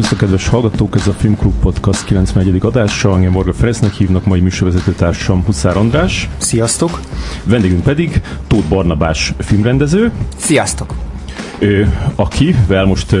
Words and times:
Szervusztok, 0.00 0.28
kedves 0.28 0.48
hallgatók! 0.48 0.96
Ez 0.96 1.06
a 1.06 1.12
Filmklub 1.12 1.52
Podcast 1.60 2.04
91. 2.04 2.58
adása. 2.60 3.14
Engem 3.14 3.32
Morga 3.32 3.52
Ferencnek 3.52 3.92
hívnak, 3.92 4.24
mai 4.24 4.40
műsorvezető 4.40 4.92
társam 4.92 5.44
Huszár 5.44 5.76
András. 5.76 6.28
Sziasztok! 6.36 7.00
Vendégünk 7.44 7.82
pedig 7.82 8.22
Tóth 8.46 8.68
Barnabás 8.68 9.32
filmrendező. 9.38 10.12
Sziasztok! 10.36 10.94
Ő, 11.58 11.96
akivel 12.14 12.84
most, 12.84 13.16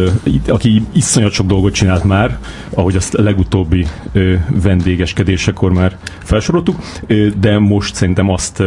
aki 0.48 0.82
iszonyat 0.92 1.32
sok 1.32 1.46
dolgot 1.46 1.72
csinált 1.72 2.04
már, 2.04 2.38
ahogy 2.74 2.96
azt 2.96 3.14
a 3.14 3.22
legutóbbi 3.22 3.86
vendégeskedésekor 4.48 5.72
már 5.72 5.96
felsoroltuk, 6.22 6.76
de 7.40 7.58
most 7.58 7.94
szerintem 7.94 8.30
azt 8.30 8.62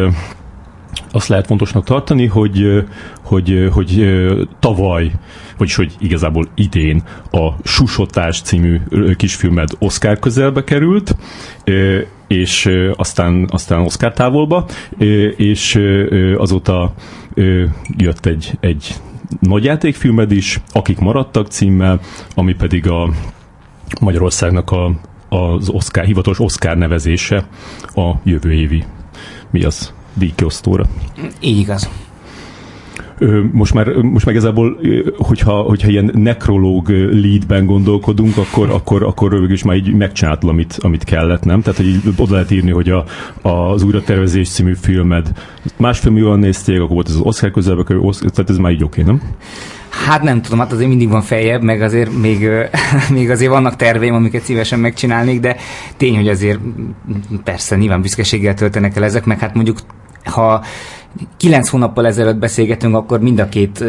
azt 1.13 1.27
lehet 1.27 1.45
fontosnak 1.45 1.83
tartani, 1.83 2.25
hogy, 2.25 2.83
hogy, 3.21 3.67
hogy 3.71 4.05
tavaly, 4.59 5.11
vagyis 5.57 5.75
hogy 5.75 5.95
igazából 5.99 6.47
idén 6.55 7.03
a 7.31 7.49
Susotás 7.63 8.41
című 8.41 8.81
kisfilmed 9.15 9.69
Oscar 9.79 10.19
közelbe 10.19 10.63
került, 10.63 11.15
és 12.27 12.69
aztán, 12.95 13.47
aztán 13.51 13.81
Oscar 13.81 14.13
távolba, 14.13 14.65
és 15.37 15.79
azóta 16.37 16.93
jött 17.97 18.25
egy, 18.25 18.51
egy 18.59 18.95
nagyjátékfilmed 19.39 20.31
is, 20.31 20.61
Akik 20.71 20.99
maradtak 20.99 21.47
címmel, 21.47 21.99
ami 22.35 22.53
pedig 22.53 22.87
a 22.87 23.09
Magyarországnak 24.01 24.71
a, 24.71 24.91
az 25.29 25.69
Oscar, 25.69 26.03
hivatalos 26.03 26.39
Oscar 26.39 26.77
nevezése 26.77 27.47
a 27.95 28.11
jövő 28.23 28.53
évi 28.53 28.83
mi 29.51 29.63
az? 29.63 29.93
Díjkiosztóra. 30.13 30.85
Így 31.39 31.59
igaz. 31.59 31.89
Most 33.51 33.73
már, 33.73 33.87
most 33.87 34.25
meg 34.25 34.35
igazából, 34.35 34.79
hogyha, 35.17 35.61
hogyha 35.61 35.89
ilyen 35.89 36.11
nekrológ 36.13 36.89
leadben 36.89 37.65
gondolkodunk, 37.65 38.37
akkor, 38.37 38.69
akkor, 38.69 39.03
akkor 39.03 39.31
rövig 39.31 39.49
is 39.49 39.63
már 39.63 39.75
így 39.75 39.93
megcsináltam, 39.93 40.49
amit, 40.49 40.77
amit 40.81 41.03
kellett, 41.03 41.43
nem? 41.43 41.61
Tehát, 41.61 41.77
hogy 41.77 41.87
így 41.87 42.01
oda 42.17 42.33
lehet 42.33 42.51
írni, 42.51 42.71
hogy 42.71 42.89
a, 42.89 43.05
az 43.49 43.83
újratervezés 43.83 44.49
című 44.49 44.73
filmed 44.81 45.31
másfél 45.77 46.11
millióan 46.11 46.39
nézték, 46.39 46.79
akkor 46.79 46.93
volt 46.93 47.07
ez 47.07 47.15
az 47.15 47.21
Oscar 47.21 47.51
közelbe, 47.51 47.83
tehát 48.19 48.49
ez 48.49 48.57
már 48.57 48.71
így 48.71 48.83
oké, 48.83 49.01
nem? 49.01 49.21
Hát 50.05 50.21
nem 50.21 50.41
tudom, 50.41 50.59
hát 50.59 50.71
azért 50.71 50.89
mindig 50.89 51.09
van 51.09 51.21
feljebb, 51.21 51.61
meg 51.61 51.81
azért 51.81 52.17
még, 52.21 52.49
még 53.13 53.29
azért 53.29 53.51
vannak 53.51 53.75
terveim, 53.75 54.13
amiket 54.13 54.43
szívesen 54.43 54.79
megcsinálnék, 54.79 55.39
de 55.39 55.55
tény, 55.97 56.15
hogy 56.15 56.27
azért 56.27 56.59
persze 57.43 57.75
nyilván 57.75 58.01
büszkeséggel 58.01 58.53
töltenek 58.53 58.95
el 58.95 59.03
ezek, 59.03 59.25
meg 59.25 59.39
hát 59.39 59.53
mondjuk 59.53 59.77
ha 60.23 60.63
kilenc 61.37 61.69
hónappal 61.69 62.05
ezelőtt 62.07 62.37
beszélgetünk, 62.37 62.95
akkor 62.95 63.19
mind 63.19 63.39
a 63.39 63.49
két 63.49 63.83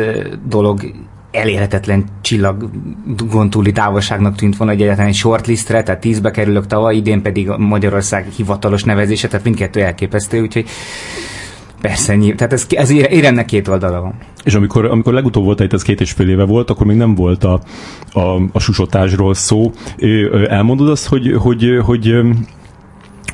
dolog 0.49 0.93
elérhetetlen 1.31 2.05
csillagon 2.21 3.51
túli 3.51 3.73
távolságnak 3.73 4.35
tűnt 4.35 4.57
volna 4.57 4.73
egy 4.73 4.83
egyetlen 4.83 5.07
egy 5.07 5.15
shortlistre, 5.15 5.83
tehát 5.83 6.01
tízbe 6.01 6.31
kerülök 6.31 6.67
tavaly, 6.67 6.97
idén 6.97 7.23
pedig 7.23 7.51
a 7.51 7.59
Magyarország 7.59 8.27
hivatalos 8.37 8.85
nevezése, 8.85 9.29
tehát 9.29 9.45
mindkettő 9.45 9.81
elképesztő, 9.81 10.41
úgyhogy 10.41 10.67
Persze, 11.81 12.15
nyilván. 12.15 12.37
Tehát 12.37 12.53
ez, 12.53 12.67
ez 12.69 12.91
éremnek 12.91 13.45
két 13.45 13.69
oldala 13.69 14.01
van. 14.01 14.15
És 14.45 14.55
amikor, 14.55 14.85
amikor 14.85 15.13
legutóbb 15.13 15.45
volt, 15.45 15.73
ez 15.73 15.83
két 15.83 16.01
és 16.01 16.13
fél 16.13 16.29
éve 16.29 16.45
volt, 16.45 16.71
akkor 16.71 16.87
még 16.87 16.97
nem 16.97 17.15
volt 17.15 17.45
a, 17.45 17.61
a, 18.13 18.21
a 18.53 18.59
susotásról 18.59 19.35
szó. 19.35 19.73
Elmondod 20.49 20.89
azt, 20.89 21.07
hogy, 21.07 21.35
hogy, 21.39 21.79
hogy 21.85 22.15
hogy 22.15 22.25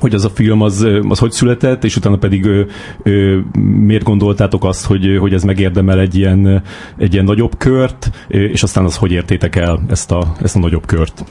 az 0.01 0.25
a 0.25 0.31
film 0.31 0.61
az, 0.61 0.87
az 1.09 1.19
hogy 1.19 1.33
született, 1.33 1.85
és 1.85 1.97
utána 1.97 2.17
pedig 2.17 2.45
ö, 2.45 2.63
ö, 3.03 3.39
miért 3.61 4.05
gondoltátok 4.05 4.65
azt, 4.65 4.87
hogy, 4.87 5.17
hogy 5.21 5.35
ez 5.35 5.43
megérdemel 5.43 6.01
egy 6.01 6.15
ilyen, 6.15 6.63
egy 6.99 7.13
ilyen 7.13 7.25
nagyobb 7.25 7.59
kört, 7.59 8.11
és 8.29 8.63
aztán 8.63 8.85
az 8.85 8.97
hogy 8.97 9.13
értétek 9.13 9.57
el 9.57 9.81
ezt 9.89 10.11
a, 10.11 10.33
ezt 10.43 10.57
a 10.57 10.59
nagyobb 10.59 10.87
kört? 10.87 11.25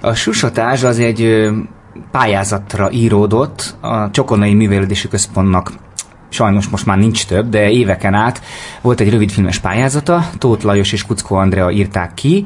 A 0.00 0.14
susatás 0.14 0.82
az 0.82 0.98
egy 0.98 1.48
pályázatra 2.10 2.90
íródott 2.90 3.76
a 3.80 4.10
Csokonai 4.10 4.54
Művelődési 4.54 5.08
Központnak 5.08 5.72
sajnos 6.28 6.68
most 6.68 6.86
már 6.86 6.98
nincs 6.98 7.26
több, 7.26 7.48
de 7.48 7.70
éveken 7.70 8.14
át 8.14 8.42
volt 8.80 9.00
egy 9.00 9.10
rövidfilmes 9.10 9.58
pályázata, 9.58 10.30
Tóth 10.38 10.64
Lajos 10.64 10.92
és 10.92 11.06
Kuckó 11.06 11.36
Andrea 11.36 11.70
írták 11.70 12.14
ki, 12.14 12.44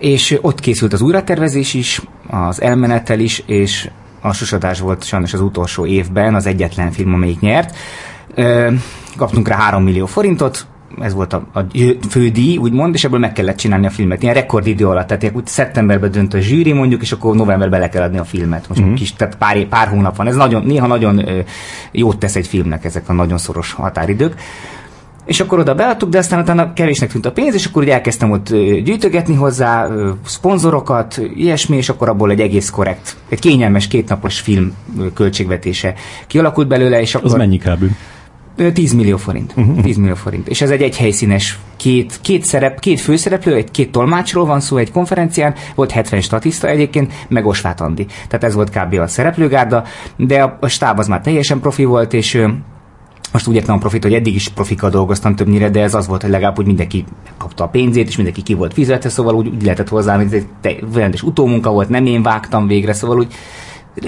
és 0.00 0.38
ott 0.40 0.60
készült 0.60 0.92
az 0.92 1.00
újratervezés 1.00 1.74
is, 1.74 2.00
az 2.28 2.62
elmenetel 2.62 3.18
is, 3.18 3.42
és 3.46 3.90
a 4.22 4.32
Susodás 4.32 4.80
volt 4.80 5.04
sajnos 5.04 5.32
az 5.32 5.40
utolsó 5.40 5.86
évben 5.86 6.34
az 6.34 6.46
egyetlen 6.46 6.90
film, 6.90 7.14
amelyik 7.14 7.40
nyert. 7.40 7.76
Kaptunk 9.16 9.48
rá 9.48 9.56
3 9.56 9.82
millió 9.82 10.06
forintot, 10.06 10.66
ez 11.00 11.14
volt 11.14 11.32
a, 11.32 11.46
a 11.52 11.60
fődíj, 12.08 12.56
úgymond, 12.56 12.94
és 12.94 13.04
ebből 13.04 13.18
meg 13.18 13.32
kellett 13.32 13.56
csinálni 13.56 13.86
a 13.86 13.90
filmet. 13.90 14.22
Ilyen 14.22 14.34
rekordidő 14.34 14.86
alatt, 14.86 15.06
tehát 15.06 15.30
úgy 15.34 15.46
szeptemberben 15.46 16.10
dönt 16.10 16.34
a 16.34 16.38
zsűri 16.38 16.72
mondjuk, 16.72 17.02
és 17.02 17.12
akkor 17.12 17.34
novemberben 17.34 17.80
le 17.80 17.88
kell 17.88 18.02
adni 18.02 18.18
a 18.18 18.24
filmet. 18.24 18.68
Most 18.68 18.80
mm-hmm. 18.80 18.94
kis, 18.94 19.12
tehát 19.12 19.36
pár, 19.36 19.64
pár 19.64 19.88
hónap 19.88 20.16
van. 20.16 20.26
Ez 20.26 20.36
nagyon, 20.36 20.62
néha 20.62 20.86
nagyon 20.86 21.24
jót 21.92 22.18
tesz 22.18 22.36
egy 22.36 22.46
filmnek 22.46 22.84
ezek 22.84 23.08
a 23.08 23.12
nagyon 23.12 23.38
szoros 23.38 23.72
határidők. 23.72 24.34
És 25.24 25.40
akkor 25.40 25.58
oda 25.58 25.74
beadtuk, 25.74 26.08
de 26.08 26.18
aztán 26.18 26.40
utána 26.40 26.72
kevésnek 26.72 27.10
tűnt 27.10 27.26
a 27.26 27.32
pénz, 27.32 27.54
és 27.54 27.66
akkor 27.66 27.82
ugye 27.82 27.92
elkezdtem 27.92 28.30
ott 28.30 28.48
gyűjtögetni 28.84 29.34
hozzá 29.34 29.88
szponzorokat, 30.26 31.20
ilyesmi, 31.34 31.76
és 31.76 31.88
akkor 31.88 32.08
abból 32.08 32.30
egy 32.30 32.40
egész 32.40 32.70
korrekt, 32.70 33.16
egy 33.28 33.38
kényelmes 33.38 33.88
kétnapos 33.88 34.40
film 34.40 34.72
költségvetése 35.14 35.94
kialakult 36.26 36.68
belőle, 36.68 37.00
és 37.00 37.14
akkor... 37.14 37.30
Az 37.30 37.36
mennyi 37.36 37.58
kb? 37.58 37.84
10 38.72 38.92
millió 38.92 39.16
forint. 39.16 39.54
10 39.54 39.64
mhm. 39.66 40.00
millió 40.00 40.14
forint. 40.14 40.48
És 40.48 40.60
ez 40.60 40.70
egy 40.70 40.82
egyhelyszínes 40.82 41.58
két, 41.76 42.18
két, 42.22 42.44
szerep, 42.44 42.80
két 42.80 43.00
főszereplő, 43.00 43.54
egy 43.54 43.70
két 43.70 43.92
tolmácsról 43.92 44.44
van 44.44 44.60
szó 44.60 44.76
egy 44.76 44.90
konferencián, 44.90 45.54
volt 45.74 45.90
70 45.90 46.20
statiszta 46.20 46.68
egyébként, 46.68 47.12
meg 47.28 47.46
Osvát 47.46 47.80
Andi. 47.80 48.06
Tehát 48.28 48.44
ez 48.44 48.54
volt 48.54 48.70
kb. 48.70 48.94
a 48.98 49.06
szereplőgárda, 49.06 49.84
de 50.16 50.42
a, 50.42 50.58
a 50.60 50.68
stáb 50.68 50.98
az 50.98 51.06
már 51.06 51.20
teljesen 51.20 51.60
profi 51.60 51.84
volt, 51.84 52.12
és 52.12 52.44
most 53.32 53.46
úgy 53.46 53.54
értem 53.54 53.74
a 53.74 53.78
profit, 53.78 54.02
hogy 54.02 54.14
eddig 54.14 54.34
is 54.34 54.48
profikkal 54.48 54.90
dolgoztam 54.90 55.34
többnyire, 55.34 55.70
de 55.70 55.82
ez 55.82 55.94
az 55.94 56.06
volt, 56.06 56.22
hogy 56.22 56.30
legalább 56.30 56.58
úgy 56.58 56.66
mindenki 56.66 57.04
kapta 57.36 57.64
a 57.64 57.68
pénzét, 57.68 58.08
és 58.08 58.16
mindenki 58.16 58.42
ki 58.42 58.54
volt 58.54 58.72
fizetve, 58.72 59.08
szóval 59.08 59.34
úgy, 59.34 59.48
úgy 59.48 59.62
lehetett 59.62 59.88
hozzá, 59.88 60.16
hogy 60.16 60.46
egy 60.62 60.84
rendes 60.94 61.22
utómunka 61.22 61.70
volt, 61.70 61.88
nem 61.88 62.06
én 62.06 62.22
vágtam 62.22 62.66
végre, 62.66 62.92
szóval 62.92 63.18
úgy 63.18 63.34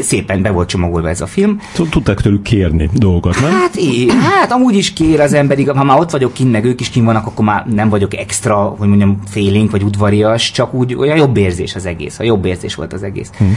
szépen 0.01 0.43
be 0.43 0.51
volt 0.51 0.69
csomagolva 0.69 1.09
ez 1.09 1.21
a 1.21 1.27
film. 1.27 1.61
Tudták 1.91 2.21
tőlük 2.21 2.43
kérni 2.43 2.91
dolgot, 2.93 3.41
nem? 3.41 3.51
Hát, 3.51 3.77
é, 3.77 4.07
hát 4.11 4.53
amúgy 4.53 4.77
is 4.77 4.93
kér 4.93 5.21
az 5.21 5.33
ember, 5.33 5.59
ha 5.67 5.85
már 5.85 5.99
ott 5.99 6.11
vagyok 6.11 6.33
kint, 6.33 6.53
meg 6.53 6.65
ők 6.65 6.81
is 6.81 6.91
kint 6.91 7.07
vannak, 7.07 7.27
akkor 7.27 7.45
már 7.45 7.67
nem 7.67 7.89
vagyok 7.89 8.17
extra, 8.17 8.57
hogy 8.79 8.89
mondjam, 8.89 9.19
félénk 9.29 9.71
vagy 9.71 9.83
udvarias, 9.83 10.51
csak 10.51 10.75
úgy 10.75 10.95
olyan 10.95 11.17
jobb 11.17 11.37
érzés 11.37 11.75
az 11.75 11.87
egész, 11.87 12.19
a 12.19 12.23
jobb 12.23 12.45
érzés 12.45 12.75
volt 12.75 12.93
az 12.93 13.03
egész. 13.03 13.31
Hmm. 13.39 13.57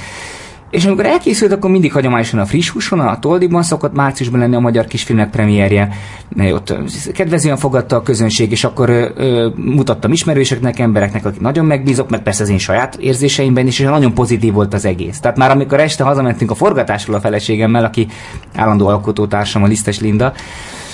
És 0.70 0.86
amikor 0.86 1.06
elkészült, 1.06 1.52
akkor 1.52 1.70
mindig 1.70 1.92
hagyományosan 1.92 2.40
a 2.40 2.46
friss 2.46 2.70
húson, 2.70 3.00
a 3.00 3.20
Toldiban 3.20 3.64
szokott 3.64 3.94
márciusban 3.94 4.40
lenni 4.40 4.56
a 4.56 4.60
magyar 4.60 4.86
kisfilmek 4.86 5.30
premierje. 5.30 5.90
Ott 6.38 6.74
kedvezően 7.14 7.58
fogadta 7.58 7.96
a 7.96 8.02
közönség, 8.02 8.52
és 8.52 8.64
akkor 8.64 8.90
ö, 8.90 9.50
mutattam 9.56 10.12
ismerőseknek, 10.12 10.80
embereknek, 10.80 11.26
akik 11.26 11.42
nagyon 11.42 11.66
megbízok, 11.66 12.10
meg 12.10 12.24
persze 12.24 12.44
az 12.44 12.50
én 12.50 12.58
saját 12.58 12.96
érzéseimben 12.96 13.68
is, 13.68 13.80
és 13.80 13.86
nagyon 13.86 14.14
pozitív 14.14 14.54
volt 14.54 14.74
az 14.74 14.86
egész. 14.86 15.20
Tehát 15.20 15.38
már 15.38 15.52
amikor 15.52 15.80
este 15.80 16.04
hazamentünk 16.04 16.52
a 16.52 16.56
forgatásról 16.56 17.16
a 17.16 17.20
feleségemmel, 17.20 17.86
aki 17.86 18.08
állandó 18.56 18.88
alkotótársam, 18.88 19.64
a 19.64 19.68
Lisztes 19.68 20.00
Linda, 20.00 20.34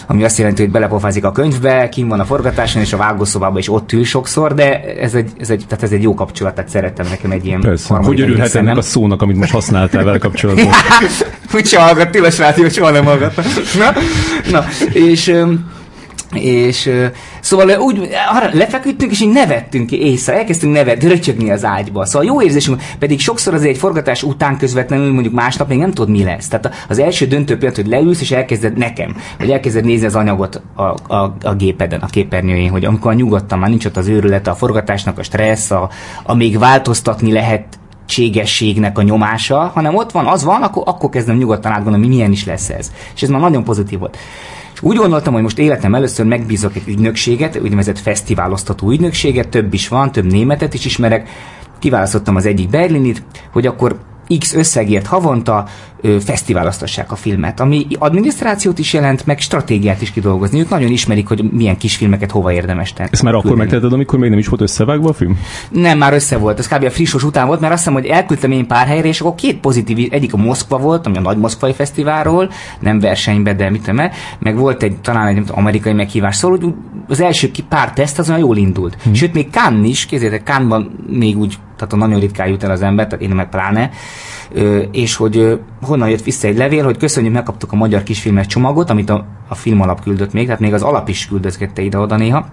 ami 0.08 0.24
azt 0.24 0.38
jelenti, 0.38 0.62
hogy 0.62 0.72
belepofázik 0.72 1.26
a 1.26 1.32
könyvbe, 1.32 1.90
kim 1.90 2.08
van 2.08 2.20
a 2.20 2.26
forgatáson, 2.26 2.82
és 2.82 2.94
a 2.94 2.98
vágószobában 2.98 3.58
is 3.58 3.70
ott 3.70 3.92
ül 3.92 4.06
sokszor, 4.06 4.54
de 4.54 4.82
ez 4.82 5.14
egy, 5.14 5.32
ez 5.40 5.50
egy, 5.50 5.66
tehát 5.68 5.84
ez 5.84 5.92
egy 5.92 6.02
jó 6.02 6.14
kapcsolat, 6.14 6.56
tehát 6.56 6.70
szerettem 6.70 7.06
nekem 7.10 7.32
egy 7.32 7.46
ilyen 7.46 7.60
Persze. 7.60 7.96
Hogy 7.96 8.22
örülhet 8.22 8.56
ennek 8.56 8.78
a 8.78 8.82
szónak, 8.82 9.22
amit 9.22 9.36
most 9.36 9.52
használtál 9.52 10.04
vele 10.04 10.18
kapcsolatban? 10.18 10.68
Úgyse 11.56 11.82
hallgat, 11.82 12.10
Tilos 12.10 12.38
Rádió 12.38 12.70
soha 12.70 12.92
nem 12.92 13.06
hallgat. 13.06 13.36
Na, 13.78 13.94
na, 14.52 14.66
és 14.94 15.36
és 16.34 16.90
szóval 17.40 17.80
úgy 17.80 18.10
arra 18.34 18.50
lefeküdtünk, 18.52 19.12
és 19.12 19.22
így 19.22 19.32
nevettünk 19.32 19.88
ki 19.88 20.02
észre, 20.02 20.38
elkezdtünk 20.38 20.74
nevet, 20.74 21.04
röcsögni 21.04 21.52
az 21.52 21.66
ágyba. 21.66 22.06
Szóval 22.06 22.28
jó 22.28 22.42
érzésünk, 22.42 22.82
pedig 23.00 23.20
sokszor 23.20 23.54
azért 23.54 23.72
egy 23.72 23.78
forgatás 23.78 24.24
után 24.24 24.58
közvetlenül, 24.58 25.14
mondjuk 25.14 25.34
másnap 25.34 25.68
még 25.68 25.78
nem 25.78 25.92
tudod, 25.92 26.10
mi 26.10 26.24
lesz. 26.24 26.48
Tehát 26.48 26.86
az 26.90 27.00
első 27.00 27.26
döntő 27.26 27.58
pillanat, 27.58 27.76
hogy 27.76 27.88
leülsz, 27.88 28.22
és 28.22 28.32
elkezded 28.32 28.78
nekem, 28.78 29.16
hogy 29.40 29.50
elkezded 29.50 29.86
nézni 29.86 30.06
az 30.06 30.16
anyagot 30.16 30.62
a, 30.76 30.84
a, 31.14 31.36
a 31.44 31.54
gépeden, 31.58 32.00
a 32.00 32.08
képernyőjén, 32.08 32.70
hogy 32.70 32.86
amikor 32.86 33.16
nyugodtan 33.16 33.60
már 33.60 33.70
nincs 33.70 33.86
ott 33.86 33.98
az 33.98 34.08
őrülete, 34.08 34.52
a 34.52 34.56
forgatásnak 34.56 35.18
a 35.18 35.24
stressz, 35.24 35.72
a, 35.72 35.90
a 36.24 36.34
még 36.36 36.60
változtatni 36.60 37.32
lehet 37.32 37.66
a 38.94 39.02
nyomása, 39.02 39.72
hanem 39.74 39.96
ott 39.96 40.12
van, 40.12 40.26
az 40.26 40.44
van, 40.44 40.62
akkor, 40.62 40.84
akkor 40.86 41.10
kezdem 41.10 41.38
nyugodtan 41.38 41.72
átgondolni, 41.72 42.08
milyen 42.08 42.32
is 42.32 42.46
lesz 42.46 42.70
ez. 42.70 42.92
És 43.16 43.22
ez 43.22 43.30
már 43.30 43.42
nagyon 43.42 43.64
pozitív 43.64 44.00
volt. 44.00 44.18
Úgy 44.86 44.98
gondoltam, 44.98 45.34
hogy 45.34 45.42
most 45.42 45.60
életem 45.60 45.96
először 45.96 46.26
megbízok 46.26 46.76
egy 46.76 46.88
ügynökséget, 46.88 47.60
úgynevezett 47.62 48.00
fesztiváloztató 48.00 48.92
ügynökséget, 48.92 49.50
több 49.50 49.74
is 49.74 49.88
van, 49.88 50.12
több 50.12 50.26
németet 50.26 50.74
is 50.74 50.86
ismerek, 50.86 51.30
kiválasztottam 51.80 52.36
az 52.36 52.46
egyik 52.46 52.70
berlinit, 52.70 53.24
hogy 53.52 53.66
akkor 53.68 54.00
X 54.40 54.54
összegért 54.54 55.06
havonta 55.06 55.68
ö, 56.02 56.20
fesztiváloztassák 56.20 57.12
a 57.12 57.16
filmet, 57.16 57.60
ami 57.60 57.88
adminisztrációt 58.00 58.80
is 58.80 58.94
jelent, 58.94 59.26
meg 59.26 59.40
stratégiát 59.40 60.02
is 60.02 60.12
kidolgozni. 60.12 60.60
Ők 60.60 60.70
nagyon 60.70 60.92
ismerik, 60.92 61.28
hogy 61.28 61.52
milyen 61.52 61.78
kis 61.78 61.96
filmeket 61.96 62.32
hova 62.32 62.54
érdemes 62.54 62.94
tenni. 62.94 63.10
Ezt 63.12 63.24
már 63.24 63.34
akkor 63.34 63.56
megteheted, 63.56 63.94
amikor 63.94 64.20
még 64.20 64.30
nem 64.30 64.40
is 64.40 64.48
volt 64.48 64.62
összevágva 64.62 65.10
a 65.10 65.14
film? 65.14 65.40
Nem, 65.70 65.98
már 65.98 66.14
össze 66.14 66.38
volt. 66.38 66.60
Ez 66.60 66.68
kb. 66.68 66.84
a 66.84 66.92
frissos 66.92 67.24
után 67.24 67.48
volt, 67.48 67.60
mert 67.60 67.74
azt 67.74 67.84
hiszem, 67.84 68.00
hogy 68.02 68.10
elküldtem 68.10 68.52
én 68.52 68.68
pár 68.68 68.88
helyre, 68.88 69.08
és 69.08 69.22
akkor 69.22 69.36
két 69.36 69.60
pozitív, 69.60 70.08
egyik 70.12 70.34
a 70.34 70.38
Moszkva 70.38 70.78
volt, 70.78 71.06
ami 71.06 71.18
a 71.18 71.22
nagy 71.22 71.38
moszkvai 71.38 71.74
fesztiválról, 71.74 72.52
nem 72.80 73.00
versenybe, 73.00 73.54
de 73.54 73.70
mit 73.70 73.84
tudom 73.84 74.10
meg 74.40 74.58
volt 74.58 74.84
egy 74.84 74.96
talán 74.98 75.28
egy 75.28 75.36
tudom, 75.36 75.58
amerikai 75.58 75.94
meghívás, 75.94 76.36
szóval 76.36 76.58
hogy 76.58 76.74
az 77.08 77.20
első 77.20 77.52
pár 77.70 77.94
teszt 77.94 78.20
az 78.20 78.30
olyan 78.30 78.42
jól 78.42 78.58
indult. 78.58 78.98
Hmm. 79.04 79.14
Sőt, 79.14 79.34
még 79.34 79.48
Cannes 79.52 79.90
is, 79.90 80.06
kézzétek, 80.06 80.44
Cannes-ban 80.44 81.06
még 81.08 81.38
úgy, 81.38 81.58
tehát 81.84 81.94
a 81.94 82.08
nagyon 82.08 82.20
ritkán 82.20 82.48
jut 82.48 82.64
el 82.64 82.72
az 82.72 82.82
ember, 82.82 83.08
tehát 83.08 83.26
én 83.26 83.30
meg 83.30 83.50
pláne, 83.50 83.90
és 84.92 85.16
hogy 85.16 85.60
honnan 85.82 86.10
jött 86.10 86.24
vissza 86.24 86.48
egy 86.48 86.58
levél, 86.58 86.84
hogy 86.84 86.98
köszönjük, 86.98 87.34
megkaptuk 87.34 87.72
a 87.72 87.76
magyar 87.76 88.04
kisfilmes 88.04 88.46
csomagot, 88.46 88.90
amit 88.90 89.10
a, 89.10 89.26
a 89.48 89.56
film 89.56 89.82
alap 89.82 90.02
küldött 90.02 90.34
még, 90.34 90.46
tehát 90.46 90.60
még 90.60 90.74
az 90.74 90.82
alap 90.82 91.10
is 91.10 91.28
küldözgette 91.28 91.82
ide-oda 91.82 92.16
néha. 92.16 92.46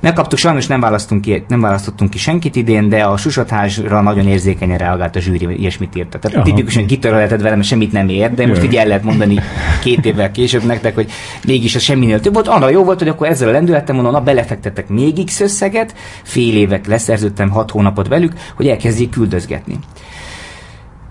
Megkaptuk, 0.00 0.38
sajnos 0.38 0.66
nem, 0.66 0.80
választunk 0.80 1.20
ki, 1.20 1.44
nem 1.48 1.60
választottunk 1.60 2.10
ki 2.10 2.18
senkit 2.18 2.56
idén, 2.56 2.88
de 2.88 3.04
a 3.04 3.16
susathásra 3.16 4.00
nagyon 4.00 4.26
érzékenyen 4.26 4.78
reagált 4.78 5.16
a 5.16 5.20
zsűri, 5.20 5.58
ilyesmit 5.58 5.96
írta. 5.96 6.18
Tehát 6.18 6.36
Aha. 6.36 6.46
tipikusan 6.46 6.86
kitörölheted 6.86 7.42
velem, 7.42 7.62
semmit 7.62 7.92
nem 7.92 8.08
ér, 8.08 8.34
de 8.34 8.46
most 8.46 8.62
Jaj. 8.62 8.70
így 8.70 8.76
el 8.76 8.86
lehet 8.86 9.02
mondani 9.02 9.40
két 9.82 10.04
évvel 10.04 10.30
később 10.30 10.64
nektek, 10.64 10.94
hogy 10.94 11.10
mégis 11.46 11.74
a 11.74 11.78
semminél 11.78 12.20
több 12.20 12.34
volt. 12.34 12.48
Arra 12.48 12.68
jó 12.68 12.84
volt, 12.84 12.98
hogy 12.98 13.08
akkor 13.08 13.26
ezzel 13.26 13.48
a 13.48 13.52
lendülettel 13.52 13.94
mondom, 13.94 14.12
na 14.12 14.20
belefektettek 14.20 14.88
még 14.88 15.24
X 15.24 15.40
összeget, 15.40 15.94
fél 16.22 16.56
évek 16.56 16.86
leszerződtem 16.86 17.50
hat 17.50 17.70
hónapot 17.70 18.08
velük, 18.08 18.32
hogy 18.56 18.68
elkezdjék 18.68 19.10
küldözgetni. 19.10 19.78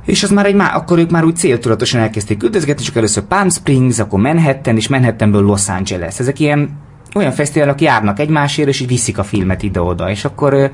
És 0.05 0.23
az 0.23 0.29
már 0.29 0.45
egy 0.45 0.55
má, 0.55 0.75
akkor 0.75 0.99
ők 0.99 1.09
már 1.09 1.23
úgy 1.23 1.35
céltudatosan 1.35 2.01
elkezdték 2.01 2.37
küldözgetni, 2.37 2.83
csak 2.83 2.95
először 2.95 3.23
Palm 3.23 3.49
Springs, 3.49 3.99
akkor 3.99 4.19
Manhattan, 4.19 4.75
és 4.75 4.87
Manhattanből 4.87 5.41
Los 5.41 5.69
Angeles. 5.69 6.19
Ezek 6.19 6.39
ilyen 6.39 6.69
olyan 7.15 7.31
fesztiválok 7.31 7.81
járnak 7.81 8.19
egymásért, 8.19 8.67
és 8.67 8.79
így 8.79 8.87
viszik 8.87 9.17
a 9.17 9.23
filmet 9.23 9.63
ide-oda, 9.63 10.09
és 10.09 10.25
akkor 10.25 10.71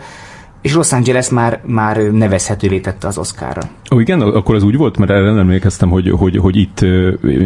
és 0.62 0.74
Los 0.74 0.92
Angeles 0.92 1.30
már, 1.30 1.62
már 1.66 1.98
nevezhetővé 1.98 2.80
tette 2.80 3.08
az 3.08 3.18
Oscarra. 3.18 3.62
Ó, 3.96 4.00
igen, 4.00 4.22
akkor 4.22 4.56
az 4.56 4.64
úgy 4.64 4.76
volt, 4.76 4.98
mert 4.98 5.12
erre 5.12 5.22
nem 5.22 5.38
emlékeztem, 5.38 5.90
hogy, 5.90 6.10
hogy, 6.10 6.38
hogy 6.38 6.58
itt 6.58 6.86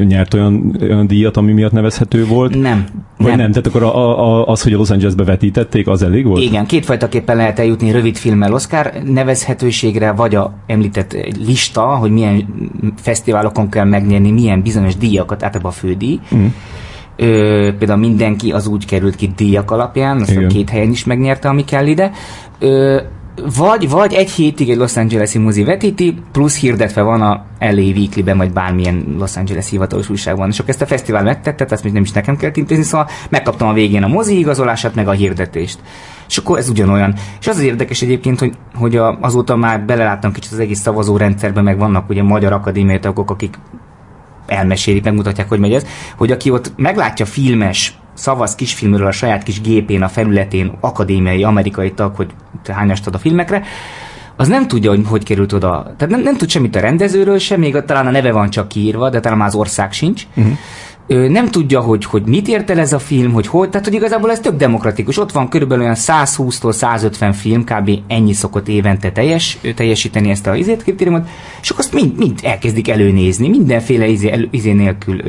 nyert 0.07 0.33
olyan, 0.33 0.77
olyan 0.81 1.07
díjat, 1.07 1.37
ami 1.37 1.51
miatt 1.51 1.71
nevezhető 1.71 2.25
volt. 2.25 2.61
Nem. 2.61 2.85
Vagy 3.17 3.27
nem, 3.27 3.37
nem 3.37 3.49
tehát 3.51 3.67
akkor 3.67 3.83
a, 3.83 4.19
a, 4.19 4.47
az, 4.47 4.61
hogy 4.61 4.73
a 4.73 4.77
Los 4.77 4.89
Angelesbe 4.89 5.23
vetítették, 5.23 5.87
az 5.87 6.01
elég 6.01 6.25
volt? 6.25 6.43
Igen, 6.43 6.65
kétfajtaképpen 6.65 7.35
lehet 7.35 7.59
eljutni 7.59 7.91
rövid 7.91 8.15
filmmel 8.15 8.53
Oscar 8.53 8.93
nevezhetőségre, 9.05 10.11
vagy 10.11 10.35
a 10.35 10.53
említett 10.67 11.17
lista, 11.45 11.81
hogy 11.81 12.11
milyen 12.11 12.45
fesztiválokon 13.01 13.69
kell 13.69 13.85
megnyerni, 13.85 14.31
milyen 14.31 14.61
bizonyos 14.61 14.95
díjakat, 14.95 15.43
általában 15.43 15.71
a 15.71 15.75
fődíj. 15.75 16.19
Mm 16.35 16.45
Ö, 17.17 17.69
például 17.77 17.99
mindenki 17.99 18.51
az 18.51 18.67
úgy 18.67 18.85
került 18.85 19.15
ki 19.15 19.31
díjak 19.35 19.71
alapján, 19.71 20.21
azt 20.21 20.37
a 20.37 20.47
két 20.47 20.69
helyen 20.69 20.89
is 20.89 21.03
megnyerte, 21.03 21.49
ami 21.49 21.63
kell 21.63 21.85
ide. 21.85 22.11
Ö, 22.59 23.01
vagy, 23.57 23.89
vagy 23.89 24.13
egy 24.13 24.29
hétig 24.29 24.69
egy 24.69 24.77
Los 24.77 24.97
Angeles-i 24.97 25.37
mozi 25.37 25.63
vetíti, 25.63 26.17
plusz 26.31 26.59
hirdetve 26.59 27.01
van 27.01 27.21
a 27.21 27.45
LA 27.59 27.71
Weekly-ben, 27.71 28.37
vagy 28.37 28.51
bármilyen 28.51 29.15
Los 29.19 29.37
Angeles 29.37 29.69
hivatalos 29.69 30.09
újságban. 30.09 30.49
És 30.49 30.59
akkor 30.59 30.69
ezt 30.69 30.81
a 30.81 30.85
fesztivál 30.85 31.23
megtette, 31.23 31.65
ezt 31.69 31.83
még 31.83 31.93
nem 31.93 32.01
is 32.01 32.11
nekem 32.11 32.37
kell 32.37 32.51
intézni, 32.53 32.83
szóval 32.83 33.07
megkaptam 33.29 33.67
a 33.67 33.73
végén 33.73 34.03
a 34.03 34.07
mozi 34.07 34.37
igazolását, 34.37 34.95
meg 34.95 35.07
a 35.07 35.11
hirdetést. 35.11 35.79
És 36.27 36.37
akkor 36.37 36.57
ez 36.57 36.69
ugyanolyan. 36.69 37.13
És 37.39 37.47
az 37.47 37.57
az 37.57 37.63
érdekes 37.63 38.01
egyébként, 38.01 38.39
hogy, 38.39 38.53
hogy 38.75 38.95
a, 38.95 39.17
azóta 39.21 39.55
már 39.55 39.81
beleláttam 39.85 40.31
kicsit 40.31 40.51
az 40.51 40.59
egész 40.59 40.79
szavazó 40.79 41.17
rendszerben, 41.17 41.63
meg 41.63 41.77
vannak 41.77 42.09
ugye 42.09 42.23
magyar 42.23 42.53
akadémiai 42.53 42.99
tagok, 42.99 43.31
akik 43.31 43.59
elmesélik, 44.47 45.03
megmutatják, 45.03 45.49
hogy 45.49 45.59
megy 45.59 45.73
ez, 45.73 45.85
hogy 46.17 46.31
aki 46.31 46.49
ott 46.49 46.71
meglátja 46.75 47.25
filmes 47.25 47.97
szavaz 48.13 48.55
kisfilmről 48.55 49.07
a 49.07 49.11
saját 49.11 49.43
kis 49.43 49.61
gépén, 49.61 50.01
a 50.01 50.07
felületén, 50.07 50.77
akadémiai, 50.79 51.43
amerikai 51.43 51.91
tag, 51.91 52.15
hogy 52.15 52.29
hányast 52.67 53.07
ad 53.07 53.15
a 53.15 53.17
filmekre, 53.17 53.63
az 54.35 54.47
nem 54.47 54.67
tudja, 54.67 54.89
hogy 54.89 55.01
hogy 55.07 55.23
került 55.23 55.53
oda. 55.53 55.93
Tehát 55.97 56.13
nem, 56.13 56.21
nem 56.21 56.37
tud 56.37 56.49
semmit 56.49 56.75
a 56.75 56.79
rendezőről 56.79 57.37
sem, 57.37 57.59
még 57.59 57.83
talán 57.85 58.07
a 58.07 58.11
neve 58.11 58.31
van 58.31 58.49
csak 58.49 58.67
kiírva, 58.67 59.09
de 59.09 59.19
talán 59.19 59.37
már 59.37 59.47
az 59.47 59.55
ország 59.55 59.91
sincs. 59.91 60.23
Uh-huh 60.35 60.57
ő 61.07 61.27
nem 61.27 61.51
tudja, 61.51 61.79
hogy, 61.79 62.05
hogy 62.05 62.23
mit 62.25 62.47
ért 62.47 62.69
el 62.69 62.79
ez 62.79 62.93
a 62.93 62.99
film, 62.99 63.31
hogy 63.31 63.47
hogy, 63.47 63.69
tehát 63.69 63.87
hogy 63.87 63.95
igazából 63.95 64.31
ez 64.31 64.39
tök 64.39 64.55
demokratikus. 64.55 65.17
Ott 65.17 65.31
van 65.31 65.49
körülbelül 65.49 65.83
olyan 65.83 65.95
120-tól 65.97 66.71
150 66.71 67.33
film, 67.33 67.63
kb. 67.63 67.91
ennyi 68.07 68.33
szokott 68.33 68.67
évente 68.67 69.11
teljes, 69.11 69.57
teljesíteni 69.75 70.29
ezt 70.29 70.47
a 70.47 70.55
izét 70.55 70.83
kritériumot, 70.83 71.27
és 71.61 71.69
akkor 71.69 71.83
azt 71.83 71.93
mind, 71.93 72.17
mind 72.17 72.39
elkezdik 72.43 72.89
előnézni, 72.89 73.49
mindenféle 73.49 74.07
izé, 74.07 74.31
elő, 74.31 74.47
izé 74.51 74.71
nélkül. 74.71 75.21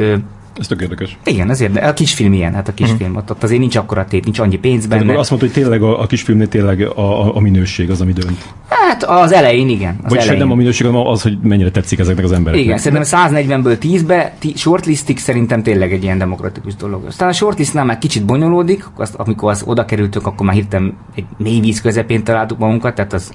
Ez 0.58 0.67
tök 0.67 0.81
érdekes. 0.81 1.19
Igen, 1.25 1.50
azért 1.50 1.76
a 1.76 1.93
kisfilm 1.93 2.32
ilyen, 2.32 2.55
hát 2.55 2.69
a 2.69 2.75
kisfilm, 2.75 3.11
uh-huh. 3.11 3.31
ott, 3.31 3.43
azért 3.43 3.61
nincs 3.61 3.76
akkora 3.76 4.05
tét, 4.05 4.25
nincs 4.25 4.38
annyi 4.38 4.56
pénz 4.56 4.87
benne. 4.87 5.02
Tehát 5.02 5.19
azt 5.19 5.31
mondta, 5.31 5.49
hogy 5.49 5.62
tényleg 5.62 5.82
a, 5.82 6.00
a 6.00 6.06
kisfilmnél 6.06 6.49
tényleg 6.49 6.81
a, 6.81 7.26
a, 7.26 7.37
a 7.37 7.40
minőség 7.40 7.90
az, 7.90 8.00
ami 8.00 8.12
dönt. 8.12 8.55
Hát 8.88 9.02
az 9.02 9.32
elején 9.32 9.68
igen. 9.68 9.98
Az 10.02 10.10
Vagy 10.10 10.18
elején. 10.18 10.38
nem 10.38 10.50
a 10.50 10.54
minőség, 10.54 10.86
hanem 10.86 11.06
az, 11.06 11.22
hogy 11.22 11.38
mennyire 11.42 11.70
tetszik 11.70 11.98
ezeknek 11.98 12.24
az 12.24 12.32
embereknek. 12.32 12.66
Igen, 12.66 12.78
szerintem 12.78 13.30
140-ből 13.30 13.76
10-be, 13.82 14.34
shortlistig 14.54 15.18
szerintem 15.18 15.62
tényleg 15.62 15.92
egy 15.92 16.02
ilyen 16.02 16.18
demokratikus 16.18 16.74
dolog. 16.74 17.04
Aztán 17.04 17.28
a 17.28 17.32
shortlistnál 17.32 17.84
már 17.84 17.98
kicsit 17.98 18.24
bonyolódik, 18.24 18.84
azt, 18.96 19.14
amikor 19.14 19.50
az 19.50 19.62
oda 19.66 19.84
kerültünk, 19.84 20.26
akkor 20.26 20.46
már 20.46 20.54
hirtelen 20.54 20.96
egy 21.14 21.24
mély 21.38 21.60
víz 21.60 21.80
közepén 21.80 22.24
találtuk 22.24 22.58
magunkat, 22.58 22.94
tehát 22.94 23.12
az 23.12 23.32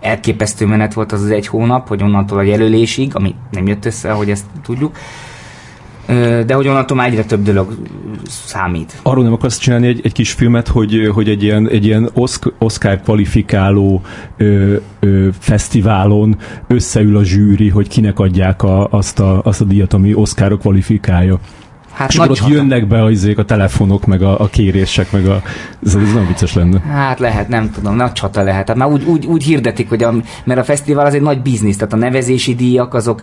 elképesztő 0.00 0.66
menet 0.66 0.94
volt 0.94 1.12
az 1.12 1.22
az 1.22 1.30
egy 1.30 1.46
hónap, 1.46 1.88
hogy 1.88 2.02
onnantól 2.02 2.38
a 2.38 2.42
jelölésig, 2.42 3.10
ami 3.14 3.34
nem 3.50 3.66
jött 3.66 3.84
össze, 3.84 4.10
ahogy 4.10 4.30
ezt 4.30 4.44
tudjuk, 4.62 4.96
de 6.46 6.54
hogy 6.54 6.68
onnantól 6.68 6.96
már 6.96 7.08
egyre 7.08 7.24
több 7.24 7.42
dolog 7.42 7.76
számít. 8.28 8.98
Arról 9.02 9.24
nem 9.24 9.32
akarsz 9.32 9.58
csinálni 9.58 9.86
egy, 9.86 10.00
egy 10.04 10.12
kis 10.12 10.32
filmet, 10.32 10.68
hogy, 10.68 11.10
hogy 11.14 11.28
egy 11.28 11.42
ilyen, 11.42 11.68
egy 11.68 11.84
ilyen 11.84 12.10
Oscar 12.58 13.00
kvalifikáló 13.00 14.00
ö, 14.36 14.76
ö, 15.00 15.28
fesztiválon 15.38 16.36
összeül 16.66 17.16
a 17.16 17.24
zsűri, 17.24 17.68
hogy 17.68 17.88
kinek 17.88 18.18
adják 18.18 18.62
a, 18.62 18.86
azt, 18.90 19.20
a, 19.20 19.40
azt 19.44 19.60
a 19.60 19.64
díjat, 19.64 19.92
ami 19.92 20.14
Oscar 20.14 20.58
kvalifikálja. 20.58 21.38
Hát 21.92 22.10
és 22.10 22.16
akkor 22.16 22.30
ott 22.30 22.48
jönnek 22.48 22.86
be 22.86 23.02
a, 23.02 23.10
a 23.36 23.44
telefonok, 23.44 24.06
meg 24.06 24.22
a, 24.22 24.40
a 24.40 24.48
kérések, 24.48 25.12
meg 25.12 25.26
a... 25.26 25.42
Ez, 25.86 25.94
ez 25.94 26.12
nem 26.12 26.26
vicces 26.26 26.54
lenne. 26.54 26.80
Hát 26.80 27.18
lehet, 27.18 27.48
nem 27.48 27.70
tudom, 27.70 27.96
nagy 27.96 28.12
csata 28.12 28.42
lehet. 28.42 28.68
Hát 28.68 28.76
már 28.76 28.88
úgy, 28.88 29.04
úgy, 29.04 29.26
úgy 29.26 29.44
hirdetik, 29.44 29.88
hogy 29.88 30.02
a, 30.02 30.14
mert 30.44 30.60
a 30.60 30.64
fesztivál 30.64 31.06
az 31.06 31.14
egy 31.14 31.22
nagy 31.22 31.42
biznisz, 31.42 31.76
tehát 31.76 31.92
a 31.92 31.96
nevezési 31.96 32.54
díjak 32.54 32.94
azok 32.94 33.22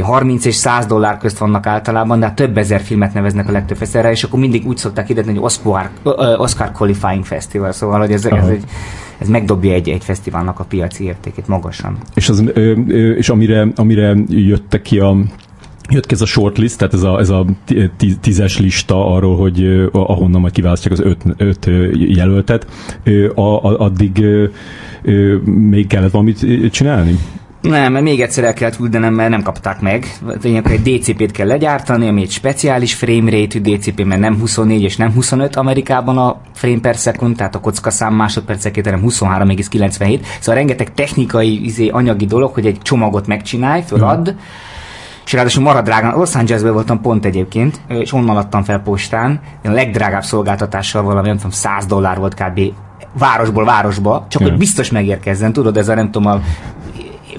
30 0.00 0.44
és 0.44 0.54
100 0.54 0.86
dollár 0.86 1.18
közt 1.18 1.38
vannak 1.38 1.66
általában, 1.66 2.20
de 2.20 2.26
hát 2.26 2.34
több 2.34 2.58
ezer 2.58 2.80
filmet 2.80 3.14
neveznek 3.14 3.48
a 3.48 3.52
legtöbb 3.52 3.76
fesztiválra, 3.76 4.10
és 4.10 4.22
akkor 4.22 4.38
mindig 4.38 4.66
úgy 4.66 4.76
szokták 4.76 5.06
hirdetni, 5.06 5.32
hogy 5.32 5.42
Oscar, 5.42 5.90
Oscar 6.36 6.72
Qualifying 6.72 7.24
Festival, 7.24 7.72
szóval 7.72 8.00
hogy 8.00 8.12
ez, 8.12 8.24
ez, 8.24 8.48
egy, 8.48 8.64
ez 9.18 9.28
megdobja 9.28 9.72
egy, 9.72 9.88
egy 9.88 10.04
fesztiválnak 10.04 10.60
a 10.60 10.64
piaci 10.64 11.04
értékét 11.04 11.48
magasan. 11.48 11.96
És, 12.14 12.28
az, 12.28 12.44
és 13.16 13.28
amire, 13.28 13.68
amire 13.74 14.16
jöttek 14.28 14.82
ki 14.82 14.98
a 14.98 15.16
jött 15.88 16.06
ki 16.06 16.14
ez 16.14 16.20
a 16.20 16.26
shortlist, 16.26 16.78
tehát 16.78 16.94
ez 16.94 17.02
a, 17.02 17.18
ez 17.18 17.28
a 17.28 17.46
tízes 18.20 18.58
lista 18.58 19.14
arról, 19.14 19.36
hogy 19.36 19.88
ahonnan 19.92 20.40
majd 20.40 20.52
kiválasztják 20.52 20.92
az 20.92 21.00
öt, 21.00 21.22
öt 21.36 21.70
jelöltet, 21.92 22.66
a, 23.34 23.40
a, 23.40 23.78
addig 23.78 24.24
még 25.44 25.86
kellett 25.86 26.10
valamit 26.10 26.70
csinálni? 26.70 27.18
Nem, 27.68 27.92
mert 27.92 28.04
még 28.04 28.20
egyszer 28.20 28.44
el 28.44 28.52
kellett 28.52 28.76
küldenem, 28.76 29.14
mert 29.14 29.30
nem 29.30 29.42
kapták 29.42 29.80
meg. 29.80 30.16
Tényleg 30.40 30.70
egy 30.70 30.82
DCP-t 30.82 31.30
kell 31.30 31.46
legyártani, 31.46 32.08
ami 32.08 32.22
egy 32.22 32.30
speciális 32.30 32.94
frame 32.94 33.30
rate 33.30 33.58
DCP, 33.58 34.04
mert 34.04 34.20
nem 34.20 34.38
24 34.38 34.82
és 34.82 34.96
nem 34.96 35.12
25 35.12 35.56
Amerikában 35.56 36.18
a 36.18 36.36
frame 36.54 36.80
per 36.80 36.94
second, 36.94 37.36
tehát 37.36 37.54
a 37.54 37.60
kocka 37.60 37.90
szám 37.90 38.14
másodperceként, 38.14 38.86
hanem 38.86 39.02
23,97. 39.08 40.20
Szóval 40.40 40.54
rengeteg 40.54 40.94
technikai, 40.94 41.64
izé, 41.64 41.88
anyagi 41.88 42.26
dolog, 42.26 42.54
hogy 42.54 42.66
egy 42.66 42.78
csomagot 42.82 43.26
megcsinálj, 43.26 43.82
fölad. 43.86 44.32
Mm. 44.32 44.36
És 45.24 45.32
ráadásul 45.32 45.62
marad 45.62 45.84
drágán. 45.84 46.14
Los 46.14 46.34
Angelesben 46.34 46.72
voltam 46.72 47.00
pont 47.00 47.24
egyébként, 47.24 47.80
és 47.88 48.12
onnan 48.12 48.36
adtam 48.36 48.62
fel 48.62 48.78
postán. 48.78 49.40
A 49.64 49.70
legdrágább 49.70 50.22
szolgáltatással 50.22 51.02
valami, 51.02 51.26
nem 51.26 51.36
tudom, 51.36 51.50
100 51.50 51.86
dollár 51.86 52.18
volt 52.18 52.34
kb 52.34 52.60
városból 53.18 53.64
városba, 53.64 54.26
csak 54.28 54.42
hogy 54.42 54.56
biztos 54.56 54.90
megérkezzen, 54.90 55.52
tudod, 55.52 55.76
ez 55.76 55.88
a 55.88 55.94
nem 55.94 56.10
tudom, 56.10 56.32
a 56.32 56.40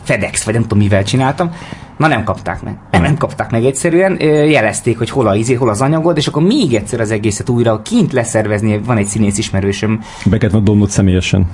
FedEx, 0.04 0.44
vagy 0.44 0.54
nem 0.54 0.64
tudom 0.64 0.78
mivel 0.78 1.04
csináltam, 1.04 1.52
Na 1.98 2.08
nem 2.08 2.24
kapták 2.24 2.62
meg. 2.62 2.78
Nem, 2.92 3.02
nem 3.02 3.18
kapták 3.18 3.52
meg 3.52 3.66
egyszerűen, 3.66 4.20
jelezték, 4.50 4.98
hogy 4.98 5.10
hol, 5.10 5.28
a 5.28 5.36
izé, 5.36 5.54
hol 5.54 5.70
az 5.70 5.82
anyagod, 5.82 6.18
és 6.18 6.28
akkor 6.28 6.44
még 6.44 6.74
egyszer 6.74 7.00
az 7.00 7.12
egészet 7.12 7.50
újra 7.50 7.82
kint 7.82 8.14
leszervezni, 8.14 8.78
van 8.86 8.98
egy 8.98 9.06
színész 9.06 9.38
ismerősöm. 9.38 10.02
Be 10.26 10.38
kellett 10.38 10.64
dobnod 10.64 10.90
személyesen. 10.90 11.48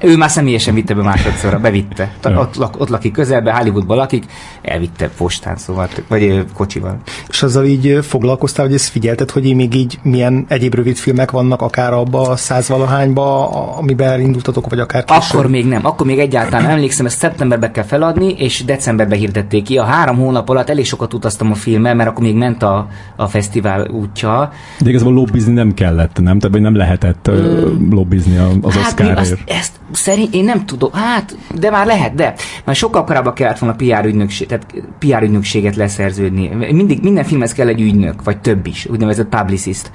Ő 0.00 0.16
már 0.16 0.30
személyesen 0.30 0.74
vitte 0.74 0.94
be 0.94 1.02
másodszorra, 1.02 1.58
bevitte. 1.58 2.12
Ja. 2.22 2.40
Ott, 2.40 2.56
lak, 2.56 2.80
ott 2.80 2.88
lakik 2.88 3.12
közelben, 3.12 3.56
Hollywoodban 3.56 3.96
lakik, 3.96 4.24
elvitte 4.62 5.08
postán, 5.16 5.56
szóval, 5.56 5.88
vagy 6.08 6.44
kocsival. 6.54 6.98
És 7.28 7.42
azzal 7.42 7.64
így 7.64 7.98
foglalkoztál, 8.02 8.66
hogy 8.66 8.74
ezt 8.74 8.88
figyelted, 8.88 9.30
hogy 9.30 9.54
még 9.54 9.74
így 9.74 9.98
milyen 10.02 10.44
egyéb 10.48 10.74
rövid 10.74 10.96
filmek 10.96 11.30
vannak, 11.30 11.62
akár 11.62 11.92
abba 11.92 12.20
a 12.20 12.36
százvalahányba, 12.36 13.48
amiben 13.76 14.10
elindultatok, 14.10 14.68
vagy 14.68 14.80
akár 14.80 15.04
később? 15.04 15.22
Akkor 15.30 15.50
még 15.50 15.66
nem, 15.66 15.86
akkor 15.86 16.06
még 16.06 16.18
egyáltalán 16.18 16.70
emlékszem, 16.70 17.06
ezt 17.06 17.18
szeptemberben 17.18 17.72
kell 17.72 17.84
feladni, 17.84 18.32
és 18.32 18.64
decemberben 18.64 19.18
hirdették 19.18 19.62
ki. 19.62 19.78
A 19.78 19.84
három 19.84 20.16
hónap 20.16 20.48
alatt 20.48 20.70
elég 20.70 20.84
sokat 20.84 21.14
utaztam 21.14 21.50
a 21.50 21.54
filmmel, 21.54 21.94
mert 21.94 22.08
akkor 22.08 22.22
még 22.22 22.34
ment 22.34 22.62
a, 22.62 22.88
a 23.16 23.26
fesztivál 23.26 23.88
útja. 23.88 24.52
De 24.78 24.88
igazából 24.88 25.14
lobbizni 25.14 25.52
nem 25.52 25.74
kellett, 25.74 26.20
nem? 26.20 26.38
Tehát 26.38 26.60
nem 26.60 26.76
lehetett 26.76 27.26
hmm. 27.26 27.92
lobbizni 27.92 28.36
az 28.36 28.74
hát 28.74 28.86
Oscarért. 28.86 29.18
Azt, 29.18 29.38
ezt 29.46 29.72
szerint 29.92 30.34
én 30.34 30.44
nem 30.44 30.66
tudom, 30.66 30.92
hát, 30.92 31.36
de 31.54 31.70
már 31.70 31.86
lehet, 31.86 32.14
de 32.14 32.34
már 32.64 32.76
sokkal 32.76 33.04
korábban 33.04 33.32
kellett 33.32 33.58
volna 33.58 33.76
PR, 33.76 34.04
ügynökség, 34.04 34.46
tehát 34.46 34.66
PR 34.98 35.22
ügynökséget 35.22 35.76
leszerződni. 35.76 36.48
Mindig, 36.70 37.02
minden 37.02 37.24
filmhez 37.24 37.52
kell 37.52 37.68
egy 37.68 37.80
ügynök, 37.80 38.24
vagy 38.24 38.38
több 38.38 38.66
is, 38.66 38.86
úgynevezett 38.86 39.28
publicist 39.28 39.90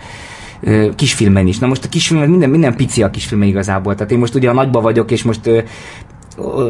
kisfilmen 0.96 1.48
is. 1.48 1.60
Na 1.60 1.68
most 1.68 1.86
a 1.86 1.90
kisfilmen 1.90 2.30
minden, 2.30 2.50
minden 2.50 2.76
pici 2.76 3.04
a 3.04 3.10
kisfilmen 3.10 3.48
igazából. 3.48 3.96
Tehát 3.96 4.12
én 4.12 4.18
most 4.18 4.36
ugye 4.36 4.50
a 4.50 4.54
nagyba 4.54 4.82
vagyok, 4.82 5.12
és 5.12 5.24
most 5.24 5.50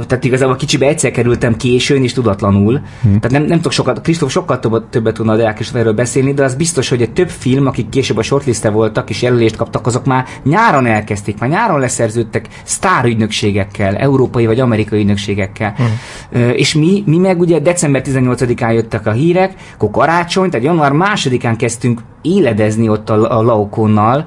tehát 0.08 0.24
igazából 0.24 0.56
kicsibe 0.56 0.88
egyszer 0.88 1.12
kerültem 1.12 1.58
későn 1.58 2.04
és 2.04 2.14
tudatlanul. 2.14 2.82
Hmm. 3.02 3.20
Tehát 3.20 3.32
nem, 3.32 3.44
nem 3.44 3.58
tudok 3.58 3.72
sokat, 3.72 4.02
Kristóf 4.02 4.32
sokkal 4.32 4.60
többet, 4.60 4.84
többet 4.84 5.14
tudna 5.14 5.34
a 5.34 5.54
erről 5.74 5.94
beszélni, 5.94 6.34
de 6.34 6.44
az 6.44 6.56
biztos, 6.56 6.90
hogy 6.90 7.02
egy 7.02 7.12
több 7.12 7.30
film, 7.30 7.68
akik 7.68 7.90
később 7.90 8.18
a 8.18 8.22
shortliste 8.22 8.70
voltak 8.70 9.10
és 9.10 9.22
jelölést 9.22 9.56
kaptak, 9.56 9.88
azok 9.88 10.06
már 10.06 10.26
nyáron 10.44 10.86
elkezdték, 10.86 11.40
már 11.40 11.50
nyáron 11.50 11.80
leszerződtek 11.80 12.48
sztárügynökségekkel, 12.64 13.96
európai 13.96 14.46
vagy 14.46 14.60
amerikai 14.60 15.00
ügynökségekkel. 15.00 15.76
Hmm. 15.78 16.50
És 16.50 16.74
mi, 16.74 17.04
mi 17.06 17.18
meg 17.18 17.40
ugye 17.40 17.60
december 17.60 18.02
18-án 18.06 18.74
jöttek 18.74 19.08
a 19.08 19.12
hírek, 19.12 19.54
akkor 19.74 19.90
karácsony, 19.90 20.50
tehát 20.50 20.66
január 20.66 20.92
másodikán 20.92 21.56
kezdtünk 21.56 22.02
éledezni 22.22 22.90
ott 22.90 23.10
a, 23.10 23.38
a 23.38 23.42
Laokonnal, 23.42 24.26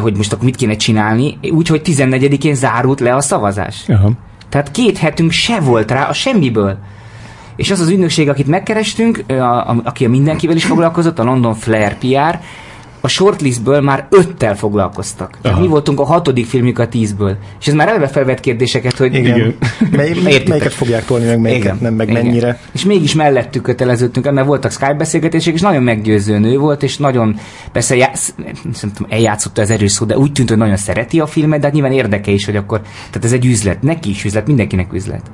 hogy 0.00 0.16
most 0.16 0.32
akkor 0.32 0.44
mit 0.44 0.56
kéne 0.56 0.76
csinálni, 0.76 1.38
úgyhogy 1.50 1.80
14-én 1.84 2.54
zárult 2.54 3.00
le 3.00 3.14
a 3.14 3.20
szavazás. 3.20 3.84
Aha. 3.88 4.10
Tehát 4.52 4.70
két 4.70 4.98
hetünk 4.98 5.30
se 5.30 5.60
volt 5.60 5.90
rá 5.90 6.08
a 6.08 6.12
semmiből. 6.12 6.78
És 7.56 7.70
az 7.70 7.80
az 7.80 7.88
ügynökség, 7.88 8.28
akit 8.28 8.46
megkerestünk, 8.46 9.24
a, 9.28 9.32
a, 9.42 9.80
aki 9.84 10.04
a 10.04 10.08
mindenkivel 10.08 10.56
is 10.56 10.64
foglalkozott, 10.64 11.18
a 11.18 11.24
London 11.24 11.54
Flair 11.54 11.98
PR, 11.98 12.40
a 13.04 13.08
shortlistből 13.08 13.80
már 13.80 14.06
öttel 14.10 14.56
foglalkoztak. 14.56 15.38
Tehát 15.42 15.60
mi 15.60 15.66
voltunk 15.66 16.00
a 16.00 16.04
hatodik 16.04 16.46
filmjük 16.46 16.78
a 16.78 16.88
tízből. 16.88 17.36
És 17.60 17.66
ez 17.66 17.74
már 17.74 17.88
eleve 17.88 18.06
felvett 18.06 18.40
kérdéseket, 18.40 18.96
hogy 18.96 19.14
Igen. 19.14 19.54
Mely, 19.96 20.14
melyiket 20.22 20.72
fogják 20.72 21.04
tolni, 21.04 21.26
meg 21.26 21.40
melyiket 21.40 21.64
Igen. 21.64 21.78
nem, 21.80 21.94
meg 21.94 22.08
Igen. 22.08 22.24
mennyire. 22.24 22.60
És 22.72 22.84
mégis 22.84 23.14
mellettük 23.14 23.62
köteleződtünk, 23.62 24.32
mert 24.32 24.46
voltak 24.46 24.70
Skype 24.70 24.94
beszélgetések, 24.94 25.54
és 25.54 25.60
nagyon 25.60 25.82
meggyőző 25.82 26.38
nő 26.38 26.58
volt, 26.58 26.82
és 26.82 26.96
nagyon, 26.96 27.36
persze 27.72 27.96
játsz, 27.96 28.34
nem 28.80 28.92
tudom, 28.94 29.10
eljátszotta 29.10 29.62
az 29.62 29.70
erős 29.70 29.92
szó, 29.92 30.04
de 30.04 30.18
úgy 30.18 30.32
tűnt, 30.32 30.48
hogy 30.48 30.58
nagyon 30.58 30.76
szereti 30.76 31.20
a 31.20 31.26
filmet, 31.26 31.58
de 31.58 31.64
hát 31.64 31.74
nyilván 31.74 31.92
érdeke 31.92 32.30
is, 32.30 32.44
hogy 32.44 32.56
akkor, 32.56 32.80
tehát 32.80 33.24
ez 33.24 33.32
egy 33.32 33.46
üzlet, 33.46 33.82
neki 33.82 34.10
is 34.10 34.24
üzlet, 34.24 34.46
mindenkinek 34.46 34.92
üzlet. 34.92 35.30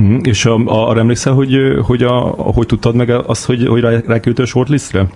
Mm, 0.00 0.18
és 0.22 0.44
a, 0.44 0.54
a, 0.54 0.88
arra 0.88 1.00
emlékszel, 1.00 1.32
hogy, 1.32 1.54
hogy, 1.82 2.02
a, 2.02 2.18
hogy 2.36 2.66
tudtad 2.66 2.94
meg 2.94 3.10
azt, 3.10 3.44
hogy, 3.44 3.66
hogy 3.66 3.80
ráküldte 4.06 4.42
a 4.42 4.46
shortlistre? 4.46 5.06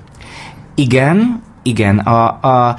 Igen, 0.75 1.43
igen, 1.63 1.99
a, 1.99 2.27
a 2.27 2.77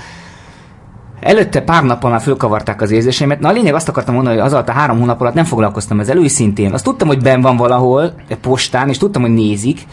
Előtte 1.22 1.62
pár 1.62 1.84
nappal 1.84 2.12
már 2.12 2.22
fölkavarták 2.22 2.82
az 2.82 2.92
érzéseimet. 2.92 3.40
Na 3.40 3.48
a 3.48 3.52
lényeg 3.52 3.74
azt 3.74 3.90
akartam 3.90 4.14
mondani, 4.14 4.36
hogy 4.36 4.46
az 4.46 4.54
alatt 4.54 4.70
a 4.70 4.72
három 4.72 5.00
hónap 5.00 5.22
alatt 5.22 5.34
nem 5.34 5.44
foglalkoztam 5.44 6.00
ezzel 6.00 6.18
őszintén. 6.18 6.74
Azt 6.74 6.84
tudtam, 6.84 7.08
hogy 7.08 7.22
ben 7.22 7.42
van 7.42 7.58
valahol, 7.58 8.14
postán, 8.42 8.90
és 8.90 8.98
tudtam, 8.98 9.22
hogy 9.22 9.34
nézik, 9.34 9.86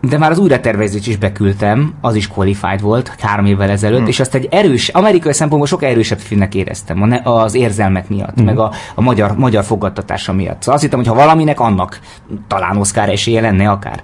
de 0.00 0.18
már 0.18 0.30
az 0.30 0.38
újratervezést 0.38 1.06
is 1.06 1.16
beküldtem, 1.16 1.94
az 2.00 2.14
is 2.14 2.28
qualified 2.28 2.80
volt 2.80 3.14
három 3.18 3.46
évvel 3.46 3.70
ezelőtt, 3.70 3.98
hmm. 3.98 4.08
és 4.08 4.20
azt 4.20 4.34
egy 4.34 4.48
erős, 4.50 4.88
amerikai 4.88 5.32
szempontból 5.32 5.68
sok 5.68 5.82
erősebb 5.82 6.18
filmnek 6.18 6.54
éreztem, 6.54 7.20
az 7.24 7.54
érzelmek 7.54 8.08
miatt, 8.08 8.34
hmm. 8.34 8.44
meg 8.44 8.58
a, 8.58 8.72
a 8.94 9.00
magyar, 9.00 9.36
magyar 9.36 9.64
fogadtatása 9.64 10.32
miatt. 10.32 10.58
Szóval 10.58 10.74
azt 10.74 10.82
hittem, 10.82 10.98
hogy 10.98 11.08
ha 11.08 11.14
valaminek 11.14 11.60
annak 11.60 12.00
talán 12.48 12.76
Oscar 12.76 13.08
esélye 13.08 13.40
lenne 13.40 13.70
akár. 13.70 14.02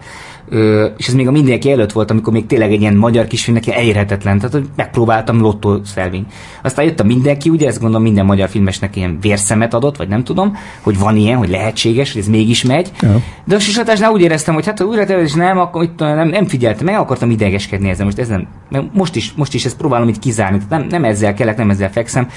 Ö, 0.49 0.87
és 0.97 1.07
ez 1.07 1.15
még 1.15 1.29
a 1.29 1.31
mindenki 1.31 1.71
előtt 1.71 1.93
volt, 1.93 2.11
amikor 2.11 2.33
még 2.33 2.47
tényleg 2.47 2.73
egy 2.73 2.81
ilyen 2.81 2.95
magyar 2.95 3.27
kisfilmnek 3.27 3.67
elérhetetlen, 3.67 4.39
tehát 4.39 4.53
hogy 4.53 4.69
megpróbáltam 4.77 5.41
lottó 5.41 5.81
szelvény. 5.85 6.27
Aztán 6.63 6.85
jött 6.85 7.01
a 7.01 7.05
mindenki, 7.05 7.49
ugye 7.49 7.67
ezt 7.67 7.81
gondolom 7.81 8.03
minden 8.03 8.25
magyar 8.25 8.49
filmesnek 8.49 8.97
ilyen 8.97 9.19
vérszemet 9.21 9.75
adott, 9.75 9.97
vagy 9.97 10.09
nem 10.09 10.25
tudom, 10.25 10.57
hogy 10.81 10.99
van 10.99 11.17
ilyen, 11.17 11.39
hogy 11.39 11.49
lehetséges, 11.49 12.13
hogy 12.13 12.21
ez 12.21 12.29
mégis 12.29 12.65
megy. 12.65 12.91
Ja. 13.01 13.23
De 13.45 13.55
a 13.55 13.59
sisatásnál 13.59 14.13
úgy 14.13 14.21
éreztem, 14.21 14.55
hogy 14.55 14.67
hát 14.67 14.79
ha 14.79 14.85
újra 14.85 15.21
és 15.21 15.35
nem, 15.35 15.59
akkor 15.59 15.83
itt 15.83 15.99
nem, 15.99 16.29
nem 16.29 16.47
figyeltem, 16.47 16.85
meg 16.85 16.95
akartam 16.95 17.31
idegeskedni 17.31 17.89
ezzel. 17.89 18.05
Most, 18.05 18.19
ezen, 18.19 18.49
most, 18.93 19.17
is, 19.17 19.33
most 19.37 19.55
is 19.55 19.65
ezt 19.65 19.77
próbálom 19.77 20.09
itt 20.09 20.19
kizárni, 20.19 20.59
tehát 20.59 20.71
nem, 20.71 21.01
nem 21.01 21.11
ezzel 21.11 21.35
kellek, 21.35 21.57
nem 21.57 21.71
ezzel 21.71 21.91
fekszem. 21.91 22.29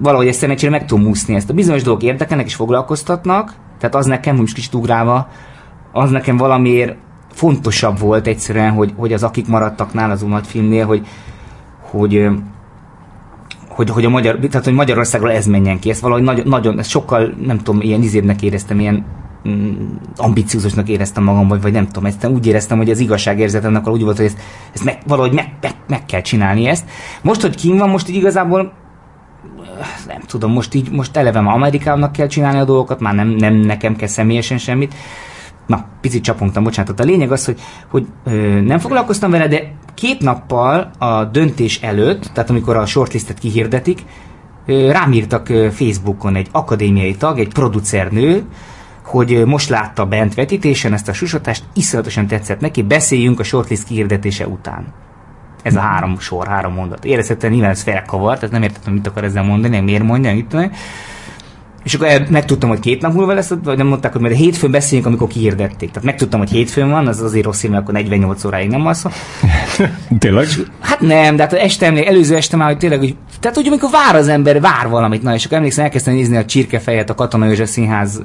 Valahogy 0.00 0.26
ezt 0.26 0.38
szerencsére 0.38 0.70
meg 0.70 0.86
tudom 0.86 1.06
úszni 1.06 1.34
ezt. 1.34 1.50
A 1.50 1.54
bizonyos 1.54 1.82
dolgok 1.82 2.02
érdekelnek 2.02 2.46
és 2.46 2.54
foglalkoztatnak, 2.54 3.52
tehát 3.78 3.94
az 3.94 4.06
nekem, 4.06 4.36
most 4.36 4.54
kicsit 4.54 4.74
ugrálva, 4.74 5.28
az 5.92 6.10
nekem 6.10 6.36
valamiért 6.36 6.96
fontosabb 7.38 7.98
volt 7.98 8.26
egyszerűen, 8.26 8.72
hogy, 8.72 8.92
hogy 8.96 9.12
az 9.12 9.22
akik 9.22 9.48
maradtak 9.48 9.92
nála 9.92 10.12
az 10.12 10.22
nagy 10.22 10.46
filmnél, 10.46 10.86
hogy, 10.86 11.06
hogy 11.80 12.28
hogy, 13.68 13.90
hogy, 13.90 14.04
a 14.04 14.08
Magyar, 14.08 14.38
tehát, 14.38 14.64
hogy 14.64 14.74
Magyarországról 14.74 15.32
ez 15.32 15.46
menjen 15.46 15.78
ki. 15.78 15.90
Ezt 15.90 16.00
valahogy 16.00 16.22
nagyon, 16.22 16.48
nagyon 16.48 16.78
ezt 16.78 16.90
sokkal, 16.90 17.34
nem 17.46 17.58
tudom, 17.58 17.80
ilyen 17.80 18.02
izébnek 18.02 18.42
éreztem, 18.42 18.80
ilyen 18.80 19.04
mm, 19.48 19.72
ambiciózusnak 20.16 20.88
éreztem 20.88 21.24
magam, 21.24 21.48
vagy, 21.48 21.62
vagy 21.62 21.72
nem 21.72 21.86
tudom, 21.86 22.04
ezt 22.04 22.26
úgy 22.26 22.46
éreztem, 22.46 22.76
hogy 22.76 22.90
az 22.90 22.98
igazságérzetemnek 22.98 23.88
úgy 23.88 24.02
volt, 24.02 24.16
hogy 24.16 24.26
ezt, 24.26 24.38
ezt 24.74 24.84
meg, 24.84 24.98
valahogy 25.06 25.32
meg, 25.32 25.52
meg, 25.60 25.74
meg, 25.88 26.04
kell 26.04 26.20
csinálni 26.20 26.66
ezt. 26.66 26.84
Most, 27.22 27.40
hogy 27.40 27.54
kim 27.54 27.76
van, 27.76 27.88
most 27.88 28.08
így 28.08 28.16
igazából 28.16 28.72
nem 30.06 30.20
tudom, 30.26 30.52
most 30.52 30.74
így, 30.74 30.90
most 30.90 31.16
eleve 31.16 31.40
már 31.40 31.54
Amerikának 31.54 32.12
kell 32.12 32.26
csinálni 32.26 32.58
a 32.58 32.64
dolgokat, 32.64 33.00
már 33.00 33.14
nem, 33.14 33.28
nem 33.28 33.54
nekem 33.54 33.96
kell 33.96 34.08
személyesen 34.08 34.58
semmit, 34.58 34.94
Na, 35.68 35.84
picit 36.00 36.22
csapongtam, 36.22 36.64
bocsánat. 36.64 37.00
A 37.00 37.04
lényeg 37.04 37.32
az, 37.32 37.44
hogy, 37.44 37.60
hogy 37.90 38.06
ö, 38.24 38.60
nem 38.60 38.78
foglalkoztam 38.78 39.30
vele, 39.30 39.48
de 39.48 39.72
két 39.94 40.20
nappal 40.20 40.90
a 40.98 41.24
döntés 41.24 41.80
előtt, 41.82 42.30
tehát 42.32 42.50
amikor 42.50 42.76
a 42.76 42.86
shortlistet 42.86 43.38
kihirdetik, 43.38 44.04
ö, 44.66 44.90
rám 44.90 45.12
írtak 45.12 45.46
Facebookon 45.46 46.36
egy 46.36 46.48
akadémiai 46.52 47.16
tag, 47.16 47.38
egy 47.38 47.52
producernő, 47.52 48.44
hogy 49.04 49.44
most 49.46 49.68
látta 49.68 50.06
bent 50.06 50.34
vetítésen 50.34 50.92
ezt 50.92 51.08
a 51.08 51.12
susatást, 51.12 51.64
iszonyatosan 51.74 52.26
tetszett 52.26 52.60
neki, 52.60 52.82
beszéljünk 52.82 53.40
a 53.40 53.42
shortlist 53.42 53.84
kihirdetése 53.84 54.46
után. 54.46 54.86
Ez 55.62 55.76
a 55.76 55.80
három 55.80 56.18
sor, 56.18 56.46
három 56.46 56.72
mondat. 56.72 57.04
Érezhetően 57.04 57.52
nyilván 57.52 57.70
ez 57.70 57.82
felkavart, 57.82 58.38
tehát 58.38 58.54
nem 58.54 58.62
értettem, 58.62 58.92
mit 58.92 59.06
akar 59.06 59.24
ezzel 59.24 59.42
mondani, 59.42 59.80
miért 59.80 60.02
mondja, 60.02 60.34
mit 60.34 60.46
tudom. 60.46 60.70
És 61.88 61.94
akkor 61.94 62.26
megtudtam, 62.30 62.68
hogy 62.68 62.80
két 62.80 63.02
nap 63.02 63.12
múlva 63.12 63.32
lesz, 63.32 63.52
vagy 63.64 63.76
nem 63.76 63.86
mondták, 63.86 64.12
hogy 64.12 64.20
majd 64.20 64.32
a 64.32 64.36
hétfőn 64.36 64.70
beszéljünk, 64.70 65.06
amikor 65.06 65.28
kihirdették. 65.28 65.90
Tehát 65.90 66.04
megtudtam, 66.04 66.40
hogy 66.40 66.50
hétfőn 66.50 66.90
van, 66.90 67.06
az 67.06 67.20
azért 67.20 67.44
rossz, 67.44 67.62
mert 67.62 67.82
akkor 67.82 67.94
48 67.94 68.44
óráig 68.44 68.68
nem 68.68 68.86
alszom. 68.86 69.12
tényleg? 70.18 70.46
Hát 70.80 71.00
nem, 71.00 71.36
de 71.36 71.42
hát 71.42 71.52
este 71.52 71.86
emlék, 71.86 72.06
előző 72.06 72.36
este 72.36 72.56
már, 72.56 72.68
hogy 72.68 72.78
tényleg, 72.78 72.98
hogy, 72.98 73.16
tehát 73.40 73.56
hogy 73.56 73.66
amikor 73.66 73.90
vár 73.90 74.14
az 74.14 74.28
ember, 74.28 74.60
vár 74.60 74.88
valamit, 74.88 75.22
na, 75.22 75.34
és 75.34 75.44
akkor 75.44 75.56
emlékszem, 75.56 75.84
elkezdtem 75.84 76.14
nézni 76.14 76.36
a 76.36 76.44
Csirkefejet, 76.44 77.10
a 77.10 77.14
Katona 77.14 77.46
József 77.46 77.68
Színház 77.68 78.22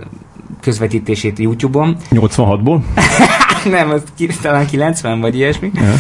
közvetítését 0.62 1.40
YouTube-on. 1.40 1.96
86-ból? 2.12 2.80
nem, 3.70 3.90
az 3.90 4.02
talán 4.42 4.66
90 4.66 5.20
vagy 5.22 5.36
ilyesmi. 5.36 5.72
Ja. 5.76 5.94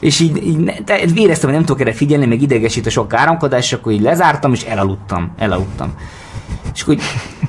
És 0.00 0.20
így, 0.20 0.46
így 0.46 0.64
de 0.84 0.98
éreztem, 1.14 1.48
hogy 1.48 1.58
nem 1.58 1.66
tudok 1.66 1.80
erre 1.80 1.92
figyelni, 1.92 2.26
meg 2.26 2.42
idegesít 2.42 2.86
a 2.86 2.90
sok 2.90 3.14
áramkodás, 3.14 3.64
és 3.64 3.72
akkor 3.72 3.92
így 3.92 4.02
lezártam, 4.02 4.52
és 4.52 4.62
elaludtam. 4.62 5.32
Elaludtam. 5.38 5.92
És 6.78 6.84
akkor, 6.84 6.96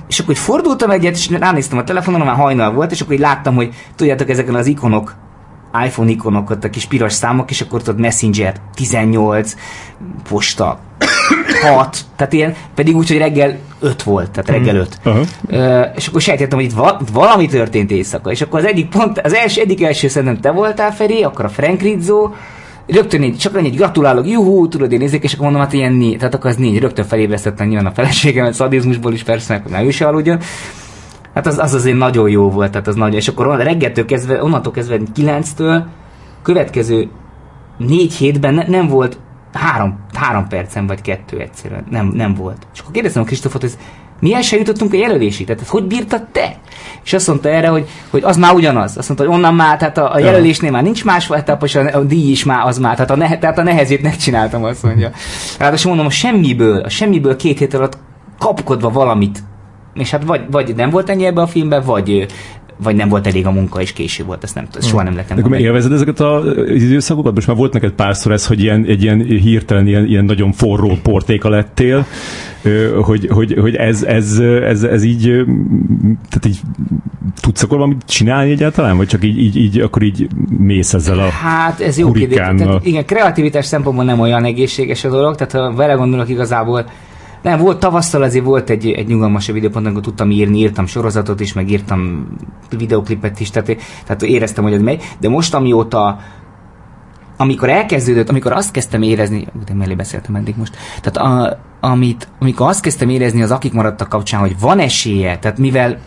és 0.07 0.19
akkor 0.19 0.35
fordultam 0.35 0.89
egyet, 0.89 1.15
és 1.15 1.29
ránéztem 1.29 1.77
a 1.77 1.83
telefonon, 1.83 2.21
már 2.21 2.35
hajnal 2.35 2.73
volt, 2.73 2.91
és 2.91 3.01
akkor 3.01 3.13
így 3.13 3.19
láttam, 3.19 3.55
hogy 3.55 3.73
tudjátok, 3.95 4.29
ezeken 4.29 4.55
az 4.55 4.67
ikonok, 4.67 5.15
iPhone 5.85 6.09
ikonok, 6.09 6.49
ott 6.49 6.63
a 6.63 6.69
kis 6.69 6.85
piros 6.85 7.13
számok, 7.13 7.49
és 7.49 7.61
akkor 7.61 7.81
tudod 7.81 7.99
Messenger 7.99 8.55
18, 8.73 9.53
posta 10.29 10.79
6, 11.61 11.97
tehát 12.15 12.33
ilyen, 12.33 12.55
pedig 12.75 12.95
úgy, 12.95 13.07
hogy 13.07 13.17
reggel 13.17 13.57
5 13.79 14.03
volt, 14.03 14.31
tehát 14.31 14.49
reggel 14.49 14.75
5. 14.75 14.99
Uh-huh. 15.05 15.25
Uh, 15.49 15.85
és 15.95 16.07
akkor 16.07 16.21
sejtettem, 16.21 16.57
hogy 16.57 16.67
itt 16.67 16.73
va- 16.73 17.09
valami 17.13 17.47
történt 17.47 17.91
éjszaka, 17.91 18.31
és 18.31 18.41
akkor 18.41 18.59
az 18.59 18.65
egyik 18.65 18.89
pont, 18.89 19.19
az 19.19 19.33
első, 19.33 19.61
egyik 19.61 19.83
első 19.83 20.07
szerintem 20.07 20.41
te 20.41 20.51
voltál, 20.51 20.93
Feri, 20.93 21.23
akkor 21.23 21.45
a 21.45 21.49
Frank 21.49 21.81
Rizzo, 21.81 22.29
rögtön 22.91 23.23
így, 23.23 23.37
csak 23.37 23.57
egy 23.57 23.75
gratulálok, 23.75 24.27
juhú, 24.27 24.67
tudod, 24.67 24.91
én 24.91 24.99
nézzék, 24.99 25.23
és 25.23 25.33
akkor 25.33 25.43
mondom, 25.43 25.61
hát 25.61 25.73
ilyen 25.73 25.93
négy, 25.93 26.17
tehát 26.17 26.33
akkor 26.33 26.49
az 26.49 26.55
négy, 26.55 26.79
rögtön 26.79 27.05
felébresztettem 27.05 27.67
nyilván 27.67 27.85
a 27.85 27.91
feleségemet, 27.91 28.53
szadizmusból 28.53 29.13
is 29.13 29.23
persze, 29.23 29.59
hogy 29.63 29.71
ne 29.71 29.83
ő 29.83 29.89
se 29.89 30.07
aludjon. 30.07 30.39
Hát 31.33 31.47
az, 31.47 31.57
az 31.57 31.73
azért 31.73 31.97
nagyon 31.97 32.29
jó 32.29 32.49
volt, 32.49 32.71
tehát 32.71 32.87
az 32.87 32.95
nagyon, 32.95 33.15
és 33.15 33.27
akkor 33.27 33.57
reggeltől 33.57 34.05
kezdve, 34.05 34.43
onnantól 34.43 34.71
kezdve 34.71 34.99
9-től 35.15 35.83
következő 36.41 37.09
négy 37.77 38.13
hétben 38.13 38.53
ne, 38.53 38.67
nem 38.67 38.87
volt 38.87 39.19
három, 39.53 39.99
három 40.13 40.47
percen 40.47 40.87
vagy 40.87 41.01
kettő 41.01 41.39
egyszerűen, 41.39 41.83
nem, 41.89 42.07
nem 42.07 42.33
volt. 42.33 42.67
És 42.73 42.79
akkor 42.79 42.91
kérdeztem 42.91 43.21
a 43.21 43.25
Kristófot, 43.25 43.61
hogy 43.61 43.77
Mi 44.19 44.33
el 44.33 44.41
sem 44.41 44.59
jutottunk 44.59 44.93
a 44.93 44.97
jelölésig, 44.97 45.45
tehát 45.45 45.67
hogy 45.67 45.83
bírtad 45.83 46.23
te? 46.23 46.55
És 47.03 47.13
azt 47.13 47.27
mondta 47.27 47.49
erre, 47.49 47.67
hogy, 47.67 47.87
hogy 48.09 48.23
az 48.23 48.37
már 48.37 48.53
ugyanaz. 48.53 48.97
Azt 48.97 49.07
mondta, 49.07 49.27
hogy 49.27 49.35
onnan 49.35 49.55
már, 49.55 49.77
tehát 49.77 49.97
a, 49.97 50.13
a 50.13 50.19
jelölésnél 50.19 50.71
már 50.71 50.83
nincs 50.83 51.05
más 51.05 51.29
etap, 51.29 51.63
és 51.63 51.75
a, 51.75 51.97
a 51.97 52.03
díj 52.03 52.31
is 52.31 52.43
már 52.43 52.67
az 52.67 52.77
már, 52.77 52.95
tehát 52.95 53.11
a, 53.11 53.15
nehe, 53.15 53.37
tehát 53.37 53.57
a 53.57 53.63
nehezét 53.63 54.01
megcsináltam, 54.01 54.63
azt 54.63 54.83
mondja. 54.83 55.11
azt 55.59 55.85
mondom, 55.85 56.05
a 56.05 56.09
semmiből, 56.09 56.81
a 56.81 56.89
semmiből 56.89 57.35
két 57.35 57.59
hét 57.59 57.73
alatt 57.73 57.97
kapkodva 58.37 58.89
valamit 58.89 59.43
és 59.93 60.09
hát 60.09 60.23
vagy, 60.23 60.41
vagy 60.51 60.75
nem 60.75 60.89
volt 60.89 61.09
ennyi 61.09 61.25
ebbe 61.25 61.41
a 61.41 61.47
filmben, 61.47 61.83
vagy 61.83 62.25
vagy 62.83 62.95
nem 62.95 63.09
volt 63.09 63.27
elég 63.27 63.45
a 63.45 63.51
munka, 63.51 63.81
és 63.81 63.93
késő 63.93 64.23
volt, 64.23 64.43
ezt 64.43 64.55
nem, 64.55 64.67
ezt 64.77 64.87
soha 64.87 65.03
nem 65.03 65.15
lettem. 65.15 65.37
Akkor 65.37 65.59
élvezed 65.59 65.91
ezeket 65.91 66.19
az 66.19 66.45
időszakokat? 66.69 67.33
Most 67.33 67.47
már 67.47 67.55
volt 67.55 67.73
neked 67.73 67.91
párszor 67.91 68.31
ez, 68.31 68.47
hogy 68.47 68.61
ilyen, 68.61 68.85
egy 68.85 69.03
ilyen 69.03 69.19
hirtelen, 69.19 69.87
ilyen, 69.87 70.05
ilyen 70.05 70.25
nagyon 70.25 70.51
forró 70.51 70.97
portéka 71.03 71.49
lettél, 71.49 72.05
hogy, 73.01 73.27
hogy, 73.31 73.57
hogy 73.59 73.75
ez, 73.75 74.03
ez, 74.03 74.39
ez, 74.63 74.83
ez 74.83 75.03
így, 75.03 75.21
tehát 76.29 76.45
így 76.47 76.59
tudsz 77.41 77.63
akkor 77.63 77.77
valamit 77.77 78.03
csinálni 78.05 78.51
egyáltalán, 78.51 78.97
vagy 78.97 79.07
csak 79.07 79.23
így, 79.23 79.39
így, 79.39 79.57
így 79.57 79.79
akkor 79.79 80.01
így 80.01 80.27
mész 80.57 80.93
ezzel 80.93 81.19
a 81.19 81.29
Hát 81.29 81.79
ez 81.79 81.97
jó 81.97 82.11
kérdés. 82.11 82.37
Tehát, 82.37 82.85
igen, 82.85 83.05
kreativitás 83.05 83.65
szempontból 83.65 84.05
nem 84.05 84.19
olyan 84.19 84.45
egészséges 84.45 85.03
a 85.03 85.09
dolog, 85.09 85.35
tehát 85.35 85.51
ha 85.51 85.75
vele 85.75 85.93
gondolok 85.93 86.29
igazából, 86.29 86.89
nem, 87.41 87.59
volt 87.59 87.79
tavasszal 87.79 88.21
azért 88.21 88.45
volt 88.45 88.69
egy, 88.69 88.91
egy 88.91 89.07
nyugalmasabb 89.07 89.55
időpont, 89.55 89.85
amikor 89.85 90.03
tudtam 90.03 90.31
írni, 90.31 90.57
írtam 90.57 90.85
sorozatot 90.85 91.39
is, 91.39 91.53
meg 91.53 91.71
írtam 91.71 92.27
videoklipet 92.77 93.39
is, 93.39 93.49
tehát, 93.49 93.77
tehát 94.05 94.21
éreztem, 94.21 94.63
hogy 94.63 94.73
ez 94.73 94.81
megy. 94.81 95.03
De 95.19 95.29
most, 95.29 95.53
amióta 95.53 96.19
amikor 97.37 97.69
elkezdődött, 97.69 98.29
amikor 98.29 98.51
azt 98.51 98.71
kezdtem 98.71 99.01
érezni, 99.01 99.47
de 99.65 99.73
mellé 99.73 99.95
beszéltem 99.95 100.35
eddig 100.35 100.55
most, 100.57 100.77
tehát 101.01 101.29
a, 101.29 101.59
amit, 101.79 102.27
amikor 102.39 102.67
azt 102.67 102.81
kezdtem 102.81 103.09
érezni 103.09 103.41
az 103.41 103.51
akik 103.51 103.73
maradtak 103.73 104.09
kapcsán, 104.09 104.39
hogy 104.39 104.59
van 104.59 104.79
esélye, 104.79 105.39
tehát 105.39 105.57
mivel 105.57 105.97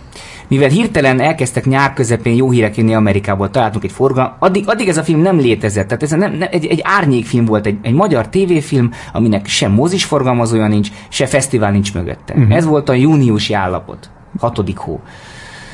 mivel 0.52 0.68
hirtelen 0.68 1.20
elkezdtek 1.20 1.66
nyár 1.66 1.92
közepén 1.92 2.34
jó 2.34 2.50
hírek 2.50 2.76
jönni 2.76 2.94
Amerikából, 2.94 3.50
találtunk 3.50 3.84
egy 3.84 3.92
forgalmat, 3.92 4.36
addig, 4.38 4.64
addig 4.66 4.88
ez 4.88 4.96
a 4.96 5.02
film 5.02 5.20
nem 5.20 5.38
létezett. 5.38 5.86
Tehát 5.86 6.02
ez 6.02 6.10
nem, 6.10 6.32
nem, 6.32 6.48
egy, 6.50 6.66
egy 6.66 6.80
árnyékfilm 6.82 7.44
volt, 7.44 7.66
egy, 7.66 7.78
egy 7.82 7.92
magyar 7.92 8.28
tévéfilm, 8.28 8.90
aminek 9.12 9.46
sem 9.46 9.72
mozis 9.72 10.04
forgalmazója 10.04 10.68
nincs, 10.68 10.88
se 11.08 11.26
fesztivál 11.26 11.70
nincs 11.72 11.94
mögötte. 11.94 12.34
Uh-huh. 12.34 12.56
Ez 12.56 12.64
volt 12.64 12.88
a 12.88 12.92
júniusi 12.92 13.52
állapot, 13.52 14.10
hatodik 14.38 14.76
hó. 14.76 15.00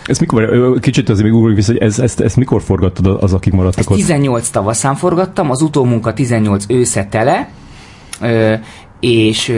Ez 0.07 0.19
mikor, 0.19 0.79
kicsit 0.81 1.09
azért 1.09 1.27
még 1.27 1.35
ugorjuk 1.35 1.57
vissza, 1.57 1.73
hogy 1.73 1.81
ez, 1.81 1.99
ezt, 1.99 2.21
ezt 2.21 2.37
mikor 2.37 2.63
forgattad 2.63 3.23
az, 3.23 3.33
akik 3.33 3.53
maradtak 3.53 3.79
ezt 3.79 3.91
ott? 3.91 3.97
18 3.97 4.49
tavaszán 4.49 4.95
forgattam, 4.95 5.51
az 5.51 5.63
utómunka 5.63 6.13
18 6.13 6.65
ősze 6.69 7.05
tele, 7.05 7.49
és 9.01 9.55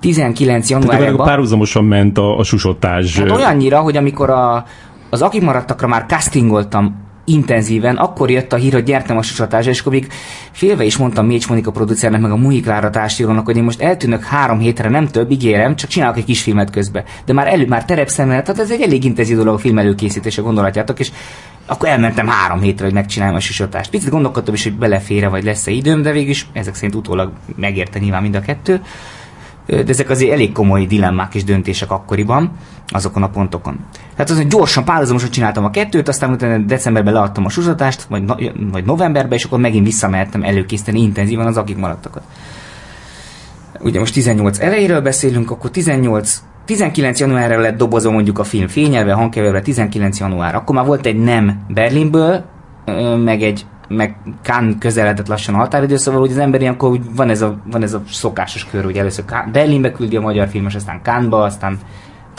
19 0.00 0.70
januárban... 0.70 0.98
Tehát 0.98 1.16
párhuzamosan 1.16 1.84
ment 1.84 2.18
a, 2.18 2.38
a 2.38 2.42
susotás. 2.42 3.18
Hát 3.18 3.30
olyannyira, 3.30 3.80
hogy 3.80 3.96
amikor 3.96 4.30
a, 4.30 4.64
az 5.10 5.22
akik 5.22 5.42
maradtakra 5.42 5.86
már 5.86 6.04
castingoltam 6.08 7.08
intenzíven, 7.24 7.96
akkor 7.96 8.30
jött 8.30 8.52
a 8.52 8.56
hír, 8.56 8.72
hogy 8.72 8.82
gyertem 8.82 9.16
a 9.16 9.22
susatásra, 9.22 9.70
és 9.70 9.80
akkor 9.80 9.92
még 9.92 10.08
félve 10.50 10.84
is 10.84 10.96
mondtam 10.96 11.26
Mécs 11.26 11.48
Monika 11.48 11.70
producernek, 11.70 12.20
meg 12.20 12.30
a 12.30 12.36
Muhi 12.36 12.60
Klára 12.60 12.90
társírónak, 12.90 13.44
hogy 13.44 13.56
én 13.56 13.62
most 13.62 13.80
eltűnök 13.80 14.22
három 14.22 14.58
hétre, 14.58 14.88
nem 14.88 15.06
több, 15.06 15.30
ígérem, 15.30 15.76
csak 15.76 15.90
csinálok 15.90 16.16
egy 16.16 16.24
kis 16.24 16.42
filmet 16.42 16.70
közbe. 16.70 17.04
De 17.24 17.32
már 17.32 17.46
elő, 17.46 17.66
már 17.66 17.84
terepszemmel, 17.84 18.42
tehát 18.42 18.60
ez 18.60 18.70
egy 18.70 18.80
elég 18.80 19.04
intenzív 19.04 19.36
dolog 19.36 19.54
a 19.54 19.58
film 19.58 19.78
előkészítése, 19.78 20.42
gondolhatjátok, 20.42 20.98
és 20.98 21.10
akkor 21.70 21.88
elmentem 21.88 22.26
három 22.26 22.60
hétre, 22.60 22.84
hogy 22.84 22.94
megcsináljam 22.94 23.36
a 23.36 23.40
susatást. 23.40 23.90
Picit 23.90 24.10
gondolkodtam 24.10 24.54
is, 24.54 24.62
hogy 24.62 24.78
belefére, 24.78 25.28
vagy 25.28 25.44
lesz-e 25.44 25.70
időm, 25.70 26.02
de 26.02 26.12
végül 26.12 26.30
is 26.30 26.46
ezek 26.52 26.74
szerint 26.74 26.94
utólag 26.94 27.32
megérte 27.56 27.98
nyilván 27.98 28.22
mind 28.22 28.34
a 28.34 28.40
kettő. 28.40 28.82
De 29.66 29.84
ezek 29.86 30.10
azért 30.10 30.32
elég 30.32 30.52
komoly 30.52 30.86
dilemmák 30.86 31.34
és 31.34 31.44
döntések 31.44 31.90
akkoriban, 31.90 32.52
azokon 32.86 33.22
a 33.22 33.28
pontokon. 33.28 33.78
Tehát 34.14 34.30
azon 34.30 34.48
gyorsan, 34.48 34.84
párhuzamosan 34.84 35.30
csináltam 35.30 35.64
a 35.64 35.70
kettőt, 35.70 36.08
aztán 36.08 36.30
utána 36.30 36.58
decemberben 36.58 37.12
leadtam 37.12 37.44
a 37.44 37.48
susatást, 37.48 38.02
vagy, 38.02 38.22
no, 38.22 38.34
vagy 38.70 38.84
novemberben, 38.84 39.38
és 39.38 39.44
akkor 39.44 39.58
megint 39.58 39.86
visszamehettem 39.86 40.42
előkészíteni 40.42 41.00
intenzívan 41.00 41.46
az 41.46 41.56
akik 41.56 41.76
maradtakat. 41.76 42.22
Ugye 43.80 43.98
most 43.98 44.14
18 44.14 44.60
elejéről 44.60 45.00
beszélünk, 45.00 45.50
akkor 45.50 45.70
18 45.70 46.42
19 46.70 47.20
januárra 47.20 47.60
lett 47.60 47.76
dobozom 47.76 48.12
mondjuk 48.12 48.38
a 48.38 48.44
film 48.44 48.68
fényelve, 48.68 49.12
hangkeverve 49.12 49.60
19 49.60 50.20
január. 50.20 50.54
Akkor 50.54 50.74
már 50.74 50.86
volt 50.86 51.06
egy 51.06 51.16
nem 51.16 51.64
Berlinből, 51.68 52.44
meg 53.24 53.42
egy 53.42 53.66
meg 53.88 54.16
Kán 54.42 54.76
közeledett 54.78 55.28
lassan 55.28 55.54
a 55.54 55.58
határidő, 55.58 55.96
szóval 55.96 56.20
hogy 56.20 56.30
az 56.30 56.38
ember 56.38 56.60
ilyenkor 56.60 56.98
van 57.16 57.30
ez 57.30 57.42
a, 57.42 57.60
van 57.70 57.82
ez 57.82 57.94
a 57.94 58.02
szokásos 58.10 58.66
kör, 58.70 58.84
hogy 58.84 58.96
először 58.96 59.24
Berlinbe 59.52 59.92
küldi 59.92 60.16
a 60.16 60.20
magyar 60.20 60.48
filmes, 60.48 60.74
aztán 60.74 61.02
Kánba, 61.02 61.42
aztán 61.42 61.78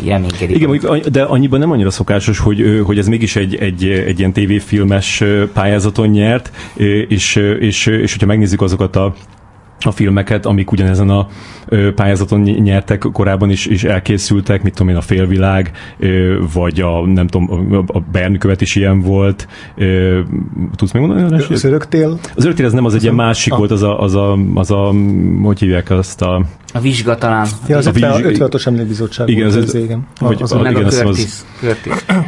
reménykedik. 0.05 0.55
Igen, 0.55 1.01
de 1.11 1.23
annyiban 1.23 1.59
nem 1.59 1.71
annyira 1.71 1.89
szokásos, 1.89 2.39
hogy, 2.39 2.81
hogy 2.85 2.97
ez 2.97 3.07
mégis 3.07 3.35
egy, 3.35 3.55
egy, 3.55 3.87
egy 3.87 4.19
ilyen 4.19 4.33
tévéfilmes 4.33 5.23
pályázaton 5.53 6.07
nyert, 6.07 6.51
és, 7.07 7.35
és, 7.59 7.85
és 7.85 8.11
hogyha 8.11 8.27
megnézzük 8.27 8.61
azokat 8.61 8.95
a 8.95 9.13
a 9.85 9.91
filmeket, 9.91 10.45
amik 10.45 10.71
ugyanezen 10.71 11.09
a 11.09 11.27
pályázaton 11.95 12.41
nyertek 12.41 12.99
korábban 12.99 13.49
is, 13.49 13.65
is 13.65 13.83
elkészültek, 13.83 14.63
mit 14.63 14.73
tudom 14.73 14.89
én, 14.89 14.95
a 14.95 15.01
Félvilág, 15.01 15.71
vagy 16.53 16.81
a, 16.81 17.05
nem 17.05 17.27
tudom, 17.27 17.85
a 17.87 17.99
Bernkövet 18.11 18.61
is 18.61 18.75
ilyen 18.75 19.01
volt. 19.01 19.47
Tudsz 20.75 20.91
megmondani? 20.91 21.43
Az 21.49 21.63
öröktél? 21.63 22.19
Az 22.35 22.43
öröktél 22.43 22.65
ez 22.65 22.73
nem, 22.73 22.85
az 22.85 22.95
egy 22.95 23.03
ilyen 23.03 23.15
másik 23.15 23.53
ah. 23.53 23.57
volt, 23.57 23.71
az 23.71 23.83
a, 23.83 24.01
az 24.01 24.15
a, 24.15 24.37
az 24.53 24.71
a, 24.71 24.93
hogy 25.43 25.59
hívják 25.59 25.89
azt 25.89 26.21
a... 26.21 26.45
A 26.73 26.79
vizsga 26.79 27.15
talán. 27.15 27.47
Ja, 27.67 27.77
az 27.77 27.87
a, 27.87 27.89
a 27.89 27.93
56-os 27.93 28.67
emlékbizottság 28.67 29.29
igen, 29.29 29.47
volt, 29.47 29.57
az, 29.57 29.63
az, 29.63 29.75
igen. 29.75 30.07
Hogy, 30.19 30.41
az, 30.41 30.51
a, 30.51 30.69
igen, 30.69 30.85
az, 30.85 31.03
az, 31.05 31.45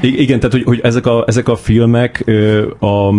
igen, 0.01 0.39
tehát 0.39 0.51
hogy, 0.51 0.63
hogy 0.63 0.79
ezek, 0.83 1.05
a, 1.05 1.23
ezek 1.27 1.47
a 1.47 1.55
filmek 1.55 2.31
a, 2.79 3.11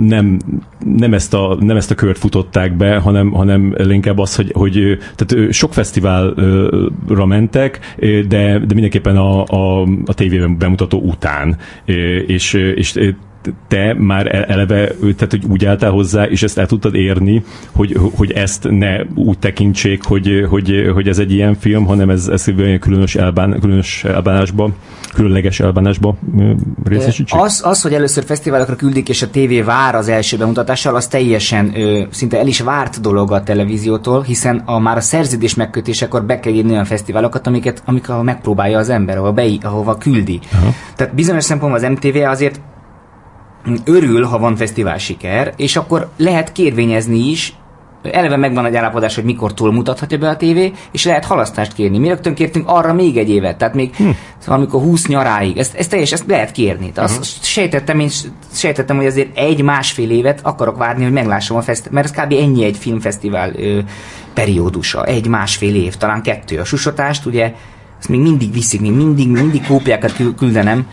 nem, 0.00 0.38
nem, 0.84 1.14
ezt 1.14 1.34
a, 1.34 1.56
nem 1.60 1.76
ezt 1.76 1.90
a 1.90 1.94
kört 1.94 2.18
futották 2.18 2.76
be, 2.76 2.96
hanem, 2.96 3.30
hanem 3.30 3.74
inkább 3.90 4.18
az, 4.18 4.36
hogy, 4.36 4.50
hogy 4.54 4.98
tehát 5.14 5.52
sok 5.52 5.72
fesztiválra 5.72 7.26
mentek, 7.26 7.94
de, 7.98 8.24
de 8.58 8.74
mindenképpen 8.74 9.16
a, 9.16 9.44
a, 9.44 9.82
a 10.04 10.14
tévében 10.14 10.58
bemutató 10.58 11.00
után. 11.00 11.56
És, 12.26 12.54
és 12.54 13.14
te 13.68 13.94
már 13.98 14.46
eleve, 14.48 14.86
tehát 14.86 15.30
hogy 15.30 15.44
úgy 15.48 15.64
álltál 15.64 15.90
hozzá, 15.90 16.24
és 16.24 16.42
ezt 16.42 16.58
el 16.58 16.66
tudtad 16.66 16.94
érni, 16.94 17.44
hogy, 17.72 17.96
hogy 18.16 18.32
ezt 18.32 18.66
ne 18.70 19.00
úgy 19.14 19.38
tekintsék, 19.38 20.04
hogy, 20.04 20.46
hogy, 20.48 20.90
hogy 20.94 21.08
ez 21.08 21.18
egy 21.18 21.32
ilyen 21.32 21.54
film, 21.54 21.84
hanem 21.84 22.10
ez, 22.10 22.28
ez 22.28 22.44
különös, 22.80 23.14
elbán, 23.14 23.60
különös 23.60 24.04
elbánásba, 24.04 24.70
különleges 25.14 25.60
elbánásba 25.60 26.16
részesítsék? 26.84 27.40
Az, 27.40 27.62
az, 27.64 27.82
hogy 27.82 27.94
először 27.94 28.24
fesztiválokra 28.24 28.76
küldik, 28.76 29.08
és 29.08 29.22
a 29.22 29.30
tévé 29.30 29.60
vár 29.60 29.94
az 29.94 30.08
első 30.08 30.36
bemutatással, 30.36 30.94
az 30.94 31.06
teljesen 31.06 31.72
ö, 31.74 32.02
szinte 32.10 32.38
el 32.38 32.46
is 32.46 32.60
várt 32.60 33.00
dolog 33.00 33.32
a 33.32 33.42
televíziótól, 33.42 34.22
hiszen 34.22 34.62
a, 34.64 34.78
már 34.78 34.96
a 34.96 35.00
szerződés 35.00 35.54
megkötésekor 35.54 36.24
be 36.24 36.40
kell 36.40 36.52
írni 36.52 36.70
olyan 36.70 36.84
fesztiválokat, 36.84 37.46
amiket, 37.46 37.82
amikor 37.84 38.22
megpróbálja 38.22 38.78
az 38.78 38.88
ember, 38.88 39.16
ahova, 39.16 39.32
be, 39.32 39.46
ahova 39.62 39.96
küldi. 39.96 40.40
Aha. 40.52 40.74
Tehát 40.96 41.14
bizonyos 41.14 41.44
szempontból 41.44 41.80
az 41.84 41.90
MTV 41.90 42.16
azért 42.16 42.60
örül, 43.84 44.24
ha 44.24 44.38
van 44.38 44.56
fesztivál 44.56 44.98
siker, 44.98 45.52
és 45.56 45.76
akkor 45.76 46.10
lehet 46.16 46.52
kérvényezni 46.52 47.30
is, 47.30 47.54
eleve 48.02 48.36
megvan 48.36 48.64
egy 48.64 48.76
állapodás, 48.76 49.14
hogy 49.14 49.24
mikor 49.24 49.54
túlmutathatja 49.54 50.18
be 50.18 50.28
a 50.28 50.36
tévé, 50.36 50.72
és 50.92 51.04
lehet 51.04 51.24
halasztást 51.24 51.72
kérni. 51.72 51.98
Mi 51.98 52.08
rögtön 52.08 52.34
kértünk 52.34 52.68
arra 52.68 52.92
még 52.92 53.16
egy 53.16 53.30
évet, 53.30 53.56
tehát 53.56 53.74
még 53.74 53.94
hm. 53.96 54.08
szóval 54.38 54.56
amikor 54.56 54.82
20 54.82 55.06
nyaráig, 55.06 55.58
ezt, 55.58 55.74
ezt 55.74 55.90
teljesen 55.90 56.18
ezt 56.18 56.28
lehet 56.28 56.52
kérni. 56.52 56.92
Tehát 56.92 57.10
uh-huh. 57.10 57.24
azt 57.24 57.44
sejtettem, 57.44 58.00
én 58.00 58.10
sejtettem, 58.52 58.96
hogy 58.96 59.06
azért 59.06 59.38
egy-másfél 59.38 60.10
évet 60.10 60.40
akarok 60.42 60.76
várni, 60.76 61.02
hogy 61.02 61.12
meglássam 61.12 61.56
a 61.56 61.62
fesztivál, 61.62 62.02
mert 62.02 62.16
ez 62.16 62.24
kb. 62.24 62.32
ennyi 62.32 62.64
egy 62.64 62.76
filmfesztivál 62.76 63.52
ö, 63.56 63.78
periódusa, 64.34 65.04
egy-másfél 65.04 65.74
év, 65.74 65.96
talán 65.96 66.22
kettő. 66.22 66.58
A 66.58 66.64
susotást 66.64 67.26
ugye, 67.26 67.54
ezt 67.98 68.08
még 68.08 68.20
mindig 68.20 68.52
viszik, 68.52 68.80
még 68.80 68.92
mindig, 68.92 69.28
mindig 69.28 69.66
kópiákat 69.66 70.12
küldenem, 70.36 70.86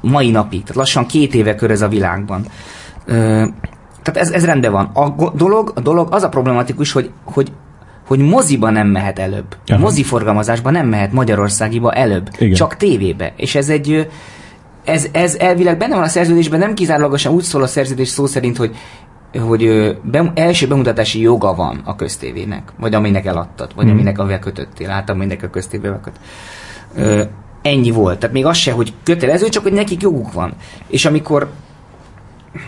mai 0.00 0.30
napig, 0.30 0.60
tehát 0.60 0.76
lassan 0.76 1.06
két 1.06 1.34
éve 1.34 1.54
kör 1.54 1.70
ez 1.70 1.82
a 1.82 1.88
világban. 1.88 2.46
Tehát 4.02 4.16
ez, 4.16 4.30
ez 4.30 4.44
rendben 4.44 4.72
van. 4.72 4.84
A 4.84 5.32
dolog, 5.34 5.72
a 5.74 5.80
dolog 5.80 6.08
az 6.10 6.22
a 6.22 6.28
problematikus, 6.28 6.92
hogy, 6.92 7.10
hogy 7.24 7.52
hogy 8.06 8.18
moziba 8.18 8.70
nem 8.70 8.88
mehet 8.88 9.18
előbb. 9.18 9.56
Aha. 9.66 9.78
Moziforgalmazásba 9.78 10.70
nem 10.70 10.88
mehet 10.88 11.12
Magyarországiba 11.12 11.92
előbb. 11.92 12.28
Igen. 12.38 12.54
Csak 12.54 12.76
tévébe. 12.76 13.32
És 13.36 13.54
ez 13.54 13.68
egy 13.68 14.08
ez, 14.84 15.06
ez 15.12 15.34
elvileg 15.34 15.78
benne 15.78 15.94
van 15.94 16.04
a 16.04 16.08
szerződésben, 16.08 16.58
nem 16.58 16.74
kizárólagosan 16.74 17.32
úgy 17.32 17.42
szól 17.42 17.62
a 17.62 17.66
szerződés 17.66 18.08
szó 18.08 18.26
szerint, 18.26 18.56
hogy 18.56 18.76
hogy 19.40 19.96
be, 20.02 20.32
első 20.34 20.66
bemutatási 20.66 21.20
joga 21.20 21.54
van 21.54 21.80
a 21.84 21.96
köztévének, 21.96 22.72
vagy 22.78 22.94
aminek 22.94 23.26
eladtad, 23.26 23.74
vagy 23.74 23.84
hmm. 23.84 23.92
aminek 23.92 24.18
amivel 24.18 24.38
kötöttél, 24.38 24.86
általában 24.86 25.16
mindenki 25.16 25.44
a 25.44 25.50
köztévével 25.50 26.00
köt. 26.00 26.20
Ennyi 27.62 27.90
volt. 27.90 28.18
Tehát 28.18 28.34
még 28.34 28.46
az 28.46 28.56
se, 28.56 28.72
hogy 28.72 28.92
kötelező, 29.02 29.48
csak 29.48 29.62
hogy 29.62 29.72
nekik 29.72 30.02
joguk 30.02 30.32
van. 30.32 30.52
És 30.88 31.04
amikor 31.04 31.48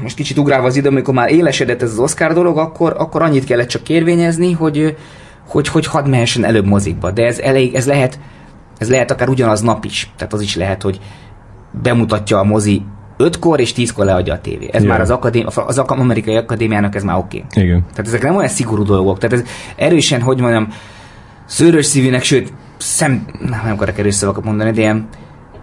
most 0.02 0.16
kicsit 0.16 0.38
ugrálva 0.38 0.66
az 0.66 0.76
idő, 0.76 0.88
amikor 0.88 1.14
már 1.14 1.32
élesedett 1.32 1.82
ez 1.82 1.90
az 1.90 1.98
Oscar 1.98 2.32
dolog, 2.32 2.58
akkor, 2.58 2.94
akkor 2.98 3.22
annyit 3.22 3.44
kellett 3.44 3.68
csak 3.68 3.82
kérvényezni, 3.82 4.52
hogy, 4.52 4.96
hogy, 5.48 5.68
hogy 5.68 5.86
hadd 5.86 6.08
mehessen 6.08 6.44
előbb 6.44 6.66
mozikba. 6.66 7.10
De 7.10 7.26
ez 7.26 7.38
elég, 7.38 7.74
ez 7.74 7.86
lehet 7.86 8.18
Ez 8.78 8.90
lehet 8.90 9.10
akár 9.10 9.28
ugyanaz 9.28 9.60
nap 9.60 9.84
is. 9.84 10.10
Tehát 10.16 10.32
az 10.32 10.40
is 10.40 10.56
lehet, 10.56 10.82
hogy 10.82 11.00
bemutatja 11.82 12.38
a 12.38 12.44
mozi 12.44 12.82
5-kor 13.18 13.60
és 13.60 13.72
10-kor 13.76 14.04
leadja 14.04 14.34
a 14.34 14.40
tévé. 14.40 14.68
Ez 14.72 14.82
Igen. 14.82 14.86
már 14.86 15.00
az, 15.00 15.10
akadém, 15.10 15.46
az 15.66 15.78
amerikai 15.78 16.36
akadémiának 16.36 16.94
ez 16.94 17.02
már 17.02 17.16
oké. 17.16 17.44
Okay. 17.50 17.64
Igen. 17.64 17.86
Tehát 17.90 18.06
ezek 18.06 18.22
nem 18.22 18.36
olyan 18.36 18.48
szigorú 18.48 18.84
dolgok. 18.84 19.18
Tehát 19.18 19.36
ez 19.38 19.44
erősen, 19.76 20.20
hogy 20.20 20.40
mondjam, 20.40 20.68
szőrös 21.46 21.86
szívűnek, 21.86 22.22
sőt, 22.22 22.52
szem, 22.80 23.24
nem, 23.40 23.60
nem 23.64 23.72
akarok 23.72 23.98
erős 23.98 24.14
szavakat 24.14 24.44
mondani, 24.44 24.70
de 24.70 24.80
ilyen, 24.80 25.08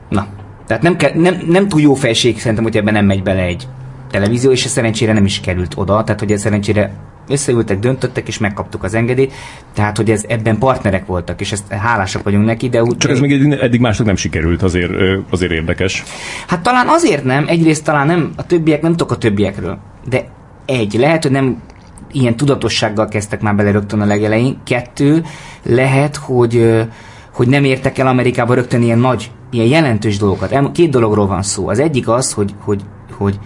na. 0.09 0.27
Tehát 0.67 0.83
nem, 0.83 0.95
kell, 0.95 1.11
nem, 1.13 1.41
nem 1.47 1.67
túl 1.67 1.81
jó 1.81 1.93
felség 1.93 2.39
szerintem, 2.39 2.63
hogy 2.63 2.77
ebben 2.77 2.93
nem 2.93 3.05
megy 3.05 3.23
bele 3.23 3.41
egy 3.41 3.67
televízió, 4.11 4.51
és 4.51 4.65
ez 4.65 4.71
szerencsére 4.71 5.13
nem 5.13 5.25
is 5.25 5.39
került 5.39 5.73
oda, 5.75 6.03
tehát 6.03 6.19
hogy 6.19 6.31
ez 6.31 6.41
szerencsére 6.41 6.93
összeültek, 7.29 7.79
döntöttek, 7.79 8.27
és 8.27 8.37
megkaptuk 8.37 8.83
az 8.83 8.93
engedélyt, 8.93 9.33
tehát 9.73 9.97
hogy 9.97 10.11
ez 10.11 10.25
ebben 10.27 10.57
partnerek 10.57 11.05
voltak, 11.05 11.41
és 11.41 11.51
ezt 11.51 11.71
hálásak 11.71 12.23
vagyunk 12.23 12.45
neki, 12.45 12.69
de 12.69 12.83
úgy, 12.83 12.97
Csak 12.97 13.11
ez 13.11 13.19
még 13.19 13.31
eddig, 13.31 13.51
eddig 13.51 13.79
másnak 13.79 14.07
nem 14.07 14.15
sikerült, 14.15 14.63
azért, 14.63 14.91
azért 15.29 15.51
érdekes. 15.51 16.03
Hát 16.47 16.61
talán 16.61 16.87
azért 16.87 17.23
nem, 17.23 17.45
egyrészt 17.47 17.83
talán 17.83 18.07
nem, 18.07 18.31
a 18.35 18.45
többiek 18.45 18.81
nem 18.81 18.91
tudok 18.91 19.11
a 19.11 19.17
többiekről, 19.17 19.77
de 20.09 20.27
egy, 20.65 20.93
lehet, 20.93 21.23
hogy 21.23 21.31
nem 21.31 21.61
ilyen 22.11 22.35
tudatossággal 22.35 23.07
kezdtek 23.07 23.41
már 23.41 23.55
bele 23.55 23.71
rögtön 23.71 24.01
a 24.01 24.05
legelején, 24.05 24.57
kettő, 24.63 25.23
lehet, 25.63 26.15
hogy, 26.15 26.85
hogy 27.33 27.47
nem 27.47 27.63
értek 27.63 27.97
el 27.97 28.07
Amerikába 28.07 28.53
rögtön 28.53 28.81
ilyen 28.81 28.99
nagy, 28.99 29.31
ilyen 29.51 29.67
jelentős 29.67 30.17
dolgokat. 30.17 30.71
Két 30.71 30.89
dologról 30.89 31.27
van 31.27 31.41
szó. 31.41 31.67
Az 31.69 31.79
egyik 31.79 32.07
az, 32.07 32.33
hogy, 32.33 32.53
hogy, 32.59 32.81
hogy, 33.17 33.39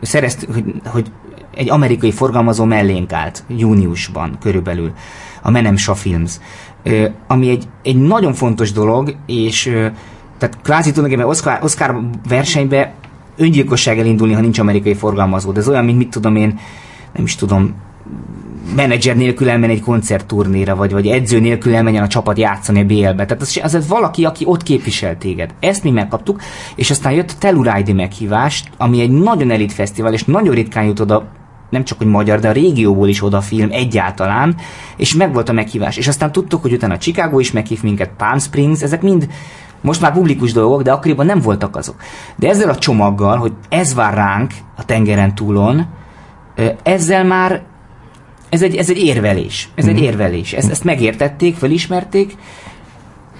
szerezt, 0.00 0.48
hogy, 0.54 0.64
hogy 0.84 1.06
egy 1.54 1.70
amerikai 1.70 2.10
forgalmazó 2.10 2.64
mellénk 2.64 3.12
állt 3.12 3.44
júniusban 3.48 4.36
körülbelül, 4.40 4.92
a 5.42 5.50
Menemsa 5.50 5.94
Films, 5.94 6.40
ami 7.26 7.48
egy, 7.48 7.64
egy 7.82 7.96
nagyon 7.96 8.32
fontos 8.32 8.72
dolog, 8.72 9.16
és 9.26 9.62
tehát 10.38 10.58
kvázi 10.62 10.92
tulajdonképpen 10.92 11.30
Oscar, 11.30 11.58
Oscar 11.62 12.00
versenybe 12.28 12.92
öngyilkosság 13.36 13.98
elindulni, 13.98 14.32
ha 14.32 14.40
nincs 14.40 14.58
amerikai 14.58 14.94
forgalmazó. 14.94 15.52
De 15.52 15.60
ez 15.60 15.68
olyan, 15.68 15.84
mint 15.84 15.98
mit 15.98 16.10
tudom 16.10 16.36
én, 16.36 16.58
nem 17.14 17.24
is 17.24 17.34
tudom, 17.34 17.74
menedzser 18.74 19.16
nélkül 19.16 19.50
elmenni 19.50 19.72
egy 19.72 19.80
koncertturnéra, 19.80 20.76
vagy, 20.76 20.92
vagy 20.92 21.06
edző 21.06 21.40
nélkül 21.40 21.74
elmenjen 21.74 22.02
a 22.02 22.08
csapat 22.08 22.38
játszani 22.38 22.80
a 22.80 22.84
BL-be. 22.84 23.26
Tehát 23.26 23.40
az, 23.40 23.60
az, 23.62 23.88
valaki, 23.88 24.24
aki 24.24 24.44
ott 24.46 24.62
képvisel 24.62 25.18
téged. 25.18 25.54
Ezt 25.60 25.84
mi 25.84 25.90
megkaptuk, 25.90 26.40
és 26.74 26.90
aztán 26.90 27.12
jött 27.12 27.30
a 27.30 27.38
Telluride 27.38 27.92
meghívás, 27.92 28.64
ami 28.76 29.00
egy 29.00 29.10
nagyon 29.10 29.50
elit 29.50 29.72
fesztivál, 29.72 30.12
és 30.12 30.24
nagyon 30.24 30.54
ritkán 30.54 30.84
jut 30.84 31.00
oda 31.00 31.28
nem 31.70 31.84
csak 31.84 31.98
hogy 31.98 32.06
magyar, 32.06 32.38
de 32.40 32.48
a 32.48 32.52
régióból 32.52 33.08
is 33.08 33.22
oda 33.22 33.40
film 33.40 33.68
egyáltalán, 33.72 34.54
és 34.96 35.14
meg 35.14 35.32
volt 35.32 35.48
a 35.48 35.52
meghívás. 35.52 35.96
És 35.96 36.08
aztán 36.08 36.32
tudtuk, 36.32 36.62
hogy 36.62 36.72
utána 36.72 36.98
Chicago 36.98 37.38
is 37.38 37.52
meghív 37.52 37.82
minket, 37.82 38.10
Palm 38.16 38.38
Springs, 38.38 38.82
ezek 38.82 39.02
mind 39.02 39.28
most 39.80 40.00
már 40.00 40.12
publikus 40.12 40.52
dolgok, 40.52 40.82
de 40.82 40.92
akkoriban 40.92 41.26
nem 41.26 41.40
voltak 41.40 41.76
azok. 41.76 41.96
De 42.36 42.48
ezzel 42.48 42.68
a 42.68 42.76
csomaggal, 42.76 43.36
hogy 43.36 43.52
ez 43.68 43.94
vár 43.94 44.14
ránk 44.14 44.52
a 44.76 44.84
tengeren 44.84 45.34
túlon, 45.34 45.86
ezzel 46.82 47.24
már 47.24 47.62
ez 48.48 48.62
egy, 48.62 48.76
ez 48.76 48.90
egy 48.90 48.98
érvelés. 48.98 49.68
Ez 49.74 49.86
egy 49.86 50.00
érvelés. 50.00 50.52
Ezt, 50.52 50.70
ezt 50.70 50.84
megértették, 50.84 51.54
felismerték, 51.54 52.36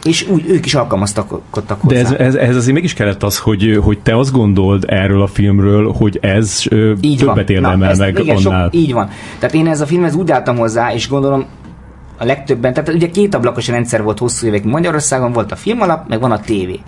és 0.06 0.28
úgy 0.28 0.44
ők 0.48 0.66
is 0.66 0.74
alkalmazkodtak 0.74 1.80
hozzá. 1.80 1.94
De 1.94 1.98
ez, 1.98 2.12
ez, 2.12 2.34
ez 2.34 2.56
azért 2.56 2.74
mégis 2.74 2.94
kellett 2.94 3.22
az, 3.22 3.38
hogy, 3.38 3.78
hogy 3.82 3.98
te 3.98 4.18
azt 4.18 4.32
gondold 4.32 4.84
erről 4.86 5.22
a 5.22 5.26
filmről, 5.26 5.92
hogy 5.92 6.18
ez 6.22 6.62
ö, 6.68 6.92
így 7.00 7.18
többet 7.18 7.50
érdemel 7.50 7.94
meg 7.94 8.18
igen, 8.18 8.36
annál. 8.36 8.64
Sok, 8.64 8.74
így 8.74 8.92
van. 8.92 9.08
Tehát 9.38 9.54
én 9.54 9.66
ez 9.66 9.80
a 9.80 9.86
filmhez 9.86 10.14
úgy 10.14 10.30
álltam 10.30 10.56
hozzá, 10.56 10.92
és 10.92 11.08
gondolom 11.08 11.46
a 12.18 12.24
legtöbben, 12.24 12.72
tehát 12.72 12.88
ugye 12.88 13.10
két 13.10 13.34
ablakos 13.34 13.68
rendszer 13.68 14.02
volt 14.02 14.18
hosszú 14.18 14.46
évekig 14.46 14.70
Magyarországon, 14.70 15.32
volt 15.32 15.52
a 15.52 15.56
filmalap, 15.56 16.08
meg 16.08 16.20
van 16.20 16.32
a 16.32 16.40
tévé. 16.40 16.80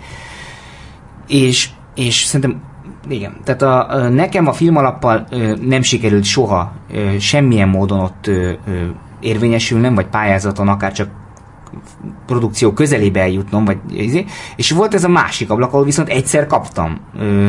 És, 1.27 1.69
és 1.95 2.15
szerintem 2.15 2.61
igen, 3.09 3.33
tehát 3.43 3.61
a, 3.61 3.89
a, 3.89 4.09
nekem 4.09 4.47
a 4.47 4.53
filmalappal 4.53 5.25
ö, 5.29 5.55
nem 5.61 5.81
sikerült 5.81 6.23
soha 6.23 6.71
ö, 6.93 7.17
semmilyen 7.19 7.69
módon 7.69 7.99
ott 7.99 8.27
ö, 8.27 8.51
ö, 8.67 8.71
érvényesülnem, 9.19 9.95
vagy 9.95 10.05
pályázaton, 10.07 10.67
akár 10.67 10.91
csak 10.91 11.09
produkció 12.25 12.71
közelébe 12.73 13.21
eljutnom, 13.21 13.65
vagy 13.65 13.77
izé. 13.93 14.25
és 14.55 14.71
volt 14.71 14.93
ez 14.93 15.03
a 15.03 15.09
másik 15.09 15.49
ablak, 15.49 15.73
ahol 15.73 15.85
viszont 15.85 16.09
egyszer 16.09 16.47
kaptam 16.47 16.99
ö, 17.19 17.47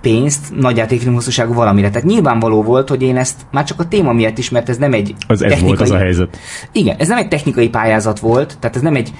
pénzt 0.00 0.56
nagyjátékfilm 0.56 1.14
hosszúságú 1.14 1.52
valamire. 1.54 1.88
Tehát 1.90 2.06
nyilvánvaló 2.06 2.62
volt, 2.62 2.88
hogy 2.88 3.02
én 3.02 3.16
ezt 3.16 3.40
már 3.50 3.64
csak 3.64 3.80
a 3.80 3.88
téma 3.88 4.12
miatt 4.12 4.38
is, 4.38 4.50
mert 4.50 4.68
ez 4.68 4.76
nem 4.76 4.92
egy 4.92 5.14
Az 5.26 5.42
ez 5.42 5.60
volt 5.60 5.80
az 5.80 5.90
a 5.90 5.96
helyzet. 5.96 6.38
igen, 6.72 6.96
ez 6.98 7.08
nem 7.08 7.18
egy 7.18 7.28
technikai 7.28 7.68
pályázat 7.68 8.18
volt, 8.18 8.56
tehát 8.60 8.76
ez 8.76 8.82
nem 8.82 8.94
egy 8.94 9.12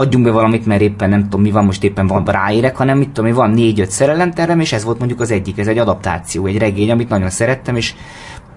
adjunk 0.00 0.24
be 0.24 0.30
valamit, 0.30 0.66
mert 0.66 0.80
éppen 0.80 1.08
nem 1.08 1.22
tudom 1.22 1.40
mi 1.40 1.50
van, 1.50 1.64
most 1.64 1.84
éppen 1.84 2.06
van 2.06 2.24
ráérek, 2.24 2.76
hanem 2.76 2.98
mit 2.98 3.08
tudom, 3.08 3.26
én, 3.26 3.34
van 3.34 3.50
négy-öt 3.50 3.90
szerelemterem, 3.90 4.60
és 4.60 4.72
ez 4.72 4.84
volt 4.84 4.98
mondjuk 4.98 5.20
az 5.20 5.30
egyik, 5.30 5.58
ez 5.58 5.66
egy 5.66 5.78
adaptáció, 5.78 6.46
egy 6.46 6.58
regény, 6.58 6.90
amit 6.90 7.08
nagyon 7.08 7.30
szerettem, 7.30 7.76
és 7.76 7.94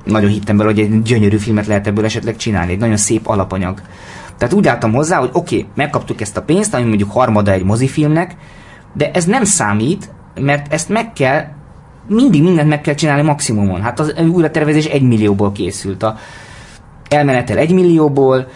nagyon 0.03 0.29
hittem 0.29 0.57
bele, 0.57 0.69
hogy 0.69 0.79
egy 0.79 1.01
gyönyörű 1.01 1.37
filmet 1.37 1.67
lehet 1.67 1.87
ebből 1.87 2.05
esetleg 2.05 2.35
csinálni, 2.35 2.71
egy 2.71 2.79
nagyon 2.79 2.97
szép 2.97 3.27
alapanyag. 3.27 3.81
Tehát 4.37 4.53
úgy 4.53 4.67
álltam 4.67 4.93
hozzá, 4.93 5.17
hogy 5.17 5.29
oké, 5.33 5.57
okay, 5.57 5.69
megkaptuk 5.75 6.21
ezt 6.21 6.37
a 6.37 6.41
pénzt, 6.41 6.73
ami 6.73 6.83
mondjuk 6.83 7.11
harmada 7.11 7.51
egy 7.51 7.63
mozifilmnek, 7.63 8.35
de 8.93 9.11
ez 9.11 9.25
nem 9.25 9.43
számít, 9.43 10.09
mert 10.39 10.73
ezt 10.73 10.89
meg 10.89 11.13
kell, 11.13 11.45
mindig 12.07 12.43
mindent 12.43 12.69
meg 12.69 12.81
kell 12.81 12.93
csinálni 12.93 13.21
maximumon. 13.21 13.81
Hát 13.81 13.99
az 13.99 14.13
újratervezés 14.31 14.85
egy 14.85 15.01
millióból 15.01 15.51
készült. 15.51 16.03
A 16.03 16.15
elmenetel 17.09 17.57
egy 17.57 17.73
millióból, 17.73 18.47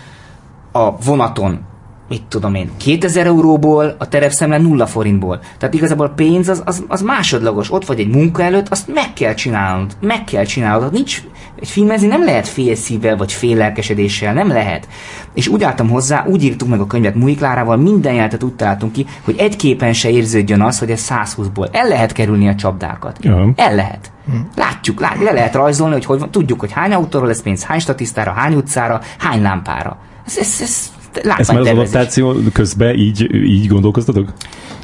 a 0.72 0.98
vonaton 0.98 1.66
mit 2.10 2.24
tudom 2.24 2.56
én, 2.56 2.72
2000 2.78 3.26
euróból, 3.26 3.96
a 3.98 4.08
terepszemle 4.08 4.58
nulla 4.58 4.86
forintból. 4.86 5.40
Tehát 5.58 5.76
igazából 5.76 6.06
a 6.06 6.10
pénz 6.10 6.50
az, 6.50 6.62
az, 6.66 6.84
az 6.88 7.02
másodlagos. 7.02 7.72
Ott 7.72 7.86
vagy 7.86 8.00
egy 8.00 8.16
munka 8.16 8.44
előtt, 8.44 8.70
azt 8.70 8.94
meg 8.94 9.14
kell 9.14 9.34
csinálnod. 9.34 9.98
Meg 10.02 10.24
kell 10.24 10.44
csinálnod. 10.44 10.82
Hát 10.82 10.92
Nincs, 10.92 11.24
egy 11.60 11.68
filmezni 11.68 12.08
nem 12.08 12.24
lehet 12.24 12.48
fél 12.48 12.76
szívvel, 12.76 13.18
vagy 13.18 13.32
fél 13.32 13.58
lelkesedéssel, 13.58 14.34
nem 14.34 14.48
lehet. 14.48 14.88
És 15.34 15.48
úgy 15.48 15.64
álltam 15.64 15.90
hozzá, 15.90 16.26
úgy 16.28 16.44
írtuk 16.44 16.68
meg 16.70 16.80
a 16.80 16.88
könyvet 16.88 17.16
Múj 17.16 17.34
Klárával, 17.34 17.78
minden 17.78 18.14
jelentet 18.14 18.44
úgy 18.44 18.54
találtunk 18.54 18.92
ki, 18.92 19.06
hogy 19.24 19.36
egy 19.38 19.56
képen 19.56 19.94
se 19.94 20.10
érződjön 20.10 20.62
az, 20.62 20.80
hogy 20.80 20.92
ez 20.92 21.08
120-ból. 21.10 21.68
El 21.72 21.88
lehet 21.88 22.12
kerülni 22.12 22.48
a 22.48 22.56
csapdákat. 22.56 23.18
Ja. 23.22 23.54
El 23.56 23.76
lehet. 23.76 24.12
Látjuk, 24.56 25.00
lát, 25.00 25.22
le 25.22 25.32
lehet 25.32 25.56
rajzolni, 25.56 25.94
hogy, 25.94 26.06
hogy 26.06 26.20
van, 26.20 26.32
tudjuk, 26.32 26.60
hogy 26.60 26.72
hány 26.72 26.94
autóról 26.94 27.28
lesz 27.28 27.42
pénz, 27.42 27.64
hány 27.64 27.80
statisztára, 27.80 28.32
hány 28.32 28.54
utcára, 28.54 29.02
hány 29.18 29.42
lámpára. 29.42 29.98
Ez, 30.26 30.38
ez, 30.38 30.58
ez 30.62 30.92
Ezt 31.24 31.52
már 31.52 31.62
az 31.62 31.68
adaptáció 31.68 32.34
közben 32.54 32.96
így, 32.96 33.34
így 33.34 33.68
gondolkoztatok? 33.68 34.34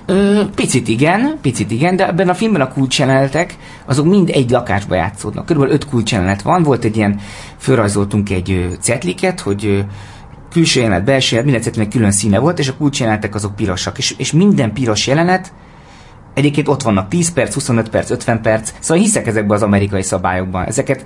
Ö, 0.05 0.41
picit 0.55 0.87
igen, 0.87 1.37
picit 1.41 1.71
igen, 1.71 1.95
de 1.95 2.07
ebben 2.07 2.29
a 2.29 2.33
filmben 2.33 2.61
a 2.61 2.67
kulcsjelenetek, 2.67 3.57
azok 3.85 4.05
mind 4.05 4.29
egy 4.33 4.49
lakásba 4.49 4.95
játszódnak. 4.95 5.45
Körülbelül 5.45 5.75
öt 5.75 5.85
kulcsjelenet 5.85 6.41
van, 6.41 6.63
volt 6.63 6.83
egy 6.83 6.95
ilyen, 6.95 7.19
fölrajzoltunk 7.57 8.29
egy 8.29 8.77
cetliket, 8.79 9.39
hogy 9.39 9.85
külső 10.51 10.79
jelenet, 10.79 11.03
belső 11.03 11.35
jelenet, 11.35 11.51
minden 11.51 11.61
cetlinek 11.61 11.91
külön 11.91 12.11
színe 12.11 12.39
volt, 12.39 12.59
és 12.59 12.67
a 12.67 12.77
kulcsjelenetek 12.77 13.35
azok 13.35 13.55
pirosak. 13.55 13.97
És, 13.97 14.15
és 14.17 14.31
minden 14.31 14.73
piros 14.73 15.07
jelenet, 15.07 15.53
egyébként 16.33 16.67
ott 16.67 16.81
vannak 16.81 17.07
10 17.07 17.33
perc, 17.33 17.53
25 17.53 17.89
perc, 17.89 18.09
50 18.09 18.41
perc, 18.41 18.73
szóval 18.79 19.03
hiszek 19.03 19.27
ezekben 19.27 19.55
az 19.55 19.63
amerikai 19.63 20.03
szabályokban. 20.03 20.65
Ezeket, 20.65 21.05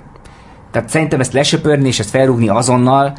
tehát 0.70 0.88
szerintem 0.88 1.20
ezt 1.20 1.32
lesöpörni 1.32 1.88
és 1.88 1.98
ezt 1.98 2.10
felrúgni 2.10 2.48
azonnal, 2.48 3.16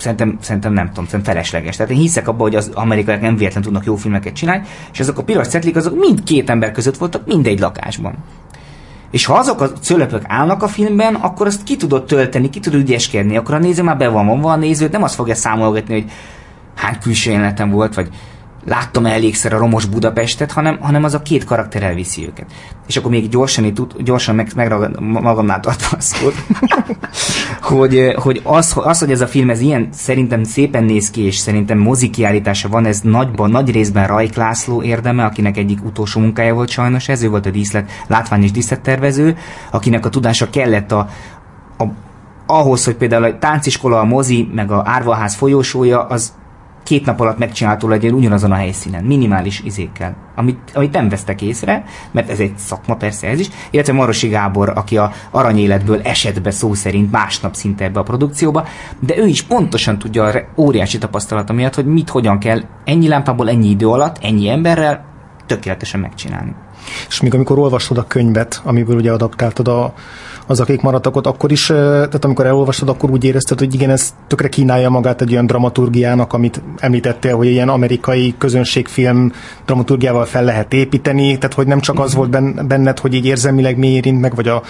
szerintem, 0.00 0.38
szerintem 0.40 0.72
nem 0.72 0.88
tudom, 0.88 1.04
szerintem 1.04 1.32
felesleges. 1.34 1.76
Tehát 1.76 1.92
én 1.92 1.98
hiszek 1.98 2.28
abban, 2.28 2.40
hogy 2.40 2.54
az 2.54 2.70
amerikaiak 2.74 3.20
nem 3.20 3.36
véletlenül 3.36 3.64
tudnak 3.64 3.84
jó 3.84 3.96
filmeket 3.96 4.32
csinálni, 4.32 4.66
és 4.92 5.00
azok 5.00 5.18
a 5.18 5.22
piros 5.22 5.46
cetlik, 5.46 5.76
azok 5.76 5.98
mind 5.98 6.22
két 6.22 6.50
ember 6.50 6.72
között 6.72 6.96
voltak, 6.96 7.26
mindegy 7.26 7.58
lakásban. 7.58 8.14
És 9.10 9.24
ha 9.24 9.34
azok 9.34 9.60
a 9.60 9.72
cölöpök 9.72 10.22
állnak 10.26 10.62
a 10.62 10.68
filmben, 10.68 11.14
akkor 11.14 11.46
azt 11.46 11.62
ki 11.62 11.76
tudod 11.76 12.04
tölteni, 12.04 12.50
ki 12.50 12.60
tudod 12.60 12.80
ügyeskedni, 12.80 13.36
akkor 13.36 13.54
a 13.54 13.58
néző 13.58 13.82
már 13.82 13.96
be 13.96 14.08
van 14.08 14.26
vonva 14.26 14.52
a 14.52 14.56
nézőt, 14.56 14.92
nem 14.92 15.02
azt 15.02 15.14
fogja 15.14 15.34
számolgatni, 15.34 15.92
hogy 15.92 16.10
hány 16.76 16.98
külső 16.98 17.30
jelenetem 17.30 17.70
volt, 17.70 17.94
vagy 17.94 18.08
láttam 18.66 19.06
elégszer 19.06 19.52
a 19.52 19.58
romos 19.58 19.84
Budapestet, 19.84 20.52
hanem, 20.52 20.78
hanem 20.80 21.04
az 21.04 21.14
a 21.14 21.22
két 21.22 21.44
karakter 21.44 21.82
elviszi 21.82 22.26
őket. 22.26 22.46
És 22.86 22.96
akkor 22.96 23.10
még 23.10 23.28
gyorsan, 23.28 23.64
itt, 23.64 24.02
gyorsan 24.02 24.34
meg, 24.34 24.50
megragad, 24.54 25.00
ma- 25.00 25.20
magamnál 25.20 25.60
tartva 25.60 25.96
a 25.96 26.00
szót, 26.00 26.34
hogy, 27.70 28.14
hogy 28.14 28.40
az, 28.44 28.72
az, 28.76 28.98
hogy 28.98 29.10
ez 29.10 29.20
a 29.20 29.26
film 29.26 29.50
ez 29.50 29.60
ilyen 29.60 29.88
szerintem 29.92 30.44
szépen 30.44 30.84
néz 30.84 31.10
ki, 31.10 31.22
és 31.22 31.36
szerintem 31.36 31.78
mozi 31.78 32.10
kiállítása 32.10 32.68
van, 32.68 32.86
ez 32.86 33.00
nagyban, 33.00 33.50
nagy 33.50 33.70
részben 33.70 34.06
Rajk 34.06 34.34
László 34.34 34.82
érdeme, 34.82 35.24
akinek 35.24 35.56
egyik 35.56 35.84
utolsó 35.84 36.20
munkája 36.20 36.54
volt 36.54 36.68
sajnos 36.68 37.08
ez, 37.08 37.22
ő 37.22 37.28
volt 37.28 37.46
a 37.46 37.50
díszlet, 37.50 37.90
látvány 38.06 38.42
és 38.42 38.50
díszlettervező, 38.50 39.36
akinek 39.70 40.06
a 40.06 40.08
tudása 40.08 40.50
kellett 40.50 40.92
a, 40.92 41.08
a 41.78 41.84
ahhoz, 42.46 42.84
hogy 42.84 42.96
például 42.96 43.24
a 43.24 43.38
tánciskola, 43.38 44.00
a 44.00 44.04
mozi, 44.04 44.48
meg 44.54 44.70
a 44.70 44.82
árvaház 44.86 45.34
folyósója, 45.34 46.06
az 46.06 46.32
két 46.82 47.04
nap 47.04 47.20
alatt 47.20 47.38
megcsinálható 47.38 47.88
legyen 47.88 48.14
ugyanazon 48.14 48.52
a 48.52 48.54
helyszínen, 48.54 49.04
minimális 49.04 49.60
izékkel, 49.64 50.16
amit, 50.34 50.58
amit 50.74 50.92
nem 50.92 51.08
vesztek 51.08 51.42
észre, 51.42 51.84
mert 52.10 52.30
ez 52.30 52.38
egy 52.38 52.56
szakma 52.56 52.96
persze 52.96 53.26
ez 53.26 53.40
is, 53.40 53.48
illetve 53.70 53.92
Marosi 53.92 54.28
Gábor, 54.28 54.72
aki 54.74 54.96
a 54.96 55.12
aranyéletből 55.30 56.00
esett 56.02 56.42
be 56.42 56.50
szó 56.50 56.74
szerint 56.74 57.10
másnap 57.10 57.54
szinte 57.54 57.84
ebbe 57.84 58.00
a 58.00 58.02
produkcióba, 58.02 58.64
de 58.98 59.18
ő 59.18 59.26
is 59.26 59.42
pontosan 59.42 59.98
tudja 59.98 60.24
a 60.24 60.32
óriási 60.56 60.98
tapasztalata 60.98 61.52
miatt, 61.52 61.74
hogy 61.74 61.86
mit, 61.86 62.08
hogyan 62.08 62.38
kell 62.38 62.62
ennyi 62.84 63.08
lámpából, 63.08 63.48
ennyi 63.48 63.68
idő 63.68 63.88
alatt, 63.88 64.16
ennyi 64.20 64.48
emberrel 64.48 65.04
tökéletesen 65.46 66.00
megcsinálni. 66.00 66.54
És 67.08 67.20
még 67.20 67.34
amikor 67.34 67.58
olvastad 67.58 67.98
a 67.98 68.06
könyvet, 68.06 68.60
amiből 68.64 68.96
ugye 68.96 69.12
adaptáltad 69.12 69.68
a, 69.68 69.94
az, 70.50 70.60
akik 70.60 70.80
maradtak 70.80 71.16
ott, 71.16 71.26
akkor 71.26 71.52
is, 71.52 71.66
tehát 71.66 72.24
amikor 72.24 72.46
elolvastad, 72.46 72.88
akkor 72.88 73.10
úgy 73.10 73.24
érezted, 73.24 73.58
hogy 73.58 73.74
igen, 73.74 73.90
ez 73.90 74.14
tökre 74.26 74.48
kínálja 74.48 74.90
magát 74.90 75.20
egy 75.20 75.32
olyan 75.32 75.46
dramaturgiának, 75.46 76.32
amit 76.32 76.62
említettél, 76.78 77.36
hogy 77.36 77.46
ilyen 77.46 77.68
amerikai 77.68 78.34
közönségfilm 78.38 79.32
dramaturgiával 79.66 80.24
fel 80.24 80.44
lehet 80.44 80.72
építeni, 80.72 81.38
tehát 81.38 81.54
hogy 81.54 81.66
nem 81.66 81.80
csak 81.80 81.98
az 81.98 82.14
volt 82.14 82.66
benned, 82.66 82.98
hogy 82.98 83.14
így 83.14 83.26
érzelmileg 83.26 83.78
mi 83.78 83.86
érint 83.86 84.20
meg, 84.20 84.34
vagy 84.34 84.48
a 84.48 84.62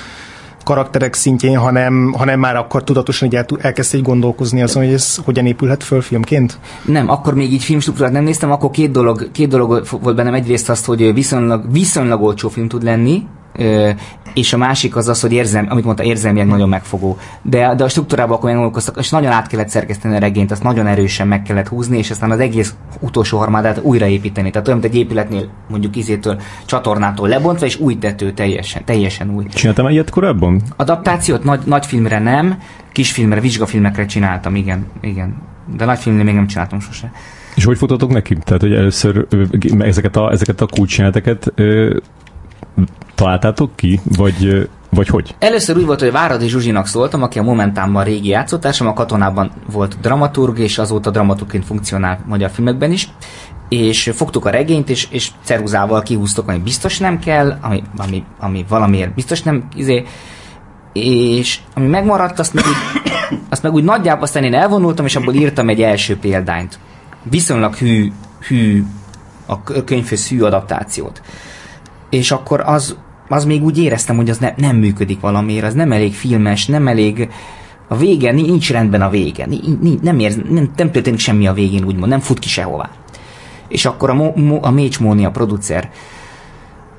karakterek 0.64 1.14
szintjén, 1.14 1.56
hanem, 1.56 2.12
hanem 2.12 2.40
már 2.40 2.56
akkor 2.56 2.84
tudatosan 2.84 3.28
így 3.28 3.34
el, 3.34 3.46
elkezdte 3.58 3.96
így 3.96 4.02
gondolkozni 4.02 4.62
azon, 4.62 4.84
hogy 4.84 4.92
ez 4.92 5.16
hogyan 5.16 5.46
épülhet 5.46 5.84
föl 5.84 6.00
filmként? 6.00 6.58
Nem, 6.84 7.08
akkor 7.10 7.34
még 7.34 7.52
így 7.52 7.62
filmstruktúrát 7.62 8.12
nem 8.12 8.24
néztem, 8.24 8.50
akkor 8.50 8.70
két 8.70 8.90
dolog, 8.90 9.30
két 9.32 9.48
dolog 9.48 9.82
volt 10.02 10.16
bennem. 10.16 10.34
Egyrészt 10.34 10.70
azt, 10.70 10.84
hogy 10.84 11.14
viszonylag, 11.14 11.72
viszonylag 11.72 12.22
olcsó 12.22 12.48
film 12.48 12.68
tud 12.68 12.82
lenni, 12.82 13.22
és 14.34 14.52
a 14.52 14.56
másik 14.56 14.96
az 14.96 15.08
az, 15.08 15.20
hogy 15.20 15.32
érzem, 15.32 15.66
amit 15.68 15.84
mondta, 15.84 16.02
érzelmileg 16.02 16.48
nagyon 16.48 16.68
megfogó. 16.68 17.18
De, 17.42 17.74
de 17.74 17.84
a 17.84 17.88
struktúrában 17.88 18.36
akkor 18.36 18.50
gondolkoztak, 18.50 18.96
és 18.98 19.10
nagyon 19.10 19.30
át 19.30 19.46
kellett 19.46 19.68
szerkeszteni 19.68 20.16
a 20.16 20.18
regényt, 20.18 20.50
azt 20.50 20.62
nagyon 20.62 20.86
erősen 20.86 21.28
meg 21.28 21.42
kellett 21.42 21.68
húzni, 21.68 21.98
és 21.98 22.10
aztán 22.10 22.30
az 22.30 22.40
egész 22.40 22.74
utolsó 23.00 23.38
harmadát 23.38 23.80
újraépíteni. 23.82 24.50
Tehát 24.50 24.68
olyan, 24.68 24.80
mint 24.80 24.92
egy 24.92 24.98
épületnél 24.98 25.48
mondjuk 25.68 25.96
izétől, 25.96 26.40
csatornától 26.64 27.28
lebontva, 27.28 27.66
és 27.66 27.80
új 27.80 27.98
tető 27.98 28.32
teljesen, 28.32 28.84
teljesen 28.84 29.34
új. 29.34 29.46
Csináltam 29.46 29.88
ilyet 29.88 30.10
korábban? 30.10 30.62
Adaptációt 30.76 31.44
nagy, 31.44 31.60
nagy 31.64 31.86
filmre 31.86 32.18
nem, 32.18 32.58
kisfilmre, 32.92 33.40
vizsgafilmekre 33.40 34.06
csináltam, 34.06 34.54
igen, 34.54 34.86
igen. 35.00 35.34
De 35.76 35.84
nagy 35.84 35.98
filmre 35.98 36.22
még 36.22 36.34
nem 36.34 36.46
csináltam 36.46 36.80
sose. 36.80 37.12
És 37.54 37.64
hogy 37.64 37.78
futotok 37.78 38.12
neki? 38.12 38.36
Tehát, 38.44 38.60
hogy 38.60 38.72
először 38.72 39.26
ezeket 39.78 40.16
a, 40.16 40.30
ezeket 40.30 40.60
a 40.60 40.66
kulcsjeleneteket 40.66 41.52
találtátok 43.14 43.76
ki, 43.76 44.00
vagy, 44.16 44.68
vagy 44.90 45.08
hogy? 45.08 45.34
Először 45.38 45.76
úgy 45.76 45.86
volt, 45.86 46.00
hogy 46.00 46.12
Váradi 46.12 46.48
Zsuzsinak 46.48 46.86
szóltam, 46.86 47.22
aki 47.22 47.38
a 47.38 47.42
Momentámban 47.42 48.04
régi 48.04 48.28
játszótársam, 48.28 48.86
a 48.86 48.92
katonában 48.92 49.50
volt 49.72 50.00
dramaturg, 50.00 50.58
és 50.58 50.78
azóta 50.78 51.10
dramaturgként 51.10 51.64
funkcionál 51.64 52.24
magyar 52.26 52.50
filmekben 52.50 52.92
is 52.92 53.08
és 53.70 54.10
fogtuk 54.14 54.44
a 54.44 54.50
regényt, 54.50 54.88
és, 54.88 55.06
és 55.10 55.30
ceruzával 55.44 56.02
kihúztok, 56.02 56.48
ami 56.48 56.58
biztos 56.58 56.98
nem 56.98 57.18
kell, 57.18 57.58
ami, 57.60 57.82
ami, 57.96 58.24
ami 58.38 58.64
valamiért 58.68 59.14
biztos 59.14 59.42
nem, 59.42 59.68
izé, 59.76 60.04
és 60.92 61.58
ami 61.74 61.86
megmaradt, 61.86 62.38
azt 62.38 62.54
meg 62.54 62.64
úgy, 62.66 63.02
azt 63.50 63.62
meg 63.62 63.72
úgy 63.72 63.84
nagyjából 63.84 64.22
aztán 64.22 64.44
én 64.44 64.54
elvonultam, 64.54 65.04
és 65.04 65.16
abból 65.16 65.34
írtam 65.34 65.68
egy 65.68 65.82
első 65.82 66.16
példányt. 66.16 66.78
Viszonylag 67.22 67.74
hű, 67.74 68.12
hű 68.48 68.84
a 69.46 69.62
könyvhöz 69.62 70.28
hű 70.28 70.40
adaptációt. 70.40 71.22
És 72.10 72.30
akkor 72.30 72.60
az 72.60 72.96
az 73.32 73.44
még 73.44 73.64
úgy 73.64 73.78
éreztem, 73.78 74.16
hogy 74.16 74.30
az 74.30 74.38
ne, 74.38 74.52
nem 74.56 74.76
működik 74.76 75.20
valamiért, 75.20 75.64
az 75.64 75.74
nem 75.74 75.92
elég 75.92 76.14
filmes, 76.14 76.66
nem 76.66 76.88
elég 76.88 77.28
a 77.88 77.96
vége, 77.96 78.32
nincs 78.32 78.70
rendben 78.70 79.02
a 79.02 79.10
vége, 79.10 79.48
nem, 80.02 80.18
érz, 80.18 80.36
nem, 80.48 80.70
nem 80.76 80.90
történik 80.90 81.18
semmi 81.18 81.46
a 81.46 81.52
végén, 81.52 81.84
úgymond, 81.84 82.08
nem 82.08 82.20
fut 82.20 82.38
ki 82.38 82.48
sehová. 82.48 82.90
És 83.68 83.84
akkor 83.84 84.10
a, 84.10 84.14
Mo, 84.14 84.32
Mo, 84.34 84.58
a 84.62 84.70
Mécs 84.70 85.00
Móni, 85.00 85.24
a 85.24 85.30
producer, 85.30 85.90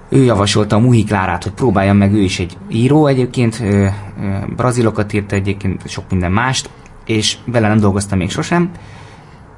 ő 0.10 0.24
javasolta 0.24 0.76
a 0.76 0.80
Muhi 0.80 1.04
Klárát, 1.04 1.44
hogy 1.44 1.52
próbáljon 1.52 1.96
meg, 1.96 2.14
ő 2.14 2.22
is 2.22 2.40
egy 2.40 2.58
író 2.70 3.08
egyébként, 3.08 3.60
ö, 3.60 3.66
ö, 3.66 3.90
brazilokat 4.56 5.14
írta 5.14 5.36
egyébként, 5.36 5.90
sok 5.90 6.04
minden 6.10 6.32
mást, 6.32 6.70
és 7.06 7.38
vele 7.46 7.68
nem 7.68 7.80
dolgoztam 7.80 8.18
még 8.18 8.30
sosem, 8.30 8.72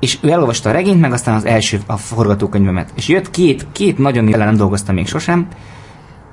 és 0.03 0.17
ő 0.21 0.29
elolvasta 0.29 0.69
a 0.69 0.73
regényt, 0.73 0.99
meg 0.99 1.11
aztán 1.11 1.35
az 1.35 1.45
első, 1.45 1.79
a 1.85 1.97
forgatókönyvemet. 1.97 2.91
És 2.95 3.07
jött 3.07 3.29
két, 3.29 3.65
két 3.71 3.97
nagyon 3.97 4.29
vele 4.29 4.45
nem 4.45 4.55
dolgoztam 4.55 4.95
még 4.95 5.07
sosem, 5.07 5.47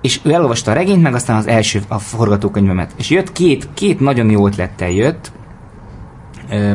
és 0.02 0.20
ő 0.22 0.32
elolvasta 0.32 0.70
a 0.70 0.74
regényt, 0.74 1.02
meg 1.02 1.14
aztán 1.14 1.36
az 1.36 1.46
első, 1.46 1.82
a 1.88 1.98
forgatókönyvemet. 1.98 2.92
És 2.96 3.10
jött 3.10 3.32
két, 3.32 3.68
két 3.74 4.00
nagyon 4.00 4.30
jó 4.30 4.46
ötlettel 4.46 4.90
jött, 4.90 5.32
ö, 6.50 6.72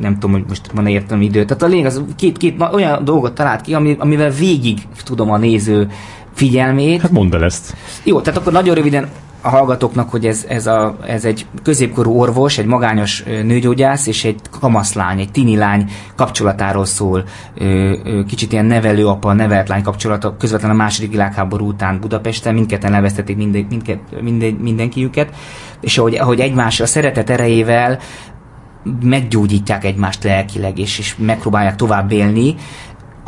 nem 0.00 0.12
tudom, 0.12 0.30
hogy 0.30 0.44
most 0.48 0.70
van-e 0.74 0.90
értelmi 0.90 1.24
idő. 1.24 1.44
Tehát 1.44 1.62
a 1.62 1.66
lényeg 1.66 1.86
az 1.86 2.02
két, 2.16 2.36
két 2.36 2.62
olyan 2.72 3.04
dolgot 3.04 3.34
talált 3.34 3.60
ki, 3.60 3.74
amivel 3.98 4.30
végig 4.30 4.78
tudom 5.04 5.30
a 5.30 5.38
néző 5.38 5.90
figyelmét. 6.34 7.00
Hát 7.00 7.10
mondd 7.10 7.34
el 7.34 7.44
ezt. 7.44 7.74
Jó, 8.04 8.20
tehát 8.20 8.40
akkor 8.40 8.52
nagyon 8.52 8.74
röviden 8.74 9.08
a 9.46 9.48
hallgatóknak, 9.48 10.10
hogy 10.10 10.26
ez, 10.26 10.44
ez, 10.48 10.66
a, 10.66 10.96
ez 11.06 11.24
egy 11.24 11.46
középkorú 11.62 12.18
orvos, 12.18 12.58
egy 12.58 12.66
magányos 12.66 13.22
nőgyógyász 13.22 14.06
és 14.06 14.24
egy 14.24 14.40
kamaszlány, 14.60 15.20
egy 15.20 15.30
tini 15.30 15.56
lány 15.56 15.90
kapcsolatáról 16.14 16.84
szól. 16.84 17.24
Kicsit 18.26 18.52
ilyen 18.52 18.64
nevelőapa, 18.64 19.32
nevelt 19.32 19.68
lány 19.68 19.82
kapcsolata 19.82 20.36
közvetlenül 20.36 20.76
a 20.76 20.82
második 20.82 21.10
világháború 21.10 21.66
után 21.66 22.00
Budapesten, 22.00 22.54
mindketten 22.54 22.94
elvesztették 22.94 23.36
minden, 23.36 23.66
mindket, 23.68 23.98
minden, 24.20 24.52
mindenkiüket, 24.52 25.34
és 25.80 25.98
ahogy, 25.98 26.14
ahogy 26.14 26.40
egymás 26.40 26.80
a 26.80 26.86
szeretet 26.86 27.30
erejével 27.30 27.98
meggyógyítják 29.02 29.84
egymást 29.84 30.24
lelkileg, 30.24 30.78
és, 30.78 30.98
és 30.98 31.16
megpróbálják 31.18 31.76
tovább 31.76 32.12
élni, 32.12 32.54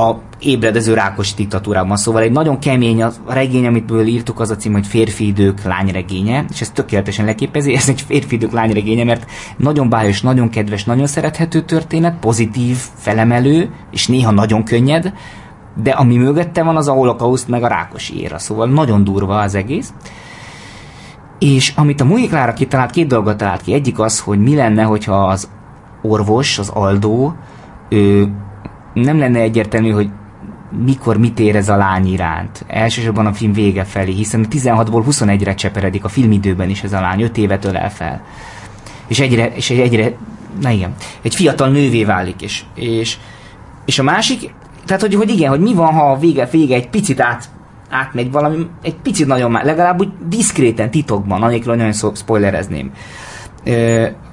a 0.00 0.20
ébredező 0.40 0.94
rákos 0.94 1.34
diktatúrában. 1.34 1.96
Szóval 1.96 2.22
egy 2.22 2.32
nagyon 2.32 2.58
kemény 2.58 3.02
a 3.02 3.10
regény, 3.26 3.66
amit 3.66 3.92
írtuk, 4.06 4.40
az 4.40 4.50
a 4.50 4.56
cím, 4.56 4.72
hogy 4.72 4.86
Férfi 4.86 5.26
idők 5.26 5.62
lányregénye, 5.62 6.44
és 6.50 6.60
ez 6.60 6.70
tökéletesen 6.70 7.24
leképezi, 7.24 7.74
ez 7.74 7.88
egy 7.88 8.00
férfi 8.00 8.34
idők 8.34 8.52
lányregénye, 8.52 9.04
mert 9.04 9.30
nagyon 9.56 9.88
bájos, 9.88 10.22
nagyon 10.22 10.48
kedves, 10.48 10.84
nagyon 10.84 11.06
szerethető 11.06 11.60
történet, 11.60 12.18
pozitív, 12.18 12.76
felemelő, 12.94 13.70
és 13.90 14.06
néha 14.06 14.30
nagyon 14.30 14.64
könnyed, 14.64 15.12
de 15.82 15.90
ami 15.90 16.16
mögötte 16.16 16.62
van, 16.62 16.76
az 16.76 16.88
a 16.88 16.92
holokauszt 16.92 17.48
meg 17.48 17.62
a 17.62 17.68
rákosi 17.68 18.20
éra, 18.20 18.38
szóval 18.38 18.68
nagyon 18.68 19.04
durva 19.04 19.40
az 19.40 19.54
egész. 19.54 19.92
És 21.38 21.72
amit 21.76 22.00
a 22.00 22.04
Mújik 22.04 22.28
Klára 22.28 22.52
kitalált, 22.52 22.90
két 22.90 23.06
dolgot 23.06 23.36
talált 23.36 23.62
ki. 23.62 23.72
Egyik 23.72 23.98
az, 23.98 24.20
hogy 24.20 24.38
mi 24.38 24.54
lenne, 24.54 24.82
hogyha 24.82 25.26
az 25.26 25.48
orvos, 26.02 26.58
az 26.58 26.68
Aldó, 26.68 27.34
ő 27.88 28.32
nem 29.00 29.18
lenne 29.18 29.40
egyértelmű, 29.40 29.90
hogy 29.90 30.08
mikor 30.84 31.16
mit 31.16 31.38
érez 31.38 31.68
a 31.68 31.76
lány 31.76 32.06
iránt. 32.06 32.64
Elsősorban 32.66 33.26
a 33.26 33.32
film 33.32 33.52
vége 33.52 33.84
felé, 33.84 34.12
hiszen 34.12 34.46
16-ból 34.50 35.04
21-re 35.10 35.54
cseperedik 35.54 36.04
a 36.04 36.08
filmidőben 36.08 36.68
is 36.68 36.82
ez 36.82 36.92
a 36.92 37.00
lány, 37.00 37.22
5 37.22 37.36
évet 37.36 37.64
ölel 37.64 37.90
fel. 37.90 38.22
És 39.06 39.20
egyre, 39.20 39.54
és 39.54 39.70
egyre, 39.70 40.12
na 40.60 40.70
igen, 40.70 40.94
egy 41.22 41.34
fiatal 41.34 41.68
nővé 41.68 42.04
válik, 42.04 42.42
és, 42.42 42.62
és, 42.74 43.16
és 43.84 43.98
a 43.98 44.02
másik, 44.02 44.54
tehát 44.86 45.02
hogy, 45.02 45.14
hogy 45.14 45.30
igen, 45.30 45.50
hogy 45.50 45.60
mi 45.60 45.74
van, 45.74 45.92
ha 45.92 46.10
a 46.10 46.18
vége, 46.18 46.48
vége 46.50 46.74
egy 46.74 46.88
picit 46.88 47.20
át, 47.20 47.48
átmegy 47.90 48.30
valami, 48.30 48.66
egy 48.82 48.94
picit 48.94 49.26
nagyon 49.26 49.50
már, 49.50 49.64
legalább 49.64 50.00
úgy 50.00 50.12
diszkréten, 50.28 50.90
titokban, 50.90 51.42
anélkül, 51.42 51.74
nagyon 51.74 52.12
spoilerezném 52.14 52.92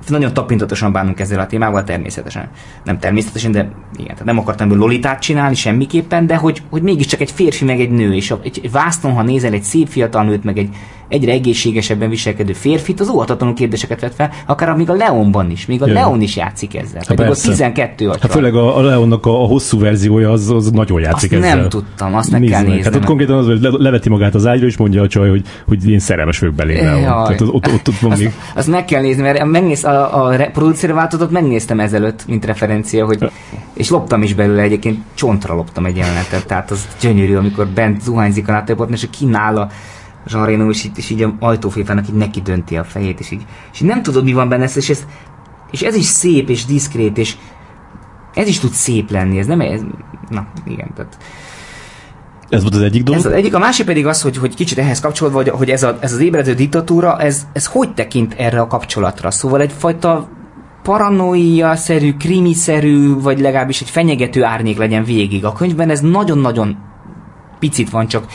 nagyon 0.09 0.33
tapintatosan 0.33 0.91
bánunk 0.91 1.19
ezzel 1.19 1.39
a 1.39 1.45
témával, 1.45 1.83
természetesen. 1.83 2.49
Nem 2.83 2.99
természetesen, 2.99 3.51
de 3.51 3.59
igen, 3.93 4.11
tehát 4.11 4.25
nem 4.25 4.39
akartam 4.39 4.67
ebből 4.67 4.79
lolitát 4.79 5.21
csinálni 5.21 5.55
semmiképpen, 5.55 6.27
de 6.27 6.35
hogy, 6.35 6.61
hogy 6.69 6.81
mégiscsak 6.81 7.21
egy 7.21 7.31
férfi 7.31 7.65
meg 7.65 7.79
egy 7.79 7.91
nő, 7.91 8.13
és 8.13 8.33
egy, 8.43 8.59
egy 8.63 8.71
vásznon, 8.71 9.13
ha 9.13 9.21
nézel 9.21 9.53
egy 9.53 9.63
szép 9.63 9.87
fiatal 9.87 10.23
nőt, 10.23 10.43
meg 10.43 10.57
egy 10.57 10.69
egyre 11.07 11.31
egészségesebben 11.31 12.09
viselkedő 12.09 12.53
férfit, 12.53 12.99
az 12.99 13.09
óhatatlanul 13.09 13.55
kérdéseket 13.55 14.01
vet 14.01 14.13
fel, 14.15 14.31
akár 14.45 14.75
még 14.75 14.89
a 14.89 14.93
Leonban 14.93 15.51
is, 15.51 15.65
még 15.65 15.81
a 15.81 15.85
Jön. 15.85 15.95
Leon 15.95 16.21
is 16.21 16.35
játszik 16.35 16.75
ezzel. 16.75 17.03
Hát 17.07 17.15
pedig 17.15 17.31
a 17.31 17.35
12 17.35 18.07
Hát 18.07 18.31
főleg 18.31 18.55
a, 18.55 18.77
a 18.77 18.81
Leonnak 18.81 19.25
a, 19.25 19.43
a, 19.43 19.45
hosszú 19.45 19.79
verziója 19.79 20.31
az, 20.31 20.49
az 20.49 20.71
nagyon 20.71 21.01
játszik 21.01 21.31
azt 21.31 21.43
ezzel. 21.43 21.57
nem 21.57 21.69
tudtam, 21.69 22.15
azt 22.15 22.31
meg 22.31 22.39
Nézd 22.39 22.53
kell 22.53 22.63
nézni. 22.63 22.83
Hát 22.83 22.95
ott 22.95 23.05
konkrétan 23.05 23.37
az, 23.37 23.45
hogy 23.45 23.61
le, 23.61 23.69
leveti 23.71 24.09
magát 24.09 24.35
az 24.35 24.45
ágyra, 24.45 24.65
és 24.65 24.77
mondja 24.77 25.01
a 25.01 25.07
csaj, 25.07 25.29
hogy, 25.29 25.45
hogy 25.67 25.89
én 25.89 25.99
szerelmes 25.99 26.39
vagyok 26.39 26.55
belé. 26.55 26.75
Tehát 26.79 27.41
ott, 27.41 27.53
ott, 27.53 27.67
ott, 27.67 27.87
ott 27.87 27.99
van 27.99 28.11
azt, 28.11 28.19
még. 28.19 28.31
azt 28.55 28.67
meg 28.67 28.85
kell 28.85 29.01
nézni, 29.01 29.21
mert 29.21 29.45
megnéz, 29.45 29.83
a, 29.83 30.25
a 30.25 30.49
producer 30.53 30.93
változatot 30.93 31.33
megnéztem 31.33 31.79
ezelőtt, 31.79 32.27
mint 32.27 32.45
referencia, 32.45 33.05
hogy, 33.05 33.31
és 33.73 33.89
loptam 33.89 34.21
is 34.21 34.33
belőle 34.33 34.61
egyébként, 34.61 34.99
csontra 35.13 35.55
loptam 35.55 35.85
egy 35.85 35.97
jelenetet, 35.97 36.47
tehát 36.47 36.71
az 36.71 36.87
gyönyörű, 37.01 37.35
amikor 37.35 37.67
bent 37.67 38.01
zuhányzik 38.01 38.47
a 38.47 38.51
látóportban, 38.51 38.97
és 38.97 39.07
kínál 39.11 39.57
a 39.57 39.69
Jean 40.27 40.69
és, 40.69 40.89
és 40.95 41.09
így 41.09 41.21
a 41.21 41.35
ajtófélfának 41.39 42.07
így 42.07 42.15
neki 42.15 42.41
dönti 42.41 42.77
a 42.77 42.83
fejét, 42.83 43.19
és 43.19 43.31
így, 43.31 43.45
és 43.73 43.81
így 43.81 43.87
nem 43.87 44.03
tudod, 44.03 44.23
mi 44.23 44.33
van 44.33 44.49
benne, 44.49 44.69
és 44.75 44.89
ez, 44.89 45.05
és 45.71 45.81
ez 45.81 45.95
is 45.95 46.05
szép, 46.05 46.49
és 46.49 46.65
diszkrét, 46.65 47.17
és 47.17 47.35
ez 48.33 48.47
is 48.47 48.59
tud 48.59 48.71
szép 48.71 49.11
lenni, 49.11 49.39
ez 49.39 49.45
nem, 49.45 49.61
ez, 49.61 49.81
na, 50.29 50.47
igen, 50.65 50.93
tehát 50.95 51.17
ez 52.49 52.61
volt 52.61 52.75
az 52.75 52.81
egyik 52.81 53.03
dolog? 53.03 53.19
Ez 53.19 53.25
az 53.25 53.31
egyik. 53.31 53.55
A 53.55 53.59
másik 53.59 53.85
pedig 53.85 54.05
az, 54.05 54.21
hogy, 54.21 54.37
hogy 54.37 54.55
kicsit 54.55 54.77
ehhez 54.77 54.99
kapcsolódva, 54.99 55.37
hogy, 55.37 55.49
hogy 55.49 55.69
ez, 55.69 55.83
a, 55.83 55.97
ez 55.99 56.13
az 56.13 56.19
ébredő 56.19 56.53
diktatúra, 56.53 57.19
ez, 57.19 57.47
ez 57.53 57.65
hogy 57.65 57.93
tekint 57.93 58.33
erre 58.33 58.59
a 58.59 58.67
kapcsolatra? 58.67 59.31
Szóval 59.31 59.61
egyfajta 59.61 60.29
paranoia-szerű, 60.83 62.13
krimiszerű, 62.13 63.13
vagy 63.13 63.39
legalábbis 63.39 63.81
egy 63.81 63.89
fenyegető 63.89 64.43
árnyék 64.43 64.77
legyen 64.77 65.03
végig. 65.03 65.45
A 65.45 65.53
könyvben 65.53 65.89
ez 65.89 65.99
nagyon-nagyon 65.99 66.77
picit 67.59 67.89
van 67.89 68.07
csak 68.07 68.25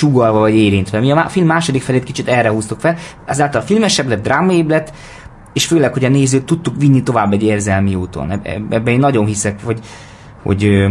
sugalva 0.00 0.38
vagy 0.38 0.54
érintve. 0.54 1.00
Mi 1.00 1.10
a 1.10 1.28
film 1.28 1.46
második 1.46 1.82
felét 1.82 2.04
kicsit 2.04 2.28
erre 2.28 2.50
húztuk 2.50 2.80
fel, 2.80 2.96
ezáltal 3.26 3.60
filmesebb 3.60 4.08
lett, 4.08 4.22
drámaibb 4.22 4.68
lett, 4.68 4.92
és 5.52 5.66
főleg, 5.66 5.92
hogy 5.92 6.04
a 6.04 6.08
nézőt 6.08 6.44
tudtuk 6.44 6.74
vinni 6.78 7.02
tovább 7.02 7.32
egy 7.32 7.42
érzelmi 7.42 7.94
úton. 7.94 8.30
Ebben 8.70 8.86
én 8.86 8.98
nagyon 8.98 9.26
hiszek, 9.26 9.60
hogy, 9.64 9.80
hogy, 10.42 10.86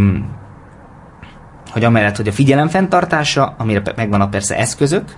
hogy 1.72 1.84
amellett, 1.84 2.16
hogy 2.16 2.28
a 2.28 2.32
figyelem 2.32 2.68
fenntartása, 2.68 3.56
amire 3.58 3.82
megvan 3.96 4.22
a 4.22 4.30
persze 4.30 4.58
eszközök, 4.58 5.16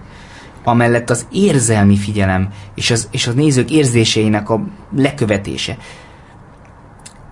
amellett 0.63 1.09
az 1.09 1.27
érzelmi 1.31 1.97
figyelem 1.97 2.47
és 2.75 2.91
az, 2.91 3.07
és 3.11 3.27
az 3.27 3.33
nézők 3.33 3.71
érzéseinek 3.71 4.49
a 4.49 4.61
lekövetése. 4.95 5.77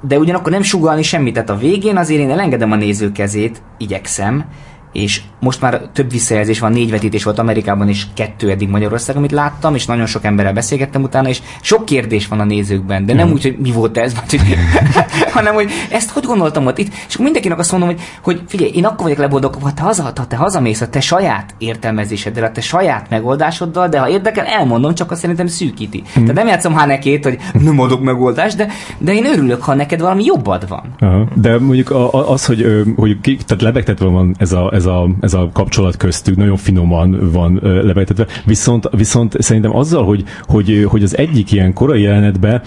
De 0.01 0.17
ugyanakkor 0.17 0.51
nem 0.51 0.61
sugalni 0.61 1.03
semmit, 1.03 1.33
tehát 1.33 1.49
a 1.49 1.57
végén 1.57 1.97
azért 1.97 2.21
én 2.21 2.31
elengedem 2.31 2.71
a 2.71 2.75
néző 2.75 3.11
kezét, 3.11 3.61
igyekszem, 3.77 4.45
és 4.91 5.21
most 5.39 5.61
már 5.61 5.81
több 5.93 6.11
visszajelzés 6.11 6.59
van, 6.59 6.71
négy 6.71 6.91
vetítés 6.91 7.23
volt 7.23 7.39
Amerikában, 7.39 7.89
és 7.89 8.05
kettő 8.13 8.49
eddig 8.49 8.69
Magyarországon, 8.69 9.21
amit 9.21 9.35
láttam, 9.35 9.75
és 9.75 9.85
nagyon 9.85 10.05
sok 10.05 10.23
emberrel 10.23 10.53
beszélgettem 10.53 11.03
utána, 11.03 11.29
és 11.29 11.41
sok 11.61 11.85
kérdés 11.85 12.27
van 12.27 12.39
a 12.39 12.43
nézőkben, 12.43 13.05
de 13.05 13.13
nem 13.13 13.27
mm. 13.27 13.31
úgy, 13.31 13.41
hogy 13.41 13.57
mi 13.57 13.71
volt 13.71 13.97
ez, 13.97 14.13
vagy, 14.13 14.39
hanem 15.37 15.53
hogy 15.53 15.69
ezt 15.91 16.09
hogy 16.09 16.23
gondoltam 16.23 16.65
ott 16.65 16.77
itt, 16.77 16.93
és 17.07 17.17
mindenkinek 17.17 17.59
azt 17.59 17.71
mondom, 17.71 17.89
hogy, 17.89 18.01
hogy 18.21 18.41
figyelj, 18.47 18.71
én 18.71 18.85
akkor 18.85 19.03
vagyok 19.03 19.17
leboldogulva, 19.17 19.65
ha 19.65 19.73
te, 19.73 19.81
haza, 19.81 20.03
ha 20.03 20.27
te 20.27 20.35
hazamész 20.35 20.81
a 20.81 20.89
te 20.89 20.99
saját 20.99 21.55
értelmezéseddel, 21.57 22.43
a 22.43 22.51
te 22.51 22.61
saját 22.61 23.09
megoldásoddal, 23.09 23.87
de 23.87 23.99
ha 23.99 24.09
érdekel, 24.09 24.45
elmondom, 24.45 24.93
csak 24.93 25.11
azt 25.11 25.21
szerintem 25.21 25.47
szűkíti. 25.47 26.03
Mm. 26.19 26.21
Tehát 26.21 26.35
nem 26.35 26.47
játszom 26.47 26.73
Hanekét, 26.73 27.23
hogy 27.23 27.37
nem 27.53 27.79
adok 27.79 28.01
megoldást, 28.01 28.57
de, 28.57 28.67
de 28.97 29.13
én 29.13 29.25
örülök, 29.25 29.61
ha 29.61 29.73
neked 29.73 30.01
valami 30.01 30.23
jobbad 30.23 30.67
van. 30.67 30.95
Aha. 30.99 31.27
De 31.33 31.59
mondjuk 31.59 31.91
az, 32.11 32.45
hogy, 32.45 32.83
hogy 32.95 33.17
tehát 33.21 33.61
lebegtetve 33.61 34.05
van 34.05 34.35
ez 34.37 34.51
a, 34.51 34.71
ez 34.79 34.85
a, 34.85 35.09
ez 35.19 35.33
a 35.33 35.49
kapcsolat 35.53 35.97
köztük, 35.97 36.35
nagyon 36.35 36.57
finoman 36.57 37.31
van 37.31 37.59
lebegtetve. 37.61 38.27
Viszont, 38.45 38.89
viszont 38.91 39.41
szerintem 39.41 39.75
azzal, 39.75 40.05
hogy, 40.05 40.23
hogy, 40.47 40.85
hogy 40.89 41.03
az 41.03 41.17
egyik 41.17 41.51
ilyen 41.51 41.73
korai 41.73 42.01
jelenetben 42.01 42.61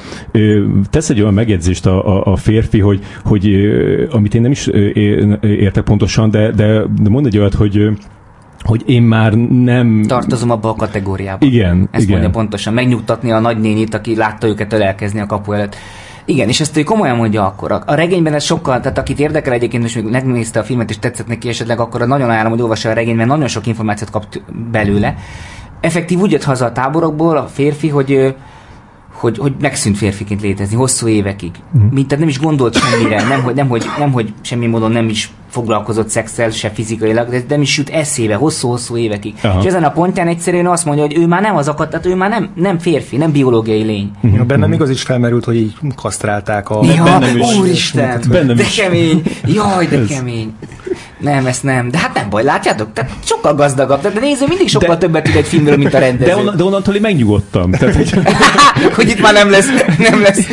tesz 0.91 1.11
egy 1.11 1.21
olyan 1.21 1.35
megjegyzést 1.35 1.87
a, 1.87 2.07
a, 2.07 2.33
a 2.33 2.37
férfi, 2.37 2.81
hogy, 2.81 3.01
hogy 3.25 3.47
amit 4.11 4.35
én 4.35 4.41
nem 4.41 4.51
is 4.51 4.67
értek 5.41 5.85
pontosan, 5.85 6.31
de, 6.31 6.51
de, 6.51 6.85
de 7.03 7.09
mond 7.09 7.27
egy 7.27 7.39
olyat, 7.39 7.55
hogy 7.55 7.89
hogy 8.63 8.83
én 8.87 9.03
már 9.03 9.33
nem... 9.49 10.05
Tartozom 10.07 10.51
abba 10.51 10.69
a 10.69 10.75
kategóriába. 10.75 11.47
Igen, 11.47 11.89
Ezt 11.91 12.03
igen. 12.05 12.19
mondja 12.19 12.39
pontosan. 12.41 12.75
Megnyugtatni 12.75 13.31
a 13.31 13.39
nagynénit, 13.39 13.95
aki 13.95 14.17
látta 14.17 14.47
őket 14.47 14.73
ölelkezni 14.73 15.21
a 15.21 15.27
kapu 15.27 15.53
előtt. 15.53 15.77
Igen, 16.25 16.49
és 16.49 16.61
ezt 16.61 16.77
ő 16.77 16.83
komolyan 16.83 17.17
mondja 17.17 17.47
akkor. 17.47 17.73
A, 17.73 17.95
regényben 17.95 18.35
ez 18.35 18.45
sokkal, 18.45 18.81
tehát 18.81 18.99
akit 18.99 19.19
érdekel 19.19 19.53
egyébként, 19.53 19.85
és 19.85 19.95
még 19.95 20.05
megnézte 20.05 20.61
a 20.61 20.65
filmet 20.65 20.91
és 20.91 20.99
tetszett 20.99 21.27
neki 21.27 21.49
esetleg, 21.49 21.81
akkor 21.81 22.07
nagyon 22.07 22.31
ajánlom, 22.31 22.53
hogy 22.53 22.63
olvassa 22.63 22.91
a 22.91 22.93
regényben, 22.93 23.27
nagyon 23.27 23.49
sok 23.49 23.67
információt 23.67 24.11
kap 24.11 24.25
belőle. 24.71 25.15
Effektív 25.81 26.19
úgy 26.19 26.31
jött 26.31 26.45
haza 26.45 26.65
a 26.65 26.73
táborokból 26.73 27.37
a 27.37 27.47
férfi, 27.47 27.89
hogy 27.89 28.35
hogy, 29.23 29.39
hogy 29.39 29.53
megszűnt 29.61 29.97
férfiként 29.97 30.43
létezni 30.43 30.77
hosszú 30.77 31.09
évekig. 31.09 31.51
Mm. 31.79 31.81
Mint 31.81 32.09
tehát 32.09 32.25
nem 32.25 32.29
is 32.29 32.41
gondolt 32.41 32.77
semmire, 32.77 33.23
nem 33.29 33.43
hogy, 33.43 33.55
nem, 33.55 33.69
hogy, 33.69 33.85
nem, 33.99 34.13
hogy 34.13 34.33
semmi 34.41 34.67
módon 34.67 34.93
nem 34.93 35.09
is 35.09 35.31
foglalkozott 35.51 36.09
szexel, 36.09 36.51
se 36.51 36.71
fizikailag, 36.71 37.29
de 37.29 37.43
nem 37.49 37.61
is 37.61 37.79
jut 37.79 37.89
eszébe 37.89 38.35
hosszú-hosszú 38.35 38.97
évekig. 38.97 39.35
Aha. 39.43 39.61
És 39.61 39.67
ezen 39.67 39.85
a 39.85 39.91
pontján 39.91 40.29
egyszerűen 40.29 40.67
azt 40.67 40.85
mondja, 40.85 41.05
hogy 41.05 41.17
ő 41.17 41.27
már 41.27 41.43
nem 41.43 41.57
az 41.57 41.69
akad, 41.69 41.89
tehát 41.89 42.07
ő 42.07 42.15
már 42.15 42.31
nem, 42.31 42.51
nem 42.55 42.79
férfi, 42.79 43.17
nem 43.17 43.33
biológiai 43.33 43.83
lény. 43.83 44.11
Mm-hmm. 44.27 44.37
Ja, 44.37 44.45
bennem 44.45 44.73
igaz 44.73 44.91
is 44.91 45.03
felmerült, 45.03 45.45
hogy 45.45 45.57
így 45.57 45.75
kasztrálták 45.97 46.71
a... 46.71 46.85
Ja, 46.85 47.05
bennem 47.05 47.37
is, 47.37 47.57
úristen, 47.57 48.21
bennem 48.29 48.57
de 48.57 48.63
is. 48.63 48.75
kemény, 48.75 49.23
jaj, 49.45 49.87
de 49.87 50.05
kemény. 50.05 50.55
Nem, 51.23 51.47
ezt 51.47 51.63
nem. 51.63 51.91
De 51.91 51.99
hát 51.99 52.15
nem 52.15 52.31
baj, 52.31 52.45
látjátok? 52.45 52.93
Tehát 52.93 53.11
sokkal 53.25 53.55
gazdagabb. 53.55 54.03
De 54.03 54.21
néző 54.21 54.45
mindig 54.49 54.69
sokkal 54.69 54.95
de, 54.95 55.07
többet 55.07 55.23
tud 55.23 55.37
egy 55.37 55.47
filmről, 55.47 55.77
mint 55.77 55.95
a 55.95 55.99
rendező. 55.99 56.31
De, 56.31 56.37
on, 56.37 56.57
de 56.57 56.65
onnantól 56.65 56.95
én 56.95 57.01
megnyugodtam. 57.01 57.71
Tehát, 57.71 57.95
hogy... 57.95 58.13
hogy 58.97 59.09
itt 59.09 59.21
már 59.21 59.33
nem 59.33 59.51
lesz, 59.51 59.69
nem 59.99 60.21
lesz. 60.21 60.49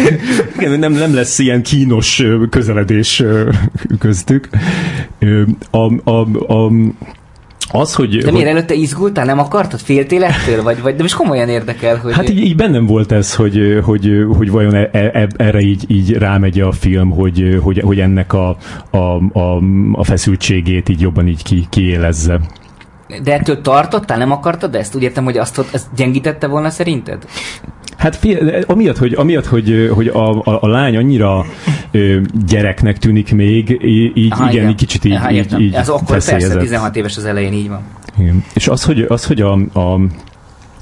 Igen, 0.58 0.80
nem, 0.80 0.92
nem 0.92 1.16
lesz 1.16 1.40
ilyen 1.40 1.64
kínos 1.64 2.24
közeledés 2.50 3.24
köztük. 4.00 4.50
A, 5.72 6.10
a, 6.12 6.28
a, 6.54 6.72
az, 7.72 7.94
hogy... 7.94 8.18
De 8.18 8.32
miért 8.32 8.48
előtte 8.48 8.74
izgultál? 8.74 9.26
Nem 9.26 9.40
akartad? 9.40 9.80
Féltél 9.80 10.24
ettől? 10.24 10.64
Vagy, 10.64 10.82
vagy, 10.82 10.96
de 10.96 11.02
most 11.02 11.16
komolyan 11.16 11.50
érdekel, 11.50 11.98
hogy... 11.98 12.14
Hát 12.14 12.30
így, 12.30 12.40
így 12.40 12.56
bennem 12.56 12.86
volt 12.86 13.12
ez, 13.12 13.36
hogy, 13.36 13.80
hogy, 13.84 14.10
hogy 14.38 14.52
vajon 14.52 14.74
e, 14.74 14.90
e, 14.92 15.28
erre 15.38 15.60
így, 15.60 15.84
így 15.88 16.12
rámegy 16.12 16.60
a 16.60 16.72
film, 16.72 17.10
hogy, 17.10 17.60
hogy, 17.62 17.80
hogy 17.80 18.00
ennek 18.00 18.34
a, 18.34 18.58
a, 18.90 18.98
a, 19.40 19.62
a 19.92 20.04
feszültségét 20.04 20.90
így 20.90 21.02
jobban 21.02 21.28
így 21.28 21.44
ki, 21.44 21.68
kiélezze. 21.70 22.40
De 23.24 23.34
ettől 23.34 23.62
tartottál? 23.62 24.18
Nem 24.18 24.32
akartad 24.32 24.76
ezt? 24.76 24.96
Úgy 24.96 25.04
értem, 25.04 25.24
hogy 25.24 25.38
azt, 25.38 25.66
ezt 25.72 25.88
gyengítette 25.96 26.48
volna 26.48 26.70
szerinted? 26.70 27.26
Hát 28.00 28.20
amiatt, 28.66 28.98
hogy, 28.98 29.14
amiatt, 29.14 29.46
hogy, 29.46 29.92
hogy 29.94 30.08
a, 30.08 30.30
a, 30.30 30.58
a 30.62 30.68
lány 30.68 30.98
annyira 30.98 31.46
ö, 31.92 32.20
gyereknek 32.48 32.98
tűnik 32.98 33.34
még, 33.34 33.80
így 34.16 34.32
Aha, 34.32 34.50
igen, 34.50 34.64
igen. 34.64 34.76
kicsit 34.76 35.06
így, 35.06 35.12
Aha, 35.12 35.32
így, 35.32 35.60
így 35.60 35.74
Ez 35.74 35.90
akkor 35.90 36.08
persze, 36.08 36.58
16 36.58 36.96
éves 36.96 37.18
az 37.18 37.26
elején, 37.26 37.54
így 37.54 37.70
van. 37.70 37.82
Igen. 38.18 38.44
És 38.54 38.68
az, 38.68 38.84
hogy, 38.84 39.06
az, 39.08 39.26
hogy 39.26 39.42
a, 39.42 39.52
a 39.54 40.00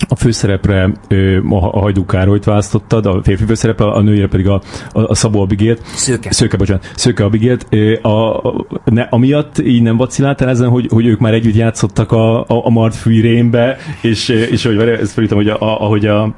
a 0.08 0.15
főszerepre 0.15 0.91
ö, 1.08 1.39
a, 1.49 1.80
Hajdú 1.80 2.06
Károlyt 2.06 2.43
választottad, 2.43 3.06
a 3.06 3.21
férfi 3.23 3.45
főszerepre, 3.45 3.86
a 3.86 4.01
nőjére 4.01 4.27
pedig 4.27 4.47
a, 4.47 4.62
a, 4.91 5.01
a 5.01 5.15
Szabó 5.15 5.41
Abigélt. 5.41 5.82
Szőke. 5.86 6.32
Szőke, 6.32 6.58
bocsánat. 6.58 6.91
Szőke 6.95 7.23
Abigélt. 7.23 7.67
A, 8.01 8.47
a, 8.47 8.65
ne, 8.86 9.01
amiatt 9.01 9.60
így 9.60 9.82
nem 9.82 9.97
vaciláltál 9.97 10.49
ezen, 10.49 10.69
hogy, 10.69 10.88
hogy 10.89 11.06
ők 11.06 11.19
már 11.19 11.34
együtt 11.34 11.56
játszottak 11.56 12.12
a, 12.12 12.39
a, 12.41 12.65
a 12.65 12.69
Mart 12.69 12.95
fűrénbe, 12.95 13.77
és, 14.01 14.30
és 14.30 14.65
hogy 14.65 14.77
ezt 14.77 15.12
felítem, 15.12 15.38
hogy 15.38 15.49
a, 15.49 15.62
a, 15.62 15.82
ahogy 15.82 16.06
a 16.06 16.34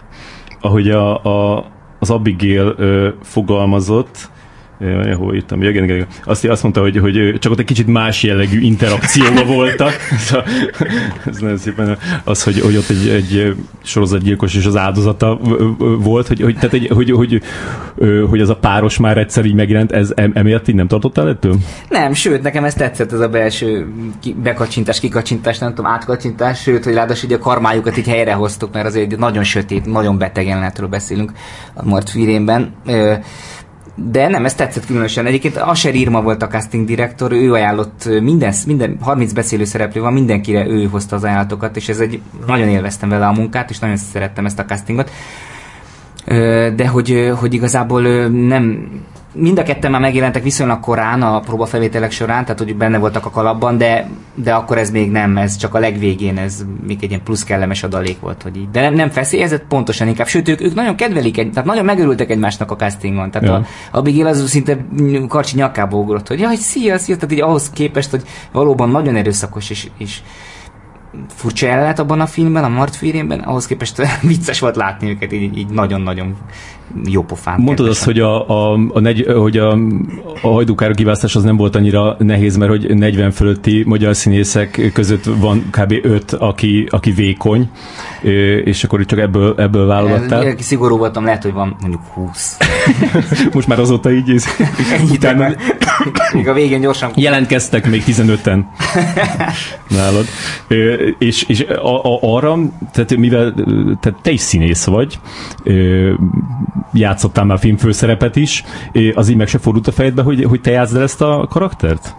ahogy 0.62 0.90
a, 0.90 1.24
a, 1.24 1.66
az 2.00 2.10
Abigail 2.10 2.74
ö, 2.78 3.10
fogalmazott, 3.22 4.30
hol 5.18 5.36
írtam, 5.36 5.62
igen, 5.64 5.84
igen, 5.84 6.08
azt, 6.24 6.46
azt 6.46 6.64
mondta, 6.64 6.82
hogy, 6.82 6.98
hogy 6.98 7.36
csak 7.40 7.52
ott 7.52 7.60
egy 7.60 7.66
kicsit 7.66 7.88
más 7.88 8.24
jellegű 8.24 8.60
interakcióba 8.60 9.44
voltak. 9.44 9.94
Szóval, 10.20 10.46
ez 11.26 11.38
nagyon 11.40 11.58
szépen 11.58 11.98
az, 12.24 12.44
hogy, 12.44 12.60
hogy 12.60 12.76
ott 12.76 12.90
egy, 12.90 13.08
egy 13.08 13.56
sorozatgyilkos 13.84 14.56
és 14.56 14.66
az 14.66 14.76
áldozata 14.76 15.40
volt, 15.78 16.28
hogy, 16.28 16.42
hogy, 16.42 16.56
tehát 16.56 16.74
egy, 16.74 16.90
hogy, 16.94 17.12
hogy, 17.12 17.42
hogy 18.30 18.42
az 18.42 18.50
a 18.50 18.56
páros 18.56 18.98
már 18.98 19.18
egyszer 19.18 19.46
így 19.46 19.54
megjelent, 19.54 19.92
ez 19.92 20.14
emiatt 20.16 20.68
így 20.68 20.76
nem 20.76 20.88
tartottál 20.88 21.30
ettől? 21.30 21.56
Nem, 21.90 22.14
sőt, 22.14 22.42
nekem 22.42 22.64
ez 22.64 22.74
tetszett, 22.74 23.12
ez 23.12 23.20
a 23.20 23.28
belső 23.28 23.88
bekacsintás, 24.36 25.00
kikacsintás, 25.00 25.58
nem 25.58 25.70
tudom, 25.70 25.92
átkacsintás, 25.92 26.62
sőt, 26.62 26.84
hogy 26.84 26.94
ráadásul 26.94 27.34
a 27.34 27.38
karmájukat 27.38 27.98
így 27.98 28.08
helyrehoztuk, 28.08 28.74
mert 28.74 28.86
azért 28.86 29.18
nagyon 29.18 29.44
sötét, 29.44 29.86
nagyon 29.86 30.18
beteg 30.18 30.46
jelenetről 30.46 30.88
beszélünk 30.88 31.32
a 31.74 31.86
Mort 31.86 32.10
Firénben 32.10 32.74
de 33.96 34.28
nem, 34.28 34.46
ez 34.46 34.56
tetszett 34.56 34.86
különösen. 34.86 35.26
Egyébként 35.26 35.58
Asher 35.58 35.96
Irma 35.96 36.22
volt 36.22 36.42
a 36.42 36.48
casting 36.48 36.86
direktor, 36.86 37.32
ő 37.32 37.54
ajánlott 37.54 38.10
minden, 38.22 38.54
minden 38.66 38.98
30 39.02 39.32
beszélő 39.32 39.64
szereplő 39.64 40.02
van, 40.02 40.14
mindenkire 40.14 40.68
ő 40.68 40.86
hozta 40.86 41.16
az 41.16 41.24
ajánlatokat, 41.24 41.76
és 41.76 41.90
ez 41.90 42.00
egy, 42.00 42.22
nagyon 42.48 42.68
élveztem 42.68 43.10
vele 43.10 43.28
a 43.28 43.32
munkát, 43.32 43.70
és 43.70 43.80
nagyon 43.80 43.98
szerettem 43.98 44.46
ezt 44.46 44.60
a 44.60 44.66
castingot. 44.66 45.12
De 46.76 46.88
hogy, 46.88 47.32
hogy 47.40 47.54
igazából 47.54 48.28
nem, 48.28 48.90
mind 49.34 49.60
a 49.60 49.64
ketten 49.64 49.92
már 49.92 50.02
megjelentek 50.02 50.44
viszonylag 50.44 50.80
korán 50.80 51.22
a 51.22 51.40
próbafelvételek 51.40 52.12
során, 52.12 52.44
tehát 52.44 52.60
hogy 52.60 52.76
benne 52.76 52.98
voltak 52.98 53.26
a 53.26 53.30
kalapban, 53.30 53.78
de, 53.78 54.10
de 54.36 54.54
akkor 54.54 54.78
ez 54.78 54.92
még 54.92 55.12
nem, 55.12 55.38
ez 55.38 55.56
csak 55.56 55.74
a 55.74 55.80
legvégén, 55.80 56.38
ez 56.38 56.66
még 56.88 56.98
egy 57.02 57.10
ilyen 57.10 57.24
plusz 57.24 57.44
kellemes 57.44 57.84
adalék 57.84 58.20
volt, 58.20 58.42
hogy 58.42 58.58
így. 58.58 58.70
De 58.70 58.82
nem, 58.82 58.94
nem 58.94 59.10
feszélyezett, 59.10 59.64
pontosan 59.68 60.08
inkább, 60.08 60.28
sőt, 60.28 60.48
ők, 60.48 60.62
ők 60.62 60.74
nagyon 60.74 60.96
kedvelik, 60.96 61.38
egy, 61.38 61.50
tehát 61.50 61.70
nagyon 61.70 61.86
megörültek 61.86 62.30
egymásnak 62.30 62.72
a 62.72 62.76
castingon, 62.76 63.32
tehát 63.32 63.48
ja. 63.48 63.56
a, 63.56 63.98
Abigail 63.98 64.28
az 64.28 64.50
szinte 64.50 64.86
karcsi 65.28 65.56
nyakába 65.56 65.98
ugrott, 65.98 66.28
hogy 66.28 66.40
jaj, 66.40 66.56
szia, 66.56 66.98
szia, 66.98 67.16
tehát 67.16 67.32
így 67.32 67.42
ahhoz 67.42 67.70
képest, 67.70 68.10
hogy 68.10 68.24
valóban 68.52 68.90
nagyon 68.90 69.16
erőszakos 69.16 69.70
és, 69.70 69.90
és 69.98 70.22
furcsa 71.28 71.66
jelenet 71.66 72.00
abban 72.00 72.22
a 72.22 72.26
filmben, 72.26 72.64
a 72.64 72.70
Mart 72.70 72.96
fűrénben, 72.96 73.40
ahhoz 73.40 73.66
képest 73.66 74.02
vicces 74.22 74.60
volt 74.60 74.76
látni 74.76 75.10
őket, 75.10 75.34
így, 75.34 75.58
így 75.58 75.70
nagyon-nagyon 75.70 76.36
jó 77.06 77.24
pofán. 77.24 77.60
Mondtad 77.60 77.88
azt, 77.88 78.04
hogy 78.04 78.20
a, 78.20 78.50
a, 78.50 78.80
a, 78.94 79.00
negy, 79.00 79.26
hogy 79.36 79.58
a, 79.58 79.72
a 80.42 80.48
hajdúkára 80.48 80.94
kiválasztás 80.94 81.36
az 81.36 81.44
nem 81.44 81.58
volt 81.58 81.76
annyira 81.76 82.16
nehéz, 82.20 82.58
mert 82.58 82.72
hogy 82.72 82.96
40 82.96 83.32
fölötti 83.32 83.84
magyar 83.86 84.16
színészek 84.16 84.92
között 84.94 85.24
van 85.24 85.70
kb. 85.72 85.94
5, 86.02 86.32
aki, 86.32 86.88
aki 86.90 87.12
vékony, 87.12 87.70
és 88.64 88.84
akkor 88.84 89.06
csak 89.06 89.20
ebből, 89.20 89.54
ebből 89.58 89.86
válogattál. 89.86 90.56
Szigorú 90.58 90.98
voltam, 90.98 91.24
lehet, 91.24 91.44
hogy 91.44 91.54
van 91.54 91.76
mondjuk 91.82 92.02
20. 92.14 92.58
Most 93.54 93.68
már 93.68 93.80
azóta 93.80 94.12
így 94.12 94.30
ez. 94.30 94.46
Utána, 95.12 95.50
még 96.34 96.48
a 96.48 96.54
végén 96.54 96.82
gyorsan. 96.82 97.12
Jelentkeztek 97.16 97.90
még 97.90 98.04
15-en 98.08 98.64
nálad. 99.88 100.26
És, 101.18 101.44
és 101.44 101.62
a, 101.62 102.14
a, 102.14 102.20
arra, 102.22 102.58
tehát 102.92 103.16
mivel 103.16 103.54
tehát 104.00 104.20
te 104.22 104.32
is 104.32 104.42
színész 104.42 104.86
vagy, 104.86 105.20
játszottál 106.94 107.46
már 107.46 107.60
filmfőszerepet 107.60 108.36
is, 108.36 108.64
az 109.16 109.30
így 109.30 109.36
meg 109.36 109.48
se 109.48 109.58
fordult 109.58 109.88
a 109.88 109.92
fejedbe, 109.92 110.22
hogy, 110.22 110.44
hogy 110.44 110.62
te 110.62 110.72
játszd 110.72 110.96
el 110.96 111.02
ezt 111.02 111.22
a 111.22 111.48
karaktert? 111.50 112.16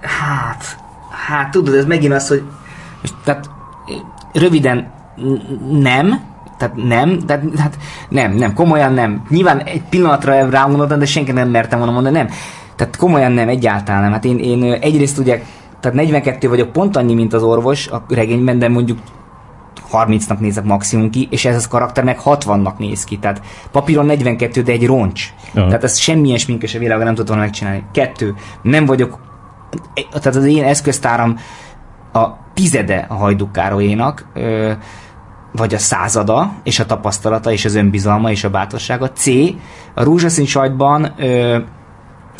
Hát, 0.00 0.78
hát 1.26 1.50
tudod, 1.50 1.74
ez 1.74 1.84
megint 1.84 2.12
az, 2.12 2.28
hogy 2.28 2.42
tehát 3.24 3.50
röviden 4.32 4.92
nem, 5.70 6.20
tehát 6.58 6.76
nem, 6.76 7.18
de 7.26 7.40
hát 7.58 7.78
nem, 8.08 8.32
nem, 8.32 8.54
komolyan 8.54 8.92
nem. 8.92 9.22
Nyilván 9.28 9.58
egy 9.58 9.82
pillanatra 9.82 10.50
rámondottam, 10.50 10.98
de 10.98 11.06
senki 11.06 11.32
nem 11.32 11.48
mertem 11.48 11.78
volna 11.78 11.92
mondani, 11.92 12.16
nem. 12.16 12.28
Tehát 12.76 12.96
komolyan 12.96 13.32
nem, 13.32 13.48
egyáltalán 13.48 14.02
nem. 14.02 14.12
Hát 14.12 14.24
én, 14.24 14.38
én 14.38 14.72
egyrészt 14.72 15.18
ugye, 15.18 15.42
tehát 15.80 15.96
42 15.96 16.48
vagyok, 16.48 16.72
pont 16.72 16.96
annyi, 16.96 17.14
mint 17.14 17.32
az 17.32 17.42
orvos 17.42 17.88
a 17.88 18.04
regényben, 18.08 18.58
de 18.58 18.68
mondjuk 18.68 18.98
30-nak 19.92 20.38
nézek 20.38 20.64
maximum 20.64 21.10
ki, 21.10 21.28
és 21.30 21.44
ez 21.44 21.56
az 21.56 21.68
karakter 21.68 22.04
meg 22.04 22.18
60-nak 22.24 22.76
néz 22.76 23.04
ki. 23.04 23.18
Tehát 23.18 23.42
papíron 23.70 24.06
42, 24.06 24.62
de 24.62 24.72
egy 24.72 24.86
roncs. 24.86 25.32
Aha. 25.54 25.66
Tehát 25.66 25.84
ez 25.84 25.98
semmilyen 25.98 26.38
sminkes 26.38 26.74
a 26.74 26.78
világon 26.78 27.04
nem 27.04 27.14
tudtam 27.14 27.38
megcsinálni. 27.38 27.84
Kettő, 27.92 28.34
nem 28.62 28.84
vagyok, 28.84 29.18
tehát 29.94 30.36
az 30.36 30.44
én 30.44 30.64
eszköztáram 30.64 31.38
a 32.12 32.28
tizede 32.54 33.06
a 33.08 33.14
hajdukkáróénak, 33.14 34.26
vagy 35.52 35.74
a 35.74 35.78
százada, 35.78 36.52
és 36.62 36.78
a 36.78 36.86
tapasztalata, 36.86 37.52
és 37.52 37.64
az 37.64 37.74
önbizalma, 37.74 38.30
és 38.30 38.44
a 38.44 38.50
bátorsága. 38.50 39.10
C. 39.12 39.26
A 39.94 40.04
rózsaszín 40.04 40.46
sajtban 40.46 41.12
ö, 41.16 41.58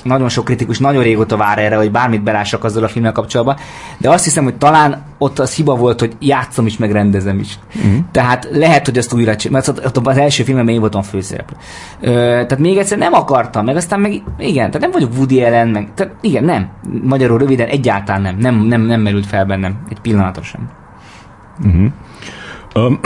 nagyon 0.05 0.29
sok 0.29 0.45
kritikus 0.45 0.79
nagyon 0.79 1.03
régóta 1.03 1.37
vár 1.37 1.59
erre, 1.59 1.77
hogy 1.77 1.91
bármit 1.91 2.23
belássak 2.23 2.65
azzal 2.65 2.85
a 2.85 2.89
filmmel 2.89 3.13
kapcsolatban, 3.13 3.57
de 3.99 4.11
azt 4.11 4.25
hiszem, 4.25 4.45
hogy 4.45 4.57
talán 4.57 5.03
ott 5.19 5.39
az 5.39 5.55
hiba 5.55 5.75
volt, 5.75 6.01
hogy 6.01 6.17
játszom 6.19 6.67
is, 6.67 6.77
meg 6.77 6.93
rendezem 6.93 7.39
is. 7.39 7.59
Uh-huh. 7.77 8.05
Tehát 8.11 8.49
lehet, 8.53 8.85
hogy 8.85 8.99
azt 8.99 9.13
újra 9.13 9.35
mert 9.51 9.69
ott 9.69 10.07
az 10.07 10.17
első 10.17 10.43
filmben 10.43 10.69
én 10.69 10.81
voltam 10.81 11.03
főszereplő. 11.03 11.57
Ö, 12.01 12.11
tehát 12.13 12.59
még 12.59 12.77
egyszer 12.77 12.99
nem 12.99 13.13
akartam, 13.13 13.65
meg 13.65 13.77
aztán 13.77 14.01
meg 14.01 14.23
igen, 14.39 14.71
tehát 14.71 14.81
nem 14.81 14.91
vagyok 14.91 15.13
Woody 15.17 15.43
Allen, 15.43 15.69
meg, 15.69 15.89
tehát 15.95 16.13
igen, 16.21 16.45
nem. 16.45 16.69
Magyarul 17.03 17.39
röviden 17.39 17.69
egyáltalán 17.69 18.23
nem. 18.23 18.37
Nem, 18.39 18.55
nem, 18.55 18.81
nem 18.83 19.01
merült 19.01 19.27
fel 19.27 19.45
bennem 19.45 19.77
egy 19.89 20.01
pillanatra 20.01 20.43
sem. 20.43 20.69
Uh-huh. 21.65 21.91
Um, 22.75 23.01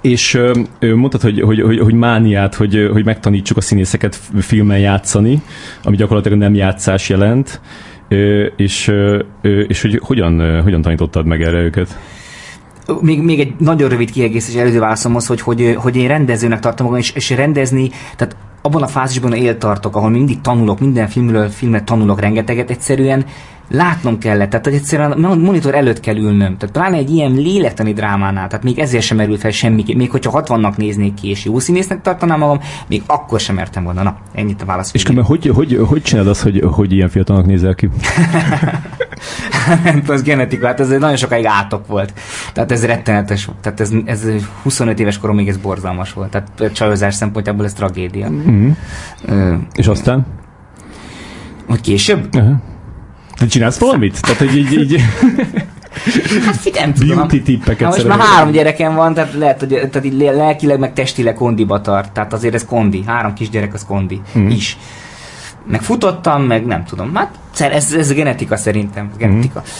és 0.00 0.40
mondtad, 0.80 1.20
hogy, 1.20 1.40
hogy, 1.40 1.60
hogy, 1.60 1.78
hogy 1.78 1.94
mániát, 1.94 2.54
hogy, 2.54 2.88
hogy 2.92 3.04
megtanítsuk 3.04 3.56
a 3.56 3.60
színészeket 3.60 4.20
filmen 4.38 4.78
játszani, 4.78 5.42
ami 5.82 5.96
gyakorlatilag 5.96 6.38
nem 6.38 6.54
játszás 6.54 7.08
jelent, 7.08 7.60
és, 8.56 8.92
és 9.66 9.82
hogy 9.82 10.00
hogyan, 10.02 10.62
hogyan 10.62 10.82
tanítottad 10.82 11.26
meg 11.26 11.42
erre 11.42 11.58
őket? 11.58 11.98
még, 13.00 13.22
még 13.22 13.40
egy 13.40 13.54
nagyon 13.58 13.88
rövid 13.88 14.10
kiegészítés 14.10 14.60
előző 14.60 14.78
válaszomhoz, 14.78 15.26
hogy, 15.26 15.40
hogy, 15.40 15.74
hogy 15.78 15.96
én 15.96 16.08
rendezőnek 16.08 16.60
tartom 16.60 16.86
magam, 16.86 17.00
és, 17.00 17.12
és 17.12 17.30
rendezni, 17.30 17.90
tehát 18.16 18.36
abban 18.62 18.82
a 18.82 18.86
fázisban 18.86 19.32
él 19.32 19.58
tartok, 19.58 19.96
ahol 19.96 20.10
mindig 20.10 20.40
tanulok, 20.40 20.80
minden 20.80 21.08
filmről 21.08 21.48
filmet 21.48 21.84
tanulok 21.84 22.20
rengeteget, 22.20 22.70
egyszerűen 22.70 23.24
látnom 23.68 24.18
kellett, 24.18 24.50
tehát 24.50 24.64
hogy 24.64 24.74
egyszerűen 24.74 25.12
a 25.12 25.34
monitor 25.34 25.74
előtt 25.74 26.00
kell 26.00 26.16
ülnöm. 26.16 26.56
Tehát 26.56 26.74
pláne 26.74 26.96
egy 26.96 27.10
ilyen 27.10 27.32
lélektani 27.32 27.92
drámánál, 27.92 28.48
tehát 28.48 28.64
még 28.64 28.78
ezért 28.78 29.04
sem 29.04 29.16
merült 29.16 29.40
fel 29.40 29.50
semmi, 29.50 29.84
még 29.96 30.10
hogyha 30.10 30.42
60-nak 30.44 30.76
néznék 30.76 31.14
ki, 31.14 31.28
és 31.28 31.44
jó 31.44 31.58
színésznek 31.58 32.00
tartanám 32.00 32.38
magam, 32.38 32.60
még 32.86 33.02
akkor 33.06 33.40
sem 33.40 33.54
mertem 33.54 33.84
volna. 33.84 34.02
Na, 34.02 34.16
ennyit 34.34 34.62
a 34.62 34.64
válasz. 34.64 34.94
És 34.94 35.02
különben 35.02 35.24
hogy, 35.24 35.46
hogy, 35.46 35.80
hogy 35.86 36.02
csinálod 36.02 36.30
azt, 36.30 36.42
hogy, 36.42 36.62
hogy 36.72 36.92
ilyen 36.92 37.08
fiatalnak 37.08 37.46
nézel 37.46 37.74
ki? 37.74 37.88
ez 40.08 40.22
genetika, 40.22 40.66
hát 40.66 40.80
ez 40.80 40.88
nagyon 40.88 41.16
sokáig 41.16 41.46
átok 41.46 41.86
volt. 41.86 42.12
Tehát 42.52 42.72
ez 42.72 42.86
rettenetes, 42.86 43.48
tehát 43.60 43.80
ez, 43.80 43.90
ez 44.04 44.26
25 44.62 45.00
éves 45.00 45.18
korom 45.18 45.36
még 45.36 45.48
ez 45.48 45.56
borzalmas 45.56 46.12
volt. 46.12 46.30
Tehát 46.30 46.74
csajozás 46.74 47.14
szempontjából 47.14 47.64
ez 47.64 47.72
tragédia. 47.72 48.30
Mm-hmm. 48.30 48.70
Uh, 49.28 49.54
és 49.74 49.86
aztán? 49.86 50.26
Hogy 51.66 51.80
később? 51.80 52.34
Uh-huh. 52.34 52.56
Te 53.36 53.46
csinálsz 53.46 53.78
valamit? 53.78 54.20
Tehát, 54.20 54.38
hogy 54.38 54.56
így... 54.56 54.72
így... 54.72 55.00
Hát 56.44 56.56
figyelj, 56.56 56.92
tudom. 56.92 57.16
Beauty 57.16 57.42
tippeket 57.42 57.88
most 57.88 58.06
már 58.06 58.18
három 58.18 58.50
gyerekem 58.50 58.94
van, 58.94 59.14
tehát 59.14 59.34
lehet, 59.34 59.60
hogy 59.60 59.68
tehát 59.68 60.04
így 60.04 60.14
lelkileg, 60.14 60.78
meg 60.78 60.92
testileg 60.92 61.34
kondiba 61.34 61.80
tart. 61.80 62.12
Tehát 62.12 62.32
azért 62.32 62.54
ez 62.54 62.64
kondi. 62.64 63.02
Három 63.06 63.34
kisgyerek 63.34 63.74
az 63.74 63.84
kondi 63.84 64.20
mm. 64.38 64.48
is. 64.48 64.78
Meg 65.66 65.82
futottam, 65.82 66.42
meg 66.42 66.66
nem 66.66 66.84
tudom. 66.84 67.14
Hát 67.14 67.30
ez, 67.58 67.92
ez 67.92 68.12
genetika 68.12 68.56
szerintem. 68.56 69.10
Genetika. 69.18 69.60
Mm. 69.60 69.70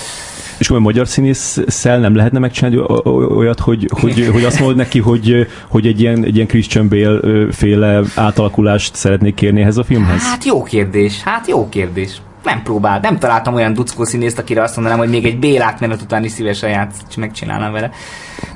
És 0.58 0.66
akkor 0.66 0.80
a 0.80 0.84
magyar 0.84 1.08
színésszel 1.08 1.98
nem 1.98 2.14
lehetne 2.14 2.38
megcsinálni 2.38 2.78
olyat, 3.14 3.60
hogy, 3.60 3.90
hogy, 4.00 4.28
hogy 4.32 4.44
azt 4.44 4.58
mondod 4.58 4.76
neki, 4.76 4.98
hogy, 4.98 5.46
hogy 5.68 5.86
egy 5.86 6.00
ilyen, 6.00 6.24
egy 6.24 6.34
ilyen 6.34 6.46
Christian 6.46 6.88
Bale 6.88 7.20
féle 7.52 8.02
átalakulást 8.14 8.94
szeretnék 8.94 9.34
kérni 9.34 9.60
ehhez 9.60 9.76
a 9.76 9.84
filmhez? 9.84 10.22
Hát 10.22 10.44
jó 10.44 10.62
kérdés, 10.62 11.22
hát 11.22 11.48
jó 11.48 11.68
kérdés 11.68 12.20
nem 12.44 12.62
próbál, 12.62 12.98
nem 13.02 13.18
találtam 13.18 13.54
olyan 13.54 13.72
duckó 13.72 14.04
színészt, 14.04 14.38
akire 14.38 14.62
azt 14.62 14.74
mondanám, 14.74 14.98
hogy 14.98 15.08
még 15.08 15.24
egy 15.24 15.38
Bélát 15.38 15.80
menet 15.80 16.02
után 16.02 16.24
is 16.24 16.30
szívesen 16.30 16.70
játsz, 16.70 17.16
megcsinálnám 17.16 17.72
vele. 17.72 17.90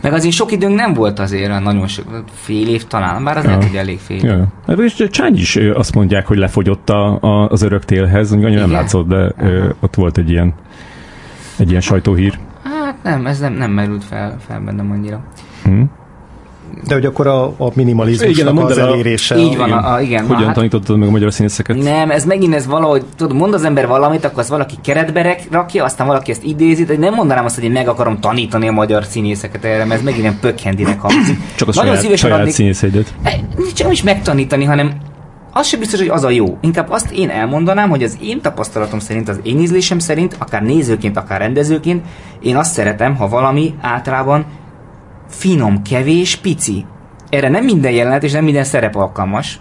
Meg 0.03 0.12
azért 0.12 0.34
sok 0.34 0.53
időnk 0.53 0.74
nem 0.74 0.95
volt 0.95 1.18
azért, 1.18 1.62
nagyon 1.62 1.86
sok, 1.86 2.24
fél 2.32 2.68
év 2.68 2.84
talán, 2.86 3.24
bár 3.24 3.36
az 3.36 3.45
ja. 3.45 3.51
lehet, 3.51 3.64
hogy 3.64 3.76
elég 3.76 3.99
fél. 3.99 4.24
Ja. 4.24 4.47
Hát 4.66 4.78
és 4.78 5.05
Csány 5.11 5.36
is 5.36 5.57
azt 5.57 5.95
mondják, 5.95 6.26
hogy 6.26 6.39
lefogyott 6.39 6.91
a, 6.91 7.18
a, 7.20 7.49
az 7.49 7.62
örök 7.62 7.84
télhez, 7.84 8.32
annyira 8.32 8.61
nem 8.61 8.70
látszott, 8.70 9.09
de 9.09 9.32
ö, 9.39 9.68
ott 9.80 9.95
volt 9.95 10.18
egy 10.18 10.30
ilyen, 10.30 10.55
egy 11.57 11.68
ilyen 11.68 11.80
sajtóhír. 11.80 12.39
Hát 12.62 12.97
nem, 13.03 13.26
ez 13.26 13.39
nem, 13.39 13.53
nem 13.53 13.70
merült 13.70 14.05
fel, 14.05 14.36
fel 14.47 14.61
bennem 14.61 14.91
annyira. 14.91 15.20
Hmm. 15.62 15.91
De 16.87 16.95
hogy 16.95 17.05
akkor 17.05 17.27
a, 17.27 17.45
a 17.45 17.71
minimalizmusnak 17.75 18.37
igen, 18.37 18.57
a 18.57 18.64
az 18.64 18.79
elérése. 18.79 19.37
Így 19.37 19.57
van, 19.57 19.73
a, 19.73 19.95
a, 19.95 20.01
igen. 20.01 20.27
Hogyan 20.27 20.45
hát, 20.45 20.55
tanítottad 20.55 20.97
meg 20.97 21.09
a 21.09 21.11
magyar 21.11 21.33
színészeket? 21.33 21.83
Nem, 21.83 22.11
ez 22.11 22.25
megint 22.25 22.55
ez 22.55 22.66
valahogy, 22.66 23.05
tudod, 23.16 23.37
mond 23.37 23.55
az 23.55 23.64
ember 23.64 23.87
valamit, 23.87 24.25
akkor 24.25 24.39
az 24.39 24.49
valaki 24.49 24.75
keretbe 24.83 25.37
rakja, 25.51 25.85
aztán 25.85 26.07
valaki 26.07 26.31
ezt 26.31 26.45
idézi, 26.45 26.85
de 26.85 26.97
nem 26.97 27.14
mondanám 27.14 27.45
azt, 27.45 27.55
hogy 27.55 27.64
én 27.64 27.71
meg 27.71 27.89
akarom 27.89 28.21
tanítani 28.21 28.69
a 28.69 28.73
magyar 28.73 29.05
színészeket 29.05 29.64
erre, 29.64 29.85
mert 29.85 29.99
ez 29.99 30.05
megint 30.05 30.23
ilyen 30.23 30.39
pökhendinek 30.41 31.01
hangzik. 31.01 31.39
Csak 31.57 31.69
a 31.69 31.73
Nagyon 31.75 31.85
saját, 31.85 32.03
szívesen 32.03 32.29
saját 32.29 32.39
adnék, 32.39 32.55
színészeidet. 32.55 33.14
Nem 33.79 33.91
is 33.91 34.03
megtanítani, 34.03 34.64
hanem 34.64 34.93
az 35.53 35.66
sem 35.66 35.79
biztos, 35.79 35.99
hogy 35.99 36.09
az 36.09 36.25
a 36.25 36.31
jó. 36.31 36.59
Inkább 36.61 36.91
azt 36.91 37.11
én 37.11 37.31
elmondanám, 37.31 37.89
hogy 37.89 38.03
az 38.03 38.19
én 38.23 38.41
tapasztalatom 38.41 38.99
szerint, 38.99 39.29
az 39.29 39.41
én 39.43 39.59
ízlésem 39.59 39.99
szerint, 39.99 40.37
akár 40.39 40.62
nézőként, 40.62 41.16
akár 41.16 41.41
rendezőként, 41.41 42.05
én 42.41 42.57
azt 42.57 42.73
szeretem, 42.73 43.16
ha 43.16 43.29
valami 43.29 43.75
általában 43.81 44.47
finom, 45.29 45.83
kevés, 45.83 46.37
pici. 46.37 46.87
Erre 47.29 47.49
nem 47.49 47.64
minden 47.64 47.93
jelenet 47.93 48.22
és 48.22 48.33
nem 48.33 48.45
minden 48.45 48.64
szerep 48.64 48.95
alkalmas, 48.95 49.61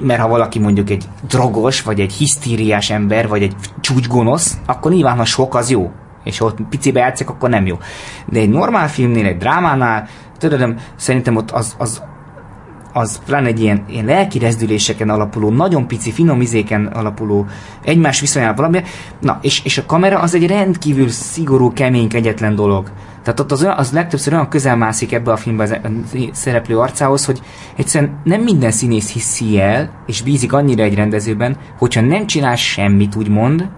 mert 0.00 0.20
ha 0.20 0.28
valaki 0.28 0.58
mondjuk 0.58 0.90
egy 0.90 1.04
drogos, 1.28 1.82
vagy 1.82 2.00
egy 2.00 2.12
hisztíriás 2.12 2.90
ember, 2.90 3.28
vagy 3.28 3.42
egy 3.42 3.54
csúcsgonosz, 3.80 4.58
akkor 4.66 4.92
nyilván, 4.92 5.16
ha 5.16 5.24
sok, 5.24 5.54
az 5.54 5.70
jó. 5.70 5.90
És 6.24 6.38
ha 6.38 6.44
ott 6.44 6.58
picibe 6.70 7.00
játszik, 7.00 7.28
akkor 7.28 7.50
nem 7.50 7.66
jó. 7.66 7.78
De 8.26 8.40
egy 8.40 8.48
normál 8.48 8.88
filmnél, 8.88 9.26
egy 9.26 9.36
drámánál, 9.36 10.08
tudod, 10.38 10.74
szerintem 10.96 11.36
ott 11.36 11.50
az, 11.50 11.74
az, 11.78 12.02
az 12.92 13.20
pláne 13.26 13.46
egy 13.46 13.60
ilyen, 13.60 13.84
ilyen 13.88 14.04
lelki 14.04 14.38
rezdüléseken 14.38 15.08
alapuló, 15.08 15.50
nagyon 15.50 15.86
pici, 15.86 16.12
finom 16.12 16.40
izéken 16.40 16.86
alapuló, 16.86 17.46
egymás 17.84 18.20
viszonyában 18.20 18.54
valami. 18.56 18.82
Na, 19.20 19.38
és, 19.42 19.64
és 19.64 19.78
a 19.78 19.86
kamera 19.86 20.18
az 20.18 20.34
egy 20.34 20.46
rendkívül 20.46 21.08
szigorú, 21.08 21.72
kemény, 21.72 22.08
kegyetlen 22.08 22.54
dolog. 22.54 22.90
Tehát 23.24 23.40
ott 23.40 23.52
az, 23.52 23.66
az 23.76 23.92
legtöbbször 23.92 24.32
olyan 24.32 24.48
közel 24.48 24.76
mászik 24.76 25.12
ebbe 25.12 25.32
a 25.32 25.36
filmbe 25.36 25.80
a 25.82 25.88
szereplő 26.32 26.78
arcához, 26.78 27.24
hogy 27.24 27.40
egyszerűen 27.76 28.20
nem 28.24 28.40
minden 28.40 28.70
színész 28.70 29.12
hiszi 29.12 29.60
el, 29.60 29.90
és 30.06 30.22
bízik 30.22 30.52
annyira 30.52 30.82
egy 30.82 30.94
rendezőben, 30.94 31.56
hogyha 31.78 32.00
nem 32.00 32.26
csinál 32.26 32.56
semmit, 32.56 33.16
úgymond, 33.16 33.68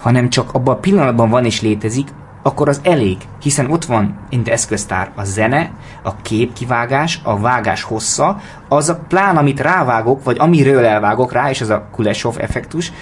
hanem 0.00 0.28
csak 0.28 0.52
abban 0.52 0.74
a 0.74 0.78
pillanatban 0.80 1.30
van 1.30 1.44
és 1.44 1.60
létezik, 1.60 2.08
akkor 2.42 2.68
az 2.68 2.80
elég, 2.82 3.16
hiszen 3.42 3.70
ott 3.70 3.84
van, 3.84 4.18
mint 4.30 4.48
eszköztár, 4.48 5.10
a 5.14 5.24
zene, 5.24 5.70
a 6.02 6.16
képkivágás, 6.16 7.20
a 7.22 7.38
vágás 7.38 7.82
hossza, 7.82 8.40
az 8.68 8.88
a 8.88 8.98
plán, 9.08 9.36
amit 9.36 9.60
rávágok, 9.60 10.24
vagy 10.24 10.36
amiről 10.38 10.84
elvágok 10.84 11.32
rá, 11.32 11.50
és 11.50 11.60
ez 11.60 11.70
a 11.70 11.88
Kuleshov 11.92 12.34
effektus, 12.38 12.92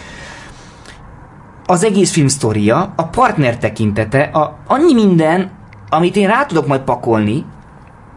az 1.72 1.84
egész 1.84 2.12
film 2.12 2.28
sztoria, 2.28 2.92
a 2.96 3.04
partner 3.04 3.58
tekintete, 3.58 4.22
a, 4.22 4.58
annyi 4.66 4.94
minden, 4.94 5.50
amit 5.88 6.16
én 6.16 6.28
rá 6.28 6.44
tudok 6.44 6.66
majd 6.66 6.80
pakolni, 6.80 7.44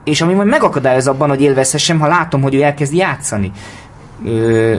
és 0.03 0.21
ami 0.21 0.33
majd 0.33 0.47
megakadályoz 0.47 1.07
abban, 1.07 1.29
hogy 1.29 1.41
élvezhessem, 1.41 1.99
ha 1.99 2.07
látom, 2.07 2.41
hogy 2.41 2.55
ő 2.55 2.61
elkezd 2.61 2.93
játszani. 2.93 3.51
Ö, 4.25 4.75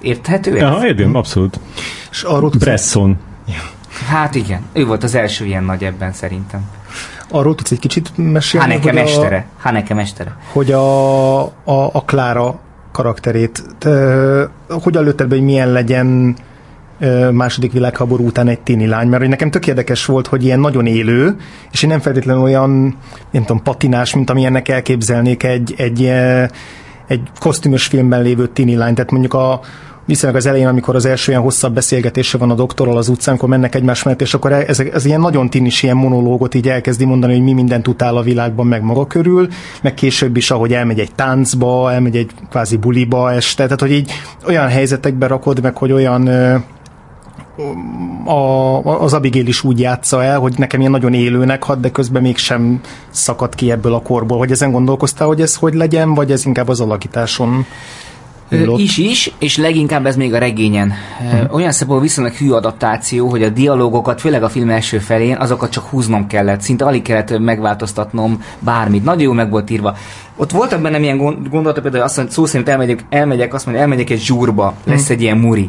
érthető? 0.00 0.56
Ja, 0.56 0.80
értem, 0.82 1.14
abszolút. 1.14 1.60
És 2.10 2.22
arról 2.22 2.50
Bresson. 2.58 3.18
Hát 4.08 4.34
igen, 4.34 4.60
ő 4.72 4.86
volt 4.86 5.02
az 5.02 5.14
első 5.14 5.44
ilyen 5.44 5.64
nagy 5.64 5.84
ebben 5.84 6.12
szerintem. 6.12 6.60
Arról 7.30 7.54
tudsz 7.54 7.70
egy 7.70 7.78
kicsit 7.78 8.10
mesélni? 8.16 8.66
Haneke 8.66 8.92
mestere. 8.92 9.46
A, 9.48 9.62
Haneke 9.62 9.94
mestere. 9.94 10.36
Hogy 10.52 10.72
a, 10.72 11.40
a, 11.42 11.50
a 11.92 12.02
Klára 12.06 12.58
karakterét, 12.92 13.62
te, 13.78 13.90
hogyan 14.68 15.04
lőtted 15.04 15.28
be, 15.28 15.34
hogy 15.34 15.44
milyen 15.44 15.72
legyen 15.72 16.36
második 17.32 17.72
világháború 17.72 18.26
után 18.26 18.48
egy 18.48 18.60
tini 18.60 18.86
lány, 18.86 19.08
mert 19.08 19.20
hogy 19.20 19.30
nekem 19.30 19.50
tök 19.50 19.66
érdekes 19.66 20.04
volt, 20.04 20.26
hogy 20.26 20.44
ilyen 20.44 20.60
nagyon 20.60 20.86
élő, 20.86 21.36
és 21.72 21.82
én 21.82 21.88
nem 21.88 22.00
feltétlenül 22.00 22.42
olyan, 22.42 22.96
nem 23.30 23.44
tudom, 23.44 23.62
patinás, 23.62 24.14
mint 24.14 24.30
amilyennek 24.30 24.68
elképzelnék 24.68 25.42
egy, 25.42 25.74
egy, 25.76 26.04
egy 27.06 27.20
kosztümös 27.40 27.86
filmben 27.86 28.22
lévő 28.22 28.46
tini 28.46 28.74
lány. 28.74 28.94
Tehát 28.94 29.10
mondjuk 29.10 29.34
a, 29.34 29.60
viszonylag 30.08 30.38
az 30.38 30.46
elején, 30.46 30.66
amikor 30.66 30.94
az 30.94 31.04
első 31.04 31.30
ilyen 31.30 31.42
hosszabb 31.42 31.74
beszélgetése 31.74 32.38
van 32.38 32.50
a 32.50 32.54
doktorral 32.54 32.96
az 32.96 33.08
utcán, 33.08 33.34
amikor 33.34 33.48
mennek 33.48 33.74
egymás 33.74 34.02
mellett, 34.02 34.20
és 34.20 34.34
akkor 34.34 34.52
ez, 34.52 34.80
ez 34.80 35.04
ilyen 35.04 35.20
nagyon 35.20 35.50
tinis 35.50 35.82
ilyen 35.82 35.96
monológot 35.96 36.54
így 36.54 36.68
elkezdi 36.68 37.04
mondani, 37.04 37.32
hogy 37.32 37.42
mi 37.42 37.52
mindent 37.52 37.88
utál 37.88 38.16
a 38.16 38.22
világban, 38.22 38.66
meg 38.66 38.82
maga 38.82 39.06
körül, 39.06 39.48
meg 39.82 39.94
később 39.94 40.36
is, 40.36 40.50
ahogy 40.50 40.72
elmegy 40.72 40.98
egy 40.98 41.14
táncba, 41.14 41.92
elmegy 41.92 42.16
egy 42.16 42.30
kvázi 42.50 42.76
buliba 42.76 43.32
este, 43.32 43.64
tehát 43.64 43.80
hogy 43.80 43.92
így 43.92 44.10
olyan 44.46 44.68
helyzetekbe 44.68 45.26
rakod 45.26 45.62
meg, 45.62 45.76
hogy 45.76 45.92
olyan 45.92 46.28
a, 48.24 49.02
az 49.02 49.12
Abigail 49.12 49.46
is 49.46 49.64
úgy 49.64 49.80
játsza 49.80 50.22
el, 50.22 50.38
hogy 50.38 50.54
nekem 50.56 50.80
ilyen 50.80 50.92
nagyon 50.92 51.14
élőnek 51.14 51.62
hat, 51.62 51.80
de 51.80 51.90
közben 51.90 52.22
mégsem 52.22 52.80
szakad 53.10 53.54
ki 53.54 53.70
ebből 53.70 53.94
a 53.94 54.02
korból. 54.02 54.38
Hogy 54.38 54.50
ezen 54.50 54.70
gondolkoztál, 54.70 55.26
hogy 55.26 55.40
ez 55.40 55.54
hogy 55.54 55.74
legyen, 55.74 56.14
vagy 56.14 56.32
ez 56.32 56.46
inkább 56.46 56.68
az 56.68 56.80
alakításon 56.80 57.66
Múlott. 58.50 58.78
Is 58.78 58.96
is, 58.96 59.32
és 59.38 59.56
leginkább 59.56 60.06
ez 60.06 60.16
még 60.16 60.34
a 60.34 60.38
regényen. 60.38 60.92
Hmm. 61.18 61.46
Olyan 61.50 61.72
szempontból 61.72 62.00
viszonylag 62.00 62.32
hű 62.32 62.50
adaptáció, 62.50 63.28
hogy 63.28 63.42
a 63.42 63.48
dialógokat, 63.48 64.20
főleg 64.20 64.42
a 64.42 64.48
film 64.48 64.70
első 64.70 64.98
felén, 64.98 65.36
azokat 65.36 65.70
csak 65.70 65.84
húznom 65.84 66.26
kellett. 66.26 66.60
Szinte 66.60 66.84
alig 66.84 67.02
kellett 67.02 67.38
megváltoztatnom 67.38 68.42
bármit. 68.58 69.04
Nagyon 69.04 69.22
jó 69.22 69.32
meg 69.32 69.50
volt 69.50 69.70
írva. 69.70 69.96
Ott 70.36 70.50
voltak 70.50 70.80
bennem 70.80 71.02
ilyen 71.02 71.16
gondolatok, 71.50 71.82
például 71.82 72.04
azt 72.04 72.16
mondja, 72.16 72.34
szó 72.34 72.46
szerint 72.46 72.68
elmegyek, 72.68 73.04
elmegyek, 73.10 73.54
azt 73.54 73.64
mondja, 73.64 73.82
elmegyek 73.82 74.10
egy 74.10 74.20
zsúrba, 74.20 74.74
lesz 74.84 75.06
hmm. 75.06 75.14
egy 75.14 75.22
ilyen 75.22 75.38
muri 75.38 75.68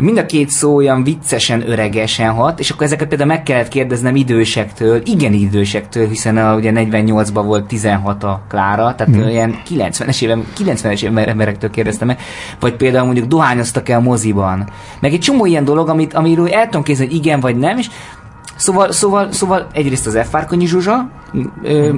mind 0.00 0.18
a 0.18 0.26
két 0.26 0.50
szó 0.50 0.74
olyan 0.74 1.04
viccesen, 1.04 1.70
öregesen 1.70 2.30
hat, 2.30 2.60
és 2.60 2.70
akkor 2.70 2.86
ezeket 2.86 3.08
például 3.08 3.28
meg 3.28 3.42
kellett 3.42 3.68
kérdeznem 3.68 4.16
idősektől, 4.16 5.00
igen 5.04 5.32
idősektől, 5.32 6.08
hiszen 6.08 6.36
a, 6.36 6.54
ugye 6.54 6.72
48-ban 6.74 7.42
volt 7.44 7.66
16 7.66 8.24
a 8.24 8.42
Klára, 8.48 8.94
tehát 8.94 9.16
mm. 9.16 9.28
ilyen 9.28 9.56
90-es 9.68 10.22
éve, 10.22 10.38
90-es 10.58 11.02
éve 11.02 11.26
emberektől 11.26 11.70
kérdeztem 11.70 12.06
meg, 12.06 12.18
vagy 12.60 12.76
például 12.76 13.04
mondjuk 13.04 13.26
dohányoztak-e 13.26 13.96
a 13.96 14.00
moziban. 14.00 14.68
Meg 15.00 15.12
egy 15.12 15.20
csomó 15.20 15.46
ilyen 15.46 15.64
dolog, 15.64 15.88
amit, 15.88 16.14
amiről 16.14 16.48
el 16.48 16.64
tudom 16.64 16.82
képzelni, 16.82 17.12
hogy 17.12 17.20
igen 17.20 17.40
vagy 17.40 17.56
nem, 17.56 17.78
és 17.78 17.88
Szóval, 18.56 18.92
szóval, 18.92 19.32
szóval 19.32 19.66
egyrészt 19.72 20.06
az 20.06 20.18
F. 20.24 20.28
Fárkonyi 20.28 20.66
Zsuzsa 20.66 21.10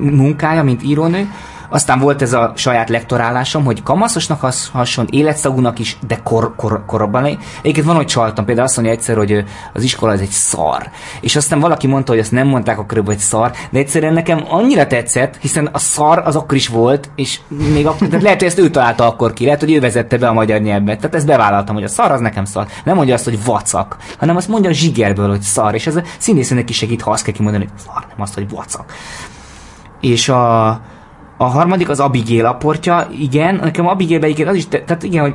munkája, 0.00 0.62
mint 0.62 0.82
írónő, 0.82 1.28
aztán 1.73 1.99
volt 1.99 2.23
ez 2.23 2.33
a 2.33 2.53
saját 2.57 2.89
lektorálásom, 2.89 3.64
hogy 3.64 3.83
kamaszosnak 3.83 4.41
has, 4.41 4.70
hason, 4.73 5.07
életszagúnak 5.11 5.79
is, 5.79 5.99
de 6.07 6.20
kor, 6.23 6.55
kor, 6.57 6.85
korabban. 6.87 7.25
Egyébként 7.25 7.87
van, 7.87 7.97
hogy 7.97 8.07
csaltam, 8.07 8.45
például 8.45 8.66
azt 8.66 8.77
mondja 8.77 8.95
egyszer, 8.95 9.16
hogy 9.16 9.45
az 9.73 9.83
iskola 9.83 10.12
ez 10.12 10.20
egy 10.20 10.29
szar. 10.31 10.91
És 11.20 11.37
aztán 11.37 11.61
valaki 11.61 11.87
mondta, 11.87 12.12
hogy 12.12 12.20
azt 12.20 12.33
nem 12.33 12.47
mondták 12.47 12.79
akkor, 12.79 13.03
hogy 13.05 13.18
szar, 13.18 13.53
de 13.70 13.79
egyszerűen 13.79 14.12
nekem 14.12 14.45
annyira 14.49 14.87
tetszett, 14.87 15.37
hiszen 15.41 15.68
a 15.73 15.79
szar 15.79 16.18
az 16.18 16.37
akkor 16.37 16.57
is 16.57 16.68
volt, 16.68 17.11
és 17.14 17.41
még 17.73 17.87
akkor, 17.87 18.07
tehát 18.09 18.23
lehet, 18.23 18.39
hogy 18.39 18.49
ezt 18.49 18.59
ő 18.59 18.70
találta 18.70 19.07
akkor 19.07 19.33
ki, 19.33 19.45
lehet, 19.45 19.61
hogy 19.61 19.73
ő 19.73 19.81
vezette 19.81 20.18
be 20.18 20.29
a 20.29 20.33
magyar 20.33 20.61
nyelvet. 20.61 20.97
Tehát 20.97 21.14
ezt 21.14 21.27
bevállaltam, 21.27 21.75
hogy 21.75 21.85
a 21.85 21.89
szar 21.89 22.11
az 22.11 22.20
nekem 22.20 22.45
szar. 22.45 22.66
Nem 22.85 22.97
mondja 22.97 23.14
azt, 23.14 23.25
hogy 23.25 23.45
vacak, 23.45 23.97
hanem 24.18 24.37
azt 24.37 24.49
mondja 24.49 24.70
a 24.70 24.73
zsigerből, 24.73 25.29
hogy 25.29 25.41
szar. 25.41 25.75
És 25.75 25.87
ez 25.87 25.97
a 25.97 26.03
színészének 26.18 26.70
is 26.70 26.77
segít, 26.77 27.03
ha 27.03 27.11
azt 27.11 27.25
kell 27.25 27.35
kimondani, 27.35 27.64
hogy 27.64 27.83
szar, 27.85 28.05
nem 28.09 28.20
azt, 28.20 28.35
hogy 28.35 28.49
vacak. 28.51 28.93
És 30.01 30.29
a, 30.29 30.81
a 31.43 31.49
harmadik 31.49 31.88
az 31.88 32.01
Abigail 32.01 32.47
aportja, 32.47 33.09
igen, 33.18 33.55
nekem 33.55 33.86
Abigail 33.86 34.22
igen, 34.22 34.49
az 34.49 34.57
is, 34.57 34.68
tehát 34.68 35.03
igen, 35.03 35.22
hogy, 35.22 35.34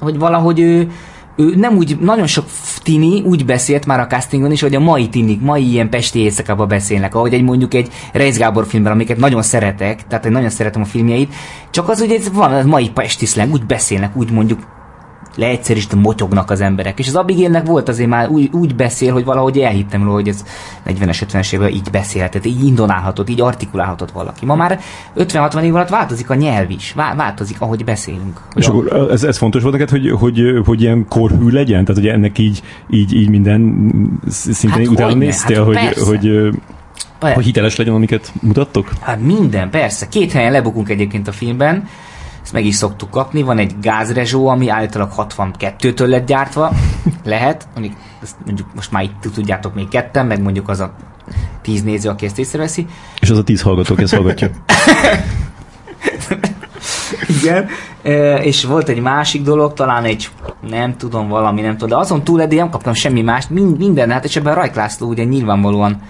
hogy 0.00 0.18
valahogy 0.18 0.60
ő, 0.60 0.88
ő 1.36 1.54
nem 1.56 1.76
úgy, 1.76 1.98
nagyon 2.00 2.26
sok 2.26 2.44
tini 2.82 3.20
úgy 3.20 3.44
beszélt 3.44 3.86
már 3.86 4.00
a 4.00 4.06
castingon 4.06 4.52
is, 4.52 4.60
hogy 4.60 4.74
a 4.74 4.80
mai 4.80 5.08
tinik, 5.08 5.40
mai 5.40 5.70
ilyen 5.70 5.90
pesti 5.90 6.18
éjszakában 6.18 6.68
beszélnek, 6.68 7.14
ahogy 7.14 7.34
egy 7.34 7.42
mondjuk 7.42 7.74
egy 7.74 7.88
Reis 8.12 8.36
Gábor 8.36 8.66
filmben, 8.66 8.92
amiket 8.92 9.16
nagyon 9.16 9.42
szeretek, 9.42 10.06
tehát 10.06 10.24
én 10.24 10.32
nagyon 10.32 10.50
szeretem 10.50 10.82
a 10.82 10.84
filmjeit, 10.84 11.34
csak 11.70 11.88
az, 11.88 11.98
hogy 11.98 12.10
ez 12.10 12.32
van, 12.32 12.52
a 12.52 12.66
mai 12.66 12.90
pesti 12.90 13.26
szleng, 13.26 13.52
úgy 13.52 13.66
beszélnek, 13.66 14.16
úgy 14.16 14.30
mondjuk 14.30 14.60
leegyszerűsítve 15.36 15.98
motyognak 15.98 16.50
az 16.50 16.60
emberek. 16.60 16.98
És 16.98 17.08
az 17.08 17.14
Abigailnek 17.14 17.66
volt 17.66 17.88
azért 17.88 18.08
már 18.08 18.28
úgy, 18.28 18.48
úgy 18.52 18.74
beszél, 18.74 19.12
hogy 19.12 19.24
valahogy 19.24 19.58
elhittem 19.58 20.02
róla, 20.02 20.14
hogy 20.14 20.28
ez 20.28 20.44
40-es, 20.86 21.22
50-es 21.28 21.52
évben 21.52 21.68
így 21.68 21.88
beszélhetett, 21.92 22.46
így 22.46 22.64
indonálhatott, 22.64 23.28
így 23.28 23.40
artikulálhatott 23.40 24.10
valaki. 24.10 24.44
Ma 24.44 24.54
már 24.54 24.80
50-60 25.16 25.62
év 25.62 25.74
alatt 25.74 25.88
változik 25.88 26.30
a 26.30 26.34
nyelv 26.34 26.70
is, 26.70 26.94
változik, 27.16 27.60
ahogy 27.60 27.84
beszélünk. 27.84 28.40
És 28.54 28.66
akkor 28.66 29.08
ez, 29.10 29.24
ez 29.24 29.36
fontos 29.36 29.62
volt 29.62 29.74
neked, 29.74 29.90
hogy, 29.90 30.10
hogy, 30.10 30.40
hogy 30.64 30.82
ilyen 30.82 31.06
korhű 31.08 31.48
legyen? 31.48 31.84
Tehát, 31.84 32.02
hogy 32.02 32.10
ennek 32.10 32.38
így, 32.38 32.62
így, 32.90 33.14
így 33.14 33.28
minden 33.28 33.90
szinten 34.28 34.78
hát 34.78 34.88
utána 34.88 35.14
néztél, 35.14 35.64
hát 35.64 35.94
hogy, 35.94 36.06
hogy 36.06 36.50
hogy 37.32 37.44
hiteles 37.44 37.76
legyen, 37.76 37.94
amiket 37.94 38.32
mutattok? 38.40 38.90
Hát 39.00 39.20
minden, 39.20 39.70
persze. 39.70 40.08
Két 40.08 40.32
helyen 40.32 40.52
lebukunk 40.52 40.88
egyébként 40.88 41.28
a 41.28 41.32
filmben 41.32 41.88
ezt 42.44 42.52
meg 42.52 42.64
is 42.64 42.74
szoktuk 42.74 43.10
kapni. 43.10 43.42
Van 43.42 43.58
egy 43.58 43.74
gázrezsó, 43.80 44.46
ami 44.46 44.68
állítólag 44.68 45.10
62-től 45.16 46.06
lett 46.06 46.26
gyártva. 46.26 46.72
Lehet, 47.24 47.68
mondjuk, 47.74 47.96
ezt 48.22 48.36
mondjuk 48.44 48.68
most 48.74 48.90
már 48.90 49.02
itt 49.02 49.32
tudjátok 49.34 49.74
még 49.74 49.88
ketten, 49.88 50.26
meg 50.26 50.42
mondjuk 50.42 50.68
az 50.68 50.80
a 50.80 50.94
tíz 51.62 51.82
néző, 51.82 52.08
aki 52.08 52.26
ezt 52.26 52.38
észreveszi. 52.38 52.86
És 53.20 53.30
az 53.30 53.38
a 53.38 53.44
tíz 53.44 53.62
hallgatók 53.62 54.00
ezt 54.00 54.14
hallgatja. 54.14 54.50
Igen, 57.42 57.66
e, 58.02 58.36
és 58.36 58.64
volt 58.64 58.88
egy 58.88 59.00
másik 59.00 59.42
dolog, 59.42 59.72
talán 59.72 60.04
egy, 60.04 60.28
nem 60.68 60.96
tudom, 60.96 61.28
valami, 61.28 61.60
nem 61.60 61.72
tudom, 61.72 61.88
de 61.88 61.96
azon 61.96 62.24
túl 62.24 62.42
eddig 62.42 62.58
nem 62.58 62.70
kaptam 62.70 62.94
semmi 62.94 63.22
mást, 63.22 63.50
minden, 63.50 64.10
hát 64.10 64.24
és 64.24 64.36
ebben 64.36 64.54
Rajk 64.54 64.74
László 64.74 65.08
ugye 65.08 65.24
nyilvánvalóan 65.24 66.02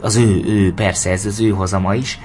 az 0.00 0.16
ő, 0.16 0.42
ő, 0.46 0.72
persze 0.72 1.10
ez 1.10 1.26
az 1.26 1.40
ő 1.40 1.48
hozama 1.48 1.94
is, 1.94 2.18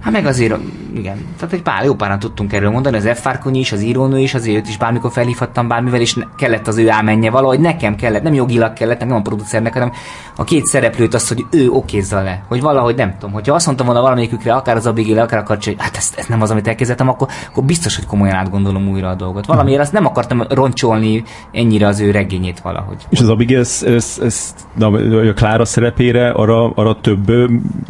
Hát 0.00 0.12
meg 0.12 0.26
azért, 0.26 0.54
igen, 0.94 1.24
tehát 1.38 1.54
egy 1.54 1.62
pár 1.62 1.84
jó 1.84 1.94
páran 1.94 2.18
tudtunk 2.18 2.52
erről 2.52 2.70
mondani, 2.70 2.96
az 2.96 3.08
F. 3.14 3.20
Fárkonyi 3.20 3.58
is, 3.58 3.72
az 3.72 3.82
írónő 3.82 4.18
is, 4.18 4.34
azért 4.34 4.56
őt 4.56 4.68
is 4.68 4.76
bármikor 4.76 5.12
felhívhattam 5.12 5.68
bármivel, 5.68 6.00
és 6.00 6.16
kellett 6.36 6.66
az 6.66 6.76
ő 6.78 6.90
ámenje 6.90 7.30
valahogy, 7.30 7.60
nekem 7.60 7.96
kellett, 7.96 8.22
nem 8.22 8.34
jogilag 8.34 8.72
kellett, 8.72 9.00
nem 9.00 9.12
a 9.12 9.22
producernek, 9.22 9.72
hanem 9.72 9.92
a 10.36 10.44
két 10.44 10.64
szereplőt 10.64 11.14
azt, 11.14 11.28
hogy 11.28 11.44
ő 11.50 11.70
okézza 11.70 12.22
le, 12.22 12.42
hogy 12.48 12.60
valahogy 12.60 12.94
nem 12.94 13.12
tudom, 13.12 13.32
hogyha 13.32 13.54
azt 13.54 13.66
mondtam 13.66 13.86
volna 13.86 14.00
valamelyikükre, 14.00 14.54
akár 14.54 14.76
az 14.76 14.86
Abigail, 14.86 15.18
akár 15.18 15.38
a 15.38 15.44
hogy 15.46 15.74
hát 15.78 15.96
ez, 15.96 16.12
ez, 16.16 16.26
nem 16.26 16.42
az, 16.42 16.50
amit 16.50 16.68
elkezdtem, 16.68 17.08
akkor, 17.08 17.28
akkor 17.48 17.64
biztos, 17.64 17.96
hogy 17.96 18.06
komolyan 18.06 18.34
átgondolom 18.34 18.88
újra 18.88 19.08
a 19.08 19.14
dolgot. 19.14 19.46
Valamiért 19.46 19.80
azt 19.80 19.92
nem 19.92 20.06
akartam 20.06 20.42
roncsolni 20.48 21.22
ennyire 21.52 21.86
az 21.86 22.00
ő 22.00 22.10
regényét 22.10 22.60
valahogy. 22.60 22.96
És 23.08 23.20
az 23.20 23.28
Abigail, 23.28 23.60
ez, 23.60 23.82
ez, 23.86 24.20
ez, 24.22 24.54
a 24.78 25.32
Klára 25.34 25.64
szerepére 25.64 26.30
arra, 26.30 26.70
arra 26.70 27.00
több 27.00 27.32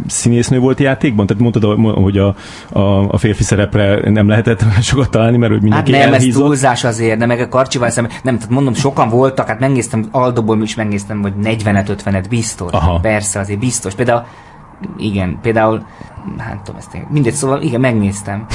színésznő 0.06 0.58
volt 0.58 0.80
játékban? 0.80 1.26
Tehát 1.26 1.42
mondtad, 1.42 1.78
hogy 2.06 2.18
a, 2.18 2.34
a, 2.72 3.08
a 3.08 3.18
férfi 3.18 3.42
szerepre 3.42 4.10
nem 4.10 4.28
lehetett 4.28 4.64
sokat 4.82 5.10
találni, 5.10 5.36
mert 5.36 5.52
hogy 5.52 5.62
mindenki 5.62 5.92
hát 5.92 6.04
nem, 6.04 6.12
elhízott. 6.12 6.42
ez 6.42 6.46
túlzás 6.46 6.84
azért, 6.84 7.18
de 7.18 7.26
meg 7.26 7.40
a 7.40 7.48
karcsival 7.48 7.90
szemben, 7.90 8.12
nem, 8.22 8.36
tehát 8.36 8.50
mondom, 8.50 8.74
sokan 8.74 9.08
voltak, 9.08 9.48
hát 9.48 9.60
megnéztem, 9.60 10.08
Aldoból 10.10 10.62
is 10.62 10.74
megnéztem, 10.74 11.22
hogy 11.22 11.32
40-50-et 11.42 12.24
biztos. 12.28 12.72
Aha. 12.72 12.98
Persze, 13.00 13.38
azért 13.38 13.58
biztos. 13.58 13.94
Például 13.94 14.24
igen, 14.96 15.38
például, 15.42 15.86
hát 16.38 16.60
tudom 16.64 16.80
ezt 16.80 16.94
én, 16.94 17.06
mindegy, 17.10 17.34
szóval 17.34 17.62
igen, 17.62 17.80
megnéztem. 17.80 18.46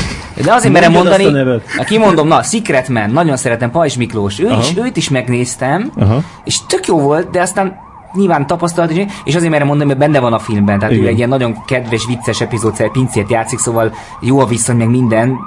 De 0.43 0.53
azért 0.53 0.73
merem 0.73 0.91
mondani, 0.91 1.61
hát 1.77 1.85
kimondom, 1.85 2.27
na, 2.27 2.43
Secret 2.43 2.89
Man, 2.89 3.09
nagyon 3.09 3.37
szeretem, 3.37 3.71
Pajzs 3.71 3.95
Miklós, 3.95 4.39
ő 4.39 4.49
is, 4.59 4.77
őt 4.77 4.97
is 4.97 5.09
megnéztem, 5.09 5.91
Aha. 5.97 6.21
és 6.43 6.65
tök 6.65 6.87
jó 6.87 6.99
volt, 6.99 7.29
de 7.29 7.41
aztán 7.41 7.89
nyilván 8.13 8.47
tapasztalat 8.47 8.91
is, 8.91 9.05
és 9.23 9.35
azért 9.35 9.51
merem 9.51 9.67
mondani, 9.67 9.87
mert 9.87 9.99
benne 9.99 10.19
van 10.19 10.33
a 10.33 10.39
filmben, 10.39 10.79
tehát 10.79 10.93
Igen. 10.93 11.05
ő 11.05 11.07
egy 11.07 11.17
ilyen 11.17 11.29
nagyon 11.29 11.63
kedves, 11.65 12.05
vicces 12.05 12.41
epizód, 12.41 12.89
pincét 12.91 13.29
játszik, 13.29 13.59
szóval 13.59 13.93
jó 14.19 14.39
a 14.39 14.45
viszony, 14.45 14.77
meg 14.77 14.89
minden, 14.89 15.37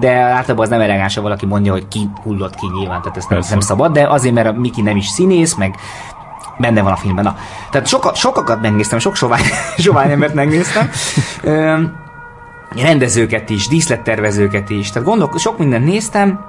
de 0.00 0.12
általában 0.12 0.64
az 0.64 0.70
nem 0.70 0.80
elegáns, 0.80 1.14
ha 1.14 1.22
valaki 1.22 1.46
mondja, 1.46 1.72
hogy 1.72 1.88
ki 1.88 2.08
hullott 2.22 2.54
ki 2.54 2.66
nyilván, 2.78 3.00
tehát 3.02 3.16
ez 3.16 3.26
nem, 3.28 3.40
nem 3.50 3.60
szabad, 3.60 3.92
de 3.92 4.08
azért, 4.08 4.34
mert 4.34 4.48
a 4.48 4.52
Miki 4.52 4.82
nem 4.82 4.96
is 4.96 5.06
színész, 5.06 5.54
meg 5.54 5.74
benne 6.58 6.82
van 6.82 6.92
a 6.92 6.96
filmben. 6.96 7.24
Na, 7.24 7.36
tehát 7.70 7.86
soka, 7.86 8.14
sokakat 8.14 8.60
megnéztem, 8.60 8.98
sok 8.98 9.16
sovány, 9.16 9.42
sovány 9.76 10.10
embert 10.10 10.34
megnéztem. 10.34 10.90
Ö, 11.42 11.82
rendezőket 12.82 13.50
is, 13.50 13.68
díszlettervezőket 13.68 14.70
is, 14.70 14.90
tehát 14.90 15.08
gondolok, 15.08 15.38
sok 15.38 15.58
mindent 15.58 15.84
néztem, 15.84 16.40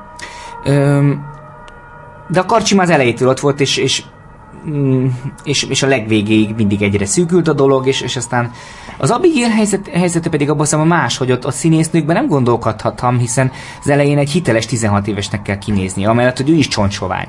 ö, 0.64 1.12
de 2.28 2.40
a 2.40 2.46
karcsim 2.46 2.80
az 2.80 2.90
elejétől 2.90 3.30
ott 3.30 3.40
volt, 3.40 3.60
és, 3.60 3.78
és 3.78 4.04
és, 5.44 5.64
és 5.64 5.84
a 5.84 5.88
legvégéig 5.88 6.56
mindig 6.56 6.82
egyre 6.82 7.06
szűkült 7.06 7.48
a 7.48 7.54
dolog, 7.54 7.88
és, 7.88 8.02
és 8.02 8.16
aztán 8.16 8.52
az 8.98 9.10
Abigail 9.10 9.50
helyzet, 9.50 9.88
helyzete 9.88 10.30
pedig 10.30 10.50
abban 10.50 10.68
a 10.72 10.84
más, 10.84 11.18
hogy 11.18 11.32
ott 11.32 11.46
a 11.46 11.52
színésznőkben 11.52 12.16
nem 12.16 12.28
gondolkodhattam, 12.28 13.18
hiszen 13.18 13.52
az 13.82 13.90
elején 13.90 14.18
egy 14.18 14.30
hiteles 14.30 14.66
16 14.66 15.08
évesnek 15.08 15.42
kell 15.42 15.58
kinézni, 15.58 16.06
amellett, 16.06 16.38
hogy 16.38 16.50
ő 16.50 16.54
is 16.54 16.68
csontsovány. 16.68 17.28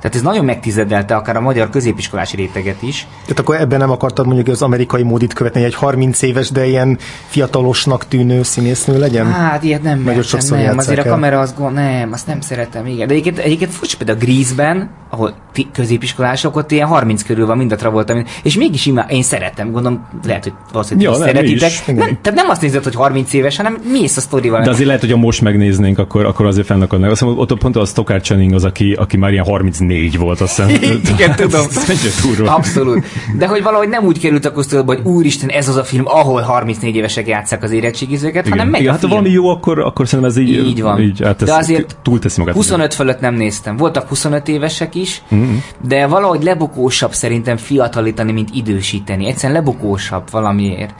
Tehát 0.00 0.14
ez 0.14 0.22
nagyon 0.22 0.44
megtizedelte 0.44 1.16
akár 1.16 1.36
a 1.36 1.40
magyar 1.40 1.70
középiskolási 1.70 2.36
réteget 2.36 2.82
is. 2.82 3.06
Tehát 3.22 3.38
akkor 3.38 3.56
ebben 3.56 3.78
nem 3.78 3.90
akartad 3.90 4.26
mondjuk 4.26 4.48
az 4.48 4.62
amerikai 4.62 5.02
módit 5.02 5.32
követni, 5.32 5.64
egy 5.64 5.74
30 5.74 6.22
éves, 6.22 6.50
de 6.50 6.66
ilyen 6.66 6.98
fiatalosnak 7.26 8.08
tűnő 8.08 8.42
színésznő 8.42 8.98
legyen? 8.98 9.32
Hát 9.32 9.62
ilyet 9.62 9.82
nem, 9.82 10.02
Nagyon 10.02 10.22
sokszor 10.22 10.58
nem, 10.58 10.78
azért 10.78 10.98
el. 10.98 11.06
a 11.06 11.08
kamera 11.08 11.40
az 11.40 11.54
gond, 11.54 11.74
nem, 11.74 12.12
azt 12.12 12.26
nem 12.26 12.40
szeretem, 12.40 12.86
igen. 12.86 13.06
De 13.06 13.12
egyébként, 13.12 13.38
egyébként 13.38 13.70
furcsa 13.70 13.96
például 13.96 14.18
a 14.18 14.24
Grease-ben, 14.24 14.90
ahol 15.10 15.34
ti, 15.52 15.68
középiskolások, 15.72 16.56
ott 16.56 16.70
ilyen 16.70 16.88
30 16.88 17.22
körül 17.22 17.46
van 17.46 17.56
mind 17.56 17.72
a 17.72 17.76
Travolta, 17.76 18.22
és 18.42 18.56
mégis 18.56 18.86
imá, 18.86 19.06
én 19.08 19.22
szeretem, 19.22 19.70
gondolom, 19.70 20.06
lehet, 20.24 20.42
hogy 20.42 20.52
valószínűleg 20.72 21.09
Ja, 21.12 21.18
nem, 21.18 21.28
mi 21.28 21.34
szeretitek. 21.34 21.70
is. 21.70 21.84
Nem, 21.86 21.96
tehát 21.96 22.34
nem 22.34 22.48
azt 22.48 22.60
nézed, 22.60 22.84
hogy 22.84 22.94
30 22.94 23.32
éves, 23.32 23.56
hanem 23.56 23.78
mész 23.92 24.16
a 24.16 24.20
sztorival. 24.20 24.62
De 24.62 24.70
azért 24.70 24.86
lehet, 24.86 25.00
hogy 25.00 25.10
ha 25.10 25.16
most 25.16 25.40
megnéznénk, 25.40 25.98
akkor, 25.98 26.24
akkor 26.24 26.46
azért 26.46 26.66
fennakadnak. 26.66 27.10
Azt 27.10 27.20
hiszem, 27.20 27.38
ott 27.38 27.58
pont 27.58 27.76
a 27.76 27.84
Stockard 27.84 28.22
Channing 28.22 28.52
az, 28.52 28.64
aki, 28.64 28.92
aki 28.92 29.16
már 29.16 29.32
ilyen 29.32 29.44
34 29.44 30.18
volt, 30.18 30.40
azt 30.40 30.56
hiszem. 30.56 30.68
Igen, 31.14 31.36
tudom. 31.36 31.66
Abszolút. 32.56 33.04
De 33.38 33.46
hogy 33.46 33.62
valahogy 33.62 33.88
nem 33.88 34.04
úgy 34.04 34.18
került 34.18 34.44
a 34.44 34.52
kosztolba, 34.52 34.94
hogy 34.94 35.04
úristen, 35.04 35.48
ez 35.48 35.68
az 35.68 35.76
a 35.76 35.84
film, 35.84 36.04
ahol 36.06 36.40
34 36.40 36.96
évesek 36.96 37.26
játszák 37.26 37.62
az 37.62 37.70
érettségizőket, 37.70 38.48
hanem 38.48 38.74
Igen, 38.74 38.88
a 38.88 38.90
hát 38.90 39.00
ha 39.00 39.08
valami 39.08 39.30
jó, 39.30 39.48
akkor, 39.48 39.78
akkor 39.78 40.08
szerintem 40.08 40.30
ez 40.30 40.36
így, 40.36 40.66
Így 40.66 40.82
van. 40.82 41.00
így 41.00 41.22
hát 41.24 41.44
De 41.44 41.54
azért 41.54 41.96
túlteszi 42.02 42.40
magát. 42.40 42.54
25 42.54 42.94
fölött 42.94 43.20
nem 43.20 43.34
néztem. 43.34 43.76
Voltak 43.76 44.08
25 44.08 44.48
évesek 44.48 44.94
is, 44.94 45.22
mm-hmm. 45.34 45.56
de 45.86 46.06
valahogy 46.06 46.42
lebukósabb 46.42 47.12
szerintem 47.12 47.56
fiatalítani, 47.56 48.32
mint 48.32 48.48
idősíteni. 48.52 49.26
Egyszerűen 49.26 49.58
lebukósabb 49.58 50.30
valamiért. 50.30 50.94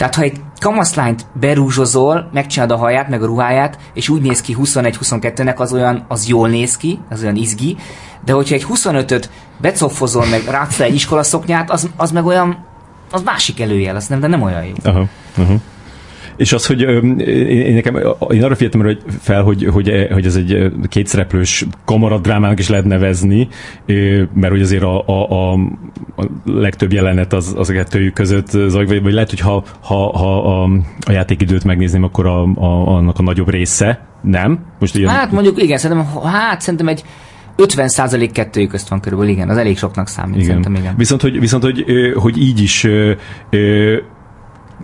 Tehát 0.00 0.14
ha 0.14 0.22
egy 0.22 0.40
kamaszlányt 0.58 1.26
berúzsozol, 1.32 2.28
megcsinálod 2.32 2.76
a 2.76 2.80
haját, 2.80 3.08
meg 3.08 3.22
a 3.22 3.26
ruháját, 3.26 3.78
és 3.94 4.08
úgy 4.08 4.22
néz 4.22 4.40
ki 4.40 4.56
21-22-nek, 4.58 5.56
az 5.56 5.72
olyan, 5.72 6.04
az 6.08 6.28
jól 6.28 6.48
néz 6.48 6.76
ki, 6.76 6.98
az 7.10 7.22
olyan 7.22 7.36
izgi, 7.36 7.76
de 8.24 8.32
hogyha 8.32 8.54
egy 8.54 8.66
25-öt 8.68 9.30
becoffozol, 9.60 10.26
meg 10.26 10.44
rátsz 10.44 10.80
egy 10.80 10.94
iskolaszoknyát, 10.94 11.70
az, 11.70 11.90
az 11.96 12.10
meg 12.10 12.24
olyan, 12.24 12.64
az 13.10 13.22
másik 13.22 13.60
előjel, 13.60 13.96
az 13.96 14.06
nem, 14.06 14.20
de 14.20 14.26
nem 14.26 14.42
olyan 14.42 14.64
jó. 14.64 14.72
Aha, 14.82 15.04
aha. 15.36 15.54
És 16.40 16.52
az, 16.52 16.66
hogy 16.66 16.80
én, 16.80 17.74
nekem, 17.74 17.96
én 18.30 18.44
arra 18.44 18.54
figyeltem 18.54 18.80
hogy 18.80 19.02
fel, 19.20 19.42
hogy, 19.42 19.64
hogy, 19.64 20.06
hogy 20.12 20.26
ez 20.26 20.36
egy 20.36 20.72
kétszereplős 20.88 21.66
kamaradrámának 21.84 22.58
is 22.58 22.68
lehet 22.68 22.84
nevezni, 22.84 23.48
mert 24.34 24.50
hogy 24.50 24.60
azért 24.60 24.82
a, 24.82 25.06
a, 25.06 25.30
a, 25.30 25.52
a 26.16 26.26
legtöbb 26.44 26.92
jelenet 26.92 27.32
az, 27.32 27.54
az 27.56 27.70
a 27.70 27.72
kettőjük 27.72 28.14
között 28.14 28.46
zajlik, 28.46 28.88
vagy, 28.88 29.02
vagy 29.02 29.12
lehet, 29.12 29.30
hogy 29.30 29.40
ha, 29.40 29.64
ha, 29.80 30.18
ha 30.18 30.62
a, 30.62 30.68
a 31.06 31.12
játékidőt 31.12 31.64
megnézném, 31.64 32.02
akkor 32.02 32.26
a, 32.26 32.42
a, 32.42 32.86
annak 32.86 33.18
a 33.18 33.22
nagyobb 33.22 33.50
része, 33.50 34.06
nem? 34.22 34.58
Most 34.78 34.96
ilyen, 34.96 35.10
Hát 35.10 35.32
mondjuk 35.32 35.62
igen, 35.62 35.78
szerintem, 35.78 36.06
hát 36.22 36.60
szerintem 36.60 36.88
egy 36.88 37.04
50% 37.56 38.30
kettőjük 38.32 38.70
közt 38.70 38.88
van 38.88 39.00
körülbelül, 39.00 39.32
igen, 39.32 39.48
az 39.48 39.56
elég 39.56 39.78
soknak 39.78 40.08
számít, 40.08 40.34
igen. 40.34 40.46
szerintem 40.46 40.74
igen. 40.74 40.94
Viszont, 40.96 41.20
hogy, 41.20 41.40
viszont 41.40 41.62
hogy, 41.62 41.84
hogy 42.14 42.38
így 42.38 42.60
is 42.60 42.86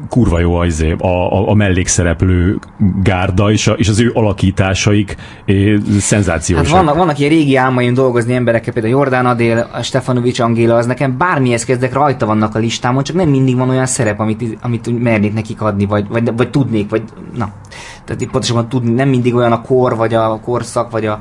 kurva 0.09 0.39
jó 0.39 0.55
az 0.55 0.85
a, 0.99 1.07
a, 1.07 1.49
a 1.49 1.55
mellékszereplő 1.55 2.59
gárda, 3.03 3.51
és, 3.51 3.67
a, 3.67 3.73
és 3.73 3.89
az 3.89 4.01
ő 4.01 4.11
alakításaik 4.15 5.17
é, 5.45 5.71
Hát 5.71 6.01
szenzációsak. 6.01 6.69
vannak, 6.69 6.97
vannak 6.97 7.19
ilyen 7.19 7.31
régi 7.31 7.57
álmaim 7.57 7.95
dolgozni 7.95 8.35
emberekkel, 8.35 8.73
például 8.73 8.95
Jordán 8.95 9.27
Adél, 9.27 9.69
a 9.73 9.83
Stefanovics 9.83 10.41
Angéla, 10.41 10.77
az 10.77 10.87
nekem 10.87 11.19
bármihez 11.19 11.65
kezdek, 11.65 11.93
rajta 11.93 12.27
vannak 12.27 12.55
a 12.55 12.59
listámon, 12.59 13.03
csak 13.03 13.17
nem 13.17 13.29
mindig 13.29 13.57
van 13.57 13.69
olyan 13.69 13.87
szerep, 13.87 14.21
amit, 14.21 14.59
amit 14.63 15.03
mernék 15.03 15.35
nekik 15.35 15.61
adni, 15.61 15.87
vagy, 15.87 16.09
vagy, 16.09 16.37
vagy 16.37 16.51
tudnék, 16.51 16.91
vagy 16.91 17.03
na. 17.37 17.49
Tehát 18.05 18.25
pontosabban 18.25 18.69
tudni, 18.69 18.91
nem 18.91 19.09
mindig 19.09 19.35
olyan 19.35 19.53
a 19.53 19.63
kor, 19.63 19.97
vagy 19.97 20.15
a 20.15 20.41
korszak, 20.41 20.91
vagy 20.91 21.07
a 21.07 21.21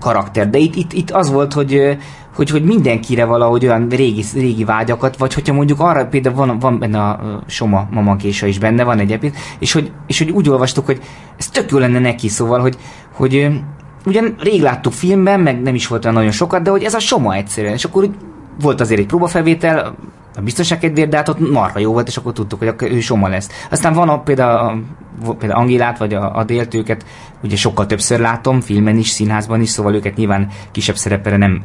karakter. 0.00 0.50
De 0.50 0.58
itt, 0.58 0.74
itt, 0.74 0.92
itt 0.92 1.10
az 1.10 1.30
volt, 1.30 1.52
hogy, 1.52 1.96
hogy, 2.34 2.50
hogy 2.50 2.64
mindenkire 2.64 3.24
valahogy 3.24 3.66
olyan 3.66 3.88
régi, 3.88 4.24
régi 4.34 4.64
vágyakat, 4.64 5.16
vagy 5.16 5.34
hogyha 5.34 5.54
mondjuk 5.54 5.80
arra 5.80 6.06
például 6.06 6.34
van, 6.34 6.58
van 6.58 6.78
benne 6.78 7.02
a 7.02 7.42
Soma 7.46 7.88
mamakésa 7.90 8.46
is 8.46 8.58
benne, 8.58 8.84
van 8.84 8.98
egy 8.98 9.12
epit, 9.12 9.36
és 9.58 9.72
hogy, 9.72 9.92
és 10.06 10.18
hogy 10.18 10.30
úgy 10.30 10.48
olvastuk, 10.48 10.86
hogy 10.86 11.00
ez 11.38 11.48
tök 11.48 11.70
jó 11.70 11.78
lenne 11.78 11.98
neki, 11.98 12.28
szóval, 12.28 12.60
hogy, 12.60 12.76
hogy 13.14 13.48
ugyan 14.06 14.34
rég 14.38 14.62
láttuk 14.62 14.92
filmben, 14.92 15.40
meg 15.40 15.62
nem 15.62 15.74
is 15.74 15.86
volt 15.86 16.04
olyan 16.04 16.16
nagyon 16.16 16.30
sokat, 16.30 16.62
de 16.62 16.70
hogy 16.70 16.82
ez 16.82 16.94
a 16.94 16.98
Soma 16.98 17.34
egyszerűen, 17.34 17.72
és 17.72 17.84
akkor 17.84 18.10
volt 18.60 18.80
azért 18.80 19.00
egy 19.00 19.06
próbafelvétel, 19.06 19.94
a 20.36 20.40
biztonság 20.40 20.78
kedvéért, 20.78 21.10
de 21.10 21.16
hát 21.16 21.28
ott 21.28 21.50
marha 21.50 21.78
jó 21.78 21.92
volt, 21.92 22.08
és 22.08 22.16
akkor 22.16 22.32
tudtuk, 22.32 22.58
hogy 22.58 22.68
akkor 22.68 22.90
ő 22.90 23.00
Soma 23.00 23.28
lesz. 23.28 23.50
Aztán 23.70 23.92
van 23.92 24.08
a, 24.08 24.20
például, 24.20 24.84
a, 25.26 25.34
például 25.34 25.60
Angélát, 25.60 25.98
vagy 25.98 26.14
a, 26.14 26.36
a 26.36 26.44
délt 26.44 26.96
ugye 27.42 27.56
sokkal 27.56 27.86
többször 27.86 28.20
látom, 28.20 28.60
filmen 28.60 28.96
is, 28.96 29.08
színházban 29.08 29.60
is, 29.60 29.68
szóval 29.68 29.94
őket 29.94 30.16
nyilván 30.16 30.48
kisebb 30.70 30.96
szerepere 30.96 31.36
nem 31.36 31.62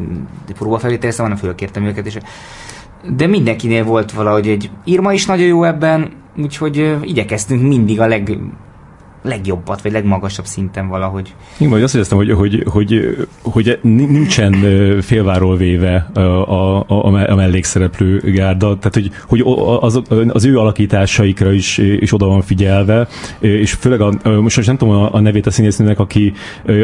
mm, 0.00 0.22
próbafelvételeztem, 0.54 1.24
hanem 1.24 1.40
fölkértem 1.40 1.84
őket, 1.84 2.06
és 2.06 2.18
de 3.16 3.26
mindenkinél 3.26 3.84
volt 3.84 4.12
valahogy 4.12 4.48
egy 4.48 4.70
Irma 4.84 5.12
is 5.12 5.26
nagyon 5.26 5.46
jó 5.46 5.64
ebben, 5.64 6.12
úgyhogy 6.36 6.96
igyekeztünk 7.02 7.62
mindig 7.62 8.00
a 8.00 8.06
leg, 8.06 8.38
legjobbat, 9.24 9.82
vagy 9.82 9.92
legmagasabb 9.92 10.44
szinten 10.44 10.88
valahogy. 10.88 11.34
Igen, 11.56 11.72
vagy 11.72 11.82
azt 11.82 11.94
éreztem, 11.94 12.18
hogy, 12.18 12.32
hogy, 12.32 12.64
hogy, 12.66 13.16
hogy 13.42 13.78
nincsen 13.82 14.52
félváról 15.00 15.56
véve 15.56 16.10
a, 16.14 16.20
a, 16.20 16.86
a 17.28 17.34
mellékszereplő 17.34 18.18
gárda, 18.18 18.78
tehát 18.78 18.94
hogy, 18.94 19.10
hogy 19.26 19.42
az, 19.80 20.02
az 20.28 20.44
ő 20.44 20.58
alakításaikra 20.58 21.52
is, 21.52 21.78
is 21.78 22.12
oda 22.12 22.26
van 22.26 22.42
figyelve, 22.42 23.08
és 23.38 23.72
főleg 23.72 24.00
a, 24.00 24.12
most, 24.40 24.56
most 24.56 24.66
nem 24.66 24.76
tudom 24.76 24.94
a, 24.94 25.14
a 25.14 25.20
nevét 25.20 25.46
a 25.46 25.50
színésznőnek, 25.50 25.98
aki, 25.98 26.32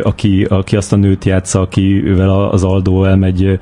aki, 0.03 0.45
aki 0.45 0.77
azt 0.77 0.93
a 0.93 0.97
nőt 0.97 1.25
játsza, 1.25 1.61
akivel 1.61 2.49
az 2.49 2.65
Aldó 2.65 3.05
elmegy 3.05 3.59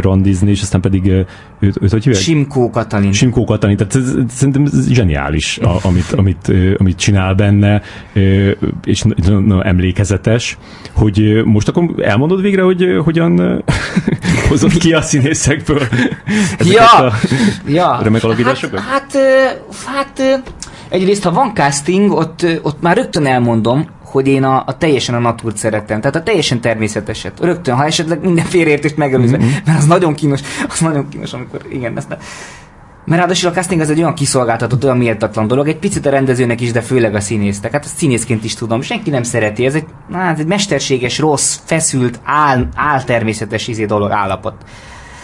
randizni, 0.00 0.50
és 0.50 0.62
aztán 0.62 0.80
pedig 0.80 1.12
őt, 1.60 1.82
őt 1.82 1.90
hogy 1.90 2.04
hívják? 2.04 2.22
Simkó 2.22 2.70
Katalin. 2.70 3.12
Simkó 3.12 3.44
Katalin, 3.44 3.76
tehát 3.76 3.94
ez, 3.94 4.14
ez, 4.14 4.32
szerintem 4.34 4.64
ez 4.64 4.88
zseniális, 4.88 5.58
a, 5.58 5.78
amit, 5.82 6.12
amit, 6.12 6.52
amit 6.76 6.96
csinál 6.96 7.34
benne, 7.34 7.82
és 8.84 9.02
nagyon 9.02 9.42
nagyon 9.42 9.66
emlékezetes, 9.66 10.58
hogy 10.92 11.42
most 11.44 11.68
akkor 11.68 11.94
elmondod 12.02 12.40
végre, 12.40 12.62
hogy 12.62 12.84
hogyan 13.04 13.62
hozott 14.48 14.76
ki 14.76 14.92
a 14.92 15.02
színészekből 15.02 15.82
ezeket 16.58 16.72
Ja, 16.72 17.06
a 17.06 17.12
ja. 17.66 18.00
remek 18.02 18.24
alakításokat? 18.24 18.80
Hát, 18.80 19.16
hát, 19.84 20.18
hát 20.18 20.42
egyrészt, 20.88 21.22
ha 21.22 21.32
van 21.32 21.54
casting, 21.54 22.10
ott, 22.10 22.46
ott 22.62 22.80
már 22.80 22.96
rögtön 22.96 23.26
elmondom, 23.26 23.86
hogy 24.10 24.26
én 24.26 24.44
a, 24.44 24.62
a 24.66 24.76
teljesen 24.78 25.14
a 25.14 25.18
natúrt 25.18 25.56
szerettem. 25.56 26.00
Tehát 26.00 26.16
a 26.16 26.22
teljesen 26.22 26.60
természeteset. 26.60 27.40
Rögtön, 27.40 27.74
ha 27.74 27.84
esetleg 27.84 28.20
minden 28.20 28.44
félreértést 28.44 28.96
megelőzve, 28.96 29.36
Mhm. 29.36 29.46
mm-hmm. 29.46 29.56
mert 29.64 29.78
az 29.78 29.86
nagyon 29.86 30.14
kínos, 30.14 30.40
az 30.68 30.80
nagyon 30.80 31.08
kínos, 31.08 31.32
amikor 31.32 31.60
igen, 31.70 31.96
ezt 31.96 32.08
ne. 32.08 32.16
Mert 33.04 33.20
ráadásul 33.20 33.50
a 33.50 33.52
casting 33.52 33.80
az 33.80 33.90
egy 33.90 33.98
olyan 33.98 34.14
kiszolgáltatott, 34.14 34.84
olyan 34.84 34.96
méltatlan 34.96 35.46
dolog, 35.46 35.68
egy 35.68 35.78
picit 35.78 36.06
a 36.06 36.10
rendezőnek 36.10 36.60
is, 36.60 36.72
de 36.72 36.80
főleg 36.80 37.14
a 37.14 37.20
színésznek. 37.20 37.72
Hát 37.72 37.84
ezt 37.84 37.96
színészként 37.96 38.44
is 38.44 38.54
tudom, 38.54 38.80
senki 38.82 39.10
nem 39.10 39.22
szereti. 39.22 39.64
Ez 39.66 39.74
egy, 39.74 39.84
hát 40.12 40.38
egy 40.38 40.46
mesterséges, 40.46 41.18
rossz, 41.18 41.58
feszült, 41.64 42.20
áll, 42.24 42.68
áltermészetes 42.74 43.68
izé 43.68 43.84
dolog, 43.84 44.10
állapot. 44.10 44.54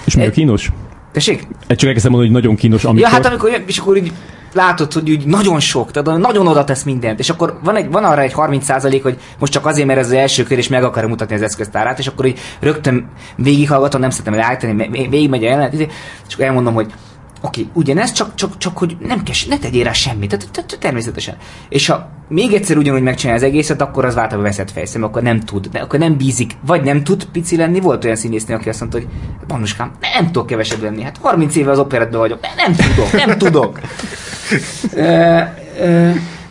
És 0.05 0.17
mi 0.17 0.27
a 0.27 0.31
kínos? 0.31 0.71
Tessék? 1.13 1.47
Egy 1.67 1.77
csak 1.77 1.87
elkezdtem 1.87 2.13
mondani, 2.13 2.33
hogy 2.33 2.43
nagyon 2.43 2.57
kínos, 2.57 2.85
amikor... 2.85 3.03
Ja, 3.03 3.09
hát 3.09 3.27
amikor, 3.27 3.63
és 3.67 3.79
akkor 3.79 3.97
így 3.97 4.13
látod, 4.57 4.93
hogy 4.93 5.11
úgy 5.11 5.27
nagyon 5.27 5.61
sok, 5.61 5.91
tehát 5.91 6.19
nagyon 6.19 6.47
oda 6.47 6.65
tesz 6.65 6.83
mindent, 6.83 7.19
és 7.19 7.31
akkor 7.31 7.59
van, 7.63 7.77
egy, 7.77 7.91
van 7.91 8.05
arra 8.05 8.21
egy 8.21 8.33
30% 8.37 9.01
hogy 9.03 9.19
most 9.39 9.53
csak 9.53 9.67
azért, 9.67 9.87
mert 9.87 9.99
ez 9.99 10.07
az 10.07 10.13
első 10.13 10.43
kör, 10.43 10.59
és 10.59 10.69
meg 10.69 10.85
akarja 10.85 11.09
mutatni 11.09 11.35
az 11.35 11.43
eszköztárát, 11.43 11.99
és 11.99 12.07
akkor 12.07 12.25
így 12.25 12.39
rögtön 12.61 13.11
végighallgatom, 13.37 14.01
nem 14.01 14.11
szeretem 14.11 14.35
elállítani, 14.35 14.89
végigmegy 15.09 15.45
a 15.45 15.49
jelenet, 15.49 15.73
és 15.73 16.35
akkor 16.35 16.45
elmondom, 16.45 16.75
hogy 16.75 16.93
oké, 17.41 17.67
ugyanez, 17.73 18.13
csak, 18.13 18.35
csak, 18.35 18.59
csak 18.59 18.79
hogy 18.79 18.97
nem 19.01 19.23
kell, 19.23 19.35
ne 19.49 19.59
tegyél 19.59 19.85
rá 19.85 19.93
semmit, 19.93 20.29
tehát, 20.29 20.51
tehát 20.53 20.79
természetesen. 20.81 21.37
És 21.69 21.87
ha 21.87 22.11
még 22.29 22.53
egyszer 22.53 22.77
ugyanúgy 22.77 23.03
megcsinálja 23.03 23.43
az 23.43 23.49
egészet, 23.49 23.81
akkor 23.81 24.05
az 24.05 24.15
váltalában 24.15 24.51
veszett 24.51 24.71
fejszem, 24.71 25.03
akkor 25.03 25.23
nem 25.23 25.41
tud, 25.41 25.67
de 25.67 25.79
akkor 25.79 25.99
nem 25.99 26.17
bízik, 26.17 26.53
vagy 26.67 26.83
nem 26.83 27.05
tud 27.05 27.25
pici 27.25 27.57
lenni. 27.57 27.81
Volt 27.81 28.05
olyan 28.05 28.17
színésznő, 28.17 28.55
aki 28.55 28.69
azt 28.69 28.81
mondta, 28.81 28.99
hogy 28.99 29.09
Manuskám, 29.49 29.93
nem 30.01 30.27
tudok 30.27 30.47
kevesebb 30.47 30.83
lenni, 30.83 31.03
hát 31.03 31.19
30 31.23 31.57
éve 31.57 31.71
az 31.71 31.79
operetben 31.79 32.21
vagyok, 32.21 32.41
nem 32.57 32.75
tudok, 32.75 33.27
nem 33.27 33.39
tudok. 33.39 33.81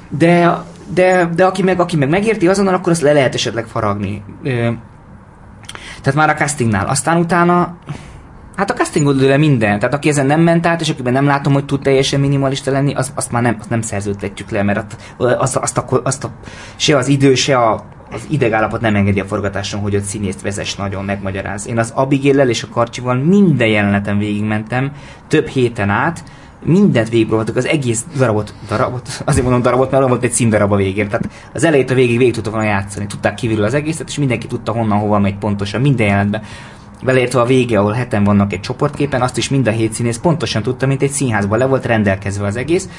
De, 0.10 0.64
de, 0.94 1.30
de 1.36 1.46
aki 1.46 1.64
meg, 1.64 1.80
aki 1.80 1.96
meg 1.96 2.10
megérti 2.10 2.48
azonnal, 2.48 2.74
akkor 2.74 2.92
azt 2.92 3.02
le 3.02 3.14
lehet 3.14 3.34
esetleg 3.34 3.66
faragni. 3.66 4.24
Tehát 6.02 6.14
már 6.14 6.30
a 6.30 6.34
castingnál. 6.34 6.88
Aztán 6.88 7.18
utána 7.18 7.78
Hát 8.56 8.72
a 8.72 8.74
casting 8.74 9.22
le 9.22 9.38
minden, 9.38 9.80
tehát 9.80 9.94
aki 9.94 10.10
ezen 10.10 10.26
nem 10.26 10.42
ment 10.42 10.66
át, 10.66 10.82
és 10.82 10.90
akiben 10.90 11.14
nem 11.14 11.26
látom, 11.26 11.54
hogy 11.54 11.66
tud 11.66 11.82
teljesen 11.82 12.20
minimalista 12.20 12.72
lenni, 12.72 12.94
az, 12.94 13.12
azt 13.16 13.32
már 13.32 13.42
nem, 13.42 13.56
azt 13.60 13.70
nem 13.70 13.82
szerződtetjük 13.82 14.50
le, 14.50 14.64
mert 14.64 14.96
azt, 15.18 15.56
azt, 15.56 15.78
a, 15.78 16.02
azt 16.04 16.24
a, 16.24 16.32
se 16.76 16.98
az 16.98 17.08
idő, 17.08 17.36
se 17.36 17.58
a, 17.58 17.86
az 18.12 18.26
idegállapot 18.30 18.82
nem 18.82 18.96
engedi 18.96 19.20
a 19.20 19.26
forgatáson, 19.26 19.80
hogy 19.80 19.96
ott 19.96 20.04
színészt 20.04 20.42
vezess 20.42 20.76
nagyon, 20.76 21.06
megmagyaráz. 21.06 21.68
Én 21.68 21.78
az 21.78 21.92
Abigail 21.96 22.50
és 22.50 22.64
a 22.64 22.68
Karcsival 22.68 23.16
minden 23.16 23.68
jeleneten 23.68 24.18
végigmentem, 24.18 24.92
több 25.28 25.48
héten 25.48 25.90
át, 25.90 26.24
mindent 26.64 27.10
végigpróbáltuk, 27.10 27.56
az 27.56 27.66
egész 27.66 28.06
darabot, 28.18 28.54
darabot, 28.68 29.22
azért 29.26 29.44
mondom 29.44 29.62
darabot, 29.62 29.92
mert 29.92 30.08
volt 30.08 30.24
egy 30.24 30.32
színdarab 30.32 30.72
a 30.72 30.76
végén. 30.76 31.08
Tehát 31.08 31.30
az 31.54 31.64
elejét 31.64 31.92
a 31.92 31.94
végig 31.94 32.18
végig 32.18 32.34
tudtak 32.34 32.54
volna 32.54 32.68
játszani, 32.68 33.06
tudták 33.06 33.34
kívül 33.36 33.64
az 33.64 33.74
egészet, 33.74 34.10
és 34.10 34.18
mindenki 34.18 34.48
tudta 34.48 34.72
honnan, 34.72 35.00
hova 35.00 35.20
megy 35.20 35.38
pontosan, 35.38 35.82
minden 35.82 36.08
jelentben. 36.08 36.42
Beleértve 37.04 37.40
a 37.40 37.46
vége, 37.46 37.80
ahol 37.80 37.92
heten 37.92 38.24
vannak 38.24 38.54
egy 38.54 38.60
csoportképen, 38.60 39.22
azt 39.22 39.38
is 39.38 39.50
mind 39.50 39.68
a 39.68 39.72
hét 39.72 39.94
színész 39.94 40.18
pontosan 40.18 40.62
tudta, 40.62 40.86
mint 40.86 41.02
egy 41.02 41.12
színházban 41.12 41.58
le 41.58 41.66
volt 41.66 41.86
rendelkezve 41.86 42.46
az 42.46 42.56
egész. 42.56 42.90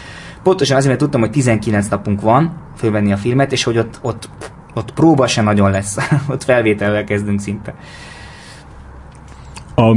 Pontosan 0.43 0.77
azért, 0.77 0.89
mert 0.89 1.03
tudtam, 1.03 1.21
hogy 1.21 1.31
19 1.31 1.89
napunk 1.89 2.21
van 2.21 2.57
fölvenni 2.77 3.13
a 3.13 3.17
filmet, 3.17 3.53
és 3.53 3.65
hogy 3.65 3.79
ott, 3.79 3.99
ott 4.03 4.29
ott 4.77 4.93
próba 4.93 5.27
se 5.27 5.43
nagyon 5.43 5.71
lesz, 5.71 5.97
ott 6.33 6.45
felvétellel 6.45 7.05
kezdünk 7.05 7.41
szinte. 7.41 7.75
A, 9.75 9.97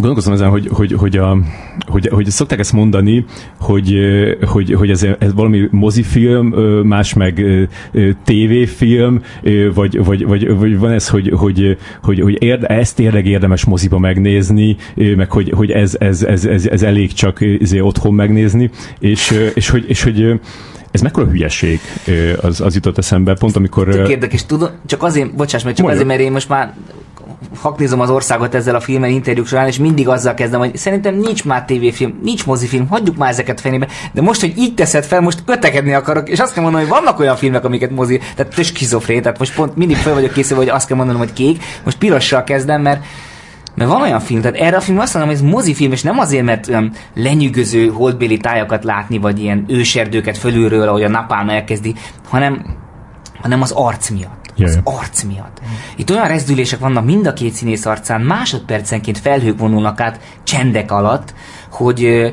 gondolkozom 0.00 0.32
ezen, 0.32 0.48
hogy, 0.48 0.68
hogy, 0.72 0.92
hogy, 0.92 1.16
a, 1.16 1.38
hogy, 1.86 2.08
hogy 2.08 2.30
szokták 2.30 2.58
ezt 2.58 2.72
mondani, 2.72 3.24
hogy, 3.58 3.94
hogy, 4.46 4.72
hogy 4.72 4.90
ez, 4.90 5.06
ez 5.18 5.34
valami 5.34 5.68
mozifilm, 5.70 6.46
más 6.82 7.14
meg 7.14 7.44
tévéfilm, 8.24 9.22
vagy, 9.74 10.04
vagy, 10.04 10.24
vagy, 10.24 10.56
vagy 10.56 10.78
van 10.78 10.90
ez, 10.90 11.08
hogy, 11.08 11.32
hogy, 11.36 11.76
hogy, 12.02 12.20
hogy 12.20 12.42
érde, 12.42 12.66
ezt 12.66 12.96
tényleg 12.96 13.26
érdemes 13.26 13.64
moziba 13.64 13.98
megnézni, 13.98 14.76
meg 14.94 15.30
hogy, 15.30 15.52
hogy 15.56 15.70
ez, 15.70 15.96
ez, 15.98 16.22
ez, 16.22 16.44
ez, 16.44 16.66
ez 16.66 16.82
elég 16.82 17.12
csak 17.12 17.40
izé, 17.40 17.80
otthon 17.80 18.14
megnézni, 18.14 18.70
és, 18.98 19.50
és, 19.54 19.68
hogy, 19.68 19.84
és 19.88 20.02
hogy 20.02 20.40
ez 20.90 21.00
mekkora 21.00 21.26
hülyeség, 21.26 21.80
az, 22.40 22.60
az 22.60 22.74
jutott 22.74 22.98
eszembe, 22.98 23.34
pont 23.34 23.56
amikor... 23.56 23.88
Tök 23.88 24.08
érdekes, 24.08 24.46
tudom, 24.46 24.68
csak 24.86 25.02
azért, 25.02 25.34
bocsáss 25.34 25.62
meg, 25.62 25.74
csak 25.74 25.86
Mondja. 25.86 26.02
azért, 26.02 26.18
mert 26.18 26.28
én 26.28 26.32
most 26.32 26.48
már 26.48 26.74
haknézom 27.60 28.00
az 28.00 28.10
országot 28.10 28.54
ezzel 28.54 28.74
a 28.74 28.80
filmen 28.80 29.10
interjúk 29.10 29.46
során, 29.46 29.66
és 29.66 29.78
mindig 29.78 30.08
azzal 30.08 30.34
kezdem, 30.34 30.60
hogy 30.60 30.76
szerintem 30.76 31.14
nincs 31.14 31.44
már 31.44 31.64
tévéfilm, 31.64 32.18
nincs 32.22 32.46
mozifilm, 32.46 32.86
hagyjuk 32.88 33.16
már 33.16 33.30
ezeket 33.30 33.60
fenébe, 33.60 33.88
de 34.12 34.22
most, 34.22 34.40
hogy 34.40 34.58
így 34.58 34.74
teszed 34.74 35.04
fel, 35.04 35.20
most 35.20 35.44
kötekedni 35.44 35.92
akarok, 35.92 36.28
és 36.28 36.38
azt 36.38 36.52
kell 36.52 36.62
mondanom, 36.62 36.88
hogy 36.88 36.96
vannak 36.98 37.18
olyan 37.18 37.36
filmek, 37.36 37.64
amiket 37.64 37.90
mozi, 37.90 38.20
tehát 38.36 38.54
tök 38.54 38.64
skizofrén, 38.64 39.22
tehát 39.22 39.38
most 39.38 39.54
pont 39.54 39.76
mindig 39.76 39.96
fel 39.96 40.14
vagyok 40.14 40.32
készülve, 40.32 40.62
hogy 40.62 40.72
azt 40.72 40.86
kell 40.86 40.96
mondanom, 40.96 41.20
hogy 41.20 41.32
kék, 41.32 41.62
most 41.84 41.98
pirossal 41.98 42.44
kezdem, 42.44 42.82
mert 42.82 43.04
mert 43.74 43.90
van 43.90 44.02
olyan 44.02 44.20
film, 44.20 44.40
tehát 44.40 44.56
erre 44.56 44.76
a 44.76 44.80
film 44.80 44.98
azt 44.98 45.14
mondom, 45.14 45.34
hogy 45.34 45.44
ez 45.44 45.50
mozifilm, 45.50 45.92
és 45.92 46.02
nem 46.02 46.18
azért, 46.18 46.44
mert 46.44 46.68
olyan 46.68 46.92
lenyűgöző 47.14 47.88
holdbéli 47.88 48.36
tájakat 48.36 48.84
látni, 48.84 49.18
vagy 49.18 49.38
ilyen 49.38 49.64
őserdőket 49.68 50.38
fölülről, 50.38 50.88
ahogy 50.88 51.02
a 51.02 51.08
napálma 51.08 51.52
elkezdi, 51.52 51.94
hanem, 52.28 52.76
hanem 53.40 53.62
az 53.62 53.70
arc 53.70 54.08
miatt. 54.10 54.47
Jaj. 54.58 54.70
Az 54.70 54.80
arc 54.84 55.22
miatt. 55.22 55.60
Itt 55.96 56.10
olyan 56.10 56.28
rezdülések 56.28 56.78
vannak 56.78 57.04
mind 57.04 57.26
a 57.26 57.32
két 57.32 57.52
színész 57.52 57.86
arcán, 57.86 58.20
másodpercenként 58.20 59.18
felhők 59.18 59.58
vonulnak 59.58 60.00
át 60.00 60.20
csendek 60.42 60.90
alatt, 60.90 61.34
hogy 61.70 62.32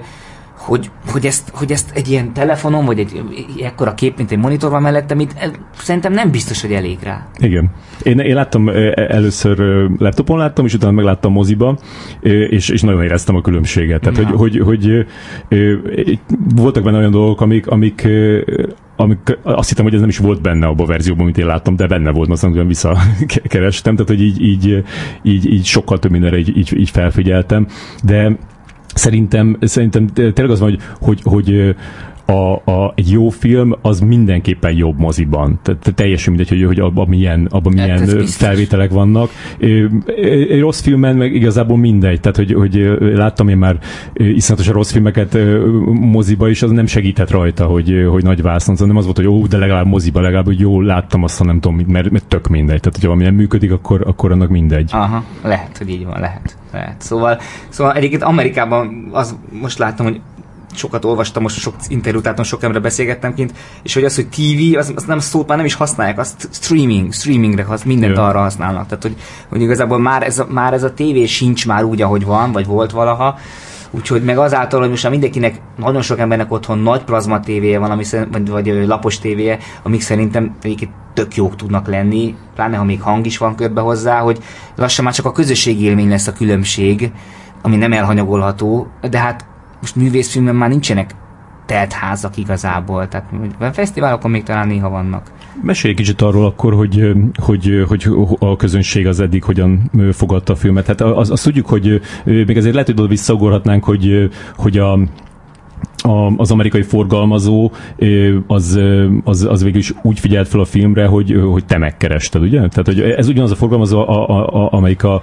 hogy, 0.66 0.89
hogy, 1.07 1.26
ezt, 1.26 1.49
hogy 1.53 1.72
ezt 1.72 1.91
egy 1.93 2.09
ilyen 2.09 2.34
telefonon, 2.34 2.86
vagy 2.86 2.99
egy 2.99 3.22
ekkora 3.63 3.93
kép, 3.93 4.18
mint 4.18 4.32
egy 4.32 4.38
monitor 4.38 4.70
van 4.70 4.82
mellettem, 4.82 5.20
itt 5.20 5.34
szerintem 5.78 6.13
nem 6.13 6.32
biztos, 6.32 6.61
hogy 6.61 6.72
elég 6.72 6.97
rá. 7.03 7.28
Igen. 7.38 7.72
Én, 8.03 8.20
én 8.20 8.36
láttam 8.36 8.70
először 8.95 9.57
laptopon 9.97 10.38
láttam, 10.38 10.66
és 10.66 10.74
utána 10.74 10.91
megláttam 10.91 11.32
moziba, 11.32 11.78
és, 12.49 12.70
és 12.70 12.82
nagyon 12.82 13.03
éreztem 13.03 13.36
a 13.36 13.41
különbséget. 13.41 14.01
Tehát, 14.01 14.18
ja. 14.18 14.28
hogy, 14.28 14.59
hogy, 14.59 14.61
hogy, 14.63 15.05
voltak 16.55 16.84
benne 16.84 16.97
olyan 16.97 17.11
dolgok, 17.11 17.41
amik, 17.41 17.68
amik 17.68 18.07
amik, 18.95 19.38
azt 19.43 19.70
hittem, 19.70 19.84
hogy 19.84 19.93
ez 19.93 19.99
nem 19.99 20.09
is 20.09 20.18
volt 20.18 20.41
benne 20.41 20.66
abban 20.66 20.86
a 20.86 20.89
verzióban, 20.89 21.24
amit 21.24 21.38
én 21.38 21.45
láttam, 21.45 21.76
de 21.76 21.88
benne 21.88 22.11
volt, 22.11 22.30
aztán 22.30 22.53
olyan 22.53 22.68
visszakerestem, 22.68 23.95
tehát 23.95 24.09
hogy 24.09 24.22
így, 24.22 24.41
így, 24.41 24.84
így, 25.24 25.53
így 25.53 25.66
sokkal 25.66 25.99
több 25.99 26.11
mindenre 26.11 26.38
így, 26.38 26.57
így, 26.57 26.78
így 26.78 26.89
felfigyeltem, 26.89 27.68
de 28.03 28.38
Szerintem, 28.95 29.57
szerintem 29.61 30.07
tényleg 30.07 30.49
az 30.49 30.59
van, 30.59 30.69
hogy, 30.69 30.81
hogy, 30.99 31.21
hogy 31.23 31.75
a, 32.26 32.71
a, 32.71 32.93
egy 32.95 33.11
jó 33.11 33.30
film 33.30 33.76
az 33.82 33.99
mindenképpen 33.99 34.76
jobb 34.76 34.99
moziban. 34.99 35.59
Tehát 35.63 35.93
teljesen 35.95 36.34
mindegy, 36.34 36.49
hogy, 36.49 36.65
hogy 36.65 36.80
abban 36.80 37.07
milyen, 37.07 37.47
abban 37.49 37.78
hát 37.78 37.99
milyen 37.99 38.26
felvételek 38.26 38.91
vannak. 38.91 39.30
Egy 40.49 40.59
rossz 40.59 40.82
filmen 40.82 41.15
meg 41.15 41.34
igazából 41.34 41.78
mindegy. 41.78 42.19
Tehát, 42.19 42.38
hogy, 42.38 42.53
hogy 42.53 42.97
láttam 42.99 43.47
én 43.47 43.57
már 43.57 43.80
iszonyatosan 44.13 44.73
rossz 44.73 44.91
filmeket 44.91 45.38
moziba 45.86 46.49
is, 46.49 46.61
az 46.61 46.71
nem 46.71 46.86
segített 46.86 47.32
rajta, 47.32 47.65
hogy, 47.65 48.07
hogy 48.09 48.23
nagy 48.23 48.41
vászon. 48.41 48.76
Nem 48.80 48.97
az 48.97 49.03
volt, 49.03 49.17
hogy 49.17 49.28
ó, 49.28 49.45
de 49.45 49.57
legalább 49.57 49.86
moziba, 49.86 50.21
legalább, 50.21 50.45
hogy 50.45 50.59
jó, 50.59 50.82
láttam 50.82 51.23
azt, 51.23 51.43
nem 51.43 51.59
tudom, 51.59 51.86
mert, 51.88 52.09
mert 52.09 52.26
tök 52.26 52.47
mindegy. 52.47 52.80
Tehát, 52.80 52.93
hogyha 52.93 53.07
valami 53.07 53.23
nem 53.23 53.36
működik, 53.36 53.71
akkor, 53.71 54.03
akkor 54.07 54.32
annak 54.32 54.49
mindegy. 54.49 54.89
Aha, 54.93 55.23
lehet, 55.43 55.78
hogy 55.78 55.89
így 55.89 56.05
van, 56.05 56.19
lehet. 56.19 56.57
lehet. 56.71 57.01
Szóval, 57.01 57.39
szóval 57.69 57.93
egyébként 57.93 58.23
Amerikában 58.23 59.09
az 59.11 59.38
most 59.61 59.78
láttam, 59.78 60.05
hogy 60.05 60.21
sokat 60.78 61.05
olvastam, 61.05 61.41
most 61.41 61.59
sok 61.59 61.76
interjút 61.88 62.43
sok 62.43 62.63
ember 62.63 62.82
beszélgettem 62.82 63.34
kint, 63.34 63.53
és 63.84 63.93
hogy 63.93 64.03
az, 64.03 64.15
hogy 64.15 64.28
TV, 64.28 64.78
az, 64.78 64.93
az 64.95 65.03
nem 65.03 65.19
szót 65.19 65.47
már 65.47 65.57
nem 65.57 65.65
is 65.65 65.73
használják, 65.73 66.19
azt 66.19 66.49
streaming, 66.51 67.13
streamingre 67.13 67.63
hasz, 67.63 67.84
mindent 67.84 68.15
Jö. 68.15 68.21
arra 68.21 68.39
használnak. 68.39 68.88
Tehát, 68.88 69.03
hogy, 69.03 69.15
hogy 69.49 69.61
igazából 69.61 69.99
már 69.99 70.23
ez, 70.23 70.39
a, 70.39 70.47
már 70.49 70.73
ez 70.73 70.84
a 70.84 70.93
tévé 70.93 71.26
sincs 71.26 71.67
már 71.67 71.84
úgy, 71.84 72.01
ahogy 72.01 72.26
van, 72.26 72.51
vagy 72.51 72.65
volt 72.65 72.91
valaha, 72.91 73.38
Úgyhogy 73.95 74.23
meg 74.23 74.38
azáltal, 74.38 74.80
hogy 74.80 74.89
most 74.89 75.03
már 75.03 75.11
mindenkinek, 75.11 75.61
nagyon 75.78 76.01
sok 76.01 76.19
embernek 76.19 76.51
otthon 76.51 76.80
nagy 76.80 77.03
plazma 77.03 77.39
tévéje 77.39 77.80
van, 77.80 77.91
ami 77.91 78.03
vagy, 78.32 78.49
vagy 78.49 78.86
lapos 78.88 79.19
tévéje, 79.19 79.57
amik 79.84 80.01
szerintem 80.01 80.55
egyébként 80.61 80.91
tök 81.13 81.36
jók 81.36 81.55
tudnak 81.55 81.88
lenni, 81.88 82.36
pláne 82.55 82.78
ha 82.78 82.84
még 82.84 83.01
hang 83.01 83.26
is 83.26 83.38
van 83.38 83.55
körbe 83.55 83.82
hozzá, 83.82 84.19
hogy 84.19 84.39
lassan 84.76 85.05
már 85.05 85.13
csak 85.13 85.26
a 85.26 85.32
közösségi 85.32 85.84
élmény 85.84 86.09
lesz 86.09 86.28
a 86.28 86.34
különbség, 86.34 87.11
ami 87.61 87.76
nem 87.76 87.93
elhanyagolható, 87.93 88.88
de 89.09 89.19
hát 89.19 89.45
most 89.86 89.95
művészfilmben 89.95 90.55
már 90.55 90.69
nincsenek 90.69 91.15
telt 91.65 91.93
házak 91.93 92.38
igazából, 92.38 93.07
tehát 93.07 93.29
a 93.59 93.65
fesztiválokon 93.65 94.31
még 94.31 94.43
talán 94.43 94.67
néha 94.67 94.89
vannak. 94.89 95.31
Mesélj 95.61 95.93
egy 95.93 95.99
kicsit 95.99 96.21
arról 96.21 96.45
akkor, 96.45 96.73
hogy, 96.73 97.11
hogy, 97.36 97.83
hogy 97.88 98.07
a 98.39 98.55
közönség 98.55 99.07
az 99.07 99.19
eddig 99.19 99.43
hogyan 99.43 99.91
fogadta 100.11 100.53
a 100.53 100.55
filmet. 100.55 100.88
Hát 100.88 101.01
azt, 101.01 101.31
azt 101.31 101.43
tudjuk, 101.43 101.65
hogy 101.65 102.01
még 102.23 102.57
ezért 102.57 102.73
lehet, 102.73 102.91
hogy 102.97 103.07
visszaugorhatnánk, 103.07 103.83
hogy, 103.83 104.29
hogy 104.55 104.77
a 104.77 104.99
a, 105.97 106.33
az 106.38 106.51
amerikai 106.51 106.81
forgalmazó 106.81 107.71
az, 108.47 108.79
az, 109.23 109.47
az 109.49 109.63
végül 109.63 109.79
is 109.79 109.93
úgy 110.01 110.19
figyelt 110.19 110.47
fel 110.47 110.59
a 110.59 110.65
filmre, 110.65 111.05
hogy, 111.05 111.36
hogy 111.51 111.65
te 111.65 111.77
megkerested, 111.77 112.41
ugye? 112.41 112.57
Tehát, 112.57 112.86
hogy 112.86 112.99
ez 112.99 113.27
ugyanaz 113.27 113.51
a 113.51 113.55
forgalmazó, 113.55 113.99
a, 113.99 114.29
a, 114.29 114.63
a, 114.63 114.73
amelyik 114.73 115.03
a 115.03 115.21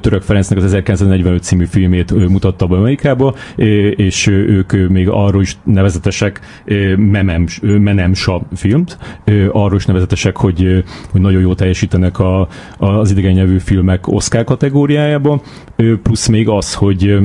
Török 0.00 0.22
Ferencnek 0.22 0.58
az 0.58 0.64
1945 0.64 1.42
című 1.42 1.64
filmét 1.64 2.28
mutatta 2.28 2.66
be 2.66 2.76
Amerikába, 2.76 3.34
és 3.96 4.26
ők 4.26 4.88
még 4.88 5.08
arról 5.08 5.42
is 5.42 5.56
nevezetesek, 5.64 6.40
Memem, 6.96 7.46
Menemsa 7.62 8.42
filmt, 8.54 8.98
arról 9.52 9.76
is 9.76 9.86
nevezetesek, 9.86 10.36
hogy, 10.36 10.84
hogy 11.10 11.20
nagyon 11.20 11.40
jól 11.40 11.54
teljesítenek 11.54 12.18
a, 12.18 12.48
az 12.78 13.10
idegen 13.10 13.32
nyelvű 13.32 13.58
filmek 13.58 14.08
Oscar 14.08 14.44
kategóriájába, 14.44 15.40
plusz 16.02 16.26
még 16.26 16.48
az, 16.48 16.74
hogy 16.74 17.18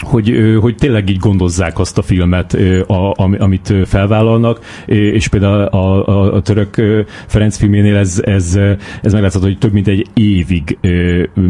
hogy, 0.00 0.56
hogy 0.60 0.74
tényleg 0.74 1.10
így 1.10 1.18
gondozzák 1.18 1.78
azt 1.78 1.98
a 1.98 2.02
filmet, 2.02 2.56
a, 2.86 3.26
amit 3.38 3.74
felvállalnak, 3.84 4.60
és 4.86 5.28
például 5.28 5.62
a, 5.62 6.08
a, 6.08 6.34
a 6.34 6.42
török 6.42 6.82
Ferenc 7.26 7.56
filménél 7.56 7.96
ez, 7.96 8.22
ez, 8.24 8.58
ez 9.02 9.12
meglátszott, 9.12 9.42
hogy 9.42 9.58
több 9.58 9.72
mint 9.72 9.88
egy 9.88 10.06
évig 10.14 10.78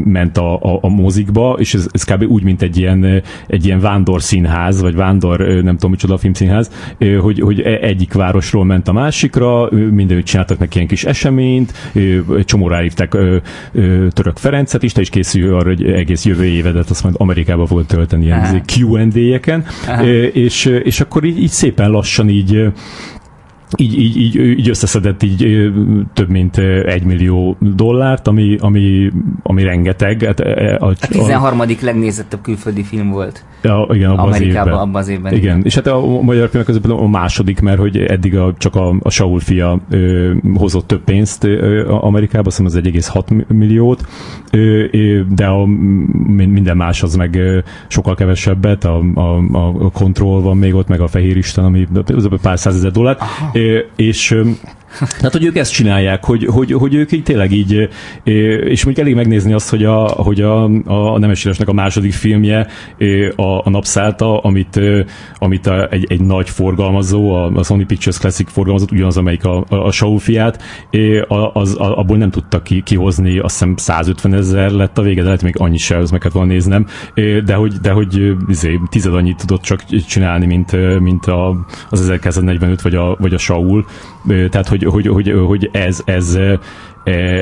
ment 0.05 0.39
a, 0.39 0.55
a, 0.55 0.79
a 0.81 0.89
mozikba, 0.89 1.57
és 1.59 1.75
ez, 1.75 1.87
ez 1.93 2.05
kb. 2.05 2.23
úgy, 2.23 2.43
mint 2.43 2.63
egy 2.63 2.77
ilyen, 2.77 3.23
egy 3.47 3.67
ilyen 3.67 3.81
vándor 3.81 4.23
színház, 4.23 4.81
vagy 4.81 4.95
vándor, 4.95 5.39
nem 5.41 5.75
tudom 5.75 5.91
micsoda 5.91 6.17
filmszínház, 6.17 6.71
hogy, 7.21 7.41
hogy 7.41 7.61
e, 7.61 7.79
egyik 7.81 8.13
városról 8.13 8.65
ment 8.65 8.89
a 8.89 8.93
másikra, 8.93 9.69
mindenütt 9.71 10.25
csináltak 10.25 10.59
neki 10.59 10.77
ilyen 10.77 10.89
kis 10.89 11.05
eseményt, 11.05 11.73
egy 12.37 12.45
csomóra 12.45 12.77
elhívták 12.77 13.17
török 14.13 14.37
Ferencet 14.37 14.83
is, 14.83 14.93
te 14.93 15.01
is 15.01 15.11
készül 15.11 15.55
arra, 15.55 15.69
hogy 15.69 15.85
egész 15.85 16.25
jövő 16.25 16.45
évedet 16.45 16.91
azt 16.91 17.03
majd 17.03 17.15
Amerikába 17.19 17.65
volt 17.65 17.87
tölteni 17.87 18.31
Q&A-eken, 18.66 19.64
és, 20.32 20.64
és 20.64 21.01
akkor 21.01 21.24
így, 21.24 21.39
így 21.39 21.51
szépen 21.51 21.91
lassan 21.91 22.28
így 22.28 22.72
így, 23.77 23.99
így, 23.99 24.16
így, 24.16 24.37
így 24.59 24.69
összeszedett 24.69 25.23
így 25.23 25.71
több 26.14 26.29
mint 26.29 26.59
egy 26.87 27.03
millió 27.05 27.57
dollárt, 27.61 28.29
ami, 28.29 28.57
ami, 28.61 29.11
ami 29.43 29.62
rengeteg. 29.62 30.23
Hát, 30.23 30.41
a, 30.41 30.77
a, 30.79 30.87
a 30.87 30.95
13. 30.95 31.61
A, 31.61 31.64
legnézettebb 31.81 32.41
külföldi 32.41 32.83
film 32.83 33.11
volt. 33.11 33.45
Ja, 33.62 33.87
igen, 33.91 34.11
abban 34.11 34.29
az 34.29 34.41
évben. 34.41 34.69
abban 34.69 34.95
az 34.95 35.09
évben. 35.09 35.33
Igen. 35.33 35.45
igen. 35.45 35.64
És 35.64 35.75
hát 35.75 35.87
a 35.87 36.21
magyar 36.23 36.49
filmek 36.49 36.66
között 36.66 36.87
a 36.87 37.07
második, 37.07 37.61
mert 37.61 37.79
hogy 37.79 37.97
eddig 37.97 38.37
a, 38.37 38.55
csak 38.59 38.75
a, 38.75 38.97
a 39.03 39.11
Saul 39.11 39.41
fia 39.41 39.81
ö, 39.91 40.33
hozott 40.55 40.87
több 40.87 41.05
pénzt 41.05 41.45
ö, 41.45 41.89
Amerikába, 41.89 42.47
azt 42.47 42.57
hiszem 42.57 42.83
az 42.85 42.89
1,6 42.93 43.47
milliót, 43.47 44.07
ö, 44.51 44.85
de 45.29 45.47
a, 45.47 45.66
minden 46.27 46.77
más 46.77 47.03
az 47.03 47.14
meg 47.14 47.39
sokkal 47.89 48.14
kevesebbet, 48.14 48.85
a, 48.85 49.03
a, 49.14 49.37
a 49.53 49.91
kontroll 49.91 50.41
van 50.41 50.57
még 50.57 50.75
ott, 50.75 50.89
meg 50.89 51.01
a 51.01 51.07
Fehér 51.07 51.37
Isten, 51.37 51.64
ami 51.64 51.89
pár 52.43 52.59
százezer 52.59 52.91
dollár. 52.91 53.16
Aha 53.19 53.58
és 53.97 54.35
tehát, 54.99 55.32
hogy 55.39 55.45
ők 55.45 55.57
ezt 55.57 55.72
csinálják, 55.72 56.24
hogy, 56.24 56.45
hogy, 56.45 56.72
hogy 56.72 56.95
ők 56.95 57.12
így 57.12 57.22
tényleg 57.22 57.53
így, 57.53 57.89
és 58.64 58.84
mondjuk 58.84 58.99
elég 58.99 59.14
megnézni 59.14 59.53
azt, 59.53 59.70
hogy 59.70 59.84
a, 59.84 59.99
hogy 60.07 60.41
a, 60.41 60.64
a 60.84 61.18
Nemesíresnek 61.18 61.68
a 61.68 61.72
második 61.72 62.12
filmje, 62.12 62.66
a, 63.36 63.66
a 63.66 63.70
Napszálta, 63.70 64.39
amit, 64.39 64.80
amit 65.39 65.66
a, 65.66 65.89
egy, 65.91 66.07
egy 66.09 66.20
nagy 66.20 66.51
forgalmazó, 66.51 67.32
a, 67.34 67.47
a 67.47 67.62
Sony 67.62 67.86
Pictures 67.86 68.18
Classic 68.18 68.53
forgalmazott, 68.53 68.91
ugyanaz, 68.91 69.16
amelyik 69.16 69.45
a, 69.45 69.64
a, 69.68 69.76
a 69.76 69.91
Shaw 69.91 70.16
fiát, 70.16 70.62
az, 71.53 71.74
abból 71.74 72.16
nem 72.16 72.30
tudtak 72.30 72.62
ki, 72.62 72.82
kihozni, 72.82 73.39
azt 73.39 73.59
hiszem 73.59 73.76
150 73.76 74.34
ezer 74.34 74.70
lett 74.70 74.99
a 74.99 75.03
vége, 75.03 75.20
de 75.20 75.26
lehet 75.26 75.43
még 75.43 75.55
annyi 75.59 75.78
se, 75.78 75.97
az 75.97 76.11
meg 76.11 76.20
kellett 76.20 76.36
volna 76.36 76.53
néznem, 76.53 76.86
de 77.45 77.55
hogy, 77.55 77.72
de 77.72 77.91
hogy 77.91 78.36
izé, 78.49 78.80
tized 78.91 79.14
annyit 79.14 79.36
tudott 79.36 79.62
csak 79.62 79.84
csinálni, 79.84 80.47
mint, 80.47 81.01
mint 81.01 81.26
a, 81.26 81.66
az 81.91 82.01
1945 82.01 82.82
vagy 82.82 82.95
a, 82.95 83.16
vagy 83.18 83.34
a 83.34 83.39
Saul, 83.39 83.84
tehát 84.26 84.68
hogy 84.68 84.78
hogy, 84.85 85.07
hogy, 85.07 85.31
hogy, 85.31 85.47
hogy 85.47 85.68
ez, 85.72 86.03
ez, 86.05 86.39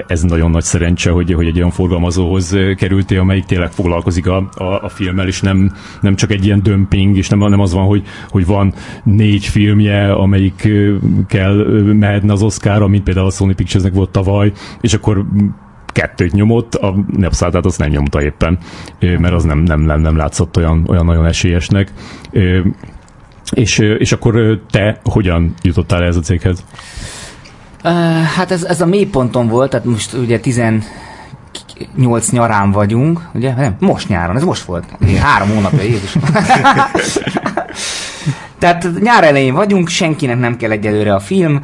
ez 0.07 0.23
nagyon 0.23 0.51
nagy 0.51 0.63
szerencse, 0.63 1.11
hogy, 1.11 1.33
hogy 1.33 1.47
egy 1.47 1.57
olyan 1.57 1.71
forgalmazóhoz 1.71 2.57
kerültél, 2.77 3.21
amelyik 3.21 3.45
tényleg 3.45 3.71
foglalkozik 3.71 4.27
a, 4.27 4.49
a, 4.55 4.65
a 4.65 4.89
filmmel, 4.89 5.27
és 5.27 5.41
nem, 5.41 5.73
nem 6.01 6.15
csak 6.15 6.31
egy 6.31 6.45
ilyen 6.45 6.63
dömping, 6.63 7.17
és 7.17 7.29
nem, 7.29 7.39
nem 7.39 7.61
az 7.61 7.73
van, 7.73 7.87
hogy, 7.87 8.03
hogy 8.29 8.47
van 8.47 8.75
négy 9.05 9.45
filmje, 9.45 10.13
amelyik 10.13 10.69
kell 11.29 11.83
mehetne 11.83 12.33
az 12.33 12.43
Oscarra, 12.43 12.87
mint 12.87 13.03
például 13.03 13.27
a 13.27 13.31
Sony 13.31 13.55
Picturesnek 13.55 13.95
volt 13.95 14.11
tavaly, 14.11 14.53
és 14.81 14.95
akkor 14.95 15.25
kettőt 15.87 16.33
nyomott, 16.33 16.75
a 16.75 16.95
Nepszáltát 17.17 17.65
azt 17.65 17.79
nem 17.79 17.89
nyomta 17.89 18.23
éppen, 18.23 18.59
mert 19.01 19.35
az 19.35 19.45
nem, 19.45 19.59
nem, 19.59 19.81
nem, 19.81 20.01
nem 20.01 20.17
látszott 20.17 20.57
olyan, 20.57 20.85
olyan 20.89 21.05
nagyon 21.05 21.27
esélyesnek. 21.27 21.93
És, 23.51 23.79
és 23.79 24.13
akkor 24.13 24.61
te 24.71 25.01
hogyan 25.05 25.55
jutottál 25.63 26.03
ez 26.03 26.17
a 26.17 26.21
céghez? 26.21 26.65
Uh, 27.87 28.23
hát 28.23 28.51
ez, 28.51 28.65
ez 28.65 28.81
a 28.81 28.87
mélyponton 28.87 29.49
volt, 29.49 29.71
tehát 29.71 29.87
most 29.87 30.13
ugye 30.13 30.41
18 30.41 32.31
nyarán 32.31 32.71
vagyunk, 32.71 33.21
ugye? 33.35 33.55
Nem, 33.55 33.77
most 33.79 34.09
nyáron, 34.09 34.37
ez 34.37 34.45
most 34.45 34.63
volt. 34.63 34.85
Három 35.21 35.49
hónapja, 35.49 35.83
Jézus. 35.83 36.17
Tehát 38.59 38.89
nyár 39.01 39.25
elején 39.25 39.55
vagyunk, 39.55 39.89
senkinek 39.89 40.39
nem 40.39 40.57
kell 40.57 40.71
egyelőre 40.71 41.15
a 41.15 41.21
film. 41.21 41.61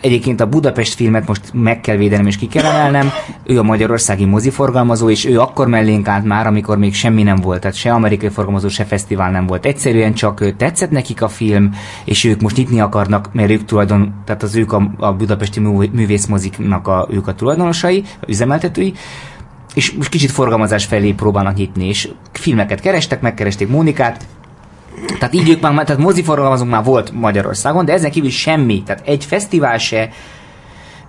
Egyébként 0.00 0.40
a 0.40 0.46
Budapest 0.46 0.94
filmet 0.94 1.26
most 1.26 1.42
meg 1.52 1.80
kell 1.80 1.96
védenem 1.96 2.26
és 2.26 2.36
ki 2.36 2.46
kell 2.46 2.64
emelnem. 2.64 3.10
Ő 3.44 3.58
a 3.58 3.62
magyarországi 3.62 4.24
moziforgalmazó, 4.24 5.10
és 5.10 5.24
ő 5.24 5.40
akkor 5.40 5.68
mellénk 5.68 6.08
állt 6.08 6.24
már, 6.24 6.46
amikor 6.46 6.78
még 6.78 6.94
semmi 6.94 7.22
nem 7.22 7.36
volt. 7.36 7.60
Tehát 7.60 7.76
se 7.76 7.92
amerikai 7.92 8.28
forgalmazó, 8.28 8.68
se 8.68 8.84
fesztivál 8.84 9.30
nem 9.30 9.46
volt. 9.46 9.66
Egyszerűen 9.66 10.14
csak 10.14 10.56
tetszett 10.56 10.90
nekik 10.90 11.22
a 11.22 11.28
film, 11.28 11.70
és 12.04 12.24
ők 12.24 12.40
most 12.40 12.56
nyitni 12.56 12.80
akarnak, 12.80 13.28
mert 13.32 13.50
ők 13.50 13.64
tulajdon, 13.64 14.14
tehát 14.24 14.42
az 14.42 14.56
ők 14.56 14.72
a, 14.72 14.90
a 14.96 15.12
budapesti 15.12 15.60
művészmoziknak 15.92 16.88
a, 16.88 17.08
ők 17.10 17.26
a 17.26 17.34
tulajdonosai, 17.34 18.04
a 18.20 18.24
üzemeltetői 18.28 18.94
és 19.76 19.92
most 19.92 20.08
kicsit 20.08 20.30
forgalmazás 20.30 20.84
felé 20.84 21.12
próbálnak 21.12 21.54
nyitni, 21.54 21.88
és 21.88 22.08
filmeket 22.32 22.80
kerestek, 22.80 23.20
megkeresték 23.20 23.68
Mónikát, 23.68 24.26
tehát 25.18 25.34
így 25.34 25.48
ők 25.48 25.60
már, 25.60 25.84
tehát 25.84 26.02
moziforgalmazók 26.02 26.68
már 26.68 26.84
volt 26.84 27.12
Magyarországon, 27.12 27.84
de 27.84 27.92
ezen 27.92 28.10
kívül 28.10 28.30
semmi, 28.30 28.82
tehát 28.82 29.06
egy 29.06 29.24
fesztivál 29.24 29.78
se, 29.78 30.08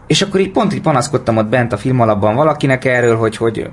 és 0.08 0.22
akkor 0.22 0.40
így 0.40 0.52
pont 0.52 0.74
így 0.74 0.82
panaszkodtam 0.82 1.38
ott 1.38 1.48
bent 1.48 1.74
a 1.74 1.78
filmalapban 1.78 2.36
valakinek 2.36 2.86
erről, 2.86 3.18
hogy, 3.18 3.38
hogy 3.38 3.70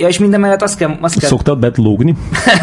Ja, 0.00 0.08
és 0.08 0.18
minden 0.18 0.40
mellett 0.40 0.62
azt 0.62 0.76
kell... 0.76 0.96
Azt 1.00 1.18
kell... 1.18 1.28
Szoktad 1.28 1.58
bet 1.58 1.76
lógni? 1.76 2.14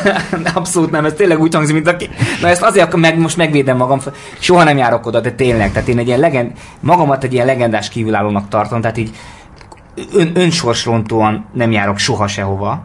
Abszolút 0.53 0.91
nem, 0.91 1.05
ez 1.05 1.13
tényleg 1.13 1.39
úgy 1.39 1.55
hangzik, 1.55 1.73
mint 1.73 1.87
aki... 1.87 2.09
Na 2.41 2.47
ezt 2.47 2.61
azért 2.61 2.95
meg, 2.95 3.17
most 3.19 3.37
megvédem 3.37 3.77
magam, 3.77 3.99
soha 4.39 4.63
nem 4.63 4.77
járok 4.77 5.05
oda, 5.05 5.19
de 5.19 5.31
tényleg, 5.31 5.71
tehát 5.71 5.87
én 5.87 5.97
egy 5.97 6.07
ilyen 6.07 6.19
legend, 6.19 6.51
magamat 6.79 7.23
egy 7.23 7.33
ilyen 7.33 7.45
legendás 7.45 7.89
kívülállónak 7.89 8.49
tartom, 8.49 8.81
tehát 8.81 8.97
így 8.97 9.11
ön, 10.13 10.31
önsorsrontóan 10.33 11.45
nem 11.53 11.71
járok 11.71 11.97
soha 11.97 12.27
sehova. 12.27 12.83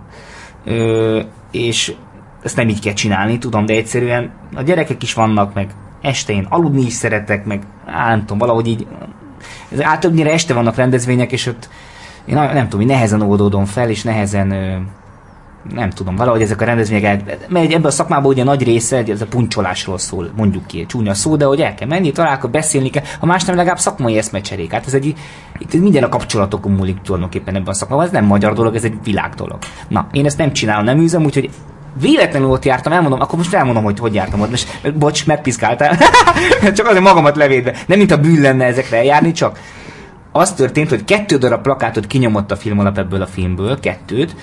Ö, 0.64 1.20
és 1.50 1.94
ezt 2.42 2.56
nem 2.56 2.68
így 2.68 2.80
kell 2.80 2.92
csinálni, 2.92 3.38
tudom, 3.38 3.66
de 3.66 3.74
egyszerűen 3.74 4.30
a 4.54 4.62
gyerekek 4.62 5.02
is 5.02 5.14
vannak, 5.14 5.54
meg 5.54 5.70
este 6.00 6.32
én 6.32 6.46
aludni 6.48 6.84
is 6.84 6.92
szeretek, 6.92 7.44
meg 7.44 7.62
á, 7.86 8.08
nem 8.08 8.20
tudom, 8.20 8.38
valahogy 8.38 8.66
így, 8.66 8.86
ez 9.72 9.82
át 9.82 10.00
többnyire 10.00 10.32
este 10.32 10.54
vannak 10.54 10.76
rendezvények, 10.76 11.32
és 11.32 11.46
ott 11.46 11.68
én 12.24 12.34
nem 12.34 12.68
tudom, 12.68 12.86
nehezen 12.86 13.22
oldódom 13.22 13.64
fel, 13.64 13.90
és 13.90 14.02
nehezen 14.02 14.48
nem 15.74 15.90
tudom, 15.90 16.16
valahogy 16.16 16.42
ezek 16.42 16.60
a 16.60 16.64
rendezvények, 16.64 17.24
mert 17.48 17.72
ebben 17.72 17.84
a 17.84 17.90
szakmában 17.90 18.26
ugye 18.30 18.44
nagy 18.44 18.62
része 18.62 19.02
ez 19.06 19.20
a 19.20 19.26
puncsolásról 19.26 19.98
szól, 19.98 20.30
mondjuk 20.36 20.66
ki, 20.66 20.86
csúnya 20.86 21.14
szó, 21.14 21.36
de 21.36 21.44
hogy 21.44 21.60
el 21.60 21.74
kell 21.74 21.88
menni, 21.88 22.12
találkozni, 22.12 22.50
beszélni 22.50 22.90
kell, 22.90 23.02
ha 23.20 23.26
más 23.26 23.44
nem 23.44 23.56
legalább 23.56 23.78
szakmai 23.78 24.16
eszmecserék. 24.16 24.72
Hát 24.72 24.86
ez 24.86 24.94
egy, 24.94 25.14
itt 25.58 25.80
minden 25.80 26.02
a 26.02 26.08
kapcsolatokon 26.08 26.72
múlik 26.72 27.00
tulajdonképpen 27.00 27.54
ebben 27.54 27.68
a 27.68 27.74
szakmában, 27.74 28.04
ez 28.04 28.10
nem 28.10 28.24
magyar 28.24 28.52
dolog, 28.52 28.74
ez 28.74 28.84
egy 28.84 28.96
világ 29.04 29.34
dolog. 29.34 29.58
Na, 29.88 30.06
én 30.12 30.24
ezt 30.24 30.38
nem 30.38 30.52
csinálom, 30.52 30.84
nem 30.84 30.98
űzem, 30.98 31.24
úgyhogy 31.24 31.50
véletlenül 32.00 32.48
ott 32.48 32.64
jártam, 32.64 32.92
elmondom, 32.92 33.20
akkor 33.20 33.38
most 33.38 33.54
elmondom, 33.54 33.84
hogy 33.84 33.98
hogy 33.98 34.14
jártam 34.14 34.40
ott. 34.40 34.50
Most, 34.50 34.94
bocs, 34.94 35.26
megpiszkáltál. 35.26 35.98
csak 36.76 36.86
azért 36.86 37.02
magamat 37.02 37.36
levédve. 37.36 37.74
Nem 37.86 37.98
mint 37.98 38.10
a 38.10 38.16
bűn 38.16 38.40
lenne 38.40 38.64
ezekre 38.64 38.96
eljárni, 38.96 39.32
csak 39.32 39.58
az 40.32 40.52
történt, 40.52 40.88
hogy 40.88 41.04
kettő 41.04 41.36
darab 41.36 41.62
plakátot 41.62 42.06
kinyomott 42.06 42.50
a 42.50 42.56
film 42.56 42.78
alap 42.78 42.98
ebből 42.98 43.22
a 43.22 43.26
filmből, 43.26 43.80
kettőt. 43.80 44.36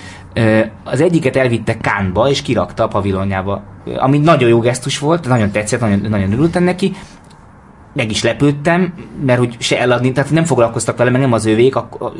Az 0.83 1.01
egyiket 1.01 1.35
elvitte 1.35 1.77
Kánba, 1.77 2.29
és 2.29 2.41
kirakta 2.41 2.83
a 2.83 2.87
pavilonjába. 2.87 3.63
Ami 3.97 4.17
nagyon 4.17 4.49
jó 4.49 4.59
gesztus 4.59 4.99
volt, 4.99 5.27
nagyon 5.27 5.51
tetszett, 5.51 5.79
nagyon, 5.79 6.05
nagyon 6.09 6.31
örültem 6.31 6.63
neki 6.63 6.95
meg 7.93 8.11
is 8.11 8.23
lepődtem, 8.23 8.93
mert 9.25 9.39
hogy 9.39 9.55
se 9.59 9.79
eladni, 9.79 10.11
tehát 10.11 10.31
nem 10.31 10.43
foglalkoztak 10.43 10.97
vele, 10.97 11.09
mert 11.09 11.23
nem 11.23 11.33
az 11.33 11.45
övék, 11.45 11.75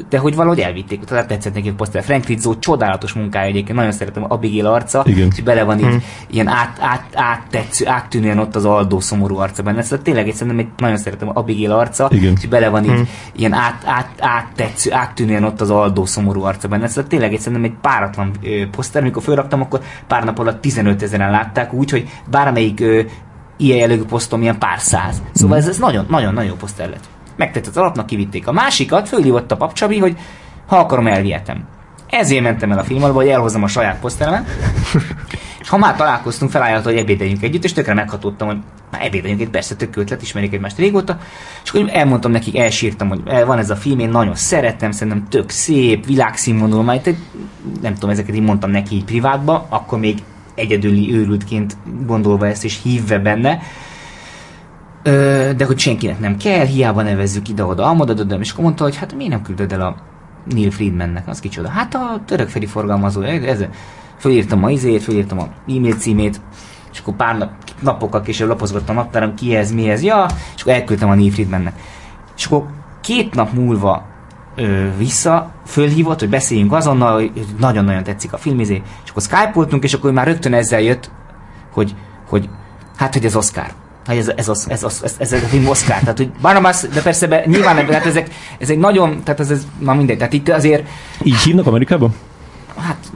de 0.09 0.17
hogy 0.17 0.35
valahogy 0.35 0.59
elvitték. 0.59 1.03
Tehát 1.03 1.27
tetszett 1.27 1.53
nekik 1.53 1.71
a 1.71 1.75
poszter. 1.75 2.03
Frank 2.03 2.25
Rizzo 2.25 2.59
csodálatos 2.59 3.13
munkája 3.13 3.47
egyébként, 3.47 3.77
nagyon 3.77 3.91
szeretem 3.91 4.25
Abigail 4.27 4.65
arca, 4.65 5.03
Igen. 5.05 5.27
és 5.35 5.41
bele 5.41 5.63
van 5.63 5.79
így 5.79 5.85
hmm. 5.85 6.03
ilyen 6.29 6.47
át, 6.47 6.77
át, 6.81 7.05
áttetsző, 7.13 7.87
áttűnően 7.87 8.39
ott 8.39 8.55
az 8.55 8.65
Aldó 8.65 8.99
szomorú 8.99 9.37
arca 9.37 9.63
benne. 9.63 9.81
Szóval 9.81 10.03
tényleg 10.03 10.27
egy 10.27 10.33
szerintem 10.33 10.65
egy, 10.65 10.71
nagyon 10.77 10.97
szeretem 10.97 11.29
Abigail 11.33 11.71
arca, 11.71 12.09
Igen. 12.11 12.33
és 12.41 12.47
bele 12.47 12.69
van 12.69 12.83
így 12.83 12.89
hmm. 12.89 13.07
ilyen 13.35 13.53
át, 13.53 13.83
át, 13.85 14.09
áttetsző, 14.19 14.93
áttűnően 14.93 15.43
ott 15.43 15.61
az 15.61 15.69
Aldó 15.69 16.05
szomorú 16.05 16.43
arca 16.43 16.67
benne. 16.67 16.87
Szóval 16.87 17.09
tényleg 17.09 17.33
egy 17.33 17.39
szerintem 17.39 17.71
egy 17.71 17.77
páratlan 17.81 18.31
ö, 18.43 18.69
poszter, 18.71 19.01
amikor 19.01 19.23
fölraktam, 19.23 19.61
akkor 19.61 19.81
pár 20.07 20.23
nap 20.23 20.39
alatt 20.39 20.61
15 20.61 21.01
ezeren 21.01 21.31
látták, 21.31 21.73
úgyhogy 21.73 22.09
bármelyik 22.29 22.79
ö, 22.79 23.01
ilyen 23.59 23.77
jellegű 23.77 24.03
posztom 24.03 24.41
ilyen 24.41 24.59
pár 24.59 24.79
száz. 24.79 25.21
Szóval 25.33 25.57
mm. 25.57 25.59
ez, 25.59 25.67
ez 25.67 25.77
nagyon, 25.77 26.05
nagyon, 26.09 26.33
nagyon 26.33 26.49
jó 26.49 26.55
poszter 26.55 26.89
lett. 26.89 27.03
Megtetett 27.35 27.69
az 27.69 27.77
alapnak, 27.77 28.05
kivitték 28.05 28.47
a 28.47 28.51
másikat, 28.51 29.07
fölhívott 29.07 29.51
a 29.51 29.57
papcsabi, 29.57 29.97
hogy 29.97 30.17
ha 30.67 30.77
akarom, 30.77 31.07
elvihetem. 31.07 31.63
Ezért 32.09 32.43
mentem 32.43 32.71
el 32.71 32.79
a 32.79 32.83
filmalba, 32.83 33.15
hogy 33.15 33.27
elhozzam 33.27 33.63
a 33.63 33.67
saját 33.67 33.99
poszteremet. 33.99 34.49
és 35.61 35.69
ha 35.69 35.77
már 35.77 35.95
találkoztunk, 35.95 36.51
felállt, 36.51 36.83
hogy 36.83 36.95
ebédeljünk 36.95 37.43
együtt, 37.43 37.63
és 37.63 37.73
tökre 37.73 37.93
meghatódtam, 37.93 38.47
hogy 38.47 38.57
már 38.91 39.05
ebédeljünk 39.05 39.41
egy 39.41 39.49
persze 39.49 39.75
tök 39.75 39.95
ötlet, 39.95 40.21
ismerik 40.21 40.53
egymást 40.53 40.77
régóta, 40.77 41.19
és 41.63 41.69
akkor 41.69 41.89
elmondtam 41.93 42.31
nekik, 42.31 42.57
elsírtam, 42.57 43.09
hogy 43.09 43.21
van 43.45 43.57
ez 43.57 43.69
a 43.69 43.75
film, 43.75 43.99
én 43.99 44.09
nagyon 44.09 44.35
szeretem, 44.35 44.91
szerintem 44.91 45.27
tök 45.29 45.49
szép, 45.49 46.05
világszínvonalú, 46.05 46.81
majd 46.81 47.15
nem 47.81 47.93
tudom, 47.93 48.09
ezeket 48.09 48.35
így 48.35 48.41
mondtam 48.41 48.71
neki 48.71 48.95
így 48.95 49.05
privátba, 49.05 49.65
akkor 49.69 49.99
még 49.99 50.17
egyedüli 50.59 51.13
őrültként 51.13 51.77
gondolva 52.05 52.47
ezt 52.47 52.63
és 52.63 52.81
hívve 52.83 53.19
benne, 53.19 53.59
Ö, 55.03 55.49
de 55.57 55.65
hogy 55.65 55.79
senkinek 55.79 56.19
nem 56.19 56.37
kell, 56.37 56.65
hiába 56.65 57.01
nevezzük 57.01 57.49
ide-oda, 57.49 57.85
amadadodom, 57.85 58.41
és 58.41 58.51
akkor 58.51 58.63
mondta, 58.63 58.83
hogy 58.83 58.97
hát 58.97 59.15
miért 59.15 59.31
nem 59.31 59.41
küldöd 59.41 59.71
el 59.71 59.81
a 59.81 59.95
Neil 60.45 60.71
Friedmannek, 60.71 61.27
az 61.27 61.39
kicsoda. 61.39 61.69
Hát 61.69 61.95
a 61.95 62.21
törökfeli 62.25 62.65
forgalmazó, 62.65 63.21
ez, 63.21 63.65
fölírtam 64.17 64.63
a 64.63 64.69
izét, 64.69 65.03
fölírtam 65.03 65.39
a 65.39 65.47
e-mail 65.67 65.93
címét, 65.93 66.41
és 66.91 66.99
akkor 66.99 67.15
pár 67.15 67.37
nap, 67.37 67.51
napokkal 67.81 68.21
később 68.21 68.47
lapozgattam 68.47 68.97
a 68.97 69.01
naptáram, 69.01 69.33
ki 69.33 69.55
ez, 69.55 69.71
mi 69.71 69.89
ez, 69.89 70.03
ja, 70.03 70.25
és 70.55 70.61
akkor 70.61 70.73
elküldtem 70.73 71.09
a 71.09 71.15
Neil 71.15 71.31
Friedmannek. 71.31 71.73
És 72.37 72.45
akkor 72.45 72.65
két 73.01 73.35
nap 73.35 73.53
múlva 73.53 74.05
ö, 74.59 74.87
vissza, 74.97 75.51
fölhívott, 75.65 76.19
hogy 76.19 76.29
beszéljünk 76.29 76.73
azonnal, 76.73 77.13
hogy 77.13 77.31
nagyon-nagyon 77.59 78.03
tetszik 78.03 78.33
a 78.33 78.37
filmizé, 78.37 78.81
és 79.03 79.09
akkor 79.09 79.21
skype 79.21 79.77
és 79.81 79.93
akkor 79.93 80.11
már 80.11 80.27
rögtön 80.27 80.53
ezzel 80.53 80.81
jött, 80.81 81.11
hogy, 81.71 81.95
hogy 82.27 82.49
hát, 82.95 83.13
hogy 83.13 83.25
ez 83.25 83.35
Oscar. 83.35 83.71
Hát 84.05 84.17
ez, 84.17 84.27
ez, 84.35 84.49
ez, 84.49 84.65
ez, 84.67 84.83
ez, 84.83 85.15
ez, 85.17 85.33
ez 85.33 85.43
a 85.43 85.47
film 85.47 85.67
Oscar. 85.67 85.99
Tehát, 85.99 86.17
hogy 86.17 86.31
Barnabas, 86.41 86.81
de 86.81 87.01
persze 87.01 87.27
be, 87.27 87.43
nyilván 87.45 87.75
nem, 87.75 87.85
tehát 87.85 88.05
ezek, 88.05 88.29
ezek 88.59 88.77
nagyon, 88.77 89.23
tehát 89.23 89.39
ez, 89.39 89.49
ez, 89.51 89.67
na 89.79 89.93
mindegy, 89.93 90.17
tehát 90.17 90.33
itt 90.33 90.49
azért... 90.49 90.87
Így 91.23 91.37
hívnak 91.37 91.67
Amerikában? 91.67 92.15
Hát 92.77 93.11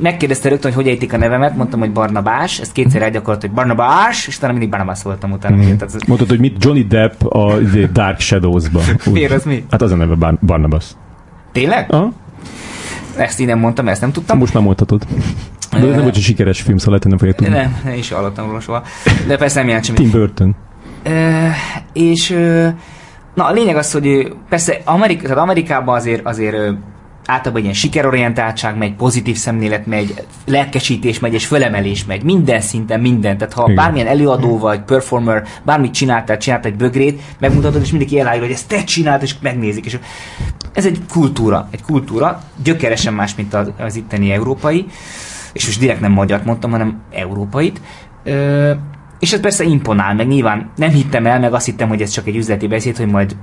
megkérdezte 0.00 0.48
rögtön, 0.48 0.72
hogy 0.72 0.82
hogy 0.82 0.92
ejtik 0.92 1.12
a 1.12 1.16
nevemet, 1.16 1.56
mondtam, 1.56 1.80
hogy 1.80 1.92
Barnabás, 1.92 2.58
ezt 2.60 2.72
kétszer 2.72 3.02
elgyakorolt, 3.02 3.40
hogy 3.40 3.50
Barnabás, 3.50 4.26
és 4.26 4.36
utána 4.36 4.52
mindig 4.52 4.70
Barnabás 4.70 5.02
voltam 5.02 5.32
utána. 5.32 5.56
Mm. 5.56 5.60
Tehát 5.60 5.82
ez... 5.82 5.94
Mondtad, 6.06 6.28
hogy 6.28 6.40
mit 6.40 6.64
Johnny 6.64 6.86
Depp 6.86 7.22
a 7.22 7.58
Dark 7.92 8.20
Shadows-ba. 8.20 8.80
Miért 9.12 9.32
az 9.32 9.44
mi? 9.44 9.64
Hát 9.70 9.82
az 9.82 9.92
a 9.92 9.96
neve 9.96 10.14
Bar- 10.14 10.44
Barnabas. 10.44 10.84
Tényleg? 11.52 11.92
Aha. 11.92 12.12
Ezt 13.16 13.40
én 13.40 13.46
nem 13.46 13.58
mondtam, 13.58 13.88
ezt 13.88 14.00
nem 14.00 14.12
tudtam. 14.12 14.38
Most 14.38 14.54
már 14.54 14.62
mondhatod. 14.62 15.06
De 15.70 15.78
ez 15.78 15.94
nem 15.94 16.02
volt 16.02 16.16
egy 16.16 16.22
sikeres 16.22 16.60
film, 16.60 16.76
szóval 16.76 17.00
lehet, 17.00 17.08
nem 17.08 17.18
fogja 17.18 17.34
tudni. 17.34 17.62
Nem, 17.62 17.80
nem 17.84 17.98
is 17.98 18.10
hallottam 18.10 18.46
róla 18.46 18.60
soha. 18.60 18.82
De 19.26 19.36
persze 19.36 19.58
nem 19.58 19.66
jelent 19.66 19.84
semmi. 19.84 19.98
Tim 19.98 20.10
Burton. 20.10 20.56
És 21.92 22.30
na 23.34 23.44
a 23.46 23.52
lényeg 23.52 23.76
az, 23.76 23.92
hogy 23.92 24.32
persze 24.48 24.80
Amerika, 24.84 25.22
tehát 25.22 25.38
Amerikában 25.38 25.96
azért, 25.96 26.26
azért 26.26 26.56
általában 27.26 27.62
ilyen 27.62 27.74
sikerorientáltság 27.74 28.76
megy, 28.76 28.94
pozitív 28.94 29.36
szemlélet 29.36 29.86
megy, 29.86 30.24
lelkesítés 30.46 31.18
megy, 31.18 31.34
és 31.34 31.46
fölemelés 31.46 32.04
megy. 32.04 32.22
Minden 32.22 32.60
szinten, 32.60 33.00
minden. 33.00 33.38
Tehát 33.38 33.52
ha 33.52 33.62
Igen. 33.62 33.74
bármilyen 33.74 34.06
előadó 34.06 34.58
vagy, 34.58 34.80
performer, 34.80 35.44
bármit 35.62 35.92
csináltál, 35.92 36.36
csinált 36.36 36.66
egy 36.66 36.76
bögrét, 36.76 37.22
megmutatod, 37.38 37.82
és 37.82 37.90
mindenki 37.90 38.20
elállja, 38.20 38.42
hogy 38.42 38.50
ezt 38.50 38.68
te 38.68 38.84
csinált, 38.84 39.22
és 39.22 39.34
megnézik. 39.40 39.86
És 39.86 39.98
ez 40.72 40.86
egy 40.86 40.98
kultúra, 41.10 41.68
egy 41.70 41.82
kultúra, 41.82 42.42
gyökeresen 42.62 43.14
más, 43.14 43.34
mint 43.34 43.54
az, 43.54 43.72
az 43.78 43.96
itteni 43.96 44.32
európai, 44.32 44.86
és 45.52 45.66
most 45.66 45.80
direkt 45.80 46.00
nem 46.00 46.12
magyar 46.12 46.42
mondtam, 46.44 46.70
hanem 46.70 47.02
európait. 47.12 47.80
Ö, 48.24 48.72
és 49.18 49.32
ez 49.32 49.40
persze 49.40 49.64
imponál, 49.64 50.14
meg 50.14 50.26
nyilván 50.26 50.70
nem 50.76 50.90
hittem 50.90 51.26
el, 51.26 51.40
meg 51.40 51.54
azt 51.54 51.66
hittem, 51.66 51.88
hogy 51.88 52.02
ez 52.02 52.10
csak 52.10 52.26
egy 52.26 52.36
üzleti 52.36 52.66
beszéd, 52.66 52.96
hogy 52.96 53.06
majd 53.06 53.36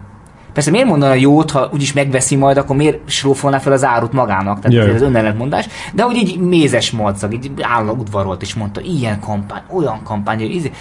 Persze 0.53 0.71
miért 0.71 0.87
mondana 0.87 1.13
jót, 1.13 1.51
ha 1.51 1.69
úgyis 1.73 1.93
megveszi 1.93 2.35
majd, 2.35 2.57
akkor 2.57 2.75
miért 2.75 3.09
srófolná 3.09 3.59
fel 3.59 3.73
az 3.73 3.83
árut 3.83 4.13
magának? 4.13 4.59
Tehát 4.59 4.77
Jaj. 4.77 4.89
ez 4.89 4.95
az 4.95 5.01
önellentmondás. 5.01 5.67
De 5.93 6.03
hogy 6.03 6.15
így 6.15 6.39
mézes 6.39 6.91
madzag, 6.91 7.33
így 7.33 7.51
áll 7.61 7.87
udvarolt 7.87 8.41
és 8.41 8.53
mondta, 8.53 8.81
ilyen 8.81 9.19
kampány, 9.19 9.61
olyan 9.69 10.03
kampány, 10.03 10.37
hogy 10.39 10.51
ízé. 10.51 10.71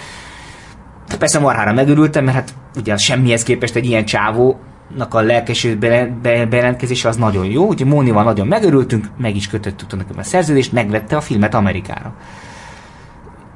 Persze 1.19 1.39
marhára 1.39 1.73
megörültem, 1.73 2.23
mert 2.23 2.37
hát 2.37 2.53
ugye 2.75 2.97
semmihez 2.97 3.43
képest 3.43 3.75
egy 3.75 3.85
ilyen 3.85 4.05
csávónak 4.05 5.13
a 5.13 5.21
lelkesült 5.21 5.77
be, 5.77 6.17
be, 6.21 6.45
bejelentkezése 6.45 7.07
az 7.07 7.15
nagyon 7.15 7.45
jó, 7.45 7.65
úgyhogy 7.65 7.87
Mónival 7.87 8.23
nagyon 8.23 8.47
megörültünk, 8.47 9.05
meg 9.17 9.35
is 9.35 9.47
kötöttük 9.47 9.97
nekem 9.97 10.17
a 10.17 10.23
szerződést, 10.23 10.71
megvette 10.71 11.15
a 11.15 11.21
filmet 11.21 11.53
Amerikára. 11.53 12.13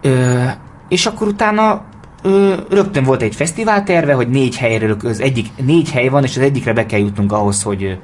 Ö, 0.01 0.43
és 0.89 1.05
akkor 1.05 1.27
utána 1.27 1.81
ö, 2.27 2.55
rögtön 2.69 3.03
volt 3.03 3.21
egy 3.21 3.35
fesztivál 3.35 3.83
terve, 3.83 4.13
hogy 4.13 4.29
négy 4.29 4.57
helyről, 4.57 4.97
az 5.03 5.21
egyik, 5.21 5.47
négy 5.65 5.91
hely 5.91 6.07
van, 6.07 6.23
és 6.23 6.37
az 6.37 6.43
egyikre 6.43 6.73
be 6.73 6.85
kell 6.85 6.99
jutnunk 6.99 7.31
ahhoz, 7.31 7.63
hogy 7.63 7.97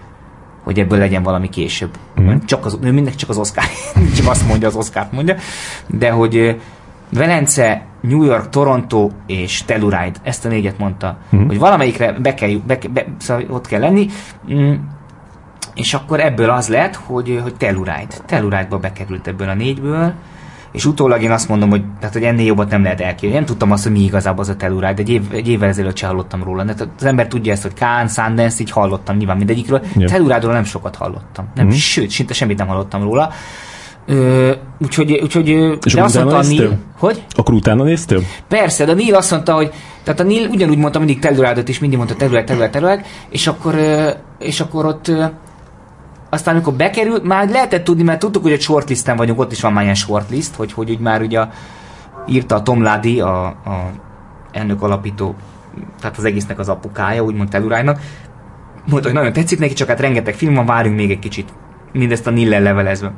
hogy 0.63 0.79
ebből 0.79 0.99
legyen 0.99 1.23
valami 1.23 1.49
később. 1.49 1.97
Mm. 2.21 2.35
Csak 2.45 2.65
az, 2.65 2.77
ő 2.81 2.91
mindenki 2.91 3.17
csak 3.17 3.29
az 3.29 3.37
Oscar, 3.37 3.63
csak 4.17 4.29
azt 4.29 4.47
mondja, 4.47 4.67
az 4.67 4.75
Oscar 4.75 5.07
mondja, 5.11 5.35
de 5.87 6.11
hogy 6.11 6.59
Velence, 7.09 7.85
New 8.01 8.23
York, 8.23 8.49
Toronto 8.49 9.09
és 9.27 9.63
Telluride, 9.63 10.11
ezt 10.23 10.45
a 10.45 10.47
négyet 10.47 10.77
mondta, 10.77 11.17
mm. 11.35 11.47
hogy 11.47 11.59
valamelyikre 11.59 12.11
be 12.11 12.33
kell, 12.33 12.49
be, 12.67 12.77
be, 12.93 13.05
szóval 13.17 13.45
ott 13.49 13.67
kell 13.67 13.79
lenni, 13.79 14.07
mm, 14.53 14.73
és 15.73 15.93
akkor 15.93 16.19
ebből 16.19 16.49
az 16.49 16.67
lett, 16.67 16.95
hogy, 16.95 17.39
hogy 17.43 17.55
Telluride. 17.55 18.15
Telluride-ba 18.25 18.77
bekerült 18.77 19.27
ebből 19.27 19.49
a 19.49 19.53
négyből, 19.53 20.13
és 20.73 20.85
utólag 20.85 21.21
én 21.21 21.31
azt 21.31 21.49
mondom, 21.49 21.69
hogy, 21.69 21.83
tehát, 21.99 22.13
hogy 22.13 22.23
ennél 22.23 22.45
jobbat 22.45 22.69
nem 22.69 22.83
lehet 22.83 23.01
elkérni. 23.01 23.35
Nem 23.35 23.45
tudtam 23.45 23.71
azt, 23.71 23.83
hogy 23.83 23.91
mi 23.91 23.99
igazából 23.99 24.41
az 24.41 24.49
a 24.49 24.55
Telluride, 24.55 24.93
egy, 24.97 25.09
év, 25.09 25.21
egy 25.31 25.47
évvel 25.47 25.69
ezelőtt 25.69 25.97
sem 25.97 26.09
hallottam 26.09 26.43
róla. 26.43 26.63
Tehát 26.63 26.87
az 26.97 27.05
ember 27.05 27.27
tudja 27.27 27.51
ezt, 27.51 27.61
hogy 27.61 27.73
Cannes, 27.75 28.11
Sundance, 28.11 28.61
így 28.61 28.71
hallottam 28.71 29.17
nyilván 29.17 29.37
mindegyikről. 29.37 29.81
Yeah. 29.95 30.11
Telluride-ról 30.11 30.53
nem 30.53 30.63
sokat 30.63 30.95
hallottam. 30.95 31.47
Nem, 31.55 31.65
mm. 31.65 31.69
sőt, 31.69 32.09
szinte 32.09 32.33
semmit 32.33 32.57
nem 32.57 32.67
hallottam 32.67 33.03
róla. 33.03 33.31
Ö, 34.05 34.51
úgyhogy, 34.81 35.19
úgyhogy 35.23 35.47
És 35.85 35.93
de 35.93 36.03
azt 36.03 36.15
mondta 36.15 36.37
a 36.37 36.43
Neil, 36.43 36.77
hogy? 36.97 37.23
Akkor 37.35 37.53
utána 37.53 37.83
néztél? 37.83 38.21
Persze, 38.47 38.85
de 38.85 38.91
a 38.91 38.95
Neil 38.95 39.15
azt 39.15 39.31
mondta, 39.31 39.53
hogy 39.53 39.71
tehát 40.03 40.19
a 40.19 40.23
Neil 40.23 40.49
ugyanúgy 40.49 40.77
mondta 40.77 40.99
mindig 40.99 41.19
Telluride-ot 41.19 41.69
is, 41.69 41.79
mindig 41.79 41.97
mondta 41.97 42.15
Telluride, 42.15 42.43
Telluride, 42.43 42.69
Telluride, 42.69 43.05
és 43.29 43.47
akkor, 43.47 43.75
és 44.39 44.59
akkor 44.59 44.85
ott 44.85 45.11
aztán 46.33 46.53
amikor 46.53 46.73
bekerült, 46.73 47.23
már 47.23 47.49
lehetett 47.49 47.83
tudni, 47.83 48.03
mert 48.03 48.19
tudtuk, 48.19 48.41
hogy 48.43 48.51
a 48.53 48.59
shortlisten 48.59 49.15
vagyunk, 49.15 49.39
ott 49.39 49.51
is 49.51 49.61
van 49.61 49.73
már 49.73 49.83
ilyen 49.83 49.95
shortlist, 49.95 50.55
hogy, 50.55 50.73
hogy 50.73 50.91
úgy 50.91 50.99
már 50.99 51.21
ugye 51.21 51.39
a- 51.39 51.49
írta 52.27 52.55
a 52.55 52.61
Tom 52.61 52.81
Lady, 52.81 53.19
a, 53.19 53.45
a 53.45 53.89
elnök 54.51 54.81
alapító, 54.81 55.35
tehát 55.99 56.17
az 56.17 56.23
egésznek 56.23 56.59
az 56.59 56.69
apukája, 56.69 57.23
úgymond 57.23 57.49
Telluride-nak, 57.49 57.99
mondta, 58.85 59.07
hogy 59.07 59.17
nagyon 59.17 59.33
tetszik 59.33 59.59
neki, 59.59 59.73
csak 59.73 59.87
hát 59.87 59.99
rengeteg 59.99 60.33
film 60.33 60.53
van, 60.53 60.65
várjunk 60.65 60.97
még 60.97 61.11
egy 61.11 61.19
kicsit. 61.19 61.53
Mindezt 61.91 62.27
a 62.27 62.31
Nillel 62.31 62.61
levelezve. 62.61 63.11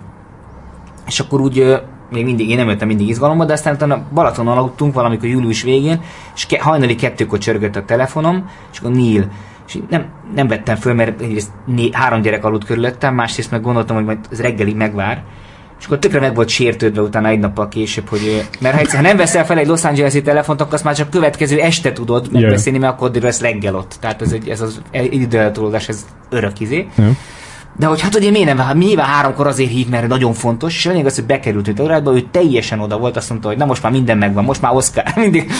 És 1.07 1.19
akkor 1.19 1.41
úgy 1.41 1.81
még 2.11 2.25
mindig, 2.25 2.49
én 2.49 2.57
nem 2.57 2.67
jöttem 2.69 2.87
mindig 2.87 3.07
izgalomba, 3.07 3.45
de 3.45 3.53
aztán 3.53 3.73
utána 3.73 4.03
Balatonon 4.13 4.57
aludtunk 4.57 4.93
valamikor 4.93 5.27
július 5.29 5.61
végén, 5.63 6.01
és 6.35 6.45
ke- 6.45 6.61
hajnali 6.61 6.95
kettőkor 6.95 7.37
csörgött 7.37 7.75
a 7.75 7.85
telefonom, 7.85 8.49
és 8.71 8.79
akkor 8.79 8.91
Neil, 8.91 9.27
és 9.67 9.77
nem, 9.89 10.05
nem 10.35 10.47
vettem 10.47 10.75
föl, 10.75 10.93
mert 10.93 11.21
egyrészt 11.21 11.51
né- 11.65 11.93
három 11.95 12.21
gyerek 12.21 12.45
aludt 12.45 12.65
körülöttem, 12.65 13.15
másrészt 13.15 13.51
meg 13.51 13.61
gondoltam, 13.61 13.95
hogy 13.95 14.05
majd 14.05 14.17
ez 14.31 14.41
reggelig 14.41 14.75
megvár, 14.75 15.23
és 15.79 15.85
akkor 15.85 15.99
tökre 15.99 16.19
meg 16.19 16.35
volt 16.35 16.49
sértődve 16.49 17.01
utána 17.01 17.27
egy 17.27 17.39
nappal 17.39 17.67
később, 17.67 18.09
hogy 18.09 18.45
mert 18.59 18.75
ha 18.75 18.81
egyszer 18.81 19.01
nem 19.01 19.17
veszel 19.17 19.45
fel 19.45 19.57
egy 19.57 19.67
Los 19.67 19.83
Angeles-i 19.83 20.21
telefont, 20.21 20.61
akkor 20.61 20.73
azt 20.73 20.83
már 20.83 20.95
csak 20.95 21.09
következő 21.09 21.59
este 21.59 21.91
tudod 21.91 22.31
megbeszélni, 22.31 22.77
mert 22.77 22.93
akkor 22.93 23.11
lesz 23.21 23.41
reggel 23.41 23.75
ott. 23.75 23.97
Tehát 23.99 24.21
ez, 24.21 24.31
egy, 24.31 24.49
ez 24.49 24.61
az 24.61 24.81
időeltolódás, 25.09 25.89
ez 25.89 26.05
örök 26.29 26.59
izé. 26.59 26.87
De 27.77 27.85
hogy 27.85 28.01
hát 28.01 28.15
ugye 28.15 28.31
miért 28.31 28.47
nem, 28.47 28.57
hát 28.57 28.75
nyilván 28.75 29.05
háromkor 29.05 29.47
azért 29.47 29.69
hív, 29.69 29.87
mert 29.87 30.07
nagyon 30.07 30.33
fontos, 30.33 30.75
és 30.75 30.85
lényeg 30.85 31.05
az, 31.05 31.15
hogy 31.15 31.25
bekerült 31.25 31.67
egy 31.67 31.81
órádba, 31.81 32.15
ő 32.15 32.21
teljesen 32.31 32.79
oda 32.79 32.97
volt, 32.97 33.17
azt 33.17 33.29
mondta, 33.29 33.47
hogy 33.47 33.57
na 33.57 33.65
most 33.65 33.83
már 33.83 33.91
minden 33.91 34.17
megvan, 34.17 34.43
most 34.43 34.61
már 34.61 34.75
Oscar, 34.75 35.03
mindig. 35.15 35.51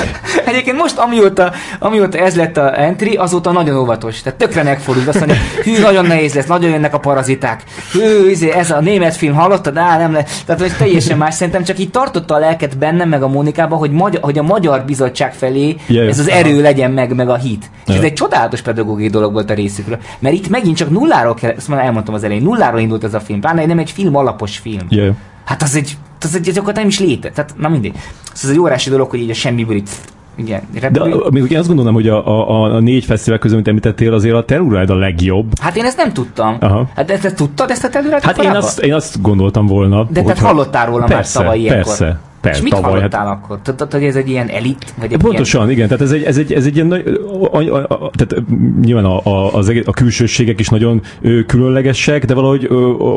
Egyébként 0.46 0.76
most, 0.76 0.98
amióta, 0.98 1.52
amióta 1.78 2.18
ez 2.18 2.36
lett 2.36 2.56
a 2.56 2.80
entry, 2.80 3.14
azóta 3.14 3.52
nagyon 3.52 3.76
óvatos. 3.76 4.22
Tehát 4.22 4.38
tökre 4.38 4.62
megfordult. 4.62 5.08
Azt 5.08 5.18
mondja, 5.18 5.36
hű, 5.62 5.78
nagyon 5.78 6.06
nehéz 6.06 6.34
lesz, 6.34 6.46
nagyon 6.46 6.70
jönnek 6.70 6.94
a 6.94 6.98
paraziták. 6.98 7.62
Hű, 7.92 8.30
izé, 8.30 8.50
ez 8.50 8.70
a 8.70 8.80
német 8.80 9.16
film, 9.16 9.34
hallottad? 9.34 9.76
Á, 9.76 9.98
nem 9.98 10.12
le. 10.12 10.24
Tehát, 10.46 10.60
hogy 10.60 10.72
teljesen 10.78 11.18
más. 11.18 11.34
Szerintem 11.34 11.64
csak 11.64 11.78
így 11.78 11.90
tartotta 11.90 12.34
a 12.34 12.38
lelket 12.38 12.78
bennem, 12.78 13.08
meg 13.08 13.22
a 13.22 13.28
Mónikában, 13.28 13.78
hogy, 13.78 13.90
magyar, 13.90 14.22
hogy 14.22 14.38
a 14.38 14.42
magyar 14.42 14.84
bizottság 14.84 15.34
felé 15.34 15.76
ez 16.08 16.18
az 16.18 16.28
erő 16.28 16.60
legyen 16.60 16.90
meg, 16.90 17.14
meg 17.14 17.28
a 17.28 17.36
hit. 17.36 17.70
És 17.86 17.94
ez 17.94 18.02
egy 18.02 18.12
csodálatos 18.12 18.62
pedagógiai 18.62 19.08
dolog 19.08 19.32
volt 19.32 19.50
a 19.50 19.54
részükről. 19.54 19.98
Mert 20.18 20.34
itt 20.34 20.48
megint 20.48 20.76
csak 20.76 20.90
nulláról 20.90 21.34
kell, 21.34 21.50
ezt 21.56 21.68
már 21.68 21.84
elmondtam 21.84 22.14
az 22.14 22.24
elején, 22.24 22.42
nulláról 22.42 22.80
indult 22.80 23.04
ez 23.04 23.14
a 23.14 23.20
film. 23.20 23.40
Pláne 23.40 23.66
nem 23.66 23.78
egy 23.78 23.90
film 23.90 24.16
alapos 24.16 24.58
film. 24.58 24.86
Ja. 24.88 25.14
Hát 25.44 25.62
az 25.62 25.76
egy, 25.76 25.96
az 26.20 26.34
egy 26.34 26.40
gyakorlatilag 26.40 26.76
nem 26.76 26.86
is 26.86 26.98
léte. 26.98 27.30
Tehát, 27.30 27.54
na 27.56 27.68
mindegy. 27.68 27.96
Szóval 28.32 28.50
ez 28.50 28.50
egy 28.50 28.58
órási 28.58 28.90
dolog, 28.90 29.10
hogy 29.10 29.20
így 29.20 29.30
a 29.30 29.34
semmiből 29.34 29.76
itt 29.76 29.88
igen, 30.36 30.60
De 30.72 30.80
repül. 30.80 31.12
a- 31.12 31.30
még 31.30 31.50
én 31.50 31.58
azt 31.58 31.66
gondolom, 31.68 31.94
hogy 31.94 32.08
a, 32.08 32.26
a, 32.50 32.62
a 32.74 32.80
négy 32.80 33.04
fesztivál 33.04 33.38
közül, 33.38 33.56
amit 33.56 33.68
említettél, 33.68 34.12
azért 34.14 34.34
a 34.34 34.44
Telluride 34.44 34.92
a 34.92 34.96
legjobb. 34.96 35.58
Hát 35.60 35.76
én 35.76 35.84
ezt 35.84 35.96
nem 35.96 36.12
tudtam. 36.12 36.56
Aha. 36.60 36.88
Hát 36.96 37.10
ezt, 37.10 37.24
ezt 37.24 37.36
tudtad, 37.36 37.70
ezt 37.70 37.84
a 37.84 37.88
területet 37.88 38.24
Hát 38.24 38.42
én 38.44 38.50
azt, 38.50 38.78
én 38.80 38.94
azt 38.94 39.20
gondoltam 39.22 39.66
volna. 39.66 40.04
De 40.04 40.08
tehát 40.12 40.28
hogyha- 40.28 40.46
hallottál 40.46 40.86
róla 40.86 41.04
persze, 41.04 41.38
már 41.38 41.46
tavaly 41.48 41.58
ilyenkor. 41.60 41.84
Persze, 41.84 42.20
persze, 42.42 42.58
És 42.58 42.64
mit 42.64 42.72
tavaly. 42.74 42.92
hallottál 42.92 43.26
akkor? 43.26 43.58
Tudtad, 43.62 43.92
hogy 43.92 44.04
ez 44.04 44.16
egy 44.16 44.28
ilyen 44.28 44.48
elit? 44.48 44.94
Vagy 44.98 45.12
egy 45.12 45.18
Pontosan, 45.18 45.70
igen, 45.70 45.88
tehát 45.88 46.02
ez 46.02 46.10
egy, 46.12 46.22
ez 46.22 46.36
egy, 46.38 46.52
ez 46.52 46.64
egy 46.66 46.74
ilyen 46.74 46.86
nagy, 46.86 47.20
a, 47.52 47.56
a, 47.56 47.82
a, 47.88 48.10
tehát 48.14 48.44
nyilván 48.82 49.04
a, 49.04 49.20
a, 49.24 49.54
az 49.54 49.72
a 49.84 49.90
külsőségek 49.92 50.60
is 50.60 50.68
nagyon 50.68 51.02
ö, 51.20 51.44
különlegesek, 51.44 52.24
de 52.24 52.34
valahogy 52.34 52.66
ö, 52.68 52.74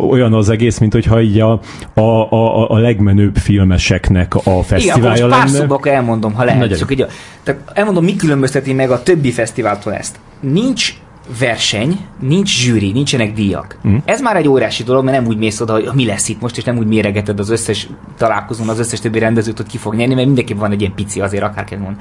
olyan 0.09 0.34
az 0.34 0.49
egész, 0.49 0.78
mint 0.78 0.93
hogyha 0.93 1.21
így 1.21 1.39
a, 1.39 1.59
a, 1.93 2.01
a, 2.01 2.69
a 2.71 2.78
legmenőbb 2.78 3.36
filmeseknek 3.36 4.36
a 4.36 4.39
Igen, 4.45 4.63
fesztiválja 4.63 5.28
pár 5.28 5.38
lenne. 5.45 5.57
szóba 5.59 5.76
akkor 5.76 5.91
elmondom, 5.91 6.34
ha 6.34 6.43
lehet. 6.43 6.78
Csak 6.78 6.91
így, 6.91 7.01
a- 7.01 7.07
tehát 7.43 7.61
elmondom, 7.73 8.03
mi 8.03 8.15
különbözteti 8.15 8.73
meg 8.73 8.91
a 8.91 9.03
többi 9.03 9.32
fesztiváltól 9.32 9.93
ezt. 9.93 10.15
Nincs 10.39 10.93
verseny, 11.39 11.97
nincs 12.19 12.61
zsűri, 12.61 12.91
nincsenek 12.91 13.34
díjak. 13.34 13.78
Mm. 13.88 13.95
Ez 14.05 14.21
már 14.21 14.36
egy 14.36 14.47
óriási 14.47 14.84
dolog, 14.84 15.03
mert 15.03 15.17
nem 15.17 15.28
úgy 15.28 15.38
mész 15.38 15.59
oda, 15.59 15.73
hogy 15.73 15.89
mi 15.93 16.05
lesz 16.05 16.30
itt 16.30 16.41
most, 16.41 16.57
és 16.57 16.63
nem 16.63 16.78
úgy 16.78 16.88
méregeted 16.88 17.39
az 17.39 17.49
összes 17.49 17.89
találkozón, 18.17 18.69
az 18.69 18.80
összes 18.80 18.99
többi 18.99 19.19
rendezőt, 19.19 19.57
hogy 19.57 19.67
ki 19.67 19.78
fog 19.78 19.95
nyerni, 19.95 20.13
mert 20.13 20.26
mindenképp 20.26 20.57
van 20.57 20.71
egy 20.71 20.82
ilyen 20.82 20.93
pici 20.93 21.21
azért, 21.21 21.43
akárki 21.43 21.76
mond. 21.76 21.95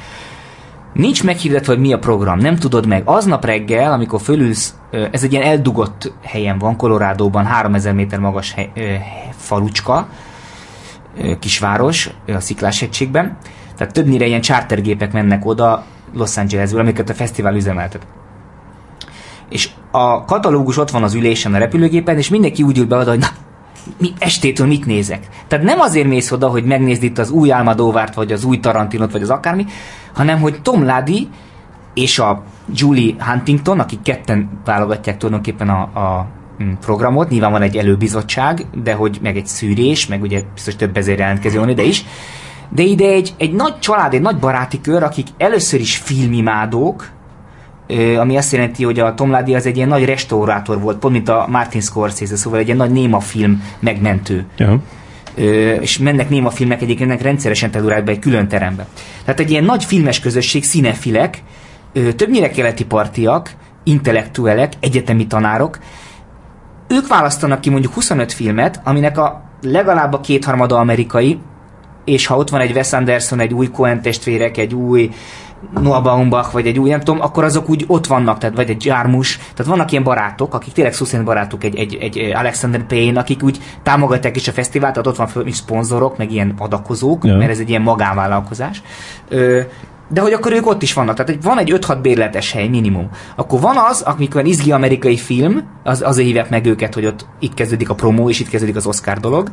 Nincs 0.92 1.24
meghirdetve, 1.24 1.72
hogy 1.72 1.82
mi 1.82 1.92
a 1.92 1.98
program, 1.98 2.38
nem 2.38 2.56
tudod 2.56 2.86
meg. 2.86 3.02
Aznap 3.04 3.44
reggel, 3.44 3.92
amikor 3.92 4.20
fölülsz, 4.20 4.74
ez 5.10 5.22
egy 5.22 5.32
ilyen 5.32 5.44
eldugott 5.44 6.12
helyen 6.22 6.58
van, 6.58 6.76
Kolorádóban, 6.76 7.44
3000 7.44 7.94
méter 7.94 8.18
magas 8.18 8.52
hely, 8.52 8.70
falucska, 9.36 10.08
kisváros, 11.38 12.10
a 12.26 12.40
Sziklás-hegységben. 12.40 13.36
Tehát 13.76 13.92
többnyire 13.92 14.26
ilyen 14.26 14.40
chartergépek 14.40 15.12
mennek 15.12 15.46
oda 15.46 15.84
Los 16.12 16.36
Angelesből, 16.36 16.80
amiket 16.80 17.08
a 17.08 17.14
fesztivál 17.14 17.54
üzemeltet. 17.54 18.06
És 19.54 19.70
a 19.90 20.24
katalógus 20.24 20.76
ott 20.76 20.90
van 20.90 21.02
az 21.02 21.14
ülésen 21.14 21.54
a 21.54 21.58
repülőgépen, 21.58 22.16
és 22.16 22.28
mindenki 22.28 22.62
úgy 22.62 22.78
ül 22.78 22.86
be 22.86 22.96
oda, 22.96 23.10
hogy 23.10 23.18
na, 23.18 23.28
mi, 23.98 24.12
estétől 24.18 24.66
mit 24.66 24.86
nézek. 24.86 25.28
Tehát 25.48 25.64
nem 25.64 25.80
azért 25.80 26.06
mész 26.06 26.30
oda, 26.30 26.48
hogy 26.48 26.64
megnézd 26.64 27.02
itt 27.02 27.18
az 27.18 27.30
új 27.30 27.50
Almadóvárt, 27.50 28.14
vagy 28.14 28.32
az 28.32 28.44
új 28.44 28.60
Tarantinot, 28.60 29.12
vagy 29.12 29.22
az 29.22 29.30
akármi, 29.30 29.66
hanem 30.14 30.40
hogy 30.40 30.62
Tom 30.62 30.84
Lady 30.84 31.28
és 31.94 32.18
a 32.18 32.42
Julie 32.74 33.14
Huntington, 33.18 33.80
akik 33.80 34.02
ketten 34.02 34.60
válogatják 34.64 35.16
tulajdonképpen 35.16 35.68
a, 35.68 35.80
a 35.80 36.26
mm, 36.62 36.72
programot, 36.80 37.28
nyilván 37.28 37.52
van 37.52 37.62
egy 37.62 37.76
előbizottság, 37.76 38.66
de 38.82 38.94
hogy 38.94 39.18
meg 39.22 39.36
egy 39.36 39.46
szűrés, 39.46 40.06
meg 40.06 40.22
ugye 40.22 40.42
biztos 40.54 40.76
több 40.76 40.96
ezer 40.96 41.18
jelentkező 41.18 41.58
van 41.58 41.68
ide 41.68 41.82
is, 41.82 42.04
de 42.68 42.82
ide 42.82 43.06
egy, 43.06 43.34
egy 43.38 43.52
nagy 43.52 43.78
család, 43.78 44.14
egy 44.14 44.20
nagy 44.20 44.38
baráti 44.38 44.80
kör, 44.80 45.02
akik 45.02 45.26
először 45.38 45.80
is 45.80 45.96
filmimádók, 45.96 47.12
ami 48.18 48.36
azt 48.36 48.52
jelenti, 48.52 48.84
hogy 48.84 48.98
a 48.98 49.14
Tom 49.14 49.30
Lady 49.30 49.54
az 49.54 49.66
egy 49.66 49.76
ilyen 49.76 49.88
nagy 49.88 50.04
restaurátor 50.04 50.80
volt, 50.80 50.98
pont 50.98 51.14
mint 51.14 51.28
a 51.28 51.46
Martin 51.48 51.80
Scorsese, 51.80 52.36
szóval 52.36 52.58
egy 52.58 52.64
ilyen 52.66 52.76
nagy 52.76 52.90
néma 52.90 53.20
film 53.20 53.62
megmentő. 53.78 54.46
Ja. 54.56 54.80
Ö, 55.34 55.72
és 55.72 55.98
mennek 55.98 56.28
néma 56.28 56.50
filmek 56.50 56.82
egyébként 56.82 57.10
ennek 57.10 57.22
rendszeresen 57.22 57.70
Telluride-be 57.70 58.10
egy 58.10 58.18
külön 58.18 58.48
terembe. 58.48 58.86
Tehát 59.24 59.40
egy 59.40 59.50
ilyen 59.50 59.64
nagy 59.64 59.84
filmes 59.84 60.20
közösség, 60.20 60.64
színefilek, 60.64 61.42
ö, 61.92 62.12
többnyire 62.12 62.50
keleti 62.50 62.84
partiak, 62.84 63.54
intellektuelek, 63.84 64.72
egyetemi 64.80 65.26
tanárok, 65.26 65.78
ők 66.88 67.06
választanak 67.06 67.60
ki 67.60 67.70
mondjuk 67.70 67.92
25 67.92 68.32
filmet, 68.32 68.80
aminek 68.84 69.18
a 69.18 69.42
legalább 69.62 70.12
a 70.12 70.20
kétharmada 70.20 70.78
amerikai, 70.78 71.38
és 72.04 72.26
ha 72.26 72.36
ott 72.36 72.50
van 72.50 72.60
egy 72.60 72.72
Wes 72.72 72.92
Anderson, 72.92 73.40
egy 73.40 73.54
új 73.54 73.70
Coen 73.70 74.02
testvérek, 74.02 74.56
egy 74.56 74.74
új 74.74 75.10
Noah 75.80 76.02
Baumbach, 76.02 76.52
vagy 76.52 76.66
egy 76.66 76.78
új, 76.78 76.90
nem 76.90 77.00
tudom, 77.00 77.20
akkor 77.20 77.44
azok 77.44 77.68
úgy 77.68 77.84
ott 77.86 78.06
vannak, 78.06 78.38
tehát 78.38 78.56
vagy 78.56 78.70
egy 78.70 78.84
Jarmus, 78.84 79.36
tehát 79.36 79.66
vannak 79.66 79.90
ilyen 79.90 80.02
barátok, 80.04 80.54
akik 80.54 80.72
tényleg 80.72 80.94
szó 80.94 81.04
szerint 81.04 81.24
barátok, 81.24 81.64
egy, 81.64 81.76
egy, 81.76 81.94
egy 81.94 82.18
Alexander 82.18 82.86
Payne, 82.86 83.20
akik 83.20 83.42
úgy 83.42 83.58
támogatják 83.82 84.36
is 84.36 84.48
a 84.48 84.52
fesztivált, 84.52 84.92
tehát 84.92 85.08
ott 85.08 85.16
van 85.16 85.26
föl 85.26 85.46
is 85.46 85.56
szponzorok, 85.56 86.16
meg 86.16 86.32
ilyen 86.32 86.54
adakozók, 86.58 87.24
Ja. 87.24 87.36
mert 87.36 87.50
ez 87.50 87.58
egy 87.58 87.68
ilyen 87.68 87.82
magánvállalkozás. 87.82 88.82
Ö, 89.28 89.60
de 90.08 90.20
hogy 90.20 90.32
akkor 90.32 90.52
ők 90.52 90.66
ott 90.66 90.82
is 90.82 90.92
vannak. 90.92 91.16
Tehát 91.16 91.42
van 91.42 91.58
egy 91.58 91.72
5-6 91.80 91.98
bérletes 92.02 92.52
hely 92.52 92.68
minimum. 92.68 93.08
Akkor 93.36 93.60
van 93.60 93.76
az, 93.90 94.02
amikor 94.02 94.46
izgi 94.46 94.72
amerikai 94.72 95.16
film, 95.16 95.62
az, 95.82 96.02
azért 96.02 96.26
hívják 96.26 96.50
meg 96.50 96.66
őket, 96.66 96.94
hogy 96.94 97.06
ott 97.06 97.26
itt 97.38 97.54
kezdődik 97.54 97.90
a 97.90 97.94
promó, 97.94 98.28
és 98.28 98.40
itt 98.40 98.48
kezdődik 98.48 98.76
az 98.76 98.86
Oscar 98.86 99.18
dolog. 99.18 99.50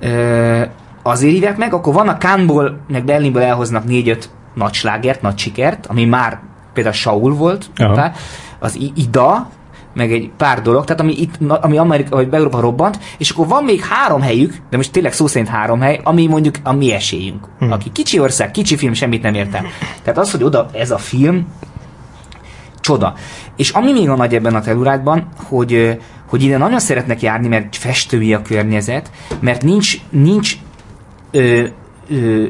Ö, 0.00 0.62
azért 1.02 1.32
hívják 1.32 1.56
meg, 1.56 1.74
akkor 1.74 1.94
van 1.94 2.08
a 2.08 2.16
Cannes-ból, 2.16 2.78
meg 2.88 3.04
Berlinből 3.04 3.42
elhoznak 3.42 3.84
4-5 3.88 4.24
nagy 4.54 4.72
slágert, 4.72 5.22
nagy 5.22 5.38
sikert, 5.38 5.86
ami 5.86 6.04
már 6.04 6.40
például 6.72 6.94
Saul 6.94 7.34
volt, 7.34 7.70
Aha. 7.76 8.12
az 8.58 8.78
Ida, 8.94 9.50
meg 9.94 10.12
egy 10.12 10.30
pár 10.36 10.62
dolog, 10.62 10.84
tehát 10.84 11.00
ami 11.00 11.12
itt, 11.12 11.34
ami 11.60 11.78
Amerika, 11.78 12.16
vagy 12.16 12.28
Európa 12.30 12.60
robbant, 12.60 12.98
és 13.18 13.30
akkor 13.30 13.46
van 13.46 13.64
még 13.64 13.80
három 13.80 14.20
helyük, 14.20 14.56
de 14.70 14.76
most 14.76 14.92
tényleg 14.92 15.12
szó 15.12 15.26
szerint 15.26 15.50
három 15.50 15.80
hely, 15.80 16.00
ami 16.02 16.26
mondjuk 16.26 16.54
a 16.62 16.72
mi 16.72 16.92
esélyünk. 16.92 17.46
Hmm. 17.58 17.72
Aki 17.72 17.92
kicsi 17.92 18.18
ország, 18.18 18.50
kicsi 18.50 18.76
film, 18.76 18.92
semmit 18.92 19.22
nem 19.22 19.34
értem. 19.34 19.66
Tehát 20.02 20.18
az, 20.18 20.30
hogy 20.30 20.42
oda 20.42 20.68
ez 20.72 20.90
a 20.90 20.98
film, 20.98 21.46
csoda. 22.80 23.14
És 23.56 23.70
ami 23.70 23.92
még 23.92 24.08
a 24.08 24.16
nagy 24.16 24.34
ebben 24.34 24.54
a 24.54 24.60
telurádban, 24.60 25.28
hogy, 25.48 25.98
hogy 26.28 26.42
ide 26.42 26.58
nagyon 26.58 26.80
szeretnek 26.80 27.22
járni, 27.22 27.48
mert 27.48 27.76
festői 27.76 28.34
a 28.34 28.42
környezet, 28.42 29.10
mert 29.40 29.62
nincs, 29.62 29.96
nincs 30.10 30.56
ö, 31.30 31.62
ö, 32.08 32.46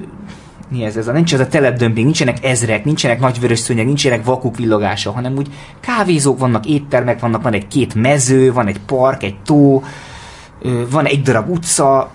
mi 0.68 0.84
ez, 0.84 0.96
ez 0.96 1.08
a, 1.08 1.12
nincs 1.12 1.34
ez 1.34 1.40
a 1.40 1.46
telepdömping, 1.46 2.04
nincsenek 2.04 2.44
ezrek, 2.44 2.84
nincsenek 2.84 3.20
nagyvörös 3.20 3.58
szőnyeg, 3.58 3.86
nincsenek 3.86 4.24
vakuk 4.24 4.56
villogása, 4.56 5.12
hanem 5.12 5.36
úgy 5.36 5.48
kávézók 5.80 6.38
vannak, 6.38 6.66
éttermek 6.66 7.20
vannak, 7.20 7.42
van 7.42 7.52
egy 7.52 7.68
két 7.68 7.94
mező, 7.94 8.52
van 8.52 8.66
egy 8.66 8.80
park, 8.86 9.22
egy 9.22 9.36
tó, 9.44 9.82
van 10.90 11.04
egy 11.04 11.22
darab 11.22 11.50
utca, 11.50 12.10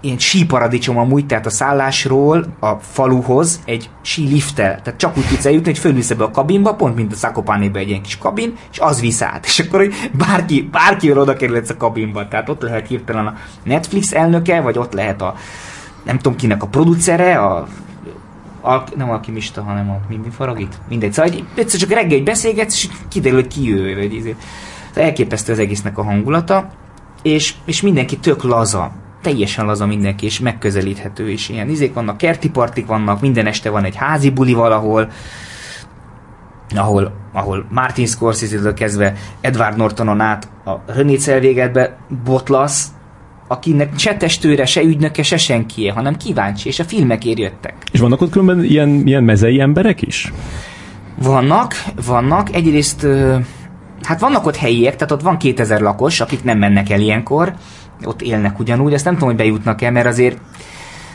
ilyen 0.00 0.18
síparadicsom 0.18 0.98
amúgy, 0.98 1.26
tehát 1.26 1.46
a 1.46 1.50
szállásról 1.50 2.46
a 2.60 2.74
faluhoz 2.74 3.60
egy 3.64 3.90
sí 4.02 4.28
lifttel, 4.28 4.82
tehát 4.82 4.98
csak 4.98 5.16
úgy 5.16 5.26
tudsz 5.26 5.46
eljutni, 5.46 5.70
hogy 5.70 5.78
fölülsz 5.78 6.10
ebbe 6.10 6.24
a 6.24 6.30
kabinba, 6.30 6.74
pont 6.74 6.96
mint 6.96 7.12
a 7.12 7.16
Szakopánébe 7.16 7.78
egy 7.78 7.88
ilyen 7.88 8.02
kis 8.02 8.18
kabin, 8.18 8.54
és 8.72 8.78
az 8.78 9.00
visz 9.00 9.22
át. 9.22 9.44
És 9.44 9.58
akkor 9.58 9.78
hogy 9.78 9.94
bárki, 10.12 10.68
bárki 10.72 11.12
oda 11.12 11.36
kerülhetsz 11.36 11.70
a 11.70 11.76
kabinba, 11.76 12.28
tehát 12.28 12.48
ott 12.48 12.62
lehet 12.62 12.88
hirtelen 12.88 13.26
a 13.26 13.34
Netflix 13.64 14.12
elnöke, 14.12 14.60
vagy 14.60 14.78
ott 14.78 14.92
lehet 14.92 15.22
a 15.22 15.34
nem 16.06 16.16
tudom 16.16 16.36
kinek 16.36 16.62
a 16.62 16.66
producere, 16.66 17.38
a 17.38 17.66
Al- 18.60 18.96
nem 18.96 19.10
alkimista, 19.10 19.62
hanem 19.62 19.90
a 19.90 20.00
mi, 20.08 20.16
mi 20.16 20.30
faragit? 20.30 20.80
Mindegy. 20.88 21.12
Szóval 21.12 21.32
egy, 21.32 21.44
egyszer 21.54 21.80
csak 21.80 21.90
reggel 21.90 22.18
egy 22.18 22.24
beszélgetsz, 22.24 22.74
és 22.74 22.88
kiderül, 23.08 23.40
hogy 23.40 23.48
ki 23.48 23.74
ő. 23.74 23.94
Vagy. 23.94 24.36
Szóval 24.88 25.04
elképesztő 25.04 25.52
az 25.52 25.58
egésznek 25.58 25.98
a 25.98 26.02
hangulata, 26.02 26.70
és, 27.22 27.54
és 27.64 27.80
mindenki 27.80 28.16
tök 28.16 28.42
laza. 28.42 28.92
Teljesen 29.22 29.66
laza 29.66 29.86
mindenki, 29.86 30.24
és 30.26 30.40
megközelíthető, 30.40 31.30
és 31.30 31.48
ilyen 31.48 31.68
izék 31.68 31.94
vannak, 31.94 32.16
kerti 32.16 32.50
partik 32.50 32.86
vannak, 32.86 33.20
minden 33.20 33.46
este 33.46 33.70
van 33.70 33.84
egy 33.84 33.96
házi 33.96 34.30
buli 34.30 34.52
valahol, 34.52 35.10
ahol, 36.76 37.12
ahol 37.32 37.66
Martin 37.70 38.06
Scorsese-től 38.06 38.74
kezdve 38.74 39.14
Edward 39.40 39.76
Nortonon 39.76 40.20
át 40.20 40.48
a 40.64 40.72
René 40.86 41.16
Zellwegerbe 41.16 41.96
botlasz, 42.24 42.86
akinek 43.46 43.98
se 43.98 44.16
testőre, 44.16 44.64
se 44.66 44.82
ügynöke, 44.82 45.22
se 45.22 45.36
senkie, 45.36 45.92
hanem 45.92 46.16
kíváncsi, 46.16 46.68
és 46.68 46.78
a 46.78 46.84
filmekért 46.84 47.38
jöttek. 47.38 47.74
És 47.92 48.00
vannak 48.00 48.20
ott 48.20 48.30
különben 48.30 48.64
ilyen, 48.64 49.06
ilyen 49.06 49.24
mezei 49.24 49.60
emberek 49.60 50.02
is? 50.02 50.32
Vannak, 51.22 51.74
vannak. 52.06 52.54
Egyrészt, 52.54 53.06
hát 54.02 54.20
vannak 54.20 54.46
ott 54.46 54.56
helyiek, 54.56 54.96
tehát 54.96 55.12
ott 55.12 55.22
van 55.22 55.38
2000 55.38 55.80
lakos, 55.80 56.20
akik 56.20 56.44
nem 56.44 56.58
mennek 56.58 56.90
el 56.90 57.00
ilyenkor, 57.00 57.54
ott 58.04 58.22
élnek 58.22 58.58
ugyanúgy, 58.58 58.92
ezt 58.92 59.04
nem 59.04 59.14
tudom, 59.14 59.28
hogy 59.28 59.38
bejutnak 59.38 59.82
el, 59.82 59.92
mert 59.92 60.06
azért, 60.06 60.38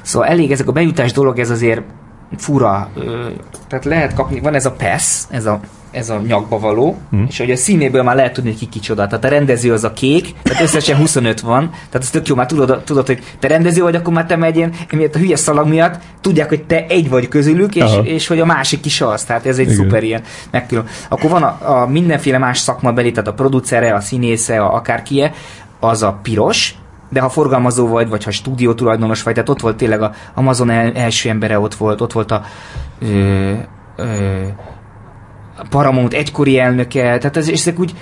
szóval 0.02 0.28
elég 0.28 0.52
ezek 0.52 0.68
a 0.68 0.72
bejutás 0.72 1.12
dolog, 1.12 1.40
ez 1.40 1.50
azért 1.50 1.82
fura, 2.38 2.90
tehát 3.68 3.86
lehet 3.86 4.14
kapni, 4.14 4.40
van 4.40 4.54
ez 4.54 4.66
a 4.66 4.72
PESZ, 4.72 5.28
ez 5.32 5.46
a, 5.46 5.60
ez 5.92 6.10
a 6.10 6.22
nyakba 6.28 6.60
való, 6.60 6.98
hmm. 7.10 7.26
és 7.30 7.38
hogy 7.38 7.52
a 7.52 7.56
színéből 7.56 8.04
már 8.04 8.16
lehet 8.16 8.34
tudni, 8.34 8.50
hogy 8.50 8.60
ki 8.60 8.66
kicsoda. 8.66 9.08
Tehát 9.08 9.26
a 9.26 9.28
rendező 9.28 9.74
az 9.74 9.84
a 9.84 9.94
kék, 9.94 10.34
tehát 10.44 10.64
összesen 10.64 10.98
25 10.98 11.40
van, 11.40 11.70
tehát 11.70 11.94
ez 11.94 12.10
tök 12.10 12.28
jó, 12.28 12.36
már 12.36 12.46
tudod, 12.46 12.84
tudod 12.84 13.08
hogy 13.08 13.20
te 13.40 13.48
rendező 13.48 13.82
vagy, 13.82 13.96
akkor 13.96 14.14
már 14.14 14.26
te 14.26 14.36
megy 14.36 14.56
ilyen, 14.56 14.74
emiatt 14.90 15.16
a 15.16 15.20
hülye 15.20 15.36
szalag 15.36 15.68
miatt 15.68 16.02
tudják, 16.22 16.50
hogy 16.50 16.64
te 16.64 16.86
egy 16.86 17.10
vagy 17.10 17.28
közülük, 17.28 17.76
és, 17.76 17.82
Aha. 17.82 18.02
és 18.02 18.28
hogy 18.28 18.40
a 18.40 18.46
másik 18.46 18.86
is 18.86 19.02
az, 19.02 19.24
tehát 19.24 19.46
ez 19.46 19.58
egy 19.58 19.72
Igen. 19.72 19.76
szuper 19.76 20.04
ilyen 20.04 20.22
megkülön. 20.52 20.86
Akkor 21.10 21.30
van 21.30 21.44
a, 21.44 21.82
a 21.82 21.88
mindenféle 21.88 22.38
más 22.38 22.58
szakmabeli, 22.58 23.12
tehát 23.12 23.28
a 23.28 23.34
producere, 23.34 23.94
a 23.94 24.00
színésze, 24.00 24.62
a 24.62 24.76
akárkie, 24.76 25.34
az 25.80 26.04
a 26.04 26.20
piros, 26.22 26.76
de 27.10 27.20
ha 27.20 27.30
forgalmazó 27.30 27.88
vagy, 27.88 28.10
vagy 28.10 28.24
ha 28.24 28.32
stúdió 28.32 28.74
tulajdonos 28.74 29.24
vagy, 29.24 29.34
tehát 29.34 29.50
ott 29.50 29.62
volt 29.62 29.78
tényleg 29.78 30.02
a 30.02 30.14
Amazon 30.34 30.70
el, 30.70 30.92
első 30.94 31.30
embere 31.30 31.60
ott 31.60 31.76
volt, 31.76 32.02
ott 32.02 32.12
volt 32.12 32.32
a 32.32 32.44
ö, 33.02 33.52
ö, 33.96 34.04
a 35.62 35.68
Paramount 35.70 36.14
egykori 36.14 36.60
elnöke, 36.60 37.02
tehát 37.02 37.38
ez, 37.38 37.50
és 37.50 37.60
ezek 37.60 37.80
úgy, 37.80 37.94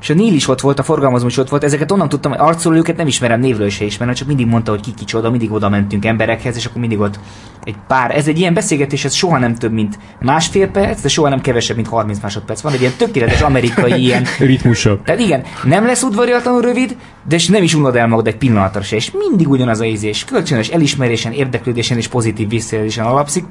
és 0.00 0.10
a 0.10 0.14
Neil 0.14 0.34
is 0.34 0.48
ott 0.48 0.60
volt, 0.60 0.78
a 0.78 0.82
forgalmazó 0.82 1.26
is 1.26 1.36
ott 1.36 1.48
volt, 1.48 1.64
ezeket 1.64 1.92
onnan 1.92 2.08
tudtam, 2.08 2.30
hogy 2.30 2.40
arcról 2.40 2.76
őket 2.76 2.96
nem 2.96 3.06
ismerem, 3.06 3.40
névről 3.40 3.70
se 3.70 3.84
ismerem, 3.84 4.14
csak 4.14 4.28
mindig 4.28 4.46
mondta, 4.46 4.70
hogy 4.70 4.80
ki 4.80 4.94
kicsoda, 4.94 5.30
mindig 5.30 5.52
oda 5.52 5.68
mentünk 5.68 6.04
emberekhez, 6.04 6.56
és 6.56 6.64
akkor 6.64 6.80
mindig 6.80 7.00
ott 7.00 7.18
egy 7.64 7.76
pár, 7.86 8.16
ez 8.16 8.28
egy 8.28 8.38
ilyen 8.38 8.54
beszélgetés, 8.54 9.04
ez 9.04 9.14
soha 9.14 9.38
nem 9.38 9.54
több, 9.54 9.72
mint 9.72 9.98
másfél 10.20 10.68
perc, 10.68 11.00
de 11.00 11.08
soha 11.08 11.28
nem 11.28 11.40
kevesebb, 11.40 11.76
mint 11.76 11.88
30 11.88 12.20
másodperc. 12.22 12.60
Van 12.60 12.72
egy 12.72 12.80
ilyen 12.80 12.92
tökéletes 12.96 13.40
amerikai 13.40 14.00
ilyen 14.02 14.24
Ritmusa. 14.38 15.00
tehát 15.04 15.20
igen, 15.20 15.42
nem 15.64 15.86
lesz 15.86 16.02
udvariatlanul 16.02 16.60
rövid, 16.60 16.96
de 17.28 17.34
és 17.34 17.46
nem 17.46 17.62
is 17.62 17.74
unod 17.74 17.96
el 17.96 18.06
magad 18.06 18.26
egy 18.26 18.36
pillanatra 18.36 18.82
se, 18.82 18.96
és 18.96 19.10
mindig 19.10 19.48
ugyanaz 19.48 19.80
a 19.80 19.84
ízés. 19.84 20.24
Kölcsönös 20.24 20.68
elismerésen, 20.68 21.32
érdeklődésen 21.32 21.96
és 21.96 22.08
pozitív 22.08 22.48
visszaélésen 22.48 23.04
alapszik. 23.04 23.44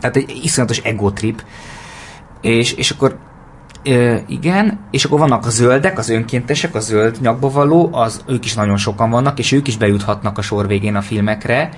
Tehát 0.00 0.16
egy 0.16 0.40
iszonyatos 0.42 0.78
ego 0.78 1.10
trip. 1.10 1.42
És, 2.40 2.72
és 2.72 2.90
akkor 2.90 3.16
Ö, 3.84 4.16
igen, 4.26 4.78
és 4.90 5.04
akkor 5.04 5.18
vannak 5.18 5.46
a 5.46 5.50
zöldek, 5.50 5.98
az 5.98 6.08
önkéntesek, 6.08 6.74
a 6.74 6.80
zöld 6.80 7.16
nyakba 7.20 7.50
való, 7.50 7.88
az, 7.92 8.24
ők 8.26 8.44
is 8.44 8.54
nagyon 8.54 8.76
sokan 8.76 9.10
vannak, 9.10 9.38
és 9.38 9.52
ők 9.52 9.68
is 9.68 9.76
bejuthatnak 9.76 10.38
a 10.38 10.42
sor 10.42 10.66
végén 10.66 10.94
a 10.94 11.00
filmekre. 11.00 11.70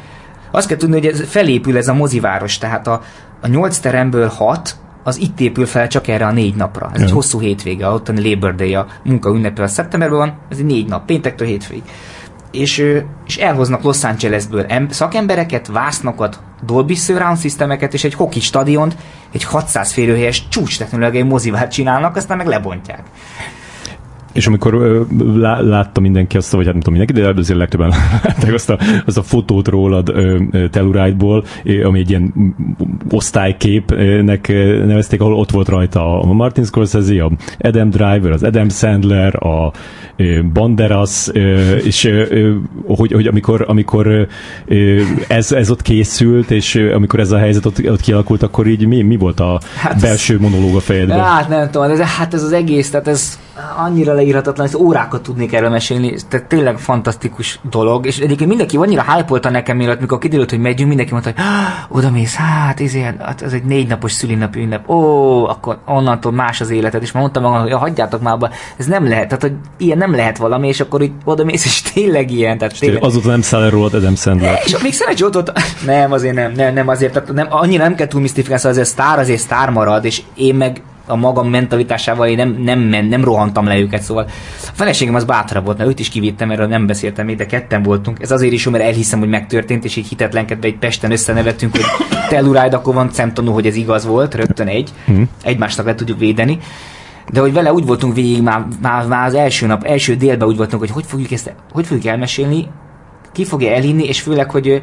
Azt 0.50 0.68
kell 0.68 0.76
tudni, 0.76 0.94
hogy 0.94 1.06
ez 1.06 1.24
felépül 1.28 1.76
ez 1.76 1.88
a 1.88 1.94
moziváros, 1.94 2.58
tehát 2.58 2.86
a, 2.86 3.02
a 3.40 3.46
nyolc 3.46 3.78
teremből 3.78 4.28
hat, 4.28 4.76
az 5.02 5.20
itt 5.20 5.40
épül 5.40 5.66
fel 5.66 5.88
csak 5.88 6.08
erre 6.08 6.26
a 6.26 6.32
négy 6.32 6.54
napra. 6.54 6.90
Ez 6.94 7.00
egy 7.00 7.08
Ja. 7.08 7.14
hosszú 7.14 7.40
hétvége, 7.40 7.86
a 7.86 8.02
Labor 8.06 8.54
Day, 8.54 8.74
a 8.74 8.86
munka 9.04 9.30
ünnepe 9.30 9.62
a 9.62 9.66
szeptemberben 9.66 10.18
van, 10.18 10.38
ez 10.48 10.58
egy 10.58 10.64
négy 10.64 10.86
nap, 10.86 11.04
péntektől 11.04 11.46
hétvégig. 11.46 11.82
És, 12.50 12.84
és 13.26 13.36
elhoznak 13.36 13.82
Los 13.82 14.04
Angelesből 14.04 14.64
em- 14.68 14.92
szakembereket, 14.92 15.66
vásznokat, 15.66 16.40
Dolby 16.66 16.94
Surround 16.94 17.38
Systemeket 17.38 17.94
és 17.94 18.04
egy 18.04 18.14
hoki 18.14 18.40
stadiont, 18.40 18.96
egy 19.32 19.44
600 19.44 19.92
férőhelyes 19.92 20.48
csúcs 20.48 20.78
technológiai 20.78 21.22
mozivát 21.22 21.72
csinálnak, 21.72 22.16
aztán 22.16 22.36
meg 22.36 22.46
lebontják. 22.46 23.02
És 24.32 24.46
amikor 24.46 24.74
ö, 24.74 25.02
lá, 25.18 25.60
látta 25.60 26.00
mindenki 26.00 26.36
azt, 26.36 26.52
vagy 26.52 26.64
hát 26.64 26.72
nem 26.72 26.82
tudom 26.82 26.98
mindenki, 26.98 27.22
de 27.22 27.40
azért 27.40 27.58
legtöbben 27.58 27.88
látták 28.22 28.52
azt 28.52 28.70
a, 28.70 28.78
azt 29.06 29.18
a 29.18 29.22
fotót 29.22 29.68
rólad 29.68 30.12
Telluride-ból, 30.70 31.44
ami 31.84 31.98
egy 31.98 32.10
ilyen 32.10 32.54
osztályképnek 33.10 34.48
nevezték, 34.86 35.20
ahol 35.20 35.34
ott 35.34 35.50
volt 35.50 35.68
rajta 35.68 36.20
a 36.20 36.32
Martin 36.32 36.64
Scorsese, 36.64 37.24
a 37.24 37.30
Adam 37.58 37.90
Driver, 37.90 38.30
az 38.30 38.42
Adam 38.42 38.68
Sandler, 38.68 39.44
a 39.46 39.72
Banderas, 40.52 41.28
és 41.84 42.10
hogy, 42.86 43.12
hogy 43.12 43.26
amikor, 43.26 43.64
amikor 43.68 44.26
ez, 45.28 45.52
ez 45.52 45.70
ott 45.70 45.82
készült, 45.82 46.50
és 46.50 46.74
amikor 46.94 47.20
ez 47.20 47.30
a 47.30 47.38
helyzet 47.38 47.66
ott, 47.66 47.88
ott 47.88 48.00
kialakult, 48.00 48.42
akkor 48.42 48.66
így 48.66 48.86
mi, 48.86 49.02
mi 49.02 49.16
volt 49.16 49.40
a 49.40 49.60
Hát 49.76 49.94
ez- 49.94 50.02
belső 50.02 50.40
monológ 50.40 50.76
a 50.76 50.80
fejedben? 50.80 51.20
Hát 51.24 51.48
nem 51.48 51.70
tudom, 51.70 51.90
ez, 51.90 51.98
hát 52.00 52.34
ez 52.34 52.42
az 52.42 52.52
egész, 52.52 52.90
tehát 52.90 53.08
ez 53.08 53.38
annyira 53.76 54.12
leírhatatlan, 54.12 54.66
ez 54.66 54.74
órákat 54.74 55.22
tudnék 55.22 55.52
erről 55.52 55.70
mesélni, 55.70 56.14
tehát 56.28 56.46
tényleg 56.46 56.78
fantasztikus 56.78 57.60
dolog, 57.70 58.06
és 58.06 58.18
egyébként 58.18 58.48
mindenki 58.48 58.76
annyira 58.76 59.04
hype 59.12 59.50
nekem 59.50 59.76
mielőtt, 59.76 60.00
mikor 60.00 60.18
kiderült, 60.18 60.50
hogy 60.50 60.58
megyünk, 60.58 60.88
mindenki 60.88 61.12
mondta, 61.12 61.30
hogy 61.34 61.44
"Ah, 61.44 61.96
oda 61.96 62.10
mész, 62.10 62.34
hát 62.34 62.80
ez, 62.80 62.94
ilyen, 62.94 63.16
hát 63.18 63.42
ez 63.42 63.52
egy 63.52 63.62
négy 63.64 63.88
napos 63.88 64.12
szülinapi 64.12 64.60
ünnep, 64.60 64.88
ó, 64.90 65.44
akkor 65.48 65.78
onnantól 65.86 66.32
más 66.32 66.60
az 66.60 66.70
életed, 66.70 67.02
és 67.02 67.12
már 67.12 67.22
mondtam 67.22 67.42
magam, 67.42 67.60
hogy 67.60 67.70
"Ja, 67.70 67.78
hagyjátok 67.78 68.22
már 68.22 68.32
abba, 68.34 68.50
ez 68.76 68.86
nem 68.86 69.08
lehet, 69.08 69.26
tehát 69.26 69.42
hogy 69.42 69.52
ilyen 69.76 69.98
nem 69.98 70.09
lehet 70.14 70.38
valami, 70.38 70.68
és 70.68 70.80
akkor 70.80 71.02
így 71.02 71.12
oda 71.24 71.44
mész, 71.44 71.64
és 71.64 71.82
tényleg 71.82 72.30
ilyen, 72.30 72.58
tehát 72.58 72.78
tényleg. 72.78 73.04
Azóta 73.04 73.28
nem 73.28 73.42
száll 73.42 73.62
el 73.62 73.70
rólad 73.70 73.94
Adam 73.94 74.14
Sandler. 74.14 74.60
És 74.64 74.78
még 74.82 74.92
szerencsé 74.92 75.24
ott 75.24 75.34
volt, 75.34 75.52
nem, 75.86 76.12
azért 76.12 76.34
nem, 76.34 76.52
nem, 76.52 76.74
nem 76.74 76.88
azért, 76.88 77.12
tehát 77.12 77.32
nem, 77.32 77.46
annyira 77.50 77.82
nem 77.82 77.94
kell 77.94 78.06
túl 78.06 78.20
misztifikálni, 78.20 78.62
szóval 78.62 78.78
azért 78.78 78.94
sztár 78.94 79.18
azért 79.18 79.40
sztár 79.40 79.70
marad, 79.70 80.04
és 80.04 80.22
én 80.34 80.54
meg 80.54 80.82
a 81.10 81.16
magam 81.16 81.48
mentalitásával 81.48 82.28
én 82.28 82.36
nem, 82.36 82.56
nem, 82.62 82.78
nem, 82.78 83.06
nem 83.06 83.24
rohantam 83.24 83.66
le 83.66 83.78
őket, 83.78 84.02
szóval 84.02 84.26
a 84.66 84.72
feleségem 84.72 85.14
az 85.14 85.24
bátrabb 85.24 85.64
volt, 85.64 85.78
mert 85.78 85.90
őt 85.90 85.98
is 85.98 86.08
kivittem, 86.08 86.50
erről 86.50 86.66
nem 86.66 86.86
beszéltem 86.86 87.26
még, 87.26 87.36
de 87.36 87.46
ketten 87.46 87.82
voltunk. 87.82 88.20
Ez 88.20 88.30
azért 88.30 88.52
is 88.52 88.64
jó, 88.64 88.70
mert 88.70 88.84
elhiszem, 88.84 89.18
hogy 89.18 89.28
megtörtént, 89.28 89.84
és 89.84 89.96
így 89.96 90.08
hitetlenkedve 90.08 90.66
egy 90.66 90.78
Pesten 90.78 91.12
összenevettünk, 91.12 91.72
hogy 91.72 91.84
Telluride, 92.28 92.76
akkor 92.76 92.94
van 92.94 93.10
szemtanú, 93.12 93.52
hogy 93.52 93.66
ez 93.66 93.76
igaz 93.76 94.04
volt, 94.04 94.34
rögtön 94.34 94.66
egy, 94.66 94.90
egymásnak 95.42 95.86
le 95.86 95.94
tudjuk 95.94 96.18
védeni. 96.18 96.58
De 97.32 97.40
hogy 97.40 97.52
vele 97.52 97.72
úgy 97.72 97.86
voltunk 97.86 98.14
végig 98.14 98.42
már, 98.42 98.66
már, 98.82 99.06
már 99.06 99.26
az 99.26 99.34
első 99.34 99.66
nap, 99.66 99.84
első 99.84 100.14
délben 100.14 100.48
úgy 100.48 100.56
voltunk, 100.56 100.82
hogy 100.82 100.90
hogy 100.90 101.04
fogjuk 101.06 101.30
ezt, 101.30 101.54
hogy 101.72 101.86
fogjuk 101.86 102.06
elmesélni, 102.06 102.68
ki 103.32 103.44
fogja 103.44 103.70
elhinni, 103.70 104.04
és 104.04 104.20
főleg, 104.20 104.50
hogy 104.50 104.82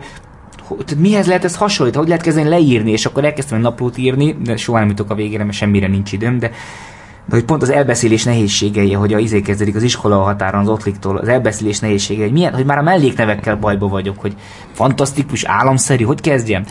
hogy 0.68 0.98
mihez 0.98 1.28
lehet 1.28 1.44
ez 1.44 1.56
hasonlítani, 1.56 2.02
hogy 2.02 2.12
lehet 2.12 2.26
kezdeni 2.26 2.50
leírni, 2.50 2.92
és 2.92 3.06
akkor 3.06 3.26
elkezdtem 3.26 3.58
egy 3.58 3.64
naplót 3.64 3.98
írni, 3.98 4.38
de 4.44 4.58
soha 4.58 4.80
nem 4.80 4.88
jutok 4.88 5.10
a 5.10 5.16
végére, 5.16 5.44
mert 5.44 5.58
semmire 5.58 5.88
nincs 5.88 6.12
időm, 6.12 6.40
de 6.40 6.52
de 7.30 7.36
hogy 7.36 7.46
pont 7.46 7.62
az 7.62 7.70
elbeszélés 7.70 8.24
nehézségei, 8.24 8.94
hogy 8.94 9.14
a 9.14 9.18
izé 9.18 9.42
kezdődik 9.42 9.76
az 9.76 9.84
iskola 9.84 10.18
határon, 10.18 10.62
az 10.62 10.68
ottliktól, 10.68 11.18
az 11.18 11.28
elbeszélés 11.28 11.80
nehézségei, 11.80 12.24
hogy 12.24 12.32
milyen, 12.32 12.54
hogy 12.54 12.66
már 12.66 12.78
a 12.78 12.82
melléknevekkel 12.82 13.56
bajba 13.56 13.88
vagyok, 13.88 14.20
hogy 14.20 14.36
fantasztikus, 14.72 15.44
államszerű, 15.44 16.04
hogy 16.04 16.22
kezdjem. 16.22 16.66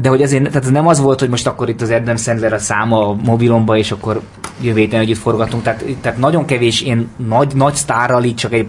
De 0.00 0.08
hogy 0.08 0.22
azért, 0.22 0.44
tehát 0.44 0.64
ez 0.64 0.70
nem 0.70 0.86
az 0.86 1.00
volt, 1.00 1.20
hogy 1.20 1.28
most 1.28 1.46
akkor 1.46 1.68
itt 1.68 1.80
az 1.80 1.90
Adam 1.90 2.16
Sandler 2.16 2.52
a 2.52 2.58
száma 2.58 3.08
a 3.08 3.16
mobilomba, 3.24 3.76
és 3.76 3.90
akkor 3.90 4.20
jövő 4.60 4.78
héten 4.78 5.00
együtt 5.00 5.18
forgatunk. 5.18 5.62
Tehát, 5.62 5.84
tehát 6.00 6.18
nagyon 6.18 6.44
kevés 6.44 6.82
én 6.82 7.08
nagy, 7.16 7.54
nagy 7.54 7.74
sztárral 7.74 8.24
így 8.24 8.34
csak 8.34 8.52
egy 8.52 8.68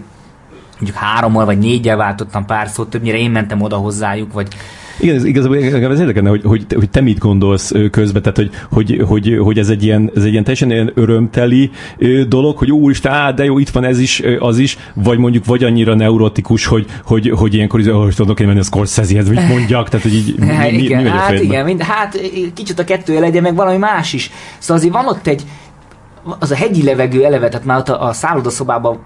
mondjuk 0.78 0.96
hárommal 0.96 1.44
vagy 1.44 1.58
négyel 1.58 1.96
váltottam 1.96 2.44
pár 2.44 2.68
szót, 2.68 2.90
többnyire 2.90 3.18
én 3.18 3.30
mentem 3.30 3.62
oda 3.62 3.76
hozzájuk, 3.76 4.32
vagy 4.32 4.48
igen, 5.00 5.14
ez 5.16 5.24
igazából 5.24 5.56
ez 5.56 6.00
érdekelne, 6.00 6.28
hogy, 6.28 6.42
hogy, 6.44 6.66
hogy 6.74 6.90
te 6.90 7.00
mit 7.00 7.18
gondolsz 7.18 7.72
közben, 7.90 8.22
tehát 8.22 8.36
hogy, 8.36 8.50
hogy, 8.70 9.02
hogy, 9.06 9.38
hogy 9.42 9.58
ez, 9.58 9.68
egy 9.68 9.84
ilyen, 9.84 10.10
ez 10.14 10.22
egy 10.22 10.30
ilyen 10.30 10.42
teljesen 10.42 10.70
ilyen 10.70 10.92
örömteli 10.94 11.70
dolog, 12.28 12.56
hogy 12.58 12.70
úristen, 12.70 13.12
á, 13.12 13.30
de 13.30 13.44
jó, 13.44 13.58
itt 13.58 13.68
van 13.68 13.84
ez 13.84 13.98
is, 13.98 14.22
az 14.38 14.58
is, 14.58 14.78
vagy 14.94 15.18
mondjuk 15.18 15.44
vagy 15.44 15.64
annyira 15.64 15.94
neurotikus, 15.94 16.66
hogy, 16.66 16.86
hogy, 17.04 17.32
hogy 17.36 17.54
ilyenkor, 17.54 17.80
hogy 17.80 18.14
tudok 18.14 18.40
én 18.40 18.46
menni 18.46 18.58
a 18.58 18.62
Scorsese-hez, 18.62 19.28
mit 19.28 19.48
mondjak, 19.48 19.88
tehát 19.88 20.06
hogy 20.06 20.14
így 20.14 20.34
hát, 20.40 20.70
mi, 20.70 20.76
igen, 20.76 21.02
mi, 21.02 21.08
mi 21.08 21.08
hát 21.08 21.40
igen, 21.40 21.64
mind, 21.64 21.82
hát 21.82 22.20
kicsit 22.54 22.78
a 22.78 22.84
kettő 22.84 23.20
legyen, 23.20 23.42
meg 23.42 23.54
valami 23.54 23.76
más 23.76 24.12
is. 24.12 24.30
Szóval 24.58 24.76
azért 24.76 24.92
van 24.92 25.06
ott 25.06 25.26
egy, 25.26 25.42
az 26.38 26.50
a 26.50 26.54
hegyi 26.54 26.82
levegő 26.82 27.24
eleve, 27.24 27.48
tehát 27.48 27.66
már 27.66 27.78
ott 27.78 27.88
a, 27.88 28.06
a 28.06 28.12
szállodaszobában 28.12 28.98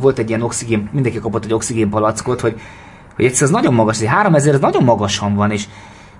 volt 0.00 0.18
egy 0.18 0.28
ilyen 0.28 0.42
oxigén, 0.42 0.88
mindenki 0.92 1.18
kapott 1.18 1.44
egy 1.44 1.52
oxigénpalackot, 1.52 2.40
hogy 2.40 2.54
hogy 3.16 3.24
ez 3.40 3.50
nagyon 3.50 3.74
magas, 3.74 3.98
hogy 3.98 4.06
3000 4.06 4.54
ez 4.54 4.60
nagyon 4.60 4.84
magasan 4.84 5.34
van, 5.34 5.50
és 5.50 5.64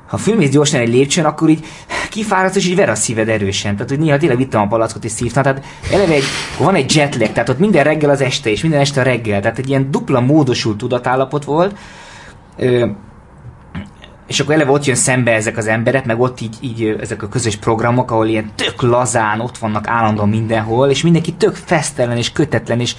ha 0.07 0.17
fölmész 0.17 0.51
gyorsan 0.51 0.81
egy 0.81 0.89
lépcsőn, 0.89 1.25
akkor 1.25 1.49
így 1.49 1.65
kifáradsz, 2.11 2.57
és 2.57 2.67
így 2.67 2.77
ver 2.77 2.89
a 2.89 2.95
szíved 2.95 3.29
erősen. 3.29 3.73
Tehát, 3.73 3.91
hogy 3.91 3.99
néha 3.99 4.17
tényleg 4.17 4.39
vittem 4.39 4.61
a 4.61 4.67
palackot 4.67 5.05
és 5.05 5.11
szívtam. 5.11 5.43
Tehát 5.43 5.65
eleve 5.93 6.15
egy, 6.15 6.25
van 6.59 6.75
egy 6.75 6.95
jetlag, 6.95 7.33
tehát 7.33 7.49
ott 7.49 7.59
minden 7.59 7.85
reggel 7.85 8.11
az 8.11 8.21
este, 8.21 8.51
és 8.51 8.63
minden 8.63 8.81
este 8.81 9.01
a 9.01 9.05
reggel. 9.05 9.41
Tehát 9.41 9.59
egy 9.59 9.69
ilyen 9.69 9.91
dupla 9.91 10.21
módosult 10.21 10.77
tudatállapot 10.77 11.45
volt. 11.45 11.79
Ö, 12.57 12.87
és 14.27 14.41
akkor 14.41 14.55
eleve 14.55 14.71
ott 14.71 14.85
jön 14.85 14.97
szembe 14.97 15.33
ezek 15.33 15.57
az 15.57 15.67
emberek, 15.67 16.05
meg 16.05 16.21
ott 16.21 16.41
így, 16.41 16.57
így 16.61 16.97
ezek 17.01 17.23
a 17.23 17.29
közös 17.29 17.57
programok, 17.57 18.11
ahol 18.11 18.27
ilyen 18.27 18.51
tök 18.55 18.83
lazán 18.83 19.41
ott 19.41 19.59
vannak 19.59 19.89
állandóan 19.89 20.29
mindenhol, 20.29 20.91
és 20.91 21.03
mindenki 21.03 21.33
tök 21.33 21.55
fesztelen 21.55 22.17
és 22.17 22.33
kötetlen, 22.33 22.81
és 22.81 22.97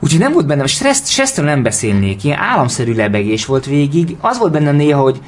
Úgyhogy 0.00 0.20
nem 0.20 0.32
volt 0.32 0.46
bennem, 0.46 0.66
stressz, 0.66 1.08
stresszről 1.08 1.46
nem 1.46 1.62
beszélnék, 1.62 2.24
ilyen 2.24 2.38
államszerű 2.38 2.94
lebegés 2.94 3.46
volt 3.46 3.66
végig. 3.66 4.16
Az 4.20 4.38
volt 4.38 4.52
bennem 4.52 4.76
néha, 4.76 5.00
hogy 5.00 5.20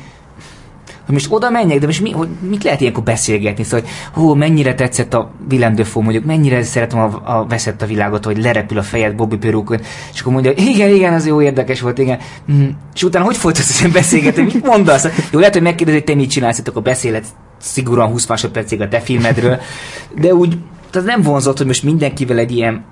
hogy 1.07 1.15
most 1.15 1.33
oda 1.33 1.51
menjek, 1.51 1.79
de 1.79 1.87
most 1.87 2.01
mi, 2.01 2.11
hogy 2.11 2.29
mit 2.41 2.65
lehet 2.65 2.81
ilyenkor 2.81 3.03
beszélgetni? 3.03 3.65
Szóval, 3.65 3.81
hogy 3.81 3.91
hú, 4.13 4.35
mennyire 4.35 4.75
tetszett 4.75 5.15
a 5.15 5.31
Willem 5.51 5.75
Dafoe, 5.75 6.03
mondjuk, 6.03 6.25
mennyire 6.25 6.63
szeretem 6.63 6.99
a, 6.99 7.39
a 7.39 7.47
veszett 7.47 7.83
a 7.83 7.87
világot, 7.87 8.25
hogy 8.25 8.39
lerepül 8.43 8.79
a 8.79 8.83
fejed 8.83 9.15
Bobby 9.15 9.37
Perukon, 9.37 9.81
és 10.13 10.21
akkor 10.21 10.33
mondja, 10.33 10.53
igen, 10.57 10.95
igen, 10.95 11.15
az 11.15 11.27
jó 11.27 11.43
érdekes 11.43 11.81
volt, 11.81 11.99
igen. 11.99 12.19
Mm. 12.53 12.69
És 12.95 13.03
utána 13.03 13.25
hogy 13.25 13.37
folytatsz 13.37 13.71
ezen 13.71 13.93
beszélgetni? 13.93 14.43
Mit 14.43 14.67
mondasz? 14.67 15.09
Jó, 15.31 15.39
lehet, 15.39 15.55
hogy 15.55 15.63
megkérdezi, 15.63 15.99
hogy 15.99 16.07
te 16.07 16.15
mit 16.15 16.31
csinálsz, 16.31 16.63
akkor 16.65 16.83
beszélhetsz 16.83 17.29
szigorúan 17.61 18.11
20 18.11 18.27
másodpercig 18.27 18.81
a 18.81 18.89
te 18.89 19.01
filmedről, 19.01 19.61
de 20.19 20.35
úgy, 20.35 20.59
tehát 20.91 21.09
nem 21.09 21.23
vonzott, 21.23 21.59
hogy 21.59 21.67
most 21.67 21.83
mindenkivel 21.83 22.39
egy 22.39 22.57
ilyen 22.57 22.85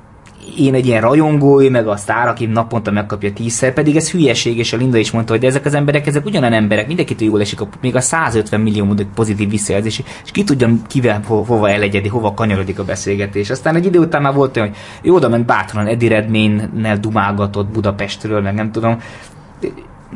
én 0.58 0.74
egy 0.74 0.86
ilyen 0.86 1.00
rajongó, 1.00 1.60
ő 1.60 1.70
meg 1.70 1.88
a 1.88 1.96
sztár, 1.96 2.28
aki 2.28 2.46
naponta 2.46 2.90
megkapja 2.90 3.32
tízszer, 3.32 3.72
pedig 3.72 3.96
ez 3.96 4.10
hülyeség, 4.10 4.58
és 4.58 4.72
a 4.72 4.76
Linda 4.76 4.98
is 4.98 5.10
mondta, 5.10 5.32
hogy 5.32 5.44
ezek 5.44 5.64
az 5.64 5.74
emberek, 5.74 6.06
ezek 6.06 6.24
ugyanen 6.26 6.52
emberek, 6.52 6.86
mindenkitől 6.86 7.28
jól 7.28 7.40
esik, 7.40 7.60
a, 7.60 7.68
még 7.80 7.96
a 7.96 8.00
150 8.00 8.60
millió 8.60 8.94
pozitív 9.14 9.48
visszajelzés, 9.48 10.02
és 10.24 10.30
ki 10.30 10.44
tudja, 10.44 10.68
kivel 10.86 11.22
ho, 11.26 11.42
hova 11.42 11.70
elegyedi, 11.70 12.08
hova 12.08 12.34
kanyarodik 12.34 12.78
a 12.78 12.84
beszélgetés. 12.84 13.50
Aztán 13.50 13.74
egy 13.74 13.86
idő 13.86 13.98
után 13.98 14.22
már 14.22 14.34
volt 14.34 14.56
olyan, 14.56 14.68
hogy 14.68 14.78
ő 15.02 15.12
oda 15.12 15.28
ment 15.28 15.46
bátran, 15.46 15.86
Eddie 15.86 16.08
Redmayne-nel 16.08 16.96
dumálgatott 16.96 17.68
Budapestről, 17.68 18.40
meg 18.40 18.54
nem 18.54 18.72
tudom, 18.72 18.98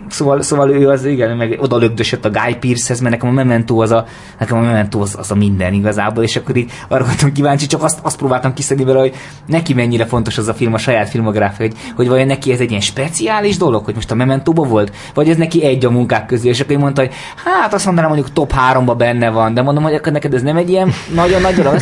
Szóval, 0.08 0.42
szóval 0.42 0.70
ő 0.70 0.88
az, 0.88 1.04
igen, 1.04 1.36
meg 1.36 1.56
oda 1.60 1.76
lögdösött 1.76 2.24
a 2.24 2.30
Guy 2.30 2.54
Pearce-hez, 2.54 3.00
mert 3.00 3.14
nekem 3.14 3.28
a 3.28 3.32
Memento 3.32 3.82
az 3.82 3.90
a, 3.90 4.04
nekem 4.38 4.56
a 4.56 4.60
Memento 4.60 5.00
az, 5.00 5.14
az 5.18 5.30
a 5.30 5.34
minden 5.34 5.72
igazából, 5.72 6.22
és 6.22 6.36
akkor 6.36 6.56
így 6.56 6.70
arra 6.88 7.04
voltam 7.04 7.32
kíváncsi, 7.32 7.66
csak 7.66 7.82
azt, 7.82 7.98
azt 8.02 8.16
próbáltam 8.16 8.54
kiszedni 8.54 8.84
vele, 8.84 8.98
hogy 8.98 9.14
neki 9.46 9.74
mennyire 9.74 10.06
fontos 10.06 10.38
az 10.38 10.48
a 10.48 10.54
film, 10.54 10.74
a 10.74 10.78
saját 10.78 11.08
filmográfia, 11.08 11.66
hogy, 11.66 11.76
hogy 11.96 12.08
vajon 12.08 12.26
neki 12.26 12.52
ez 12.52 12.60
egy 12.60 12.68
ilyen 12.68 12.80
speciális 12.80 13.56
dolog, 13.56 13.84
hogy 13.84 13.94
most 13.94 14.10
a 14.10 14.14
memento 14.14 14.52
volt, 14.52 14.92
vagy 15.14 15.28
ez 15.28 15.36
neki 15.36 15.64
egy 15.64 15.84
a 15.84 15.90
munkák 15.90 16.26
közül, 16.26 16.50
és 16.50 16.60
akkor 16.60 16.72
én 16.72 16.78
mondta, 16.78 17.00
hogy 17.00 17.12
hát 17.44 17.74
azt 17.74 17.84
mondanám, 17.84 18.10
mondjuk 18.10 18.32
top 18.32 18.52
3-ba 18.72 18.94
benne 18.96 19.30
van, 19.30 19.54
de 19.54 19.62
mondom, 19.62 19.82
hogy 19.82 19.94
akkor 19.94 20.12
neked 20.12 20.34
ez 20.34 20.42
nem 20.42 20.56
egy 20.56 20.70
ilyen 20.70 20.92
nagyon 21.14 21.40
nagy 21.40 21.54
dolog. 21.54 21.72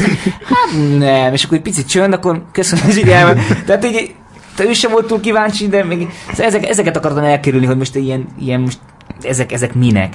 Hát 0.52 0.98
nem, 0.98 1.32
és 1.32 1.44
akkor 1.44 1.56
egy 1.56 1.62
picit 1.62 1.89
csönd, 1.89 2.12
akkor 2.12 2.43
köszönöm 2.52 2.84
az 2.89 2.94
figyelmet. 2.94 3.39
Tehát 3.66 3.84
így 3.84 4.14
te 4.57 4.65
ő 4.65 4.73
sem 4.73 4.91
volt 4.91 5.07
túl 5.07 5.20
kíváncsi, 5.20 5.69
de 5.69 5.85
még 5.85 6.09
ezek, 6.39 6.69
ezeket 6.69 6.97
akartam 6.97 7.24
elkerülni, 7.24 7.66
hogy 7.66 7.77
most 7.77 7.95
ilyen, 7.95 8.27
ilyen 8.39 8.61
most 8.61 8.79
ezek, 9.23 9.53
ezek 9.53 9.74
minek. 9.74 10.15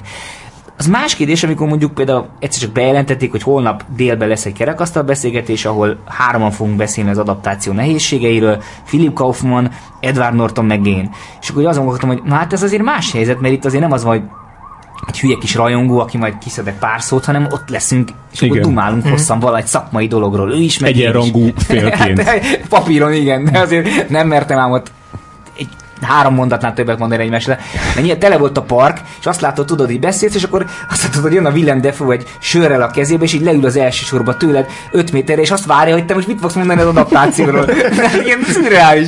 Az 0.77 0.87
más 0.87 1.15
kérdés, 1.15 1.43
amikor 1.43 1.67
mondjuk 1.67 1.93
például 1.93 2.27
egyszer 2.39 2.61
csak 2.61 2.71
bejelentették, 2.71 3.31
hogy 3.31 3.41
holnap 3.41 3.83
délben 3.95 4.27
lesz 4.27 4.45
egy 4.45 4.53
kerekasztal 4.53 5.03
beszélgetés, 5.03 5.65
ahol 5.65 5.97
hárman 6.05 6.51
fogunk 6.51 6.77
beszélni 6.77 7.09
az 7.09 7.17
adaptáció 7.17 7.73
nehézségeiről, 7.73 8.63
Philip 8.85 9.13
Kaufman, 9.13 9.71
Edward 9.99 10.35
Norton 10.35 10.65
meg 10.65 10.85
én. 10.85 11.09
És 11.41 11.49
akkor 11.49 11.65
azon 11.65 11.83
gondoltam, 11.83 12.09
hogy 12.09 12.21
na 12.23 12.35
hát 12.35 12.53
ez 12.53 12.63
azért 12.63 12.83
más 12.83 13.11
helyzet, 13.11 13.39
mert 13.39 13.53
itt 13.53 13.65
azért 13.65 13.81
nem 13.81 13.91
az 13.91 14.03
van, 14.03 14.19
hogy 14.19 14.29
egy 15.07 15.19
hülye 15.19 15.37
kis 15.39 15.55
rajongó, 15.55 15.99
aki 15.99 16.17
majd 16.17 16.37
kiszed 16.37 16.67
egy 16.67 16.73
pár 16.73 17.01
szót, 17.01 17.25
hanem 17.25 17.47
ott 17.51 17.69
leszünk, 17.69 18.09
és 18.33 18.41
igen. 18.41 18.57
akkor 18.57 18.69
dumálunk 18.69 19.07
mm. 19.07 19.09
hosszan 19.09 19.39
valahogy 19.39 19.67
szakmai 19.67 20.07
dologról. 20.07 20.51
Ő 20.51 20.59
is 20.59 20.79
meg 20.79 20.91
Egyenrangú 20.91 21.49
félként. 21.57 22.21
hát, 22.27 22.61
papíron 22.69 23.13
igen, 23.13 23.45
de 23.45 23.59
azért 23.59 24.09
nem 24.09 24.27
mertem 24.27 24.57
ám 24.59 24.71
ott 24.71 24.91
három 26.01 26.33
mondatnál 26.33 26.73
többet 26.73 26.99
mondani 26.99 27.23
egymásra. 27.23 27.57
Mert 27.95 28.19
tele 28.19 28.37
volt 28.37 28.57
a 28.57 28.61
park, 28.61 29.01
és 29.19 29.25
azt 29.25 29.41
látod, 29.41 29.65
tudod, 29.65 29.89
így 29.89 29.99
beszélsz, 29.99 30.35
és 30.35 30.43
akkor 30.43 30.65
azt 30.89 31.03
látod, 31.03 31.21
hogy 31.21 31.33
jön 31.33 31.45
a 31.45 31.51
Willem 31.51 31.81
Defoe 31.81 32.13
egy 32.13 32.27
sörrel 32.39 32.81
a 32.81 32.89
kezébe, 32.89 33.23
és 33.23 33.33
így 33.33 33.41
leül 33.41 33.65
az 33.65 33.75
első 33.75 34.05
sorba 34.05 34.37
tőled 34.37 34.65
5 34.91 35.11
méterre, 35.11 35.41
és 35.41 35.51
azt 35.51 35.65
várja, 35.65 35.93
hogy 35.93 36.05
te 36.05 36.13
most 36.13 36.27
mit 36.27 36.39
fogsz 36.39 36.53
mondani 36.53 36.81
az 36.81 36.87
adaptációról. 36.87 37.65
Ilyen 38.25 38.39
szürreális. 38.47 39.07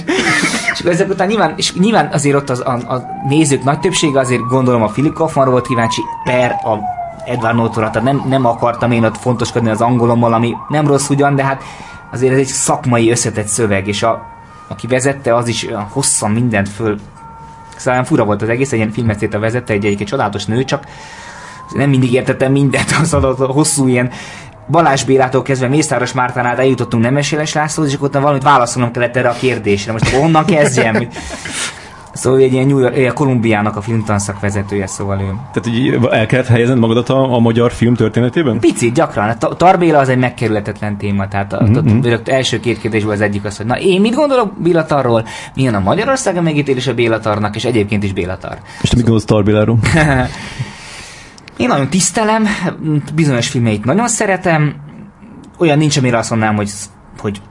És 0.74 0.80
ezek 0.80 1.10
után 1.10 1.28
nyilván, 1.28 1.53
és 1.56 1.74
nyilván 1.74 2.10
azért 2.11 2.36
ott 2.36 2.49
az, 2.49 2.60
a, 2.60 2.72
a 2.72 3.02
nézők 3.28 3.64
nagy 3.64 3.80
többsége 3.80 4.20
azért 4.20 4.41
gondolom 4.48 4.82
a 4.82 4.88
Philip 4.88 5.14
Kaufmanról 5.14 5.53
volt 5.53 5.68
kíváncsi, 5.68 6.02
per 6.24 6.52
a 6.52 6.98
Edward 7.26 7.56
Nortonra, 7.56 7.90
tehát 7.90 8.07
nem, 8.07 8.24
nem 8.28 8.45
akartam 8.45 8.91
én 8.91 9.03
ott 9.03 9.18
fontoskodni 9.18 9.70
az 9.70 9.82
angolommal, 9.82 10.34
ami 10.34 10.56
nem 10.68 10.88
rossz 10.88 11.10
ugyan, 11.10 11.36
de 11.36 11.44
hát 11.44 11.64
azért 12.11 12.34
ez 12.34 12.40
egy 12.40 12.45
szakmai 12.45 13.11
összetett 13.11 13.48
szöveg, 13.48 13.88
és 13.88 14.03
a, 14.03 14.39
aki 14.70 14.88
vezette, 14.88 15.36
az 15.36 15.48
is 15.48 15.68
olyan 15.68 15.88
hosszan 15.91 16.32
mindent 16.32 16.70
föl. 16.70 17.00
Szóval 17.78 18.04
fura 18.04 18.26
volt 18.26 18.41
az 18.41 18.50
egész, 18.50 18.72
egy 18.72 18.78
ilyen 18.78 18.91
filmet 18.91 19.34
a 19.34 19.40
vezette, 19.40 19.74
egy 19.74 19.86
egyik 19.86 20.08
csodálatos 20.08 20.46
nő, 20.46 20.64
csak 20.64 20.84
nem 21.74 21.90
mindig 21.90 22.14
értettem 22.14 22.52
mindent, 22.52 22.91
az 23.02 23.14
a 23.14 23.36
hosszú 23.36 23.88
ilyen 23.88 24.12
Balázs 24.68 25.04
Bélától 25.04 25.41
kezdve 25.41 25.68
Mészáros 25.68 26.12
Mártán 26.12 26.46
át 26.46 26.60
eljutottunk 26.60 27.04
Nemeséles 27.04 27.54
Lászlóhoz, 27.54 27.91
és 27.91 27.98
akkor 27.98 28.22
valamit 28.22 28.44
válaszolnom 28.44 28.91
kellett 28.91 29.16
erre 29.16 29.30
a 29.30 29.34
kérdésre. 29.34 29.91
Most 29.91 30.10
honnan 30.10 30.46
kezdjem? 30.46 31.08
Szóval 32.20 32.40
egy 32.40 32.54
ilyen 32.54 32.68
New 32.68 32.80
York, 32.80 33.10
a 33.10 33.14
Kolumbiának 33.14 33.76
a 33.76 33.82
filmtanszak 33.82 34.40
vezetője, 34.40 34.88
szóval 34.88 35.20
ő. 35.22 35.26
Tehát 35.54 35.80
így 35.80 36.00
el 36.12 36.26
kellett 36.26 36.48
helyezned 36.48 36.78
magadat 36.78 37.10
a, 37.10 37.34
a 37.34 37.40
magyar 37.40 37.72
film 37.72 37.94
történetében? 37.94 38.60
Picit, 38.60 38.94
gyakran. 38.94 39.30
A 39.30 39.56
Tarbéla 39.56 40.00
az 40.00 40.10
egy 40.10 40.18
megkerületetlen 40.18 40.98
téma, 40.98 41.28
tehát 41.28 41.64
mm-hmm. 41.64 42.02
első 42.26 42.60
két 42.60 42.80
kérdésből 42.80 43.12
az 43.12 43.22
egyik 43.22 43.46
az, 43.46 43.58
hogy 43.58 43.66
na 43.66 43.80
én 43.80 44.02
mit 44.02 44.16
gondolok 44.16 44.62
Bélatarról, 44.62 45.26
milyen 45.56 45.76
a 45.76 45.80
Magyarországon 45.80 46.44
megítélés 46.44 46.88
a 46.88 46.94
Bélatarnak, 46.94 47.56
és 47.56 47.66
egyébként 47.66 48.04
is 48.04 48.14
Bélatar. 48.14 48.58
És 48.82 48.90
te 48.90 48.96
mit 48.96 49.06
gondolsz 49.06 49.26
Tarbéláról? 49.26 49.80
Én 51.58 51.68
nagyon 51.68 51.90
tisztelem, 51.90 52.48
bizonyos 53.14 53.48
filmeit 53.48 53.86
nagyon 53.86 54.08
szeretem, 54.08 54.76
olyan 55.58 55.78
nincs, 55.78 55.98
amire 55.98 56.18
azt 56.18 56.30
mondanám, 56.30 56.56
hogy 56.56 56.70
hogy 57.20 57.41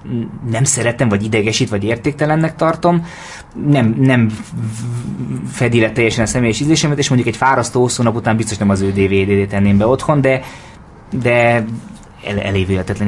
nem 0.50 0.64
szeretem, 0.64 1.08
vagy 1.08 1.24
idegesít, 1.24 1.68
vagy 1.68 1.84
értéktelennek 1.84 2.56
tartom, 2.56 3.06
nem, 3.66 3.96
nem 3.98 4.28
fedi 5.46 5.80
le 5.80 5.92
teljesen 5.92 6.24
a 6.24 6.26
személyes 6.26 6.60
ízlésemet, 6.60 6.98
és 6.98 7.08
mondjuk 7.08 7.34
egy 7.34 7.36
fárasztó 7.36 7.80
hosszú 7.80 8.02
nap 8.02 8.16
után 8.16 8.36
biztos 8.36 8.56
nem 8.56 8.70
az 8.70 8.80
ő 8.80 8.92
DVD-t 8.92 9.48
tenném 9.48 9.78
be 9.78 9.86
otthon, 9.86 10.20
de, 10.20 10.40
de 11.10 11.64
el, 12.24 12.38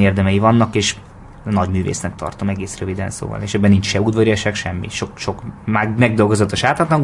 érdemei 0.00 0.38
vannak, 0.38 0.74
és 0.74 0.96
nagy 1.44 1.70
művésznek 1.70 2.14
tartom 2.16 2.48
egész 2.48 2.78
röviden 2.78 3.10
szóval, 3.10 3.40
és 3.42 3.54
ebben 3.54 3.70
nincs 3.70 3.86
se 3.86 4.00
udvariaság, 4.00 4.54
semmi, 4.54 4.88
sok, 4.88 5.10
sok 5.14 5.42
már 5.64 5.94
megdolgozott 5.98 6.52
a 6.52 6.56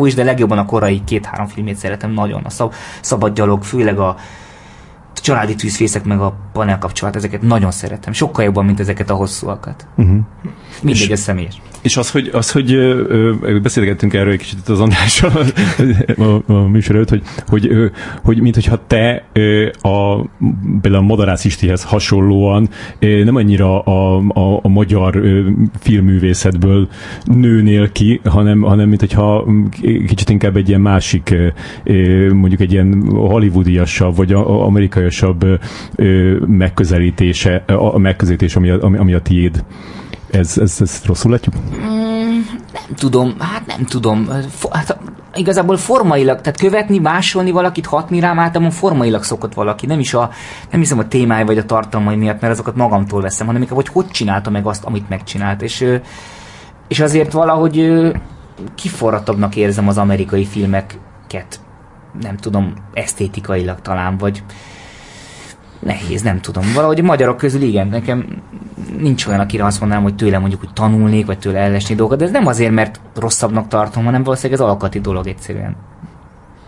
is, 0.07 0.15
de 0.15 0.24
legjobban 0.24 0.59
a 0.59 0.66
korai 0.66 1.05
két-három 1.05 1.47
filmét 1.47 1.77
szeretem 1.77 2.11
nagyon, 2.11 2.45
a 2.45 2.51
szab, 2.51 2.74
szabad 3.01 3.35
gyalog, 3.35 3.65
főleg 3.65 3.99
a 3.99 4.16
családi 5.21 5.55
tűzfészek 5.55 6.05
meg 6.05 6.21
a 6.21 6.37
panelkapcsolat, 6.53 7.17
ezeket 7.17 7.43
nagyon 7.43 7.71
szeretem. 7.71 8.13
Sokkal 8.13 8.45
jobban, 8.45 8.65
mint 8.65 8.81
ezeket 8.81 9.11
a 9.11 9.15
hosszúakat. 9.15 9.87
Uh-huh. 9.97 10.19
Mindegy, 10.83 11.11
ez 11.11 11.21
személyes. 11.21 11.61
És 11.83 11.97
az, 11.97 12.11
hogy, 12.11 12.31
az, 12.33 12.51
hogy 12.51 12.73
ö, 12.73 13.05
ö, 13.41 13.61
beszélgettünk 13.61 14.15
erről 14.15 14.33
egy 14.33 14.39
kicsit 14.39 14.69
az 14.69 14.81
Andrással 14.81 15.31
a, 16.17 16.23
a, 16.23 16.43
a 16.53 16.69
műsor 16.69 16.95
előtt, 16.95 17.09
hogy, 17.09 17.23
hogy, 17.47 17.67
ö, 17.67 17.87
hogy 18.23 18.41
mint 18.41 18.55
hogyha 18.55 18.87
te 18.87 19.25
ö, 19.33 19.67
a, 19.67 20.27
például 20.81 21.03
a 21.03 21.07
Madarász 21.07 21.45
Istihez 21.45 21.85
hasonlóan 21.85 22.69
ö, 22.99 23.25
nem 23.25 23.35
annyira 23.35 23.83
a, 23.83 24.17
a, 24.17 24.61
a 24.63 24.69
magyar 24.69 25.17
ö, 25.17 25.49
filmművészetből 25.81 26.89
nőnél 27.25 27.93
ki, 27.93 28.21
hanem, 28.25 28.61
hanem 28.61 28.89
mint 28.89 29.01
hogyha 29.01 29.47
kicsit 30.07 30.31
inkább 30.31 30.57
egy 30.57 30.69
ilyen 30.69 30.81
másik, 30.81 31.35
ö, 31.85 32.33
mondjuk 32.33 32.61
egy 32.61 32.73
ilyen 32.73 33.09
hollywoodiasabb, 33.09 34.17
vagy 34.17 34.33
a, 34.33 34.65
a 34.65 34.69
ö, 35.23 36.37
megközelítése, 36.47 37.65
a 37.67 37.99
megközelítés, 37.99 38.57
ami 38.57 38.71
a, 38.71 38.83
ami, 38.83 38.99
ami 38.99 39.13
a 39.13 39.21
tiéd. 39.21 39.65
Ez, 40.31 40.59
ez, 40.59 40.77
ez 40.81 41.03
rosszul 41.05 41.31
látjuk? 41.31 41.55
Mm, 41.55 42.41
nem 42.73 42.95
tudom, 42.97 43.35
hát 43.39 43.67
nem 43.67 43.85
tudom. 43.85 44.29
Hát, 44.71 44.99
igazából 45.35 45.77
formailag, 45.77 46.41
tehát 46.41 46.59
követni, 46.59 46.99
másolni 46.99 47.51
valakit, 47.51 47.87
hatni 47.87 48.21
rám, 48.21 48.39
általában 48.39 48.75
formailag 48.75 49.23
szokott 49.23 49.55
valaki. 49.55 49.87
Nem 49.87 49.99
is 49.99 50.15
a, 50.15 50.31
nem 50.71 50.81
hiszem 50.81 50.99
a 50.99 51.09
témája 51.09 51.45
vagy 51.45 51.59
a 51.59 51.65
tartalmai 51.65 52.17
miatt, 52.17 52.41
mert 52.41 52.53
azokat 52.53 52.77
magamtól 52.77 53.21
veszem, 53.21 53.47
hanem 53.47 53.61
inkább, 53.61 53.77
hogy 53.77 53.89
hogy 53.89 54.07
csinálta 54.07 54.51
meg 54.51 54.67
azt, 54.67 54.85
amit 54.85 55.09
megcsinált. 55.09 55.63
És, 55.63 55.87
és 56.89 57.01
azért 57.01 57.33
valahogy 57.33 57.91
kiforratabbnak 58.75 59.57
érzem 59.57 59.89
az 59.89 59.99
amerikai 59.99 60.45
filmeket, 60.45 61.61
nem 62.21 62.37
tudom, 62.37 62.75
esztétikailag 62.93 63.81
talán, 63.81 64.17
vagy 64.17 64.43
nehéz, 65.78 66.23
nem 66.23 66.40
tudom. 66.40 66.65
Valahogy 66.74 66.98
a 66.98 67.03
magyarok 67.03 67.36
közül 67.36 67.62
igen, 67.62 67.89
nekem 67.89 68.43
nincs 68.98 69.27
olyan, 69.27 69.40
akire 69.40 69.65
azt 69.65 69.81
mondanám, 69.81 70.05
hogy 70.05 70.15
tőle 70.15 70.39
mondjuk, 70.39 70.61
hogy 70.61 70.73
tanulnék, 70.73 71.27
vagy 71.27 71.39
tőle 71.39 71.59
ellesni 71.59 71.94
dolgokat, 71.94 72.19
de 72.19 72.24
ez 72.24 72.31
nem 72.31 72.47
azért, 72.47 72.73
mert 72.73 73.01
rosszabbnak 73.15 73.69
tartom, 73.69 74.05
hanem 74.05 74.23
valószínűleg 74.23 74.61
ez 74.61 74.66
alkati 74.66 75.01
dolog 75.01 75.27
egyszerűen. 75.27 75.77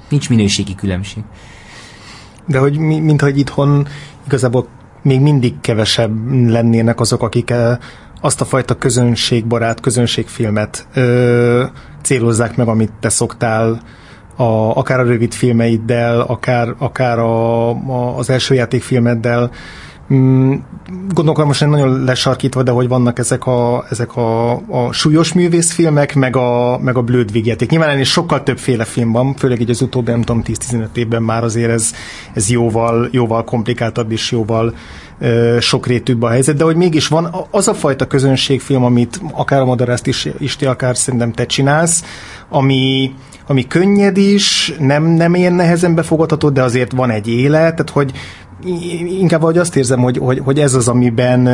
Nincs 0.08 0.28
minőségi 0.28 0.74
különbség. 0.74 1.22
De 2.46 2.58
hogy 2.58 2.78
mi, 2.78 2.98
mint 2.98 3.20
hogy 3.20 3.38
itthon 3.38 3.86
igazából 4.26 4.66
még 5.02 5.20
mindig 5.20 5.60
kevesebb 5.60 6.30
lennének 6.48 7.00
azok, 7.00 7.22
akik 7.22 7.50
eh, 7.50 7.76
azt 8.20 8.40
a 8.40 8.44
fajta 8.44 8.74
közönségbarát, 8.74 9.80
közönségfilmet 9.80 10.86
ö, 10.94 11.64
célozzák 12.02 12.56
meg, 12.56 12.68
amit 12.68 12.92
te 13.00 13.08
szoktál 13.08 13.82
a, 14.38 14.76
akár 14.76 15.00
a 15.00 15.04
rövid 15.04 15.32
filmeiddel, 15.32 16.20
akár, 16.20 16.74
akár 16.78 17.18
a, 17.18 17.68
a, 17.70 18.16
az 18.16 18.30
első 18.30 18.54
játékfilmeddel, 18.54 19.50
Mm, 20.14 20.54
gondolom 21.14 21.46
most 21.46 21.66
nagyon 21.66 22.04
lesarkítva, 22.04 22.62
de 22.62 22.70
hogy 22.70 22.88
vannak 22.88 23.18
ezek 23.18 23.46
a, 23.46 23.84
ezek 23.90 24.16
a, 24.16 24.50
a 24.52 24.92
súlyos 24.92 25.32
művészfilmek, 25.32 26.14
meg 26.14 26.36
a, 26.36 26.78
meg 26.78 26.96
a 26.96 27.02
blöd 27.02 27.32
végjáték. 27.32 27.70
Nyilván 27.70 27.88
ennél 27.88 28.04
sokkal 28.04 28.42
többféle 28.42 28.84
film 28.84 29.12
van, 29.12 29.34
főleg 29.34 29.60
így 29.60 29.70
az 29.70 29.82
utóbbi, 29.82 30.10
nem 30.10 30.22
tudom, 30.22 30.42
10-15 30.46 30.86
évben 30.94 31.22
már 31.22 31.44
azért 31.44 31.70
ez, 31.70 31.92
ez 32.32 32.50
jóval, 32.50 33.08
jóval 33.10 33.44
komplikáltabb 33.44 34.12
és 34.12 34.30
jóval 34.30 34.74
ö, 35.18 35.56
sokrétűbb 35.60 36.22
a 36.22 36.28
helyzet, 36.28 36.56
de 36.56 36.64
hogy 36.64 36.76
mégis 36.76 37.08
van 37.08 37.34
az 37.50 37.68
a 37.68 37.74
fajta 37.74 38.06
közönségfilm, 38.06 38.84
amit 38.84 39.20
akár 39.32 39.60
a 39.60 39.64
Madarászt 39.64 40.06
is, 40.06 40.28
is 40.38 40.56
akár 40.56 40.96
szerintem 40.96 41.32
te 41.32 41.46
csinálsz, 41.46 42.04
ami, 42.48 43.12
ami 43.48 43.66
könnyed 43.66 44.16
is, 44.16 44.74
nem, 44.78 45.04
nem 45.04 45.34
ilyen 45.34 45.52
nehezen 45.52 45.94
befogadható, 45.94 46.48
de 46.48 46.62
azért 46.62 46.92
van 46.92 47.10
egy 47.10 47.28
élet, 47.28 47.74
tehát 47.74 47.90
hogy 47.90 48.12
inkább 49.20 49.40
vagy 49.40 49.58
azt 49.58 49.76
érzem, 49.76 50.00
hogy, 50.00 50.18
hogy, 50.18 50.40
hogy 50.44 50.58
ez 50.58 50.74
az, 50.74 50.88
amiben 50.88 51.46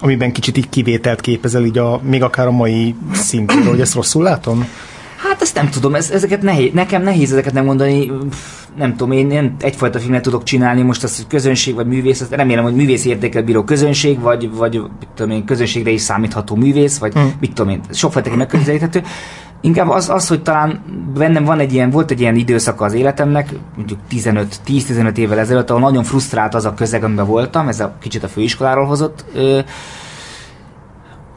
amiben 0.00 0.32
kicsit 0.32 0.56
így 0.56 0.68
kivételt 0.68 1.20
képezel, 1.20 1.64
így 1.64 1.78
a, 1.78 2.00
még 2.02 2.22
akár 2.22 2.46
a 2.46 2.50
mai 2.50 2.94
szintén, 3.12 3.64
hogy 3.64 3.80
ezt 3.80 3.94
rosszul 3.94 4.22
látom? 4.22 4.66
Hát 5.16 5.42
ezt 5.42 5.54
nem 5.54 5.68
tudom, 5.68 5.94
ez, 5.94 6.10
ezeket 6.10 6.42
nehéz, 6.42 6.70
nekem 6.72 7.02
nehéz 7.02 7.32
ezeket 7.32 7.52
nem 7.52 7.64
mondani, 7.64 8.10
nem 8.76 8.90
tudom, 8.96 9.12
én, 9.12 9.30
én 9.30 9.56
egyfajta 9.60 9.98
filmet 9.98 10.22
tudok 10.22 10.42
csinálni, 10.42 10.82
most 10.82 11.02
az, 11.02 11.16
hogy 11.16 11.26
közönség 11.26 11.74
vagy 11.74 11.86
művész, 11.86 12.20
azt 12.20 12.34
remélem, 12.34 12.64
hogy 12.64 12.74
művész 12.74 13.04
értéket 13.04 13.44
bíró 13.44 13.64
közönség, 13.64 14.20
vagy, 14.20 14.50
vagy 14.50 14.74
mit 14.74 15.08
tudom 15.14 15.32
én, 15.32 15.44
közönségre 15.44 15.90
is 15.90 16.00
számítható 16.00 16.54
művész, 16.54 16.98
vagy 16.98 17.12
hmm. 17.12 17.32
mit 17.40 17.52
tudom 17.52 17.72
én, 17.72 17.80
sokfajta 17.92 18.36
megközelíthető. 18.36 19.02
Inkább 19.60 19.88
az, 19.88 20.08
az, 20.08 20.28
hogy 20.28 20.42
talán 20.42 20.82
bennem 21.14 21.44
van 21.44 21.58
egy 21.58 21.72
ilyen, 21.72 21.90
volt 21.90 22.10
egy 22.10 22.20
ilyen 22.20 22.36
időszaka 22.36 22.84
az 22.84 22.92
életemnek, 22.92 23.54
mondjuk 23.76 23.98
15, 24.08 24.60
10-15 24.66 25.16
évvel 25.16 25.38
ezelőtt, 25.38 25.70
ahol 25.70 25.82
nagyon 25.82 26.04
frusztrált 26.04 26.54
az 26.54 26.64
a 26.64 26.74
közeg, 26.74 27.04
amiben 27.04 27.26
voltam, 27.26 27.68
ez 27.68 27.80
a 27.80 27.96
kicsit 28.00 28.22
a 28.22 28.28
főiskoláról 28.28 28.86
hozott 28.86 29.24
ö, 29.34 29.58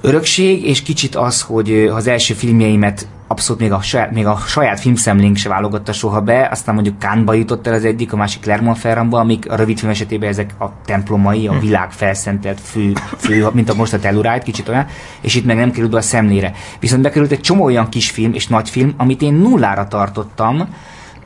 örökség, 0.01 0.65
és 0.65 0.81
kicsit 0.81 1.15
az, 1.15 1.41
hogy 1.41 1.71
az 1.71 2.07
első 2.07 2.33
filmjeimet 2.33 3.07
abszolút 3.31 3.61
még 3.61 3.71
a 3.71 3.81
saját, 3.81 4.11
még 4.11 4.25
a 4.25 4.37
saját 4.37 4.79
filmszemlénk 4.79 5.35
se 5.35 5.49
válogatta 5.49 5.93
soha 5.93 6.21
be, 6.21 6.47
aztán 6.51 6.73
mondjuk 6.73 6.99
Kánba 6.99 7.33
jutott 7.33 7.67
el 7.67 7.73
az 7.73 7.85
egyik, 7.85 8.13
a 8.13 8.17
másik 8.17 8.41
Clermont 8.41 8.77
Ferrandba, 8.77 9.19
amik 9.19 9.51
a 9.51 9.55
rövid 9.55 9.79
film 9.79 9.91
esetében 9.91 10.29
ezek 10.29 10.53
a 10.59 10.65
templomai, 10.85 11.47
a 11.47 11.53
hm. 11.53 11.59
világ 11.59 11.91
felszentelt 11.91 12.59
fő, 12.59 12.93
fő 13.17 13.47
mint 13.53 13.69
a 13.69 13.73
most 13.73 13.93
a 13.93 13.99
Telluride, 13.99 14.37
kicsit 14.37 14.69
olyan, 14.69 14.85
és 15.21 15.35
itt 15.35 15.45
meg 15.45 15.55
nem 15.55 15.71
került 15.71 15.91
be 15.91 15.97
a 15.97 16.01
szemlére. 16.01 16.53
Viszont 16.79 17.01
bekerült 17.01 17.31
egy 17.31 17.41
csomó 17.41 17.63
olyan 17.63 17.89
kisfilm 17.89 18.33
és 18.33 18.47
nagyfilm, 18.47 18.93
amit 18.97 19.21
én 19.21 19.33
nullára 19.33 19.87
tartottam, 19.87 20.67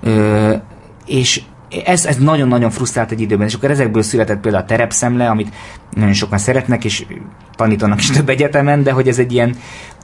ö, 0.02 0.54
és 1.06 1.42
ez, 1.86 2.06
ez 2.06 2.18
nagyon-nagyon 2.18 2.70
frusztrált 2.70 3.12
egy 3.12 3.22
időben, 3.22 3.48
és 3.48 3.54
akkor 3.54 3.72
ezekből 3.72 4.02
született 4.02 4.40
például 4.40 4.64
a 4.64 4.68
terepszemle, 4.68 5.30
amit 5.30 5.54
nagyon 5.94 6.14
sokan 6.14 6.38
szeretnek, 6.38 6.84
és 6.84 7.06
tanítanak 7.56 8.00
is 8.00 8.10
több 8.10 8.30
egyetemen, 8.30 8.84
de 8.84 8.92
hogy 8.92 9.08
ez 9.08 9.20
egy 9.20 9.34
ilyen, 9.34 9.56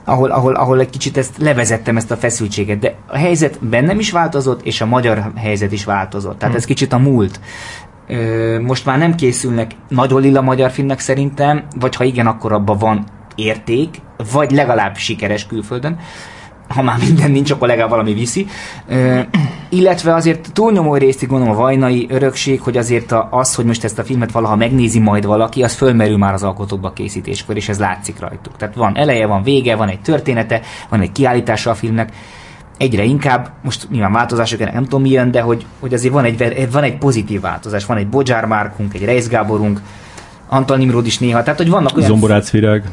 ahol, 0.04 0.30
ahol, 0.30 0.54
ahol 0.54 0.80
egy 0.80 0.90
kicsit 0.90 1.16
ezt 1.16 1.38
levezettem 1.38 1.96
ezt 1.96 2.10
a 2.10 2.16
feszültséget, 2.16 2.78
de 2.78 2.94
a 3.06 3.16
helyzet 3.16 3.64
bennem 3.64 3.98
is 3.98 4.10
változott, 4.10 4.66
és 4.66 4.80
a 4.80 4.86
magyar 4.86 5.32
helyzet 5.36 5.72
is 5.72 5.84
változott. 5.84 6.38
Tehát 6.38 6.54
ez 6.54 6.64
kicsit 6.64 6.92
a 6.92 6.98
múlt. 6.98 7.40
Most 8.60 8.84
már 8.84 8.98
nem 8.98 9.14
készülnek 9.14 9.70
nagyon 9.88 10.20
lila 10.20 10.40
magyar 10.40 10.70
filmnek 10.70 10.98
szerintem, 10.98 11.64
vagy 11.80 11.96
ha 11.96 12.04
igen, 12.04 12.26
akkor 12.26 12.52
abban 12.52 12.78
van 12.78 13.04
érték, 13.34 14.00
vagy 14.32 14.50
legalább 14.50 14.96
sikeres 14.96 15.46
külföldön 15.46 15.98
ha 16.68 16.82
már 16.82 16.98
minden 16.98 17.30
nincs, 17.30 17.50
akkor 17.50 17.68
legalább 17.68 17.90
valami 17.90 18.12
viszi. 18.12 18.46
Uh, 18.88 19.20
illetve 19.72 20.14
azért 20.14 20.52
túlnyomó 20.52 20.96
részig 20.96 21.28
gondolom 21.28 21.54
a 21.54 21.58
vajnai 21.58 22.06
örökség, 22.10 22.60
hogy 22.60 22.76
azért 22.76 23.12
a, 23.12 23.28
az, 23.30 23.54
hogy 23.54 23.64
most 23.64 23.84
ezt 23.84 23.98
a 23.98 24.04
filmet 24.04 24.32
valaha 24.32 24.56
megnézi 24.56 24.98
majd 24.98 25.26
valaki, 25.26 25.62
az 25.62 25.74
fölmerül 25.74 26.16
már 26.16 26.32
az 26.32 26.42
alkotókba 26.42 26.92
készítéskor, 26.92 27.56
és 27.56 27.68
ez 27.68 27.78
látszik 27.78 28.20
rajtuk. 28.20 28.56
Tehát 28.56 28.74
van 28.74 28.96
eleje, 28.96 29.26
van 29.26 29.42
vége, 29.42 29.76
van 29.76 29.88
egy 29.88 30.00
története, 30.00 30.60
van 30.88 31.00
egy 31.00 31.12
kiállítása 31.12 31.70
a 31.70 31.74
filmnek, 31.74 32.12
egyre 32.78 33.02
inkább, 33.02 33.50
most 33.62 33.90
nyilván 33.90 34.12
változások, 34.12 34.72
nem 34.72 34.82
tudom 34.82 35.02
milyen, 35.02 35.30
de 35.30 35.40
hogy, 35.40 35.66
hogy 35.80 35.94
azért 35.94 36.12
van 36.12 36.24
egy, 36.24 36.68
van 36.72 36.82
egy 36.82 36.98
pozitív 36.98 37.40
változás, 37.40 37.86
van 37.86 37.96
egy 37.96 38.08
Bodzsár 38.08 38.44
Márkunk, 38.44 38.94
egy 38.94 39.04
Reis 39.04 39.28
Gáborunk, 39.28 39.80
Antal 40.48 40.76
Nimrod 40.76 41.06
is 41.06 41.18
néha, 41.18 41.42
tehát 41.42 41.58
hogy 41.58 41.70
vannak 41.70 41.96
olyan... 41.96 42.08
Zomborác 42.08 42.50
Virág. 42.50 42.84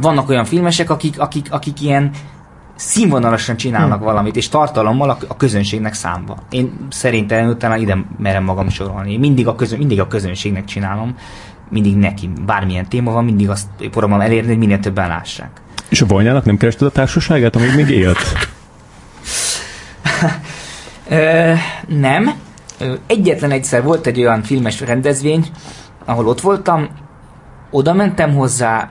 Vannak 0.00 0.28
olyan 0.28 0.44
filmesek, 0.44 0.90
akik, 0.90 1.20
akik, 1.20 1.46
akik 1.50 1.82
ilyen 1.82 2.10
színvonalasan 2.80 3.56
csinálnak 3.56 3.96
hmm. 3.96 4.06
valamit, 4.06 4.36
és 4.36 4.48
tartalommal 4.48 5.10
a, 5.10 5.18
a 5.28 5.36
közönségnek 5.36 5.94
számba. 5.94 6.36
Én 6.50 6.86
szerintem 6.90 7.48
utána 7.48 7.76
ide 7.76 8.04
merem 8.18 8.44
magam 8.44 8.68
sorolni. 8.68 9.16
Mindig 9.16 9.46
a, 9.46 9.54
közön, 9.54 9.78
mindig 9.78 10.00
a 10.00 10.06
közönségnek 10.06 10.64
csinálom, 10.64 11.14
mindig 11.68 11.96
neki. 11.96 12.30
Bármilyen 12.46 12.88
téma 12.88 13.12
van, 13.12 13.24
mindig 13.24 13.50
azt 13.50 13.66
próbálom 13.90 14.20
elérni, 14.20 14.48
hogy 14.48 14.58
minél 14.58 14.78
többen 14.78 15.08
lássák. 15.08 15.50
És 15.88 16.00
a 16.00 16.06
Vajnának 16.06 16.44
nem 16.44 16.56
kerested 16.56 16.86
a 16.86 16.90
társaságát, 16.90 17.56
amíg 17.56 17.74
még 17.74 17.88
élt? 17.88 18.18
Ö, 21.08 21.52
nem. 21.86 22.32
Egyetlen 23.06 23.50
egyszer 23.50 23.82
volt 23.82 24.06
egy 24.06 24.20
olyan 24.20 24.42
filmes 24.42 24.80
rendezvény, 24.80 25.46
ahol 26.04 26.26
ott 26.26 26.40
voltam, 26.40 26.88
oda 27.70 27.92
mentem 27.92 28.34
hozzá, 28.34 28.90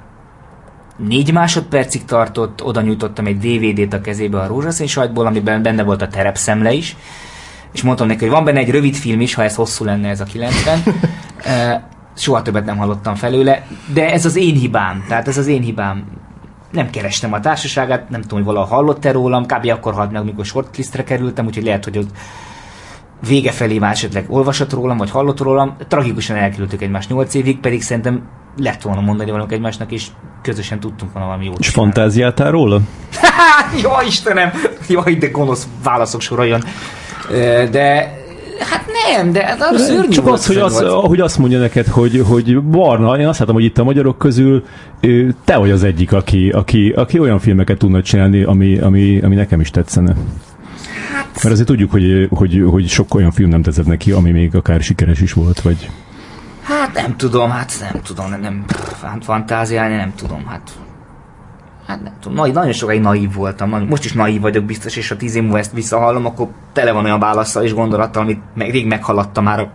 négy 1.08 1.32
másodpercig 1.32 2.06
tartott, 2.06 2.64
oda 2.64 2.82
nyújtottam 2.82 3.26
egy 3.26 3.38
DVD-t 3.38 3.94
a 3.94 4.02
kezébe 4.02 4.40
a 4.40 4.48
rózsaszín 4.48 4.88
sajtból, 4.88 5.26
amiben 5.26 5.62
benne 5.62 5.84
volt 5.84 6.02
a 6.02 6.08
terepszemle 6.08 6.72
is, 6.72 6.96
és 7.74 7.82
mondtam 7.82 8.08
neki, 8.08 8.20
hogy 8.20 8.30
van 8.30 8.44
benne 8.44 8.60
egy 8.60 8.70
rövid 8.70 8.96
film 8.96 9.22
is, 9.22 9.34
ha 9.34 9.44
ez 9.44 9.56
hosszú 9.56 9.86
lenne 9.86 10.10
ez 10.10 10.20
a 10.20 10.24
90. 10.24 10.84
Soha 12.16 12.42
többet 12.42 12.66
nem 12.66 12.78
hallottam 12.78 13.16
felőle, 13.16 13.66
de 13.94 14.12
ez 14.12 14.26
az 14.26 14.36
én 14.36 14.56
hibám, 14.56 15.06
tehát 15.08 15.28
ez 15.28 15.38
az 15.38 15.48
én 15.48 15.62
hibám. 15.62 16.04
Nem 16.72 16.90
kerestem 16.90 17.34
a 17.34 17.40
társaságát, 17.40 18.10
nem 18.10 18.22
tudom, 18.22 18.38
hogy 18.38 18.54
valahol 18.54 18.76
hallott-e 18.76 19.12
rólam, 19.12 19.46
kb. 19.46 19.68
akkor 19.70 19.94
halt 19.94 20.12
meg, 20.12 20.22
amikor 20.22 20.46
shortlistre 20.46 21.04
kerültem, 21.04 21.46
úgyhogy 21.46 21.64
lehet, 21.64 21.84
hogy 21.84 21.98
ott 21.98 22.10
vége 23.28 23.52
felé 23.52 23.78
már 23.78 23.92
esetleg 23.92 24.26
olvasott 24.28 24.74
rólam, 24.74 24.98
vagy 24.98 25.10
hallott 25.10 25.40
rólam. 25.40 25.76
Tragikusan 25.88 26.36
elkerültük 26.36 26.82
egymást 26.82 27.10
8 27.10 27.34
évig, 27.34 27.60
pedig 27.60 27.82
szerintem 27.82 28.28
lett 28.58 28.82
volna 28.82 29.02
mondani 29.02 29.32
valamit 29.32 29.54
egymásnak, 29.54 29.92
és 29.92 30.08
közösen 30.41 30.80
tudtunk 30.80 31.14
volna 31.14 31.28
valami 31.28 31.45
jót 31.45 31.60
És 31.60 31.70
fantáziáltál 31.70 32.52
róla? 32.52 32.80
jó 33.84 33.90
Istenem! 34.07 34.52
Jaj, 34.88 35.16
de 35.16 35.28
gonosz 35.28 35.68
válaszok 35.84 36.22
soroljon. 36.22 36.64
De 37.72 38.18
Hát 38.60 38.86
nem, 39.07 39.32
de 39.32 39.45
hát 39.45 39.61
arra 39.61 39.78
szörnyű 39.78 40.10
Csak 40.10 40.28
az, 40.28 40.45
hogy, 40.45 40.57
az, 40.57 40.82
ahogy 40.82 41.20
azt 41.20 41.38
mondja 41.38 41.60
neked, 41.60 41.88
hogy, 41.88 42.24
hogy 42.28 42.61
Barna, 42.61 43.20
én 43.20 43.28
azt 43.28 43.40
látom, 43.40 43.56
hogy 43.56 43.64
itt 43.64 43.78
a 43.78 43.84
magyarok 43.84 44.18
közül 44.18 44.64
te 45.45 45.57
vagy 45.57 45.72
az 45.72 45.84
egyik, 45.84 46.11
aki, 46.11 46.49
aki, 46.49 46.90
aki 46.90 47.20
olyan 47.20 47.40
filmeket 47.40 47.78
tudna 47.78 48.02
csinálni, 48.02 48.44
ami, 48.44 48.78
ami, 48.78 49.20
ami 49.22 49.36
nekem 49.36 49.60
is 49.60 49.72
tetszene. 49.72 50.16
Mert 51.44 51.53
azért 51.53 51.68
tudjuk, 51.68 51.91
hogy, 51.91 52.28
hogy, 52.30 52.64
hogy 52.70 52.88
sok 52.88 53.16
olyan 53.16 53.32
film 53.32 53.49
nem 53.49 53.61
tetszett 53.61 53.86
neki, 53.86 54.11
ami 54.11 54.32
még 54.32 54.56
akár 54.56 54.82
sikeres 54.82 55.22
is 55.22 55.34
volt, 55.34 55.61
vagy... 55.61 55.90
Hát 56.70 56.94
nem 56.94 57.18
tudom, 57.18 57.50
hát 57.50 57.74
nem 57.91 58.02
tudom, 58.02 58.30
nem, 58.30 58.40
nem 58.40 58.66
hát 59.04 59.24
fantáziálni, 59.24 59.96
nem 59.96 60.14
tudom, 60.16 60.46
hát 60.46 60.72
Hát 61.88 62.04
nem 62.04 62.14
tudom, 62.20 62.38
nagy, 62.38 62.54
nagyon 62.54 62.72
sokáig 62.72 63.02
naív 63.02 63.34
voltam, 63.34 63.86
most 63.90 64.06
is 64.06 64.14
naív 64.14 64.41
vagyok 64.41 64.64
biztos, 64.64 64.96
és 64.96 65.10
ha 65.10 65.16
tíz 65.16 65.36
év 65.36 65.41
múlva 65.41 65.58
ezt 65.58 65.72
visszahallom, 65.72 66.26
akkor 66.26 66.48
tele 66.74 66.91
van 66.91 67.06
olyan 67.06 67.20
válaszsal 67.20 67.64
és 67.64 67.74
gondolattal, 67.74 68.22
amit 68.22 68.41
meg, 68.54 68.72
rég 68.72 68.86
meghaladta 68.86 69.41
már 69.41 69.60
a 69.60 69.72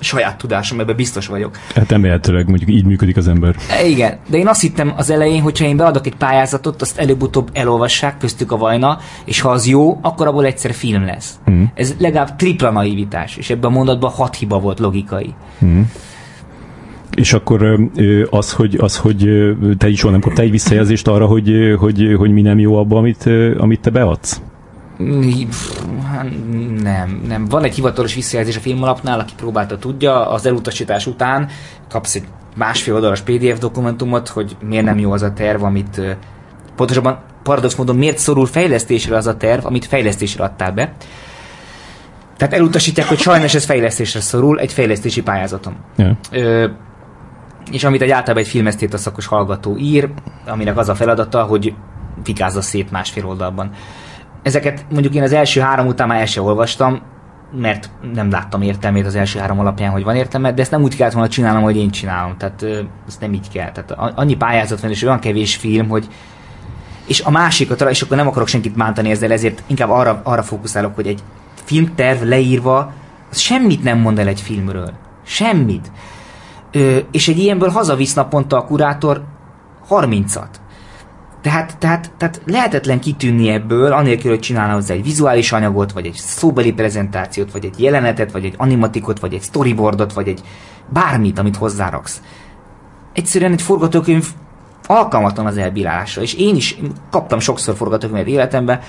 saját 0.00 0.38
tudásom, 0.38 0.80
ebben 0.80 0.96
biztos 0.96 1.26
vagyok. 1.26 1.58
Hát 1.74 1.90
remélhetőleg 1.90 2.48
mondjuk 2.48 2.70
így 2.70 2.84
működik 2.84 3.16
az 3.16 3.28
ember. 3.28 3.56
E, 3.70 3.86
igen, 3.86 4.18
de 4.28 4.38
én 4.38 4.48
azt 4.48 4.60
hittem 4.60 4.92
az 4.96 5.10
elején, 5.10 5.42
hogyha 5.42 5.64
én 5.64 5.76
beadok 5.76 6.06
egy 6.06 6.16
pályázatot, 6.16 6.82
azt 6.82 6.98
előbb-utóbb 6.98 7.50
elolvassák, 7.52 8.18
köztük 8.18 8.52
a 8.52 8.56
vajna, 8.56 8.98
és 9.24 9.40
ha 9.40 9.50
az 9.50 9.66
jó, 9.66 9.98
akkor 10.02 10.26
abból 10.26 10.44
egyszer 10.44 10.74
film 10.74 11.04
lesz. 11.04 11.38
Mm. 11.50 11.62
Ez 11.74 11.94
legalább 11.98 12.36
tripla 12.36 12.70
naivitás, 12.70 13.36
és 13.36 13.50
ebben 13.50 13.70
a 13.70 13.74
mondatban 13.74 14.10
hat 14.10 14.36
hiba 14.36 14.58
volt 14.58 14.78
logikai. 14.78 15.34
És 17.14 17.32
akkor 17.32 17.90
az, 18.30 18.52
hogy, 18.52 18.76
az, 18.80 18.96
hogy 18.98 19.28
te 19.78 19.88
is 19.88 19.98
soha 19.98 20.12
nem 20.12 20.20
kaptál 20.20 20.44
egy 20.44 20.50
visszajelzést 20.50 21.08
arra, 21.08 21.26
hogy, 21.26 21.74
hogy, 21.78 22.14
hogy 22.18 22.32
mi 22.32 22.40
nem 22.40 22.58
jó 22.58 22.76
abban, 22.76 22.98
amit, 22.98 23.30
amit 23.58 23.80
te 23.80 23.90
beadsz? 23.90 24.40
Hát 26.12 26.26
Nem, 26.82 27.22
nem. 27.28 27.44
Van 27.44 27.64
egy 27.64 27.74
hivatalos 27.74 28.14
visszajelzés 28.14 28.56
a 28.56 28.60
filmalapnál, 28.60 29.20
aki 29.20 29.32
próbálta 29.36 29.78
tudja, 29.78 30.30
az 30.30 30.46
elutasítás 30.46 31.06
után 31.06 31.48
kapsz 31.88 32.14
egy 32.14 32.24
másfél 32.56 32.94
oldalas 32.94 33.20
PDF 33.20 33.58
dokumentumot, 33.58 34.28
hogy 34.28 34.56
miért 34.68 34.84
nem 34.84 34.98
jó 34.98 35.12
az 35.12 35.22
a 35.22 35.32
terv, 35.32 35.62
amit 35.62 36.00
pontosabban 36.76 37.18
paradox 37.42 37.74
módon 37.74 37.96
miért 37.96 38.18
szorul 38.18 38.46
fejlesztésre 38.46 39.16
az 39.16 39.26
a 39.26 39.36
terv, 39.36 39.66
amit 39.66 39.84
fejlesztésre 39.84 40.44
adtál 40.44 40.72
be. 40.72 40.92
Tehát 42.36 42.54
elutasítják, 42.54 43.08
hogy 43.08 43.18
sajnos 43.18 43.54
ez 43.54 43.64
fejlesztésre 43.64 44.20
szorul 44.20 44.60
egy 44.60 44.72
fejlesztési 44.72 45.22
pályázaton. 45.22 45.76
Ja. 45.96 46.16
Ö, 46.30 46.68
és 47.70 47.84
amit 47.84 48.02
egy 48.02 48.10
általában 48.10 48.42
egy 48.42 48.48
filmesztét 48.48 48.98
szakos 48.98 49.26
hallgató 49.26 49.76
ír, 49.76 50.08
aminek 50.46 50.76
az 50.78 50.88
a 50.88 50.94
feladata, 50.94 51.42
hogy 51.42 51.74
fikázza 52.22 52.62
szét 52.62 52.90
másfél 52.90 53.26
oldalban. 53.26 53.70
Ezeket 54.42 54.86
mondjuk 54.90 55.14
én 55.14 55.22
az 55.22 55.32
első 55.32 55.60
három 55.60 55.86
után 55.86 56.08
már 56.08 56.20
el 56.20 56.26
sem 56.26 56.44
olvastam, 56.44 57.00
mert 57.52 57.90
nem 58.12 58.30
láttam 58.30 58.62
értelmét 58.62 59.06
az 59.06 59.14
első 59.14 59.38
három 59.38 59.58
alapján, 59.58 59.90
hogy 59.90 60.04
van 60.04 60.16
értelme, 60.16 60.52
de 60.52 60.62
ezt 60.62 60.70
nem 60.70 60.82
úgy 60.82 60.96
kellett 60.96 61.12
volna 61.12 61.28
csinálnom, 61.28 61.62
hogy 61.62 61.76
én 61.76 61.90
csinálom. 61.90 62.36
Tehát 62.36 62.62
ö, 62.62 62.80
ezt 63.08 63.20
nem 63.20 63.32
így 63.32 63.50
kell. 63.52 63.72
Tehát 63.72 64.14
annyi 64.16 64.36
pályázat 64.36 64.80
van, 64.80 64.90
és 64.90 65.02
olyan 65.02 65.18
kevés 65.18 65.56
film, 65.56 65.88
hogy 65.88 66.08
és 67.06 67.20
a 67.20 67.30
másikat, 67.30 67.80
és 67.80 68.02
akkor 68.02 68.16
nem 68.16 68.26
akarok 68.26 68.48
senkit 68.48 68.76
bántani 68.76 69.10
ezzel, 69.10 69.32
ezért 69.32 69.62
inkább 69.66 69.90
arra, 69.90 70.20
arra 70.24 70.42
fókuszálok, 70.42 70.94
hogy 70.94 71.06
egy 71.06 71.20
filmterv 71.64 72.22
leírva, 72.22 72.92
az 73.30 73.38
semmit 73.38 73.82
nem 73.82 73.98
mond 73.98 74.18
el 74.18 74.28
egy 74.28 74.40
filmről. 74.40 74.92
Semmit. 75.24 75.90
Ö, 76.76 76.98
és 77.10 77.28
egy 77.28 77.38
ilyenből 77.38 77.68
hazavisz 77.68 78.14
naponta 78.14 78.56
a 78.56 78.64
kurátor 78.64 79.22
30-at. 79.90 80.48
Tehát, 81.40 81.78
tehát, 81.78 82.12
tehát 82.16 82.40
lehetetlen 82.46 83.00
kitűnni 83.00 83.48
ebből, 83.48 83.92
anélkül, 83.92 84.30
hogy 84.30 84.40
csinálna 84.40 84.72
hozzá 84.72 84.94
egy 84.94 85.02
vizuális 85.02 85.52
anyagot, 85.52 85.92
vagy 85.92 86.06
egy 86.06 86.14
szóbeli 86.14 86.72
prezentációt, 86.72 87.52
vagy 87.52 87.64
egy 87.64 87.82
jelenetet, 87.82 88.32
vagy 88.32 88.44
egy 88.44 88.54
animatikot, 88.56 89.20
vagy 89.20 89.34
egy 89.34 89.42
storyboardot, 89.42 90.12
vagy 90.12 90.28
egy 90.28 90.40
bármit, 90.88 91.38
amit 91.38 91.56
hozzáraksz. 91.56 92.22
Egyszerűen 93.12 93.52
egy 93.52 93.62
forgatókönyv 93.62 94.26
alkalmatlan 94.86 95.46
az 95.46 95.56
elbírálásra, 95.56 96.22
és 96.22 96.34
én 96.34 96.56
is 96.56 96.78
kaptam 97.10 97.38
sokszor 97.38 97.76
forgatókönyvet 97.76 98.28
életemben, 98.28 98.80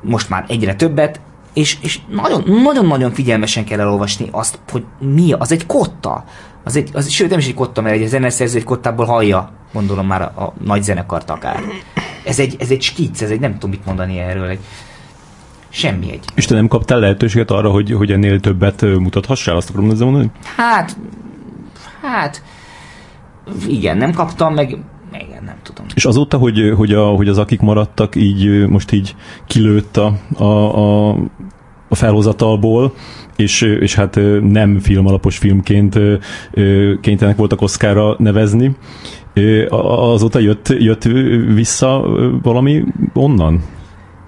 most 0.00 0.28
már 0.28 0.44
egyre 0.48 0.74
többet, 0.74 1.20
és, 1.52 1.78
és 1.82 2.00
nagyon, 2.08 2.42
nagyon-nagyon 2.62 3.12
figyelmesen 3.12 3.64
kell 3.64 3.80
elolvasni 3.80 4.28
azt, 4.30 4.58
hogy 4.70 4.84
mi 4.98 5.32
az 5.32 5.52
egy 5.52 5.66
kotta. 5.66 6.24
Az 6.64 6.76
egy, 6.76 6.90
az, 6.92 7.08
sőt, 7.08 7.30
nem 7.30 7.38
is 7.38 7.46
egy 7.46 7.54
kotta, 7.54 7.80
mert 7.80 7.96
egy 7.96 8.06
zeneszerző 8.06 8.58
egy 8.58 8.64
kottából 8.64 9.06
hallja, 9.06 9.52
gondolom 9.72 10.06
már 10.06 10.22
a, 10.22 10.24
a 10.24 10.52
nagy 10.64 10.82
zenekart 10.82 11.30
akár. 11.30 11.60
Ez 12.24 12.38
egy, 12.38 12.56
ez 12.58 12.70
egy 12.70 12.82
skic, 12.82 13.22
ez 13.22 13.30
egy 13.30 13.40
nem 13.40 13.52
tudom 13.52 13.70
mit 13.70 13.84
mondani 13.86 14.18
erről. 14.18 14.48
Egy, 14.48 14.58
semmi 15.68 16.12
egy. 16.12 16.24
És 16.34 16.44
te 16.44 16.54
nem 16.54 16.68
kaptál 16.68 16.98
lehetőséget 16.98 17.50
arra, 17.50 17.70
hogy, 17.70 17.92
hogy 17.92 18.12
ennél 18.12 18.40
többet 18.40 18.82
mutathassál? 18.82 19.56
Azt 19.56 19.70
akarom 19.70 19.90
ezzel 19.90 20.06
mondani? 20.06 20.30
Hát, 20.56 20.96
hát, 22.02 22.42
igen, 23.66 23.96
nem 23.96 24.12
kaptam, 24.12 24.54
meg, 24.54 24.78
igen, 25.12 25.44
nem 25.44 25.56
tudom. 25.62 25.86
És 25.94 26.04
azóta, 26.04 26.36
hogy, 26.36 26.72
hogy, 26.76 26.92
a, 26.92 27.06
hogy 27.06 27.28
az 27.28 27.38
akik 27.38 27.60
maradtak, 27.60 28.14
így 28.14 28.68
most 28.68 28.92
így 28.92 29.16
kilőtt 29.46 29.96
a, 29.96 30.12
a, 30.36 30.44
a, 30.44 31.16
a 31.90 31.94
felhozatalból, 31.94 32.92
és, 33.36 33.62
és 33.62 33.94
hát 33.94 34.18
nem 34.42 34.78
filmalapos 34.78 35.38
filmként 35.38 35.98
kénytelenek 37.00 37.36
voltak 37.36 37.62
Oszkára 37.62 38.14
nevezni. 38.18 38.76
Azóta 39.68 40.38
jött, 40.38 40.68
jött 40.68 41.02
vissza 41.54 42.04
valami 42.42 42.84
onnan? 43.14 43.62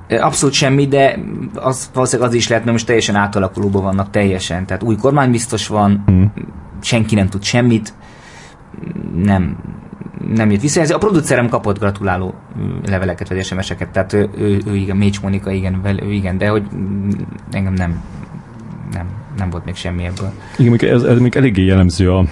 Abszolút 0.09 0.55
semmi, 0.55 0.87
de 0.87 1.19
az 1.55 1.91
valószínűleg 1.95 2.31
az 2.31 2.37
is 2.37 2.49
lehet, 2.49 2.65
mert 2.65 2.77
most 2.77 2.87
teljesen 2.87 3.15
átalakulóban 3.15 3.83
vannak 3.83 4.11
teljesen. 4.11 4.67
Tehát 4.67 4.83
új 4.83 4.97
kormány 4.97 5.31
biztos 5.31 5.67
van, 5.67 6.05
Mm. 6.11 6.25
senki 6.81 7.15
nem 7.15 7.29
tud 7.29 7.43
semmit, 7.43 7.95
nem, 9.17 9.57
nem 10.35 10.51
jött 10.51 10.61
vissza. 10.61 10.95
A 10.95 10.99
producerem 10.99 11.49
kapott 11.49 11.79
gratuláló 11.79 12.35
leveleket 12.87 13.29
vagy 13.29 13.45
SMS-eket, 13.45 13.89
tehát 13.89 14.13
ő, 14.13 14.29
ő, 14.39 14.61
ő 14.67 14.77
igen, 14.77 14.97
Mécs 14.97 15.21
Monika, 15.21 15.51
igen, 15.51 15.81
vel- 15.83 16.03
ő 16.03 16.13
igen, 16.13 16.39
de 16.39 16.49
hogy 16.49 16.63
engem 17.51 17.73
nem, 17.73 18.03
nem, 18.93 19.07
nem 19.37 19.51
volt 19.51 19.65
még 19.65 19.75
semmi 19.75 20.05
ebből. 20.05 20.33
Igen, 20.59 20.95
ez, 20.95 21.03
ez 21.03 21.19
még 21.19 21.37
eléggé 21.37 21.65
jellemző 21.65 22.13
a, 22.13 22.25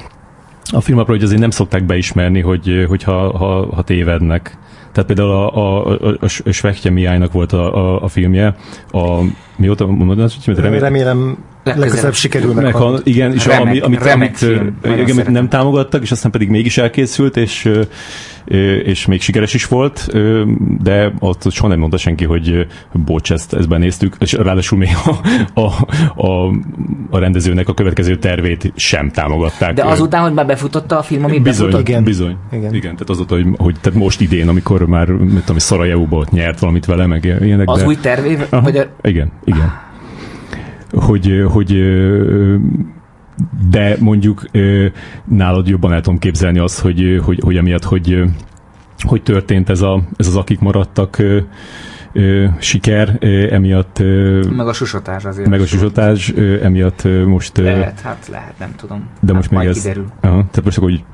a 0.71 0.81
filmapra, 0.81 1.13
hogy 1.13 1.23
azért 1.23 1.41
nem 1.41 1.51
szokták 1.51 1.85
beismerni, 1.85 2.41
hogy, 2.41 2.85
hogy 2.89 3.03
ha, 3.03 3.39
ha, 3.39 3.75
ha 3.75 3.83
tévednek. 3.83 4.59
Tehát 4.93 5.07
például 5.07 5.31
a, 5.31 5.57
a, 5.57 5.97
a, 6.09 6.17
a 6.21 6.53
Svechje 6.53 6.91
Miájnak 6.91 7.33
volt 7.33 7.53
a, 7.53 7.75
a, 7.75 8.03
a 8.03 8.09
filmje, 8.09 8.57
a, 8.91 9.21
mi 9.61 9.67
volt 9.67 9.81
a 9.81 9.87
mondanás, 9.87 10.37
hogy 10.45 10.59
remélem, 10.59 10.83
Remélem 10.83 11.37
legközelebb 11.65 12.15
sikerül 12.15 12.55
meg, 12.55 12.75
ha, 12.75 12.91
meg. 12.91 13.01
igen, 13.05 13.33
és 13.33 13.47
Remek- 13.47 13.67
ami, 13.67 13.79
amit, 13.79 14.03
remek 14.03 14.17
amit, 14.17 14.37
film. 14.37 14.79
igen, 14.83 15.11
amit 15.11 15.29
nem 15.29 15.49
támogattak, 15.49 16.03
és 16.03 16.11
aztán 16.11 16.31
pedig 16.31 16.49
mégis 16.49 16.79
elkészült, 16.79 17.37
és, 17.37 17.71
és 18.85 19.07
még 19.07 19.21
sikeres 19.21 19.55
is 19.55 19.67
volt, 19.67 20.09
de 20.83 21.13
ott 21.19 21.51
soha 21.51 21.69
nem 21.69 21.79
mondta 21.79 21.97
senki, 21.97 22.25
hogy 22.25 22.67
bocs, 22.93 23.33
ezt, 23.33 23.55
ezt 23.55 23.69
benéztük, 23.69 24.17
és 24.19 24.33
ráadásul 24.33 24.79
még 24.79 24.89
a, 25.05 25.61
a, 25.61 25.73
a, 26.27 26.49
a 27.11 27.19
rendezőnek 27.19 27.69
a 27.69 27.75
következő 27.75 28.17
tervét 28.17 28.73
sem 28.77 29.11
támogatták. 29.11 29.75
De 29.75 29.85
azután, 29.85 30.23
hogy 30.23 30.33
már 30.33 30.47
befutotta 30.47 30.99
a 30.99 31.03
film, 31.03 31.25
amit 31.25 31.43
Bizony, 31.43 31.67
befutott, 31.67 31.89
Igen. 31.89 32.05
bizony. 32.05 32.37
Igen. 32.53 32.75
Igen, 32.75 32.93
tehát 32.93 33.11
azóta, 33.11 33.35
hogy, 33.35 33.47
hogy 33.57 33.77
tehát 33.81 33.99
most 33.99 34.21
idén, 34.21 34.49
amikor 34.49 34.87
már, 34.87 35.09
mit 35.09 35.41
tudom, 35.41 35.59
Szarajevóban 35.59 36.21
ott 36.21 36.31
nyert 36.31 36.59
valamit 36.59 36.85
vele, 36.85 37.07
meg 37.07 37.25
ilyenek, 37.41 37.69
az 37.69 37.79
de... 37.81 37.87
új 37.87 37.97
tervé, 37.97 38.39
Aha. 38.51 38.63
vagy 38.63 38.77
a, 38.77 38.85
Igen, 39.03 39.31
igen. 39.57 39.73
Hogy, 40.93 41.45
hogy 41.49 41.83
de 43.71 43.97
mondjuk 43.99 44.45
nálad 45.25 45.69
jobban 45.69 45.93
el 45.93 46.01
tudom 46.01 46.19
képzelni 46.19 46.59
azt, 46.59 46.81
hogy, 46.81 47.21
hogy, 47.25 47.41
hogy 47.43 47.57
emiatt, 47.57 47.85
hogy, 47.85 48.23
hogy 48.99 49.23
történt 49.23 49.69
ez, 49.69 49.81
a, 49.81 50.03
ez 50.17 50.27
az 50.27 50.37
akik 50.37 50.61
maradtak 50.61 51.19
ö, 52.13 52.47
siker, 52.59 53.17
ö, 53.21 53.55
emiatt 53.55 53.99
ö, 53.99 54.45
meg 54.51 54.67
a 54.67 54.73
susotás 54.73 55.25
azért. 55.25 55.49
meg 55.49 55.61
a 55.61 55.67
susotás, 55.67 56.33
ö, 56.35 56.65
emiatt 56.65 57.05
ö, 57.05 57.27
most 57.27 57.59
ö, 57.59 57.63
Lehet, 57.63 58.01
hát 58.01 58.29
lehet, 58.31 58.55
nem 58.59 58.75
tudom. 58.77 58.99
de 59.21 59.27
hát 59.27 59.35
most 59.35 59.51
még 59.51 59.59
majd 59.59 59.71
ez... 59.71 59.83
kiderül. 59.83 60.07
Aha, 60.21 60.33
tehát 60.35 60.65
most 60.65 60.77
akkor, 60.77 60.91
hogy 60.91 61.05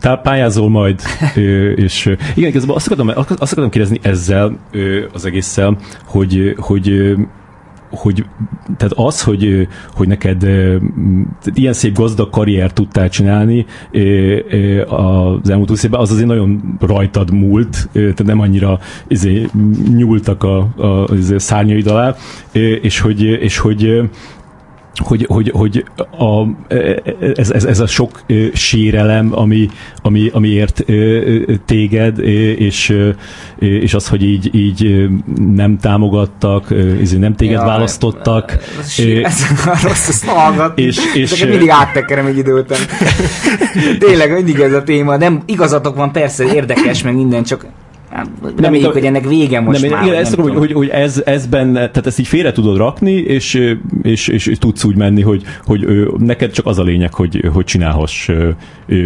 tá- 0.00 0.22
pályázol 0.22 0.70
majd, 0.70 1.00
ö, 1.36 1.70
és 1.86 2.06
ö, 2.06 2.12
igen, 2.34 2.48
igazából 2.48 2.76
azt 2.76 2.90
akartam, 2.90 3.08
azt 3.16 3.52
akartam 3.52 3.70
kérdezni 3.70 3.98
ezzel 4.02 4.58
ö, 4.70 5.04
az 5.12 5.24
egésszel, 5.24 5.76
hogy, 6.04 6.54
hogy 6.58 7.16
hogy 7.90 8.24
tehát 8.76 8.92
az, 8.96 9.22
hogy, 9.22 9.68
hogy 9.94 10.08
neked 10.08 10.46
ilyen 11.54 11.72
szép 11.72 11.96
gazdag 11.96 12.30
karriert 12.30 12.74
tudtál 12.74 13.08
csinálni 13.08 13.66
az 14.86 15.50
elmúlt 15.50 15.68
20 15.68 15.82
évben, 15.82 16.00
az 16.00 16.10
azért 16.10 16.26
nagyon 16.26 16.76
rajtad 16.80 17.30
múlt, 17.30 17.88
tehát 17.92 18.24
nem 18.24 18.40
annyira 18.40 18.78
izé, 19.08 19.46
nyúltak 19.96 20.42
a, 20.42 20.68
a, 20.76 21.02
a 21.02 21.08
szárnyaid 21.36 21.86
alá, 21.86 22.14
és 22.80 23.00
hogy, 23.00 23.22
és 23.22 23.58
hogy 23.58 24.10
hogy, 24.98 25.26
hogy, 25.28 25.50
hogy 25.54 25.84
a, 26.18 26.46
ez, 27.34 27.50
ez, 27.50 27.64
ez 27.64 27.80
a 27.80 27.86
sok 27.86 28.22
sérelem, 28.52 29.28
ami, 29.30 29.68
ami, 30.02 30.30
amiért 30.32 30.84
téged, 31.64 32.18
és, 32.58 32.96
és 33.58 33.94
az, 33.94 34.08
hogy 34.08 34.22
így, 34.22 34.54
így 34.54 35.08
nem 35.54 35.78
támogattak, 35.78 36.74
nem 37.18 37.34
téged 37.34 37.60
ja, 37.60 37.66
választottak. 37.66 38.58
Ez, 38.78 38.98
ez 39.22 39.82
rossz, 39.82 40.08
ezt 40.08 40.24
hallgatni. 40.24 40.82
És, 40.82 40.98
és, 41.14 41.30
Ezeket 41.32 41.48
mindig 41.48 41.70
áttekerem 41.70 42.26
egy 42.26 42.38
idő 42.38 42.58
után. 42.58 42.78
Tényleg, 44.06 44.32
mindig 44.32 44.58
ez 44.60 44.72
a 44.72 44.82
téma. 44.82 45.16
Nem, 45.16 45.42
igazatok 45.46 45.96
van, 45.96 46.12
persze, 46.12 46.44
érdekes, 46.44 47.02
meg 47.02 47.14
minden, 47.14 47.42
csak 47.42 47.66
nem 48.10 48.72
nem 48.72 48.92
hogy 48.92 49.04
ennek 49.04 49.28
vége 49.28 49.60
most 49.60 49.80
nem, 49.80 49.90
már. 49.90 50.04
Igen, 50.04 50.16
ezt 50.16 50.34
tudom, 50.34 50.50
hogy, 50.50 50.58
hogy, 50.58 50.72
hogy 50.72 50.88
ez, 50.88 51.22
ez 51.24 51.46
benne, 51.46 51.78
tehát 51.78 52.06
ezt 52.06 52.18
így 52.18 52.26
félre 52.26 52.52
tudod 52.52 52.76
rakni, 52.76 53.12
és, 53.12 53.54
és, 54.02 54.28
és, 54.28 54.46
és 54.46 54.58
tudsz 54.58 54.84
úgy 54.84 54.96
menni, 54.96 55.22
hogy, 55.22 55.42
hogy 55.66 55.86
neked 56.18 56.50
csak 56.50 56.66
az 56.66 56.78
a 56.78 56.82
lényeg, 56.82 57.14
hogy, 57.14 57.50
hogy 57.52 57.64
csinálhass 57.64 58.30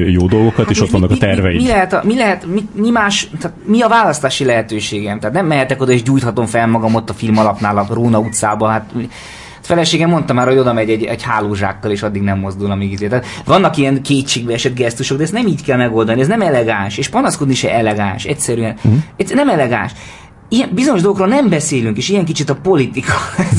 jó 0.08 0.26
dolgokat, 0.26 0.56
hát 0.56 0.70
és 0.70 0.80
ott 0.80 0.86
mi, 0.86 0.92
vannak 0.92 1.08
mi, 1.08 1.16
a 1.16 1.18
terveid. 1.18 1.56
Mi, 1.56 1.62
mi 1.62 1.68
lehet, 1.68 1.92
a, 1.92 2.00
mi, 2.04 2.14
lehet 2.14 2.46
mi, 2.46 2.68
mi, 2.74 2.90
más, 2.90 3.28
tehát 3.40 3.56
mi 3.64 3.80
a 3.80 3.88
választási 3.88 4.44
lehetőségem? 4.44 5.18
Tehát 5.18 5.34
nem 5.34 5.46
mehetek 5.46 5.80
oda, 5.80 5.92
és 5.92 6.02
gyújthatom 6.02 6.46
fel 6.46 6.66
magam 6.66 6.94
ott 6.94 7.10
a 7.10 7.14
film 7.14 7.38
alapnál 7.38 7.78
a 7.78 7.86
Róna 7.90 8.18
utcában, 8.18 8.70
hát 8.70 8.92
feleségem 9.62 10.08
mondta 10.08 10.32
már, 10.32 10.46
hogy 10.46 10.58
oda 10.58 10.72
megy 10.72 10.90
egy, 10.90 11.04
egy 11.04 11.22
hálózsákkal, 11.22 11.90
és 11.90 12.02
addig 12.02 12.22
nem 12.22 12.38
mozdul, 12.38 12.70
amíg 12.70 12.92
izé. 12.92 13.06
Tehát 13.06 13.26
vannak 13.44 13.76
ilyen 13.76 14.02
kétségbe 14.02 14.52
esett 14.52 14.74
gesztusok, 14.74 15.16
de 15.16 15.22
ezt 15.22 15.32
nem 15.32 15.46
így 15.46 15.62
kell 15.62 15.76
megoldani, 15.76 16.20
ez 16.20 16.28
nem 16.28 16.40
elegáns, 16.40 16.98
és 16.98 17.08
panaszkodni 17.08 17.54
se 17.54 17.74
elegáns, 17.74 18.24
egyszerűen. 18.24 18.74
Uh-huh. 18.84 19.34
nem 19.34 19.48
elegáns 19.48 19.92
ilyen 20.52 20.70
bizonyos 20.74 21.00
dolgokról 21.00 21.28
nem 21.28 21.48
beszélünk, 21.48 21.96
és 21.96 22.08
ilyen 22.08 22.24
kicsit 22.24 22.50
a 22.50 22.54
politika. 22.54 23.12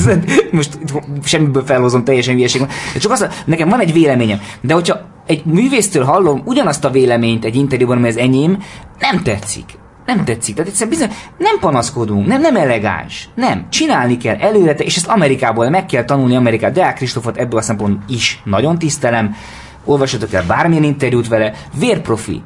Most 0.50 0.78
semmiből 1.24 1.64
felhozom 1.64 2.04
teljesen 2.04 2.34
hülyeség. 2.34 2.66
Csak 3.00 3.12
azt, 3.12 3.44
nekem 3.46 3.68
van 3.68 3.80
egy 3.80 3.92
véleményem, 3.92 4.40
de 4.60 4.74
hogyha 4.74 5.00
egy 5.26 5.44
művésztől 5.44 6.04
hallom 6.04 6.42
ugyanazt 6.44 6.84
a 6.84 6.90
véleményt 6.90 7.44
egy 7.44 7.56
interjúban, 7.56 7.96
ami 7.96 8.08
az 8.08 8.16
enyém, 8.16 8.62
nem 8.98 9.22
tetszik. 9.22 9.64
Nem 10.06 10.24
tetszik. 10.24 10.54
Tehát 10.54 10.70
egyszerűen 10.70 10.98
bizony 10.98 11.16
nem 11.38 11.58
panaszkodunk, 11.60 12.26
nem, 12.26 12.40
nem 12.40 12.56
elegáns. 12.56 13.28
Nem. 13.34 13.66
Csinálni 13.68 14.16
kell 14.16 14.36
előre, 14.36 14.72
és 14.72 14.96
ezt 14.96 15.06
Amerikából 15.06 15.68
meg 15.68 15.86
kell 15.86 16.04
tanulni 16.04 16.36
Amerikát. 16.36 16.72
Deák 16.72 16.94
Kristófot 16.94 17.36
ebből 17.36 17.58
a 17.58 17.62
szempontból 17.62 18.04
is 18.08 18.40
nagyon 18.44 18.78
tisztelem. 18.78 19.36
Olvassatok 19.84 20.32
el 20.32 20.44
bármilyen 20.46 20.82
interjút 20.82 21.28
vele. 21.28 21.52
Vérprofi. 21.78 22.42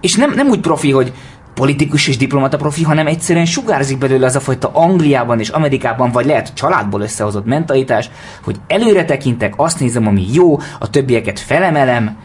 És 0.00 0.14
nem, 0.14 0.32
nem 0.34 0.48
úgy 0.48 0.60
profi, 0.60 0.90
hogy 0.90 1.12
politikus 1.54 2.08
és 2.08 2.16
diplomata 2.16 2.56
profi, 2.56 2.82
hanem 2.82 3.06
egyszerűen 3.06 3.44
sugárzik 3.44 3.98
belőle 3.98 4.26
az 4.26 4.36
a 4.36 4.40
fajta 4.40 4.70
Angliában 4.72 5.40
és 5.40 5.48
Amerikában, 5.48 6.10
vagy 6.10 6.26
lehet 6.26 6.54
családból 6.54 7.00
összehozott 7.00 7.46
mentalitás, 7.46 8.10
hogy 8.42 8.56
előre 8.66 9.04
tekintek, 9.04 9.54
azt 9.56 9.80
nézem, 9.80 10.06
ami 10.06 10.26
jó, 10.32 10.58
a 10.78 10.90
többieket 10.90 11.40
felemelem, 11.40 12.16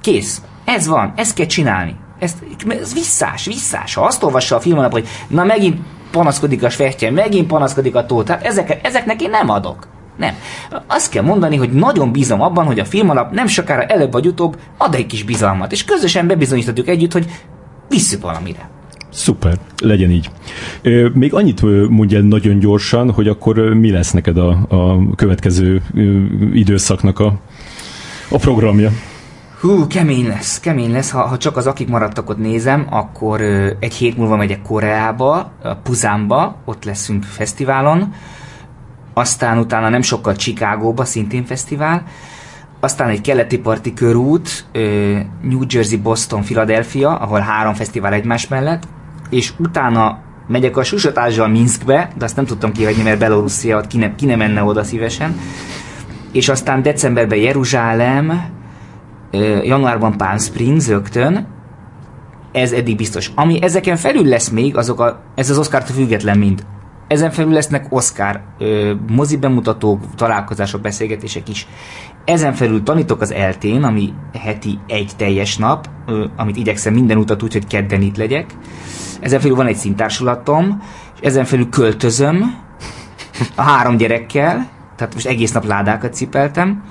kész. 0.00 0.42
Ez 0.64 0.86
van, 0.86 1.12
ezt 1.16 1.34
kell 1.34 1.46
csinálni. 1.46 1.96
Ez, 2.24 2.34
ez 2.68 2.94
visszás, 2.94 3.46
visszás. 3.46 3.94
Ha 3.94 4.04
azt 4.04 4.22
olvassa 4.22 4.56
a 4.56 4.60
film 4.60 4.78
alap, 4.78 4.92
hogy 4.92 5.08
na 5.28 5.44
megint 5.44 5.78
panaszkodik 6.10 6.62
a 6.62 6.70
svehtyel, 6.70 7.12
megint 7.12 7.46
panaszkodik 7.46 7.94
a 7.94 8.06
tó, 8.06 8.22
tehát 8.22 8.44
ezek, 8.44 8.78
ezeknek 8.82 9.22
én 9.22 9.30
nem 9.30 9.50
adok. 9.50 9.86
Nem. 10.16 10.34
Azt 10.86 11.10
kell 11.10 11.22
mondani, 11.22 11.56
hogy 11.56 11.70
nagyon 11.70 12.12
bízom 12.12 12.40
abban, 12.40 12.64
hogy 12.64 12.78
a 12.78 12.84
film 12.84 13.10
alap 13.10 13.32
nem 13.32 13.46
sokára 13.46 13.82
előbb 13.82 14.12
vagy 14.12 14.26
utóbb 14.26 14.58
ad 14.78 14.94
egy 14.94 15.06
kis 15.06 15.22
bizalmat, 15.22 15.72
és 15.72 15.84
közösen 15.84 16.26
bebizonyítottuk 16.26 16.88
együtt, 16.88 17.12
hogy 17.12 17.26
visszük 17.88 18.22
valamire. 18.22 18.68
Szuper, 19.10 19.58
legyen 19.82 20.10
így. 20.10 20.30
Még 21.12 21.34
annyit 21.34 21.62
mondja 21.88 22.22
nagyon 22.22 22.58
gyorsan, 22.58 23.10
hogy 23.10 23.28
akkor 23.28 23.58
mi 23.58 23.90
lesz 23.90 24.10
neked 24.10 24.36
a, 24.36 24.66
a 24.68 25.14
következő 25.14 25.82
időszaknak 26.52 27.18
a, 27.18 27.34
a 28.28 28.38
programja? 28.38 28.90
Hú, 29.60 29.86
kemény 29.86 30.28
lesz, 30.28 30.60
kemény 30.60 30.92
lesz. 30.92 31.10
Ha, 31.10 31.26
ha 31.26 31.36
csak 31.36 31.56
az 31.56 31.66
akik 31.66 31.88
maradtak 31.88 32.28
ott 32.28 32.38
nézem, 32.38 32.86
akkor 32.90 33.40
ö, 33.40 33.70
egy 33.78 33.94
hét 33.94 34.16
múlva 34.16 34.36
megyek 34.36 34.62
Koreába, 34.62 35.52
Puzánba, 35.82 36.56
ott 36.64 36.84
leszünk 36.84 37.22
fesztiválon. 37.22 38.12
Aztán 39.14 39.58
utána 39.58 39.88
nem 39.88 40.02
sokkal 40.02 40.34
Chicagóba, 40.34 41.04
szintén 41.04 41.44
fesztivál. 41.44 42.02
Aztán 42.80 43.08
egy 43.08 43.20
keleti 43.20 43.58
parti 43.58 43.92
körút, 43.92 44.66
ö, 44.72 45.16
New 45.42 45.60
Jersey, 45.68 45.98
Boston, 45.98 46.42
Philadelphia, 46.42 47.16
ahol 47.16 47.40
három 47.40 47.74
fesztivál 47.74 48.12
egymás 48.12 48.48
mellett. 48.48 48.82
És 49.30 49.52
utána 49.58 50.18
megyek 50.46 50.76
a 50.76 50.84
Susatázzal 50.84 51.48
Minskbe, 51.48 52.10
de 52.16 52.24
azt 52.24 52.36
nem 52.36 52.44
tudtam 52.44 52.72
kihagyni, 52.72 53.02
mert 53.02 53.18
Belorusszia, 53.18 53.76
ott 53.76 53.86
ki 53.86 53.98
ne, 53.98 54.14
ki 54.14 54.26
ne 54.26 54.36
menne 54.36 54.62
oda 54.62 54.84
szívesen. 54.84 55.40
És 56.32 56.48
aztán 56.48 56.82
decemberben 56.82 57.38
Jeruzsálem, 57.38 58.52
januárban 59.62 60.16
Palm 60.16 60.38
Springs 60.38 60.88
rögtön, 60.88 61.46
ez 62.52 62.72
eddig 62.72 62.96
biztos. 62.96 63.30
Ami 63.34 63.62
ezeken 63.62 63.96
felül 63.96 64.24
lesz 64.24 64.48
még, 64.48 64.76
azok 64.76 65.00
a, 65.00 65.20
ez 65.34 65.50
az 65.50 65.58
Oscar-tól 65.58 65.96
független 65.96 66.38
mind. 66.38 66.66
Ezen 67.08 67.30
felül 67.30 67.52
lesznek 67.52 67.86
Oscar 67.88 68.40
ö, 68.58 68.92
mozi 69.08 69.36
bemutatók, 69.36 70.14
találkozások, 70.14 70.80
beszélgetések 70.80 71.48
is. 71.48 71.66
Ezen 72.24 72.52
felül 72.52 72.82
tanítok 72.82 73.20
az 73.20 73.32
eltén, 73.32 73.82
ami 73.82 74.12
heti 74.42 74.78
egy 74.86 75.10
teljes 75.16 75.56
nap, 75.56 75.88
ö, 76.06 76.24
amit 76.36 76.56
igyekszem 76.56 76.94
minden 76.94 77.16
utat 77.16 77.42
úgy, 77.42 77.52
hogy 77.52 77.66
kedden 77.66 78.02
itt 78.02 78.16
legyek. 78.16 78.54
Ezen 79.20 79.40
felül 79.40 79.56
van 79.56 79.66
egy 79.66 79.76
szintársulatom, 79.76 80.82
és 81.14 81.20
ezen 81.26 81.44
felül 81.44 81.68
költözöm 81.68 82.62
a 83.54 83.62
három 83.62 83.96
gyerekkel, 83.96 84.68
tehát 84.96 85.14
most 85.14 85.26
egész 85.26 85.52
nap 85.52 85.64
ládákat 85.64 86.14
cipeltem 86.14 86.82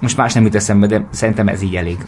most 0.00 0.16
más 0.16 0.32
nem 0.32 0.44
jut 0.44 0.54
eszembe, 0.54 0.86
de 0.86 1.06
szerintem 1.10 1.48
ez 1.48 1.62
így 1.62 1.76
elég. 1.76 1.98